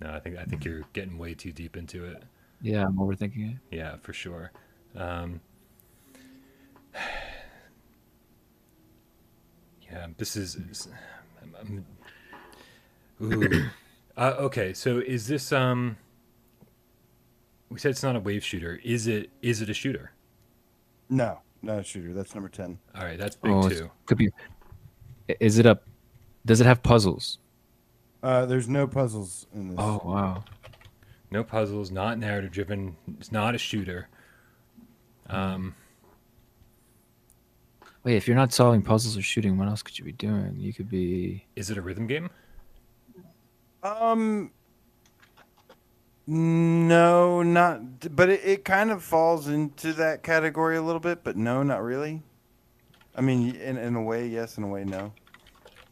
no, 0.01 0.09
I 0.11 0.19
think 0.19 0.37
I 0.37 0.43
think 0.45 0.63
you're 0.65 0.81
getting 0.93 1.17
way 1.17 1.33
too 1.33 1.51
deep 1.51 1.75
into 1.77 2.05
it. 2.05 2.23
Yeah 2.63 2.85
i'm 2.87 2.95
overthinking 2.97 3.51
it 3.53 3.57
Yeah, 3.75 3.97
for 4.01 4.13
sure. 4.13 4.51
Um, 4.95 5.41
yeah, 9.91 10.07
this 10.17 10.35
is. 10.35 10.55
is- 10.55 10.87
I'm- 11.41 11.55
I'm- 11.57 11.85
ooh. 13.21 13.65
uh, 14.17 14.35
okay, 14.39 14.73
so 14.73 14.99
is 14.99 15.27
this 15.27 15.51
um? 15.51 15.97
We 17.69 17.79
said 17.79 17.91
it's 17.91 18.03
not 18.03 18.15
a 18.15 18.19
wave 18.19 18.43
shooter. 18.43 18.79
Is 18.83 19.07
it? 19.07 19.29
Is 19.41 19.61
it 19.61 19.69
a 19.69 19.73
shooter? 19.73 20.11
No, 21.09 21.39
not 21.61 21.79
a 21.79 21.83
shooter. 21.83 22.13
That's 22.13 22.33
number 22.35 22.49
ten. 22.49 22.77
All 22.95 23.03
right, 23.03 23.17
that's 23.17 23.35
big 23.35 23.51
oh 23.51 23.67
too. 23.69 23.89
could 24.05 24.17
be 24.17 24.29
is 25.39 25.57
it 25.57 25.65
a 25.65 25.79
does 26.45 26.59
it 26.61 26.65
have 26.65 26.83
puzzles 26.83 27.39
Uh, 28.21 28.45
there's 28.45 28.67
no 28.67 28.85
puzzles 28.87 29.47
in 29.53 29.69
this. 29.69 29.77
oh 29.79 30.01
wow 30.03 30.43
No 31.33 31.43
puzzles, 31.43 31.89
not 31.89 32.19
narrative 32.19 32.51
driven. 32.51 32.95
It's 33.17 33.31
not 33.31 33.55
a 33.55 33.57
shooter. 33.57 34.07
Um, 35.27 35.73
wait 38.03 38.17
if 38.17 38.27
you're 38.27 38.37
not 38.37 38.53
solving 38.53 38.83
puzzles 38.83 39.17
or 39.17 39.23
shooting 39.23 39.57
what 39.57 39.67
else 39.67 39.81
could 39.81 39.97
you 39.97 40.03
be 40.03 40.11
doing 40.11 40.57
you 40.57 40.73
could 40.73 40.89
be 40.89 41.45
is 41.55 41.69
it 41.69 41.77
a 41.77 41.81
rhythm 41.81 42.05
game? 42.05 42.29
Um, 43.81 44.51
no, 46.27 47.41
not. 47.41 48.15
But 48.15 48.29
it, 48.29 48.41
it 48.45 48.65
kind 48.65 48.91
of 48.91 49.03
falls 49.03 49.47
into 49.47 49.91
that 49.93 50.21
category 50.21 50.77
a 50.77 50.81
little 50.81 51.01
bit. 51.01 51.23
But 51.23 51.35
no, 51.35 51.63
not 51.63 51.81
really. 51.81 52.21
I 53.15 53.21
mean, 53.21 53.55
in 53.55 53.77
in 53.77 53.95
a 53.95 54.01
way, 54.01 54.27
yes. 54.27 54.57
In 54.57 54.63
a 54.63 54.67
way, 54.67 54.83
no. 54.85 55.11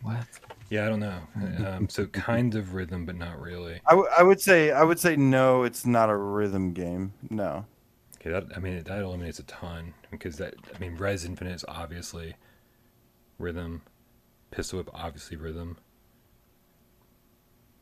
what 0.03 0.26
Yeah, 0.72 0.85
I 0.85 0.89
don't 0.89 0.99
know. 1.02 1.19
Um, 1.68 1.88
so 1.89 2.06
kind 2.07 2.56
of 2.56 2.73
rhythm, 2.73 3.06
but 3.06 3.15
not 3.15 3.39
really. 3.39 3.80
I, 3.85 3.91
w- 3.91 4.10
I 4.18 4.23
would 4.23 4.41
say 4.41 4.72
I 4.72 4.84
would 4.84 4.98
say 4.99 5.15
no. 5.15 5.61
It's 5.64 5.85
not 5.85 6.10
a 6.10 6.15
rhythm 6.15 6.73
game. 6.73 7.14
No. 7.30 7.65
Okay, 8.19 8.31
that 8.31 8.45
I 8.56 8.60
mean 8.60 8.81
that 8.84 8.99
eliminates 8.99 9.38
a 9.39 9.43
ton 9.43 9.93
because 10.11 10.38
that 10.38 10.56
I 10.73 10.80
mean 10.80 10.95
Rez 10.95 11.26
Infinite 11.26 11.53
is 11.56 11.65
obviously 11.68 12.35
rhythm, 13.38 13.81
Pistol 14.52 14.77
Whip 14.80 14.89
obviously 14.93 15.38
rhythm. 15.38 15.77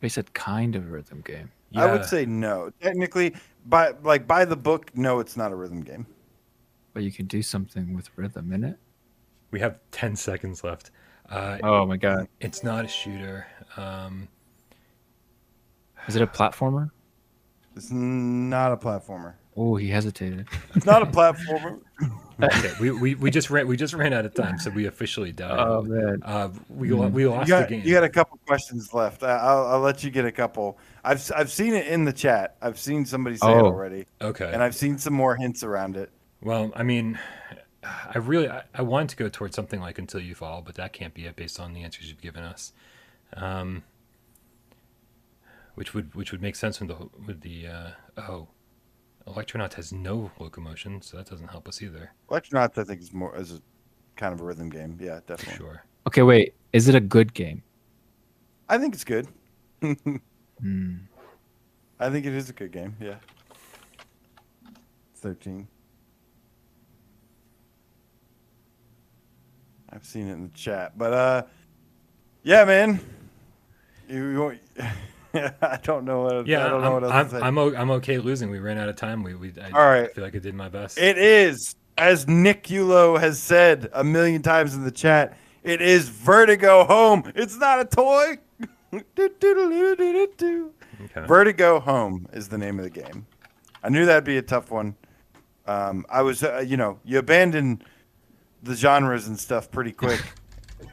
they 0.01 0.09
said 0.09 0.33
kind 0.33 0.75
of 0.75 0.91
rhythm 0.91 1.21
game 1.21 1.51
Yeah. 1.71 1.83
I 1.85 1.91
would 1.91 2.05
say 2.05 2.25
no. 2.25 2.71
Technically, 2.81 3.35
by 3.65 3.91
like 4.03 4.25
by 4.27 4.45
the 4.45 4.55
book, 4.57 4.91
no, 4.95 5.19
it's 5.19 5.37
not 5.37 5.51
a 5.51 5.55
rhythm 5.55 5.81
game. 5.81 6.05
but 6.93 7.03
you 7.03 7.11
can 7.11 7.27
do 7.27 7.41
something 7.43 7.93
with 7.93 8.09
rhythm 8.17 8.51
in 8.53 8.63
it 8.63 8.77
we 9.51 9.59
have 9.59 9.79
ten 9.91 10.15
seconds 10.15 10.63
left. 10.63 10.91
Uh, 11.29 11.57
oh 11.63 11.85
my 11.85 11.97
god 11.97 12.27
It's 12.39 12.63
not 12.63 12.85
a 12.85 12.87
shooter. 12.87 13.45
Um, 13.77 14.27
is 16.07 16.15
it 16.15 16.21
a 16.21 16.27
platformer 16.27 16.89
It's 17.75 17.91
not 17.91 18.71
a 18.71 18.77
platformer. 18.77 19.33
oh 19.55 19.75
he 19.75 19.89
hesitated 19.89 20.47
It's 20.75 20.85
not 20.85 21.01
a 21.01 21.05
platformer. 21.05 21.79
okay, 22.41 22.71
we, 22.79 22.91
we, 22.91 23.15
we 23.15 23.29
just 23.29 23.49
ran 23.49 23.67
we 23.67 23.75
just 23.77 23.93
ran 23.93 24.13
out 24.13 24.25
of 24.25 24.33
time, 24.33 24.57
so 24.57 24.69
we 24.71 24.85
officially 24.87 25.31
died. 25.31 25.59
oh 25.59 25.81
man 25.83 26.21
Uh, 26.25 26.49
we 26.69 26.91
lo- 26.91 27.07
we 27.09 27.23
You 27.23 27.31
lost 27.31 27.47
got, 27.47 27.69
the 27.69 27.75
game. 27.75 27.85
you 27.85 27.93
got 27.93 28.03
a 28.03 28.09
couple 28.09 28.39
questions 28.47 28.93
left. 28.93 29.21
I, 29.21 29.37
I'll, 29.37 29.65
I'll 29.67 29.79
let 29.81 30.03
you 30.03 30.09
get 30.09 30.25
a 30.25 30.31
couple. 30.31 30.79
I've 31.03 31.17
s- 31.17 31.31
I've 31.31 31.51
seen 31.51 31.73
it 31.73 31.87
in 31.87 32.05
the 32.05 32.13
chat. 32.13 32.55
I've 32.61 32.79
seen 32.79 33.05
somebody 33.05 33.35
say 33.35 33.51
it 33.51 33.55
Oh. 33.55 33.65
already, 33.65 34.05
okay. 34.21 34.49
and 34.53 34.63
I've 34.63 34.75
seen 34.75 34.97
some 34.97 35.13
more 35.13 35.35
hints 35.35 35.63
around 35.63 35.95
it. 35.97 36.09
Well, 36.41 36.71
I 36.75 36.83
mean, 36.83 37.19
I 37.83 38.17
really 38.17 38.49
I, 38.49 38.63
I 38.73 38.81
wanted 38.81 39.09
to 39.09 39.15
go 39.15 39.29
towards 39.29 39.55
something 39.55 39.79
like 39.79 39.97
Until 39.97 40.19
You 40.19 40.35
Fall, 40.35 40.61
but 40.61 40.75
that 40.75 40.93
can't 40.93 41.13
be 41.13 41.25
it 41.25 41.35
based 41.35 41.59
on 41.59 41.73
the 41.73 41.83
answers 41.83 42.09
you've 42.09 42.21
given 42.21 42.43
us. 42.43 42.73
Um, 43.33 43.83
which 45.75 45.93
would 45.93 46.13
which 46.15 46.31
would 46.31 46.41
make 46.41 46.55
sense 46.55 46.79
with 46.79 46.89
the 46.89 47.09
with 47.25 47.41
the 47.41 47.67
uh, 47.67 47.89
oh, 48.17 48.47
Electronauts 49.27 49.73
has 49.73 49.93
no 49.93 50.31
locomotion, 50.39 51.01
so 51.01 51.17
that 51.17 51.29
doesn't 51.29 51.49
help 51.49 51.67
us 51.67 51.81
either. 51.81 52.11
Electronauts, 52.29 52.77
I 52.77 52.83
think, 52.83 53.01
is 53.01 53.13
more 53.13 53.35
is 53.37 53.53
a 53.53 53.61
kind 54.15 54.33
of 54.33 54.41
a 54.41 54.43
rhythm 54.43 54.69
game. 54.69 54.97
Yeah, 54.99 55.19
definitely. 55.25 55.57
sure. 55.57 55.83
okay 56.07 56.21
wait 56.21 56.55
is 56.73 56.87
it 56.87 56.95
a 56.95 56.99
good 56.99 57.33
game 57.33 57.61
I 58.69 58.77
think 58.77 58.93
it's 58.93 59.03
good. 59.03 59.27
Hmm. 60.61 60.97
I 62.01 62.09
think 62.09 62.25
it 62.25 62.33
is 62.33 62.49
a 62.49 62.53
good 62.53 62.73
game. 62.73 62.93
Yeah. 62.99 63.15
Thirteen. 65.15 65.69
I've 69.91 70.05
seen 70.05 70.27
it 70.27 70.33
in 70.33 70.43
the 70.43 70.57
chat, 70.57 70.97
but 70.97 71.13
uh, 71.13 71.43
yeah, 72.43 72.65
man. 72.65 72.99
You, 74.07 74.23
you 74.29 74.59
I 75.61 75.77
don't 75.83 76.05
know 76.05 76.21
what. 76.21 76.47
Yeah, 76.47 76.65
I 76.65 76.69
don't 76.69 76.81
know 76.81 76.97
I'm, 76.97 77.03
else 77.03 77.13
I'm, 77.13 77.29
say. 77.29 77.39
I'm, 77.39 77.57
o- 77.57 77.75
I'm 77.75 77.91
okay 77.91 78.17
losing. 78.17 78.49
We 78.49 78.59
ran 78.59 78.77
out 78.77 78.89
of 78.89 78.95
time. 78.95 79.23
We, 79.23 79.35
we 79.35 79.53
I, 79.61 79.71
All 79.71 79.85
right. 79.85 80.05
I 80.05 80.07
feel 80.07 80.23
like 80.23 80.35
I 80.35 80.39
did 80.39 80.55
my 80.55 80.69
best. 80.69 80.97
It 80.97 81.17
is, 81.17 81.75
as 81.97 82.27
Nick 82.27 82.63
Yulo 82.65 83.19
has 83.19 83.39
said 83.39 83.89
a 83.93 84.03
million 84.03 84.41
times 84.41 84.73
in 84.73 84.83
the 84.83 84.91
chat, 84.91 85.37
it 85.63 85.81
is 85.81 86.09
Vertigo 86.09 86.85
Home. 86.85 87.31
It's 87.35 87.57
not 87.57 87.79
a 87.79 87.85
toy. 87.85 88.37
Okay. 91.01 91.27
Vertigo 91.27 91.79
Home 91.79 92.27
is 92.33 92.49
the 92.49 92.57
name 92.57 92.79
of 92.79 92.83
the 92.83 92.89
game. 92.89 93.25
I 93.83 93.89
knew 93.89 94.05
that'd 94.05 94.23
be 94.23 94.37
a 94.37 94.41
tough 94.41 94.71
one. 94.71 94.95
Um, 95.67 96.05
I 96.09 96.23
was, 96.23 96.43
uh, 96.43 96.63
you 96.65 96.77
know, 96.77 96.99
you 97.05 97.19
abandon 97.19 97.83
the 98.63 98.75
genres 98.75 99.27
and 99.27 99.39
stuff 99.39 99.71
pretty 99.71 99.91
quick. 99.91 100.21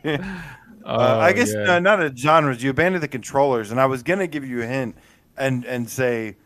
Oh, 0.04 0.16
Uh, 0.86 1.18
I 1.20 1.32
guess 1.32 1.52
yeah. 1.52 1.74
uh, 1.74 1.78
not 1.80 2.00
a 2.00 2.14
genres. 2.14 2.62
You 2.62 2.70
abandoned 2.70 3.02
the 3.02 3.08
controllers, 3.08 3.72
and 3.72 3.80
I 3.80 3.86
was 3.86 4.04
gonna 4.04 4.28
give 4.28 4.46
you 4.46 4.62
a 4.62 4.66
hint 4.66 4.96
and 5.36 5.64
and 5.64 5.90
say, 5.90 6.36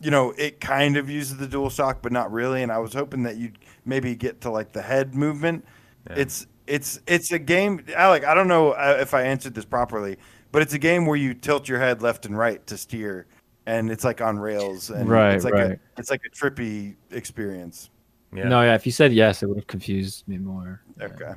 you 0.00 0.12
know, 0.12 0.32
it 0.38 0.60
kind 0.60 0.96
of 0.96 1.10
uses 1.10 1.38
the 1.38 1.48
dual 1.48 1.70
shock, 1.70 2.00
but 2.00 2.12
not 2.12 2.30
really. 2.30 2.62
And 2.62 2.70
I 2.70 2.78
was 2.78 2.92
hoping 2.92 3.24
that 3.24 3.36
you'd 3.36 3.58
maybe 3.84 4.14
get 4.14 4.40
to 4.42 4.50
like 4.50 4.70
the 4.72 4.80
head 4.82 5.16
movement. 5.16 5.64
Yeah. 6.08 6.16
It's 6.18 6.46
it's 6.68 7.00
it's 7.08 7.32
a 7.32 7.38
game, 7.40 7.80
Alek. 7.80 8.24
I 8.24 8.32
don't 8.34 8.46
know 8.46 8.72
uh, 8.72 8.98
if 9.00 9.12
I 9.12 9.22
answered 9.22 9.54
this 9.54 9.64
properly, 9.64 10.18
but 10.52 10.62
it's 10.62 10.74
a 10.74 10.78
game 10.78 11.04
where 11.04 11.16
you 11.16 11.34
tilt 11.34 11.68
your 11.68 11.80
head 11.80 12.00
left 12.00 12.26
and 12.26 12.38
right 12.38 12.64
to 12.68 12.76
steer, 12.76 13.26
and 13.66 13.90
it's 13.90 14.04
like 14.04 14.20
on 14.20 14.38
rails, 14.38 14.90
and 14.90 15.08
Right, 15.08 15.34
it's 15.34 15.44
like 15.44 15.54
right. 15.54 15.72
a 15.72 15.80
it's 15.98 16.10
like 16.12 16.20
a 16.24 16.30
trippy 16.30 16.94
experience. 17.10 17.90
Yeah. 18.34 18.48
No, 18.48 18.62
yeah. 18.62 18.74
If 18.74 18.84
you 18.86 18.92
said 18.92 19.12
yes, 19.12 19.42
it 19.42 19.46
would 19.46 19.56
have 19.58 19.66
confused 19.66 20.26
me 20.26 20.38
more. 20.38 20.80
Okay. 21.00 21.32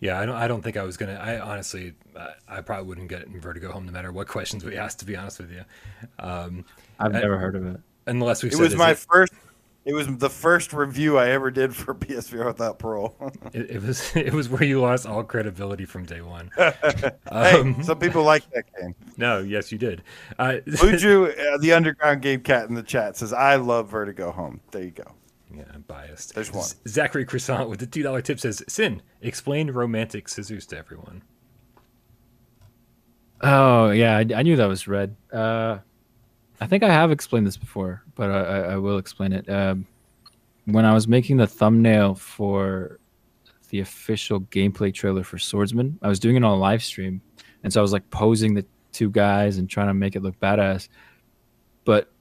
Yeah, 0.00 0.20
I 0.20 0.26
don't. 0.26 0.36
I 0.36 0.46
don't 0.46 0.62
think 0.62 0.76
I 0.76 0.84
was 0.84 0.96
gonna. 0.96 1.14
I 1.14 1.40
honestly, 1.40 1.94
I, 2.16 2.30
I 2.48 2.60
probably 2.60 2.86
wouldn't 2.86 3.08
get 3.08 3.26
Vertigo 3.28 3.72
home 3.72 3.84
no 3.86 3.90
matter 3.92 4.12
what 4.12 4.28
questions 4.28 4.64
we 4.64 4.76
asked. 4.76 5.00
To 5.00 5.04
be 5.04 5.16
honest 5.16 5.40
with 5.40 5.50
you, 5.50 5.64
um, 6.20 6.64
I've 7.00 7.14
Uh, 7.14 7.18
never 7.18 7.36
heard 7.38 7.56
of 7.56 7.66
it. 7.66 7.80
unless 8.06 8.42
we 8.44 8.50
It 8.50 8.52
said 8.52 8.60
was 8.62 8.76
my 8.76 8.92
it- 8.92 8.98
first. 8.98 9.32
It 9.84 9.94
was 9.94 10.06
the 10.18 10.28
first 10.28 10.74
review 10.74 11.16
I 11.16 11.30
ever 11.30 11.50
did 11.50 11.74
for 11.74 11.94
PSVR 12.04 12.44
without 12.46 12.78
parole. 12.78 13.16
It, 13.54 13.70
it 13.70 13.82
was. 13.82 14.12
It 14.16 14.32
was 14.34 14.48
where 14.48 14.62
you 14.62 14.80
lost 14.82 15.06
all 15.06 15.24
credibility 15.24 15.86
from 15.86 16.04
day 16.04 16.20
one. 16.20 16.50
hey, 16.56 16.72
Um, 17.32 17.82
some 17.82 17.98
people 17.98 18.22
like 18.22 18.48
that 18.52 18.64
game. 18.78 18.94
no, 19.16 19.40
yes, 19.40 19.72
you 19.72 19.78
did. 19.78 20.02
Uh, 20.38 20.58
Luju, 20.66 21.30
uh, 21.54 21.58
the 21.58 21.72
underground 21.72 22.20
game 22.22 22.40
cat 22.40 22.68
in 22.68 22.74
the 22.74 22.82
chat 22.82 23.16
says, 23.16 23.32
"I 23.32 23.56
love 23.56 23.88
Vertigo 23.88 24.30
Home." 24.30 24.60
There 24.72 24.82
you 24.84 24.90
go. 24.90 25.10
Yeah, 25.54 25.64
I'm 25.72 25.82
biased. 25.82 26.34
There's 26.34 26.52
one. 26.52 26.64
Z- 26.64 26.76
Zachary 26.86 27.24
Croissant 27.24 27.68
with 27.68 27.80
the 27.80 27.86
two 27.86 28.02
dollar 28.02 28.20
tip 28.22 28.38
says, 28.40 28.62
"Sinn, 28.68 29.02
explain 29.22 29.70
romantic 29.70 30.28
scissors 30.28 30.66
to 30.66 30.78
everyone." 30.78 31.22
Oh 33.40 33.90
yeah, 33.90 34.16
I, 34.18 34.26
I 34.34 34.42
knew 34.42 34.56
that 34.56 34.66
was 34.66 34.88
red. 34.88 35.16
Uh, 35.32 35.78
I 36.60 36.66
think 36.66 36.82
I 36.82 36.90
have 36.92 37.10
explained 37.10 37.46
this 37.46 37.56
before, 37.56 38.02
but 38.14 38.30
I, 38.30 38.40
I, 38.40 38.58
I 38.72 38.76
will 38.76 38.98
explain 38.98 39.32
it. 39.32 39.48
Um, 39.48 39.86
when 40.66 40.84
I 40.84 40.92
was 40.92 41.08
making 41.08 41.36
the 41.36 41.46
thumbnail 41.46 42.14
for 42.14 42.98
the 43.70 43.80
official 43.80 44.40
gameplay 44.40 44.92
trailer 44.92 45.22
for 45.22 45.38
Swordsman, 45.38 45.98
I 46.02 46.08
was 46.08 46.18
doing 46.18 46.36
it 46.36 46.44
on 46.44 46.50
a 46.50 46.56
live 46.56 46.82
stream, 46.82 47.22
and 47.62 47.72
so 47.72 47.80
I 47.80 47.82
was 47.82 47.92
like 47.92 48.10
posing 48.10 48.54
the 48.54 48.66
two 48.92 49.10
guys 49.10 49.58
and 49.58 49.70
trying 49.70 49.86
to 49.86 49.94
make 49.94 50.16
it 50.16 50.22
look 50.22 50.38
badass. 50.40 50.88
But 51.84 52.12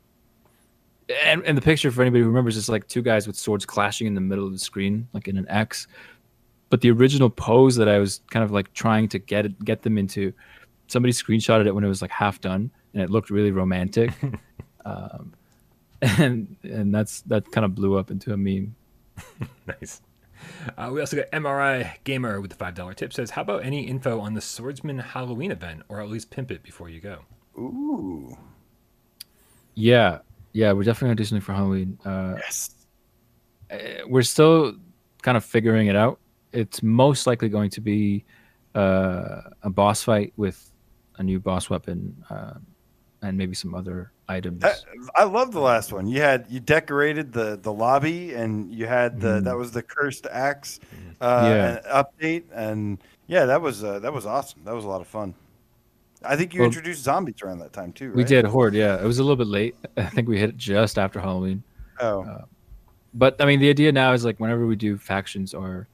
and, 1.23 1.43
and 1.45 1.57
the 1.57 1.61
picture 1.61 1.91
for 1.91 2.01
anybody 2.01 2.21
who 2.21 2.27
remembers 2.27 2.57
is 2.57 2.69
like 2.69 2.88
two 2.88 3.01
guys 3.01 3.27
with 3.27 3.35
swords 3.35 3.65
clashing 3.65 4.07
in 4.07 4.15
the 4.15 4.21
middle 4.21 4.45
of 4.45 4.51
the 4.51 4.59
screen, 4.59 5.07
like 5.13 5.27
in 5.27 5.38
an 5.38 5.47
X. 5.49 5.88
But 6.69 6.81
the 6.81 6.91
original 6.91 7.29
pose 7.29 7.75
that 7.77 7.88
I 7.88 7.97
was 7.97 8.21
kind 8.29 8.43
of 8.43 8.51
like 8.51 8.73
trying 8.73 9.07
to 9.09 9.19
get 9.19 9.45
it, 9.45 9.63
get 9.63 9.84
them 9.84 9.97
into, 9.97 10.34
somebody 10.88 11.13
screenshotted 11.13 11.65
it 11.65 11.73
when 11.73 11.84
it 11.84 11.88
was 11.88 12.01
like 12.01 12.11
half 12.11 12.41
done, 12.41 12.71
and 12.93 13.01
it 13.01 13.09
looked 13.09 13.29
really 13.29 13.51
romantic. 13.51 14.11
um, 14.85 15.34
and 16.01 16.55
and 16.63 16.93
that's 16.93 17.21
that 17.21 17.51
kind 17.51 17.65
of 17.65 17.73
blew 17.73 17.97
up 17.97 18.11
into 18.11 18.34
a 18.34 18.38
meme. 18.38 18.75
Nice. 19.65 20.01
Uh, 20.77 20.89
we 20.93 21.01
also 21.01 21.17
got 21.17 21.29
MRI 21.31 21.95
Gamer 22.03 22.39
with 22.39 22.51
the 22.51 22.55
five 22.57 22.75
dollar 22.75 22.93
tip 22.93 23.11
says, 23.11 23.31
"How 23.31 23.41
about 23.41 23.65
any 23.65 23.88
info 23.88 24.19
on 24.19 24.34
the 24.34 24.41
Swordsman 24.41 24.99
Halloween 24.99 25.51
event, 25.51 25.84
or 25.89 25.99
at 26.01 26.09
least 26.09 26.29
pimp 26.29 26.51
it 26.51 26.63
before 26.63 26.89
you 26.89 27.01
go?" 27.01 27.21
Ooh, 27.57 28.38
Yeah, 29.73 30.19
yeah, 30.57 30.71
we're 30.71 30.84
definitely 30.84 31.09
gonna 31.09 31.15
do 31.17 31.25
something 31.25 31.45
for 31.45 31.53
Halloween. 31.53 31.99
Uh, 32.03 32.34
yes. 32.38 32.71
eh, 33.69 34.01
we're 34.07 34.23
still 34.23 34.73
kind 35.21 35.38
of 35.38 35.45
figuring 35.45 35.85
it 35.88 35.95
out. 35.95 36.19
It's 36.51 36.81
most 36.81 37.27
likely 37.27 37.47
going 37.49 37.69
to 37.71 37.81
be 37.81 38.25
uh, 38.73 39.41
a 39.61 39.69
boss 39.69 40.01
fight 40.03 40.34
with 40.35 40.57
a 41.19 41.23
new 41.23 41.39
boss 41.39 41.69
weapon 41.69 42.23
uh, 42.31 42.53
and 43.21 43.38
maybe 43.38 43.53
some 43.53 43.75
other 43.75 44.11
items. 44.27 44.63
I, 44.63 44.73
I 45.15 45.23
love 45.25 45.51
the 45.51 45.59
last 45.59 45.93
one. 45.93 46.07
You 46.07 46.21
had 46.21 46.47
you 46.49 46.59
decorated 46.59 47.31
the 47.34 47.59
the 47.61 47.71
lobby, 47.71 48.34
and 48.34 48.71
you 48.71 48.88
had 48.88 49.21
the 49.21 49.39
Mm. 49.39 49.43
that 49.45 49.55
was 49.57 49.71
the 49.71 49.84
cursed 49.84 50.25
axe 50.31 50.79
uh, 51.21 51.43
Yeah. 51.85 52.03
update, 52.03 52.45
and 52.51 52.97
yeah, 53.27 53.45
that 53.45 53.61
was 53.61 53.84
uh, 53.84 53.99
that 53.99 54.11
was 54.13 54.25
awesome. 54.25 54.61
That 54.65 54.73
was 54.73 54.85
a 54.85 54.88
lot 54.88 55.01
of 55.01 55.07
fun. 55.07 55.35
I 56.28 56.36
think 56.36 56.54
you 56.54 56.62
Well- 56.62 56.68
introduced 56.68 57.04
zombies 57.04 57.41
around 57.41 57.60
that 57.60 57.74
time 57.74 57.91
too. 57.94 58.08
Right? 58.10 58.16
We 58.18 58.24
did 58.24 58.45
Horde, 58.45 58.74
yeah. 58.76 59.02
It 59.02 59.06
was 59.06 59.20
a 59.20 59.24
little 59.24 59.36
bit 59.38 59.48
late. 59.48 59.76
I 59.98 60.06
think 60.06 60.28
we 60.28 60.38
hit 60.40 60.49
it 60.49 60.58
just 60.58 60.98
after 60.99 61.20
Halloween. 61.20 61.64
Oh, 61.99 62.24
Uh, 62.24 62.45
But 63.14 63.41
I 63.41 63.45
mean, 63.45 63.60
the 63.60 63.70
idea 63.70 63.91
now 63.91 64.14
is 64.14 64.24
like 64.26 64.40
whenever 64.40 64.68
we 64.68 64.76
do 64.76 64.98
factions 64.98 65.54
or 65.54 65.88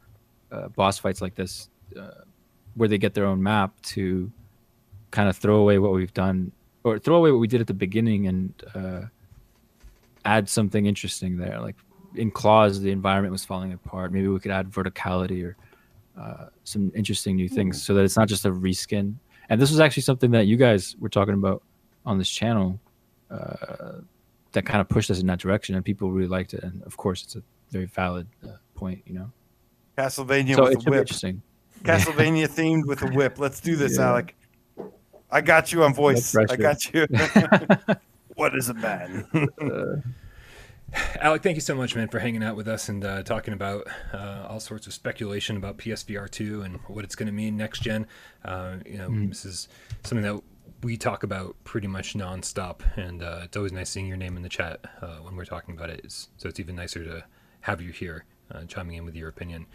uh, 0.52 0.68
boss 0.70 0.98
fights 1.00 1.22
like 1.22 1.36
this, 1.36 1.70
uh, 1.98 2.24
where 2.76 2.90
they 2.90 2.98
get 2.98 3.14
their 3.14 3.26
own 3.26 3.42
map 3.42 3.80
to 3.94 4.32
kind 5.12 5.30
of 5.30 5.38
throw 5.38 5.58
away 5.58 5.78
what 5.80 5.94
we've 5.94 6.14
done 6.14 6.52
or 6.84 7.00
throw 7.00 7.16
away 7.18 7.32
what 7.32 7.40
we 7.40 7.48
did 7.48 7.62
at 7.62 7.68
the 7.68 7.74
beginning 7.74 8.28
and 8.28 8.54
uh, 8.76 9.02
add 10.26 10.50
something 10.50 10.86
interesting 10.86 11.38
there. 11.38 11.60
Like 11.62 11.76
in 12.16 12.30
Claws, 12.32 12.82
the 12.82 12.92
environment 12.92 13.32
was 13.32 13.46
falling 13.46 13.74
apart. 13.74 14.12
Maybe 14.12 14.28
we 14.28 14.40
could 14.40 14.52
add 14.52 14.70
verticality 14.70 15.44
or 15.46 15.56
uh, 16.20 16.48
some 16.64 16.92
interesting 16.96 17.36
new 17.36 17.48
things 17.50 17.82
so 17.82 17.94
that 17.94 18.04
it's 18.04 18.18
not 18.18 18.28
just 18.28 18.46
a 18.46 18.52
reskin. 18.52 19.16
And 19.50 19.62
this 19.62 19.70
was 19.70 19.80
actually 19.80 20.04
something 20.04 20.32
that 20.32 20.48
you 20.48 20.58
guys 20.58 20.96
were 21.00 21.10
talking 21.10 21.34
about 21.34 21.64
on 22.06 22.18
this 22.18 22.30
channel 22.30 22.80
uh, 23.30 24.00
that 24.52 24.66
kind 24.66 24.82
of 24.82 24.90
pushed 24.90 25.12
us 25.12 25.20
in 25.20 25.28
that 25.28 25.40
direction, 25.40 25.76
and 25.76 25.84
people 25.84 26.12
really 26.12 26.28
liked 26.28 26.54
it. 26.54 26.64
And 26.64 26.84
of 26.84 26.98
course, 26.98 27.24
it's 27.24 27.36
a 27.36 27.44
very 27.72 27.86
valid 27.86 28.28
uh, 28.46 28.54
point, 28.76 29.02
you 29.06 29.14
know. 29.14 29.32
Castlevania 29.98 30.56
so 30.56 30.64
with 30.64 30.74
it 30.74 30.88
a 30.88 30.90
whip. 30.90 31.00
interesting. 31.02 31.42
Castlevania 31.84 32.48
themed 32.48 32.86
with 32.86 33.02
a 33.02 33.08
whip. 33.08 33.40
Let's 33.40 33.60
do 33.60 33.76
this, 33.76 33.98
Yeah. 33.98 34.22
Alek. 34.22 34.30
I 35.30 35.42
got 35.42 35.74
you 35.74 35.84
on 35.84 35.94
voice. 35.94 36.36
I 36.36 36.56
got 36.56 36.94
you. 36.94 37.08
what 38.36 38.56
is 38.56 38.70
a 38.70 38.74
man? 38.76 39.26
Alek, 41.24 41.42
thank 41.42 41.56
you 41.56 41.62
so 41.62 41.74
much, 41.74 41.96
man, 41.96 42.08
for 42.08 42.20
hanging 42.20 42.44
out 42.44 42.56
with 42.56 42.68
us 42.68 42.88
and 42.88 43.04
uh, 43.04 43.24
talking 43.24 43.54
about 43.54 43.88
uh, 44.14 44.46
all 44.48 44.60
sorts 44.60 44.86
of 44.86 44.94
speculation 44.94 45.58
about 45.58 45.78
PSVR 45.78 46.30
two 46.30 46.62
and 46.62 46.78
what 46.88 47.04
it's 47.04 47.16
going 47.16 47.28
to 47.28 47.34
mean 47.34 47.58
next 47.58 47.82
gen. 47.82 48.06
Uh, 48.46 48.76
you 48.86 48.98
know, 48.98 49.10
this 49.28 49.44
is 49.46 49.68
something 50.04 50.24
that 50.24 50.44
we 50.84 50.98
talk 50.98 51.24
about 51.24 51.56
pretty 51.64 51.88
much 51.88 52.14
nonstop, 52.14 52.82
and 52.96 53.24
uh, 53.24 53.42
it's 53.44 53.58
always 53.58 53.72
nice 53.72 53.90
seeing 53.90 54.06
your 54.06 54.18
name 54.18 54.38
in 54.38 54.44
the 54.44 54.50
chat 54.50 54.82
uh, 55.02 55.18
when 55.18 55.36
we're 55.36 55.46
talking 55.46 55.76
about 55.76 55.90
it. 55.90 56.02
It's, 56.04 56.30
so 56.38 56.48
it's 56.48 56.60
even 56.60 56.76
nicer 56.76 57.04
to 57.04 57.24
have 57.62 57.82
you 57.82 57.92
here, 57.92 58.26
uh, 58.52 58.66
chiming 58.66 58.98
in 58.98 59.06
with 59.06 59.16
your 59.16 59.30
opinion. 59.30 59.66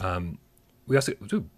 Um, 0.00 0.38
we 0.86 0.96
also, 0.96 1.12
ooh, 1.32 1.50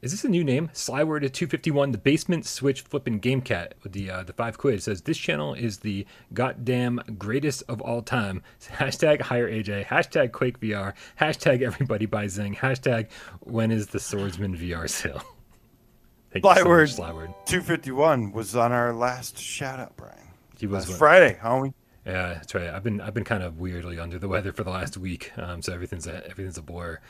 is 0.00 0.12
this 0.12 0.24
a 0.24 0.28
new 0.28 0.44
name? 0.44 0.70
Slyword 0.72 1.24
at 1.24 1.34
251, 1.34 1.92
the 1.92 1.98
basement 1.98 2.46
switch 2.46 2.82
flipping 2.82 3.18
game 3.18 3.40
cat 3.40 3.74
with 3.82 3.92
the 3.92 4.10
uh, 4.10 4.22
the 4.22 4.32
five 4.32 4.56
quid 4.58 4.74
It 4.74 4.82
says 4.82 5.02
this 5.02 5.18
channel 5.18 5.54
is 5.54 5.78
the 5.78 6.06
goddamn 6.32 7.00
greatest 7.18 7.64
of 7.68 7.80
all 7.80 8.02
time. 8.02 8.42
Hashtag 8.60 9.20
hire 9.20 9.48
AJ, 9.48 9.86
hashtag 9.86 10.32
Quake 10.32 10.60
VR, 10.60 10.94
hashtag 11.20 11.62
everybody 11.62 12.06
buy 12.06 12.26
Zing, 12.28 12.54
hashtag 12.54 13.08
when 13.40 13.70
is 13.70 13.88
the 13.88 14.00
swordsman 14.00 14.56
VR 14.56 14.88
sale? 14.88 15.22
Thank 16.30 16.44
you 16.44 16.54
so 16.54 16.64
Slyword. 16.64 16.96
Slyword. 16.96 17.34
251 17.46 18.32
was 18.32 18.54
on 18.54 18.70
our 18.70 18.92
last 18.92 19.38
shout 19.38 19.80
out, 19.80 19.96
Brian. 19.96 20.14
He 20.58 20.66
was 20.66 20.88
Last 20.88 20.98
Friday, 20.98 21.38
homie. 21.42 21.72
Yeah, 22.04 22.34
that's 22.34 22.54
right. 22.54 22.70
I've 22.70 22.82
been 22.82 23.00
I've 23.00 23.14
been 23.14 23.24
kind 23.24 23.42
of 23.42 23.58
weirdly 23.58 23.98
under 23.98 24.18
the 24.18 24.28
weather 24.28 24.52
for 24.52 24.64
the 24.64 24.70
last 24.70 24.96
week, 24.96 25.30
um, 25.36 25.60
so 25.60 25.74
everything's 25.74 26.06
a, 26.06 26.26
everything's 26.28 26.56
a 26.56 26.62
blur. 26.62 27.00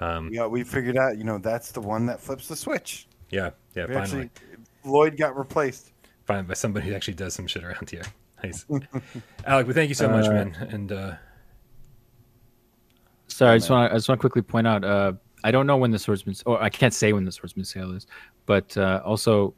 Um, 0.00 0.30
Yeah, 0.32 0.46
we 0.46 0.64
figured 0.64 0.96
out, 0.96 1.18
you 1.18 1.24
know, 1.24 1.38
that's 1.38 1.72
the 1.72 1.80
one 1.80 2.06
that 2.06 2.20
flips 2.20 2.48
the 2.48 2.56
switch. 2.56 3.06
yeah, 3.30 3.50
yeah. 3.74 3.86
We 3.86 3.94
Finally, 3.94 4.22
actually, 4.24 4.30
Lloyd 4.84 5.16
got 5.16 5.36
replaced. 5.36 5.92
finally 6.26 6.46
by 6.46 6.54
somebody 6.54 6.88
who 6.88 6.94
actually 6.96 7.14
does 7.14 7.34
some 7.34 7.46
shit 7.46 7.64
around 7.64 7.90
here. 7.90 8.02
Nice, 8.44 8.64
Alek. 8.70 9.66
But 9.66 9.74
thank 9.74 9.88
you 9.88 9.96
so 9.96 10.08
much, 10.08 10.26
Uh, 10.26 10.30
man. 10.32 10.68
And 10.70 10.92
uh, 10.92 11.14
sorry, 13.26 13.54
I 13.54 13.58
just 13.58 13.68
want 13.68 13.90
to 13.90 13.94
I 13.94 13.96
just 13.96 14.08
want 14.08 14.18
to 14.18 14.22
quickly 14.22 14.42
point 14.42 14.66
out. 14.66 14.84
Uh, 14.84 15.12
I 15.44 15.50
don't 15.50 15.66
know 15.66 15.76
when 15.76 15.90
the 15.90 15.98
swordsman, 15.98 16.36
or 16.46 16.62
I 16.62 16.68
can't 16.68 16.94
say 16.94 17.12
when 17.12 17.24
the 17.24 17.32
swordsman 17.32 17.64
sale 17.64 17.92
is, 17.96 18.06
but 18.46 18.76
uh, 18.76 19.00
also, 19.04 19.54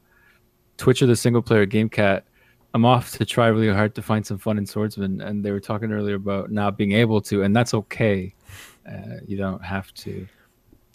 Twitch 0.79 1.03
or 1.03 1.07
the 1.07 1.17
single 1.17 1.43
player 1.43 1.67
game 1.67 1.89
cat. 1.91 2.25
I'm 2.73 2.85
off 2.85 3.11
to 3.19 3.25
try 3.27 3.49
really 3.49 3.69
hard 3.69 3.95
to 3.97 4.03
find 4.03 4.25
some 4.25 4.39
fun 4.39 4.57
in 4.57 4.65
swordsman, 4.65 5.21
and 5.21 5.45
they 5.45 5.51
were 5.51 5.61
talking 5.61 5.93
earlier 5.93 6.15
about 6.15 6.51
not 6.53 6.79
being 6.79 6.93
able 6.93 7.21
to, 7.23 7.43
and 7.43 7.55
that's 7.55 7.75
okay. 7.75 8.33
Uh, 8.89 9.17
you 9.27 9.37
don't 9.37 9.63
have 9.65 9.93
to. 9.95 10.27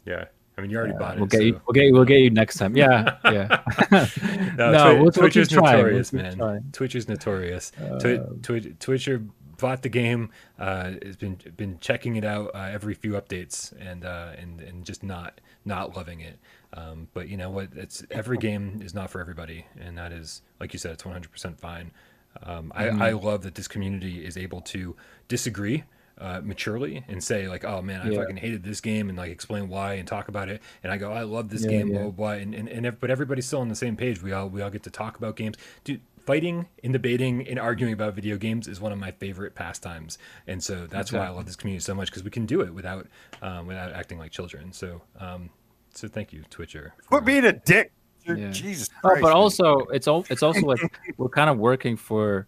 yeah, 0.06 0.26
I 0.58 0.62
mean, 0.62 0.70
you 0.72 0.78
already 0.78 0.94
Uh, 0.94 1.00
bought 1.00 1.16
it. 1.16 1.20
we'll 1.20 1.28
get 1.28 1.44
you. 1.44 1.62
We'll 1.68 1.74
get 1.74 1.86
you. 1.86 1.94
We'll 1.94 2.06
get 2.06 2.20
you 2.20 2.30
next 2.30 2.58
time. 2.58 2.76
Yeah, 2.76 3.18
yeah. 3.26 3.62
No, 3.92 4.08
no, 4.72 4.72
Twi- 4.72 4.94
we'll, 4.94 5.04
we'll 5.04 5.12
Twitch 5.12 5.38
is 5.38 5.50
trying. 5.50 5.64
We'll 5.64 5.74
notorious, 5.84 6.14
man. 6.14 6.38
trying. 6.38 6.64
Twitch 6.72 6.96
is 6.96 7.08
notorious. 7.08 7.72
Twi- 8.00 8.18
Um, 8.18 8.40
Twi- 8.42 8.76
Twitcher 8.80 9.24
bought 9.58 9.84
the 9.84 9.90
game, 9.90 10.30
uh, 10.60 10.92
has 11.04 11.16
been 11.16 11.38
been 11.56 11.78
checking 11.80 12.16
it 12.18 12.26
out 12.26 12.52
uh, 12.54 12.68
every 12.72 12.94
few 12.94 13.14
updates, 13.14 13.74
and 13.80 14.04
uh, 14.06 14.32
and 14.38 14.60
and 14.62 14.86
just 14.86 15.04
not 15.04 15.40
not 15.64 15.96
loving 15.96 16.20
it. 16.22 16.40
Um, 16.74 17.08
but 17.14 17.30
you 17.30 17.38
know 17.38 17.50
what? 17.50 17.70
It's 17.76 18.04
every 18.12 18.38
game 18.38 18.82
is 18.84 18.94
not 18.94 19.10
for 19.10 19.22
everybody, 19.22 19.66
and 19.80 19.98
that 19.98 20.12
is 20.12 20.42
like 20.60 20.74
you 20.74 20.80
said, 20.80 20.92
it's 20.92 21.06
100 21.06 21.32
percent 21.32 21.60
fine. 21.60 21.92
Um, 22.44 22.74
I, 22.76 22.86
Mm-hmm. 22.88 23.02
I 23.02 23.12
love 23.12 23.44
that 23.44 23.56
this 23.56 23.68
community 23.70 24.26
is 24.26 24.36
able 24.36 24.60
to 24.62 24.94
disagree 25.30 25.86
uh, 26.18 26.42
maturely 26.44 27.04
and 27.08 27.24
say 27.24 27.48
like, 27.48 27.66
"Oh 27.66 27.82
man, 27.82 28.02
I 28.02 28.10
Yeah. 28.10 28.20
fucking 28.20 28.38
hated 28.38 28.64
this 28.64 28.82
game," 28.82 29.10
and 29.10 29.18
like 29.18 29.32
explain 29.32 29.68
why 29.70 29.94
and 29.96 30.08
talk 30.08 30.28
about 30.30 30.50
it. 30.50 30.62
And 30.84 30.92
I 30.92 30.98
go, 30.98 31.12
"I 31.12 31.24
love 31.24 31.50
this 31.50 31.64
Yeah, 31.64 31.70
game," 31.72 31.88
yeah. 31.88 31.94
blah 31.94 32.02
blah 32.04 32.12
blah. 32.12 32.32
And 32.32 32.54
and, 32.56 32.70
and 32.70 32.86
if, 32.86 33.00
but 33.00 33.10
everybody's 33.12 33.46
still 33.46 33.62
on 33.62 33.70
the 33.70 33.76
same 33.76 33.96
page. 33.98 34.22
We 34.22 34.32
all 34.32 34.48
we 34.50 34.62
all 34.62 34.70
get 34.70 34.84
to 34.84 34.90
talk 34.90 35.18
about 35.18 35.36
games. 35.36 35.58
Dude, 35.84 36.02
fighting 36.26 36.68
and 36.84 36.92
debating 36.94 37.48
and 37.48 37.60
arguing 37.60 37.94
about 37.94 38.16
video 38.16 38.38
games 38.38 38.68
is 38.68 38.80
one 38.82 38.92
of 38.92 38.98
my 38.98 39.12
favorite 39.12 39.56
pastimes, 39.56 40.18
and 40.48 40.64
so 40.64 40.88
that's 40.88 41.12
why 41.12 41.20
I 41.26 41.30
love 41.30 41.46
this 41.46 41.56
community 41.56 41.84
so 41.84 41.94
much 41.94 42.10
because 42.10 42.24
we 42.24 42.32
can 42.32 42.46
do 42.46 42.62
it 42.62 42.74
without 42.74 43.08
um, 43.42 43.68
without 43.68 43.92
acting 43.94 44.18
like 44.18 44.32
children. 44.32 44.72
So 44.74 45.02
um, 45.20 45.50
so 45.94 46.08
thank 46.08 46.32
you, 46.34 46.44
Twitcher. 46.50 46.94
for- 47.04 47.08
Quit 47.22 47.26
being 47.26 47.46
a 47.46 47.54
dick. 47.54 47.92
Yeah. 48.28 48.50
Jesus 48.50 48.90
Oh, 49.04 49.16
but 49.22 49.34
also 49.34 49.82
it's 49.94 50.08
all 50.08 50.26
it's 50.32 50.42
also 50.42 50.62
like 50.62 50.80
we're 51.18 51.30
kind 51.30 51.48
of 51.48 51.60
working 51.60 51.96
for 51.96 52.48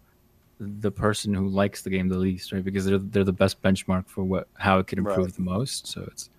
the 0.60 0.92
person 0.92 1.34
who 1.34 1.48
likes 1.48 1.82
the 1.82 1.90
game 1.90 2.10
the 2.10 2.18
least, 2.18 2.52
right? 2.52 2.64
Because 2.64 2.86
they're 2.86 2.98
they're 2.98 3.24
the 3.24 3.34
best 3.34 3.62
benchmark 3.62 4.08
for 4.08 4.24
what 4.24 4.48
how 4.56 4.80
it 4.80 4.88
could 4.88 4.98
improve 4.98 5.18
Right. 5.18 5.34
the 5.34 5.42
most. 5.42 5.88
So 5.88 6.02
it's 6.12 6.30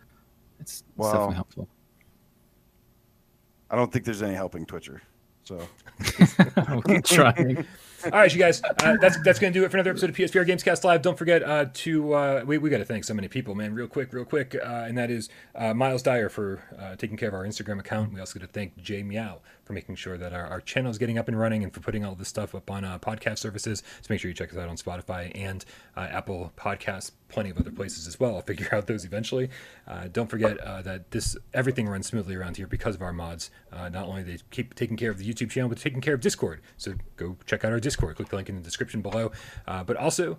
it's, 0.61 0.83
it's 0.99 1.07
definitely 1.13 1.35
helpful. 1.37 1.69
I 3.71 3.77
don't 3.77 3.93
think 3.93 4.05
there's 4.05 4.23
any 4.23 4.35
helping 4.35 4.65
Twitcher. 4.67 5.03
So 5.45 5.67
we'll 6.69 6.83
keep 6.83 7.05
trying. 7.05 7.67
All 8.05 8.11
right, 8.11 8.33
you 8.33 8.39
guys, 8.39 8.63
uh, 8.63 8.97
that's 9.01 9.19
that's 9.25 9.39
gonna 9.41 9.53
do 9.53 9.65
it 9.65 9.71
for 9.71 9.77
another 9.77 9.91
episode 9.91 10.11
of 10.11 10.17
PSVR 10.17 10.47
Gamescast 10.47 10.85
Live. 10.85 11.03
Don't 11.03 11.19
forget 11.19 11.43
uh, 11.43 11.67
to 11.75 12.13
uh, 12.13 12.45
we 12.47 12.57
we 12.59 12.71
got 12.71 12.79
to 12.79 12.85
thank 12.85 13.03
so 13.05 13.13
many 13.13 13.27
people, 13.29 13.55
man, 13.57 13.75
real 13.75 13.89
quick, 13.89 14.13
real 14.13 14.25
quick, 14.25 14.55
uh, 14.55 14.85
and 14.87 14.97
that 14.97 15.11
is 15.11 15.29
uh, 15.57 15.75
Miles 15.75 16.03
Dyer 16.03 16.29
for 16.29 16.63
uh, 16.79 16.95
taking 16.97 17.17
care 17.17 17.29
of 17.29 17.35
our 17.35 17.45
Instagram 17.45 17.81
account. 17.81 18.13
We 18.13 18.21
also 18.21 18.39
got 18.39 18.47
to 18.47 18.53
thank 18.53 18.77
Jay 18.77 19.03
Meow 19.03 19.41
for 19.69 19.75
making 19.75 19.95
sure 19.95 20.17
that 20.17 20.33
our, 20.33 20.47
our 20.47 20.61
channel 20.63 20.91
is 20.91 20.97
getting 20.97 21.19
up 21.19 21.29
and 21.29 21.39
running 21.39 21.63
and 21.63 21.73
for 21.73 21.81
putting 21.81 22.03
all 22.05 22.15
this 22.15 22.29
stuff 22.29 22.55
up 22.55 22.71
on 22.71 22.85
uh, 22.85 22.99
podcast 22.99 23.39
services. 23.39 23.83
So 24.01 24.07
make 24.09 24.19
sure 24.19 24.31
you 24.31 24.35
check 24.35 24.51
us 24.51 24.59
out 24.59 24.69
on 24.69 24.77
Spotify 24.77 25.31
and 25.35 25.63
uh, 25.95 26.09
Apple 26.11 26.53
Podcasts, 26.57 27.13
plenty 27.29 27.51
of 27.51 27.59
other 27.59 27.71
places 27.71 28.07
as 28.09 28.19
well. 28.19 28.37
I'll 28.37 28.43
figure 28.43 28.69
out 28.73 28.87
those 28.87 29.05
eventually. 29.05 29.51
Uh, 29.87 30.09
don't 30.11 30.29
forget 30.29 30.59
uh, 30.59 30.81
that 30.83 31.11
this 31.11 31.37
everything 31.53 31.87
runs 31.87 32.07
smoothly 32.07 32.35
around 32.35 32.57
here 32.57 32.67
because 32.67 32.95
of 32.95 33.03
our 33.03 33.13
mods. 33.13 33.51
Uh, 33.71 33.91
not 33.91 34.07
only 34.07 34.23
they 34.23 34.39
keep 34.51 34.75
taking 34.75 34.97
care 34.97 35.11
of 35.11 35.19
the 35.19 35.31
YouTube 35.31 35.51
channel, 35.51 35.69
but 35.69 35.77
taking 35.77 36.01
care 36.01 36.15
of 36.15 36.23
Discord. 36.23 36.63
So 36.79 36.95
go 37.17 37.37
check 37.45 37.63
out 37.63 37.71
our 37.71 37.81
Discord. 37.81 38.17
Click 38.17 38.31
the 38.31 38.37
link 38.37 38.49
in 38.49 38.57
the 38.57 38.63
description 38.63 39.03
below. 39.03 39.33
Uh, 39.67 39.85
but 39.85 39.97
also 39.99 40.39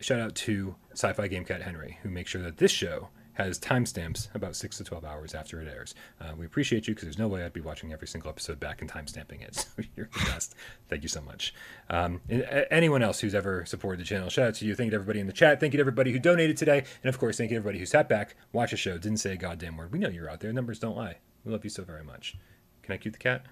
shout 0.00 0.20
out 0.20 0.34
to 0.34 0.74
Sci-Fi 0.92 1.26
Game 1.28 1.44
Cat 1.44 1.62
Henry, 1.62 1.98
who 2.02 2.10
makes 2.10 2.30
sure 2.30 2.42
that 2.42 2.58
this 2.58 2.70
show 2.70 3.08
has 3.38 3.58
timestamps 3.58 4.34
about 4.34 4.56
six 4.56 4.76
to 4.78 4.84
twelve 4.84 5.04
hours 5.04 5.34
after 5.34 5.60
it 5.60 5.68
airs. 5.68 5.94
Uh, 6.20 6.32
we 6.36 6.44
appreciate 6.44 6.88
you 6.88 6.94
because 6.94 7.06
there's 7.06 7.18
no 7.18 7.28
way 7.28 7.44
I'd 7.44 7.52
be 7.52 7.60
watching 7.60 7.92
every 7.92 8.08
single 8.08 8.28
episode 8.28 8.58
back 8.58 8.80
and 8.82 8.90
timestamping 8.90 9.42
it. 9.42 9.66
So 9.78 9.82
you're 9.96 10.08
the 10.12 10.24
best. 10.30 10.54
Thank 10.88 11.02
you 11.02 11.08
so 11.08 11.20
much. 11.20 11.54
Um, 11.88 12.20
and, 12.28 12.42
uh, 12.42 12.64
anyone 12.70 13.02
else 13.02 13.20
who's 13.20 13.34
ever 13.34 13.64
supported 13.64 14.00
the 14.00 14.04
channel, 14.04 14.28
shout 14.28 14.48
out 14.48 14.54
to 14.56 14.66
you. 14.66 14.74
Thank 14.74 14.86
you 14.86 14.90
to 14.92 14.96
everybody 14.96 15.20
in 15.20 15.26
the 15.26 15.32
chat. 15.32 15.60
Thank 15.60 15.72
you 15.72 15.78
to 15.78 15.82
everybody 15.82 16.10
who 16.12 16.18
donated 16.18 16.56
today, 16.56 16.84
and 17.02 17.08
of 17.08 17.18
course, 17.18 17.36
thank 17.38 17.50
you 17.50 17.56
to 17.56 17.60
everybody 17.60 17.78
who 17.78 17.86
sat 17.86 18.08
back, 18.08 18.34
watched 18.52 18.72
the 18.72 18.76
show, 18.76 18.98
didn't 18.98 19.18
say 19.18 19.32
a 19.32 19.36
goddamn 19.36 19.76
word. 19.76 19.92
We 19.92 19.98
know 19.98 20.08
you're 20.08 20.30
out 20.30 20.40
there. 20.40 20.52
Numbers 20.52 20.78
don't 20.78 20.96
lie. 20.96 21.18
We 21.44 21.52
love 21.52 21.64
you 21.64 21.70
so 21.70 21.84
very 21.84 22.04
much. 22.04 22.36
Can 22.82 22.94
I 22.94 22.96
cue 22.96 23.10
the 23.10 23.18
cat? 23.18 23.46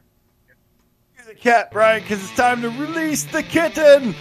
You're 1.17 1.27
the 1.27 1.35
cat, 1.35 1.71
Brian, 1.71 2.03
because 2.03 2.23
it's 2.23 2.35
time 2.37 2.63
to 2.63 2.71
release 2.71 3.25
the 3.25 3.43
kitten. 3.43 4.15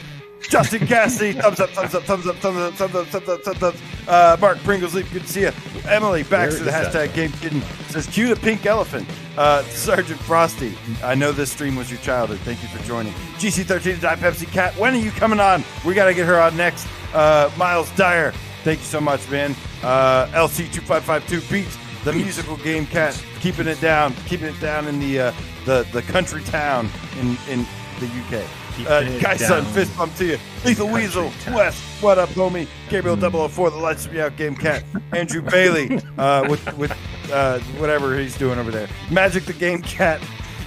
Justin 0.50 0.86
Cassidy, 0.88 1.34
thumbs 1.34 1.60
up, 1.60 1.70
thumbs 1.72 1.96
up, 1.96 2.04
thumbs 2.04 2.28
up, 2.28 2.36
thumbs 2.38 2.58
up, 2.58 2.74
thumbs 2.74 2.96
up, 2.96 3.08
thumbs 3.08 3.30
up, 3.30 3.44
thumbs 3.44 3.64
up. 3.64 3.76
Uh, 4.08 4.38
Mark 4.40 4.58
Pringles, 4.60 4.94
good 4.94 5.10
to 5.10 5.28
see 5.28 5.42
you. 5.42 5.52
Emily, 5.88 6.24
to 6.24 6.30
the 6.30 6.36
that 6.66 6.94
hashtag 6.94 7.14
Game 7.14 7.32
Kitten, 7.34 7.62
says 7.90 8.08
cue 8.08 8.28
the 8.28 8.36
pink 8.36 8.66
elephant. 8.66 9.08
Uh, 9.38 9.64
Sergeant 9.64 10.20
Frosty, 10.22 10.78
I 11.04 11.16
know 11.16 11.32
this 11.32 11.52
stream 11.52 11.76
was 11.76 11.92
your 11.92 12.00
childhood. 12.02 12.40
Thank 12.40 12.62
you 12.62 12.70
for 12.70 12.84
joining. 12.86 13.14
GC13 13.38 14.02
Die 14.02 14.16
Pepsi 14.16 14.52
Cat, 14.52 14.76
when 14.78 14.94
are 14.94 15.00
you 15.00 15.12
coming 15.12 15.40
on? 15.40 15.64
We 15.86 15.94
got 15.94 16.06
to 16.06 16.14
get 16.14 16.26
her 16.26 16.40
on 16.40 16.56
next. 16.56 16.88
Uh, 17.14 17.50
Miles 17.58 17.90
Dyer, 17.96 18.32
thank 18.64 18.80
you 18.80 18.86
so 18.86 19.02
much, 19.02 19.30
man. 19.30 19.56
Uh, 19.84 20.28
LC2552 20.28 21.52
Beats, 21.52 21.78
the 22.04 22.14
musical 22.14 22.58
game 22.58 22.86
cat, 22.86 23.22
keeping 23.42 23.68
it 23.68 23.82
down, 23.82 24.14
keeping 24.28 24.48
it 24.48 24.60
down 24.60 24.88
in 24.88 25.00
the 25.00 25.20
uh, 25.20 25.34
the 25.66 25.88
the 25.92 26.02
country 26.04 26.44
town 26.44 26.90
in 27.20 27.38
in 27.50 27.66
the 28.00 28.08
UK. 28.08 28.65
Uh, 28.80 29.00
Keeping 29.02 29.14
it 29.16 29.22
Guy 29.22 29.38
Son, 29.38 29.64
fist 29.66 29.96
bump 29.98 30.16
to 30.16 30.26
you. 30.26 30.38
Lethal 30.66 30.88
Weasel. 30.90 31.32
West, 31.54 31.82
what 32.02 32.18
up, 32.18 32.30
homie? 32.30 32.68
Gabriel 32.90 33.16
004, 33.16 33.70
the 33.72 33.78
lights 33.78 34.10
me 34.10 34.20
out 34.20 34.36
game 34.36 34.56
cat. 34.56 34.84
Andrew 35.14 35.42
Bailey, 35.42 36.02
uh, 36.18 36.46
with 36.50 36.78
with 36.78 36.92
uh, 37.32 37.60
whatever 37.78 38.18
he's 38.18 38.38
doing 38.38 38.60
over 38.60 38.72
there. 38.72 38.88
Magic 39.12 39.46
the 39.46 39.54
Game 39.54 39.82
Cat. 39.82 40.22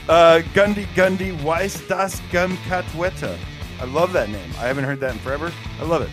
Uh, 0.09 0.41
Gundy 0.55 0.87
Gundy 0.95 1.41
Weiss 1.43 1.87
das 1.87 2.21
Gun 2.33 2.57
Katweta. 2.69 3.37
I 3.81 3.85
love 3.85 4.13
that 4.15 4.31
name. 4.31 4.51
I 4.59 4.67
haven't 4.67 4.85
heard 4.85 5.01
that 5.01 5.13
in 5.13 5.19
forever. 5.19 5.53
I 5.79 5.85
love 5.85 6.03
it. 6.03 6.11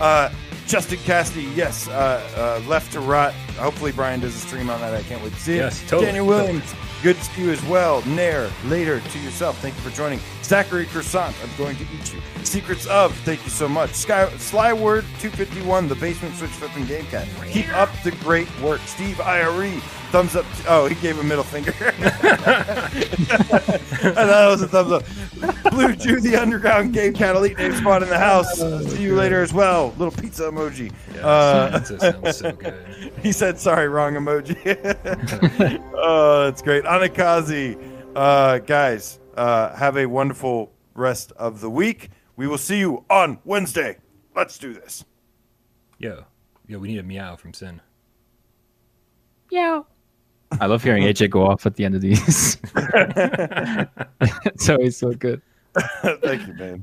Uh, 0.00 0.30
Justin 0.66 0.98
Cassidy, 0.98 1.44
yes. 1.54 1.88
Uh, 1.88 2.60
uh, 2.64 2.68
left 2.68 2.92
to 2.92 3.00
right. 3.00 3.32
Hopefully, 3.56 3.92
Brian 3.92 4.20
does 4.20 4.34
a 4.34 4.38
stream 4.38 4.70
on 4.70 4.80
that. 4.80 4.94
I 4.94 5.02
can't 5.02 5.22
wait 5.22 5.32
to 5.32 5.40
see 5.40 5.54
it. 5.54 5.56
Yes, 5.56 5.80
totally, 5.82 6.06
Daniel 6.06 6.26
Williams, 6.26 6.74
good 7.02 7.16
to 7.16 7.42
you 7.42 7.50
as 7.50 7.62
well. 7.64 8.02
Nair, 8.06 8.50
later 8.66 9.00
to 9.00 9.18
yourself. 9.18 9.58
Thank 9.58 9.74
you 9.74 9.80
for 9.80 9.90
joining. 9.90 10.20
Zachary 10.42 10.86
Croissant, 10.86 11.34
I'm 11.42 11.50
going 11.58 11.76
to 11.76 11.84
eat 11.84 12.14
you. 12.14 12.20
Secrets 12.44 12.86
of, 12.86 13.14
thank 13.18 13.42
you 13.44 13.50
so 13.50 13.68
much. 13.68 13.90
Sky, 13.90 14.26
Slyword 14.34 15.02
251, 15.20 15.88
the 15.88 15.94
basement 15.96 16.34
switch 16.36 16.50
flipping 16.50 16.86
game 16.86 17.04
cat. 17.06 17.26
Keep 17.50 17.74
up 17.76 17.90
the 18.04 18.12
great 18.12 18.48
work. 18.60 18.80
Steve 18.86 19.20
IRE, 19.20 19.80
thumbs 20.12 20.36
up. 20.36 20.44
oh, 20.68 20.86
he 20.86 20.94
gave 20.96 21.18
a 21.18 21.24
middle 21.24 21.42
finger. 21.42 21.72
I 21.80 21.88
thought 24.14 24.46
it 24.46 24.50
was 24.50 24.62
a 24.62 24.68
thumbs 24.68 24.92
up. 24.92 25.02
Blue 25.72 25.96
Jew, 25.96 26.20
the 26.20 26.36
underground 26.36 26.92
game 26.92 27.14
cat, 27.14 27.34
elite 27.34 27.56
name 27.58 27.72
spawn 27.74 28.02
in 28.02 28.08
the 28.08 28.18
house. 28.18 28.58
See 28.58 29.02
you 29.02 29.14
later 29.16 29.42
as 29.42 29.52
well. 29.54 29.88
Little 29.96 30.10
pizza 30.12 30.44
emoji. 30.44 30.92
Yes, 31.14 31.24
Uh, 31.24 31.98
sounds 32.12 32.36
so 32.36 32.52
good. 32.52 33.12
he 33.22 33.32
said, 33.32 33.58
sorry, 33.58 33.88
wrong 33.88 34.14
emoji. 34.14 34.56
oh, 35.94 36.44
that's 36.44 36.62
great. 36.62 36.84
Anakazi, 36.84 37.76
uh, 38.14 38.58
guys, 38.58 39.18
uh, 39.36 39.74
have 39.74 39.96
a 39.96 40.06
wonderful 40.06 40.72
rest 40.94 41.32
of 41.32 41.60
the 41.60 41.70
week. 41.70 42.10
We 42.36 42.46
will 42.46 42.58
see 42.58 42.78
you 42.78 43.04
on 43.08 43.38
Wednesday. 43.44 43.96
Let's 44.36 44.58
do 44.58 44.74
this. 44.74 45.04
Yo, 45.98 46.24
yo, 46.66 46.78
we 46.78 46.88
need 46.88 46.98
a 46.98 47.02
meow 47.02 47.36
from 47.36 47.54
Sinn. 47.54 47.80
I 50.60 50.66
love 50.66 50.82
hearing 50.82 51.04
AJ 51.04 51.30
go 51.30 51.46
off 51.46 51.66
at 51.66 51.76
the 51.76 51.84
end 51.84 51.94
of 51.94 52.00
these. 52.00 52.56
it's 54.46 54.68
always 54.68 54.96
so 54.96 55.12
good. 55.12 55.40
Thank 56.22 56.46
you, 56.46 56.54
man. 56.54 56.80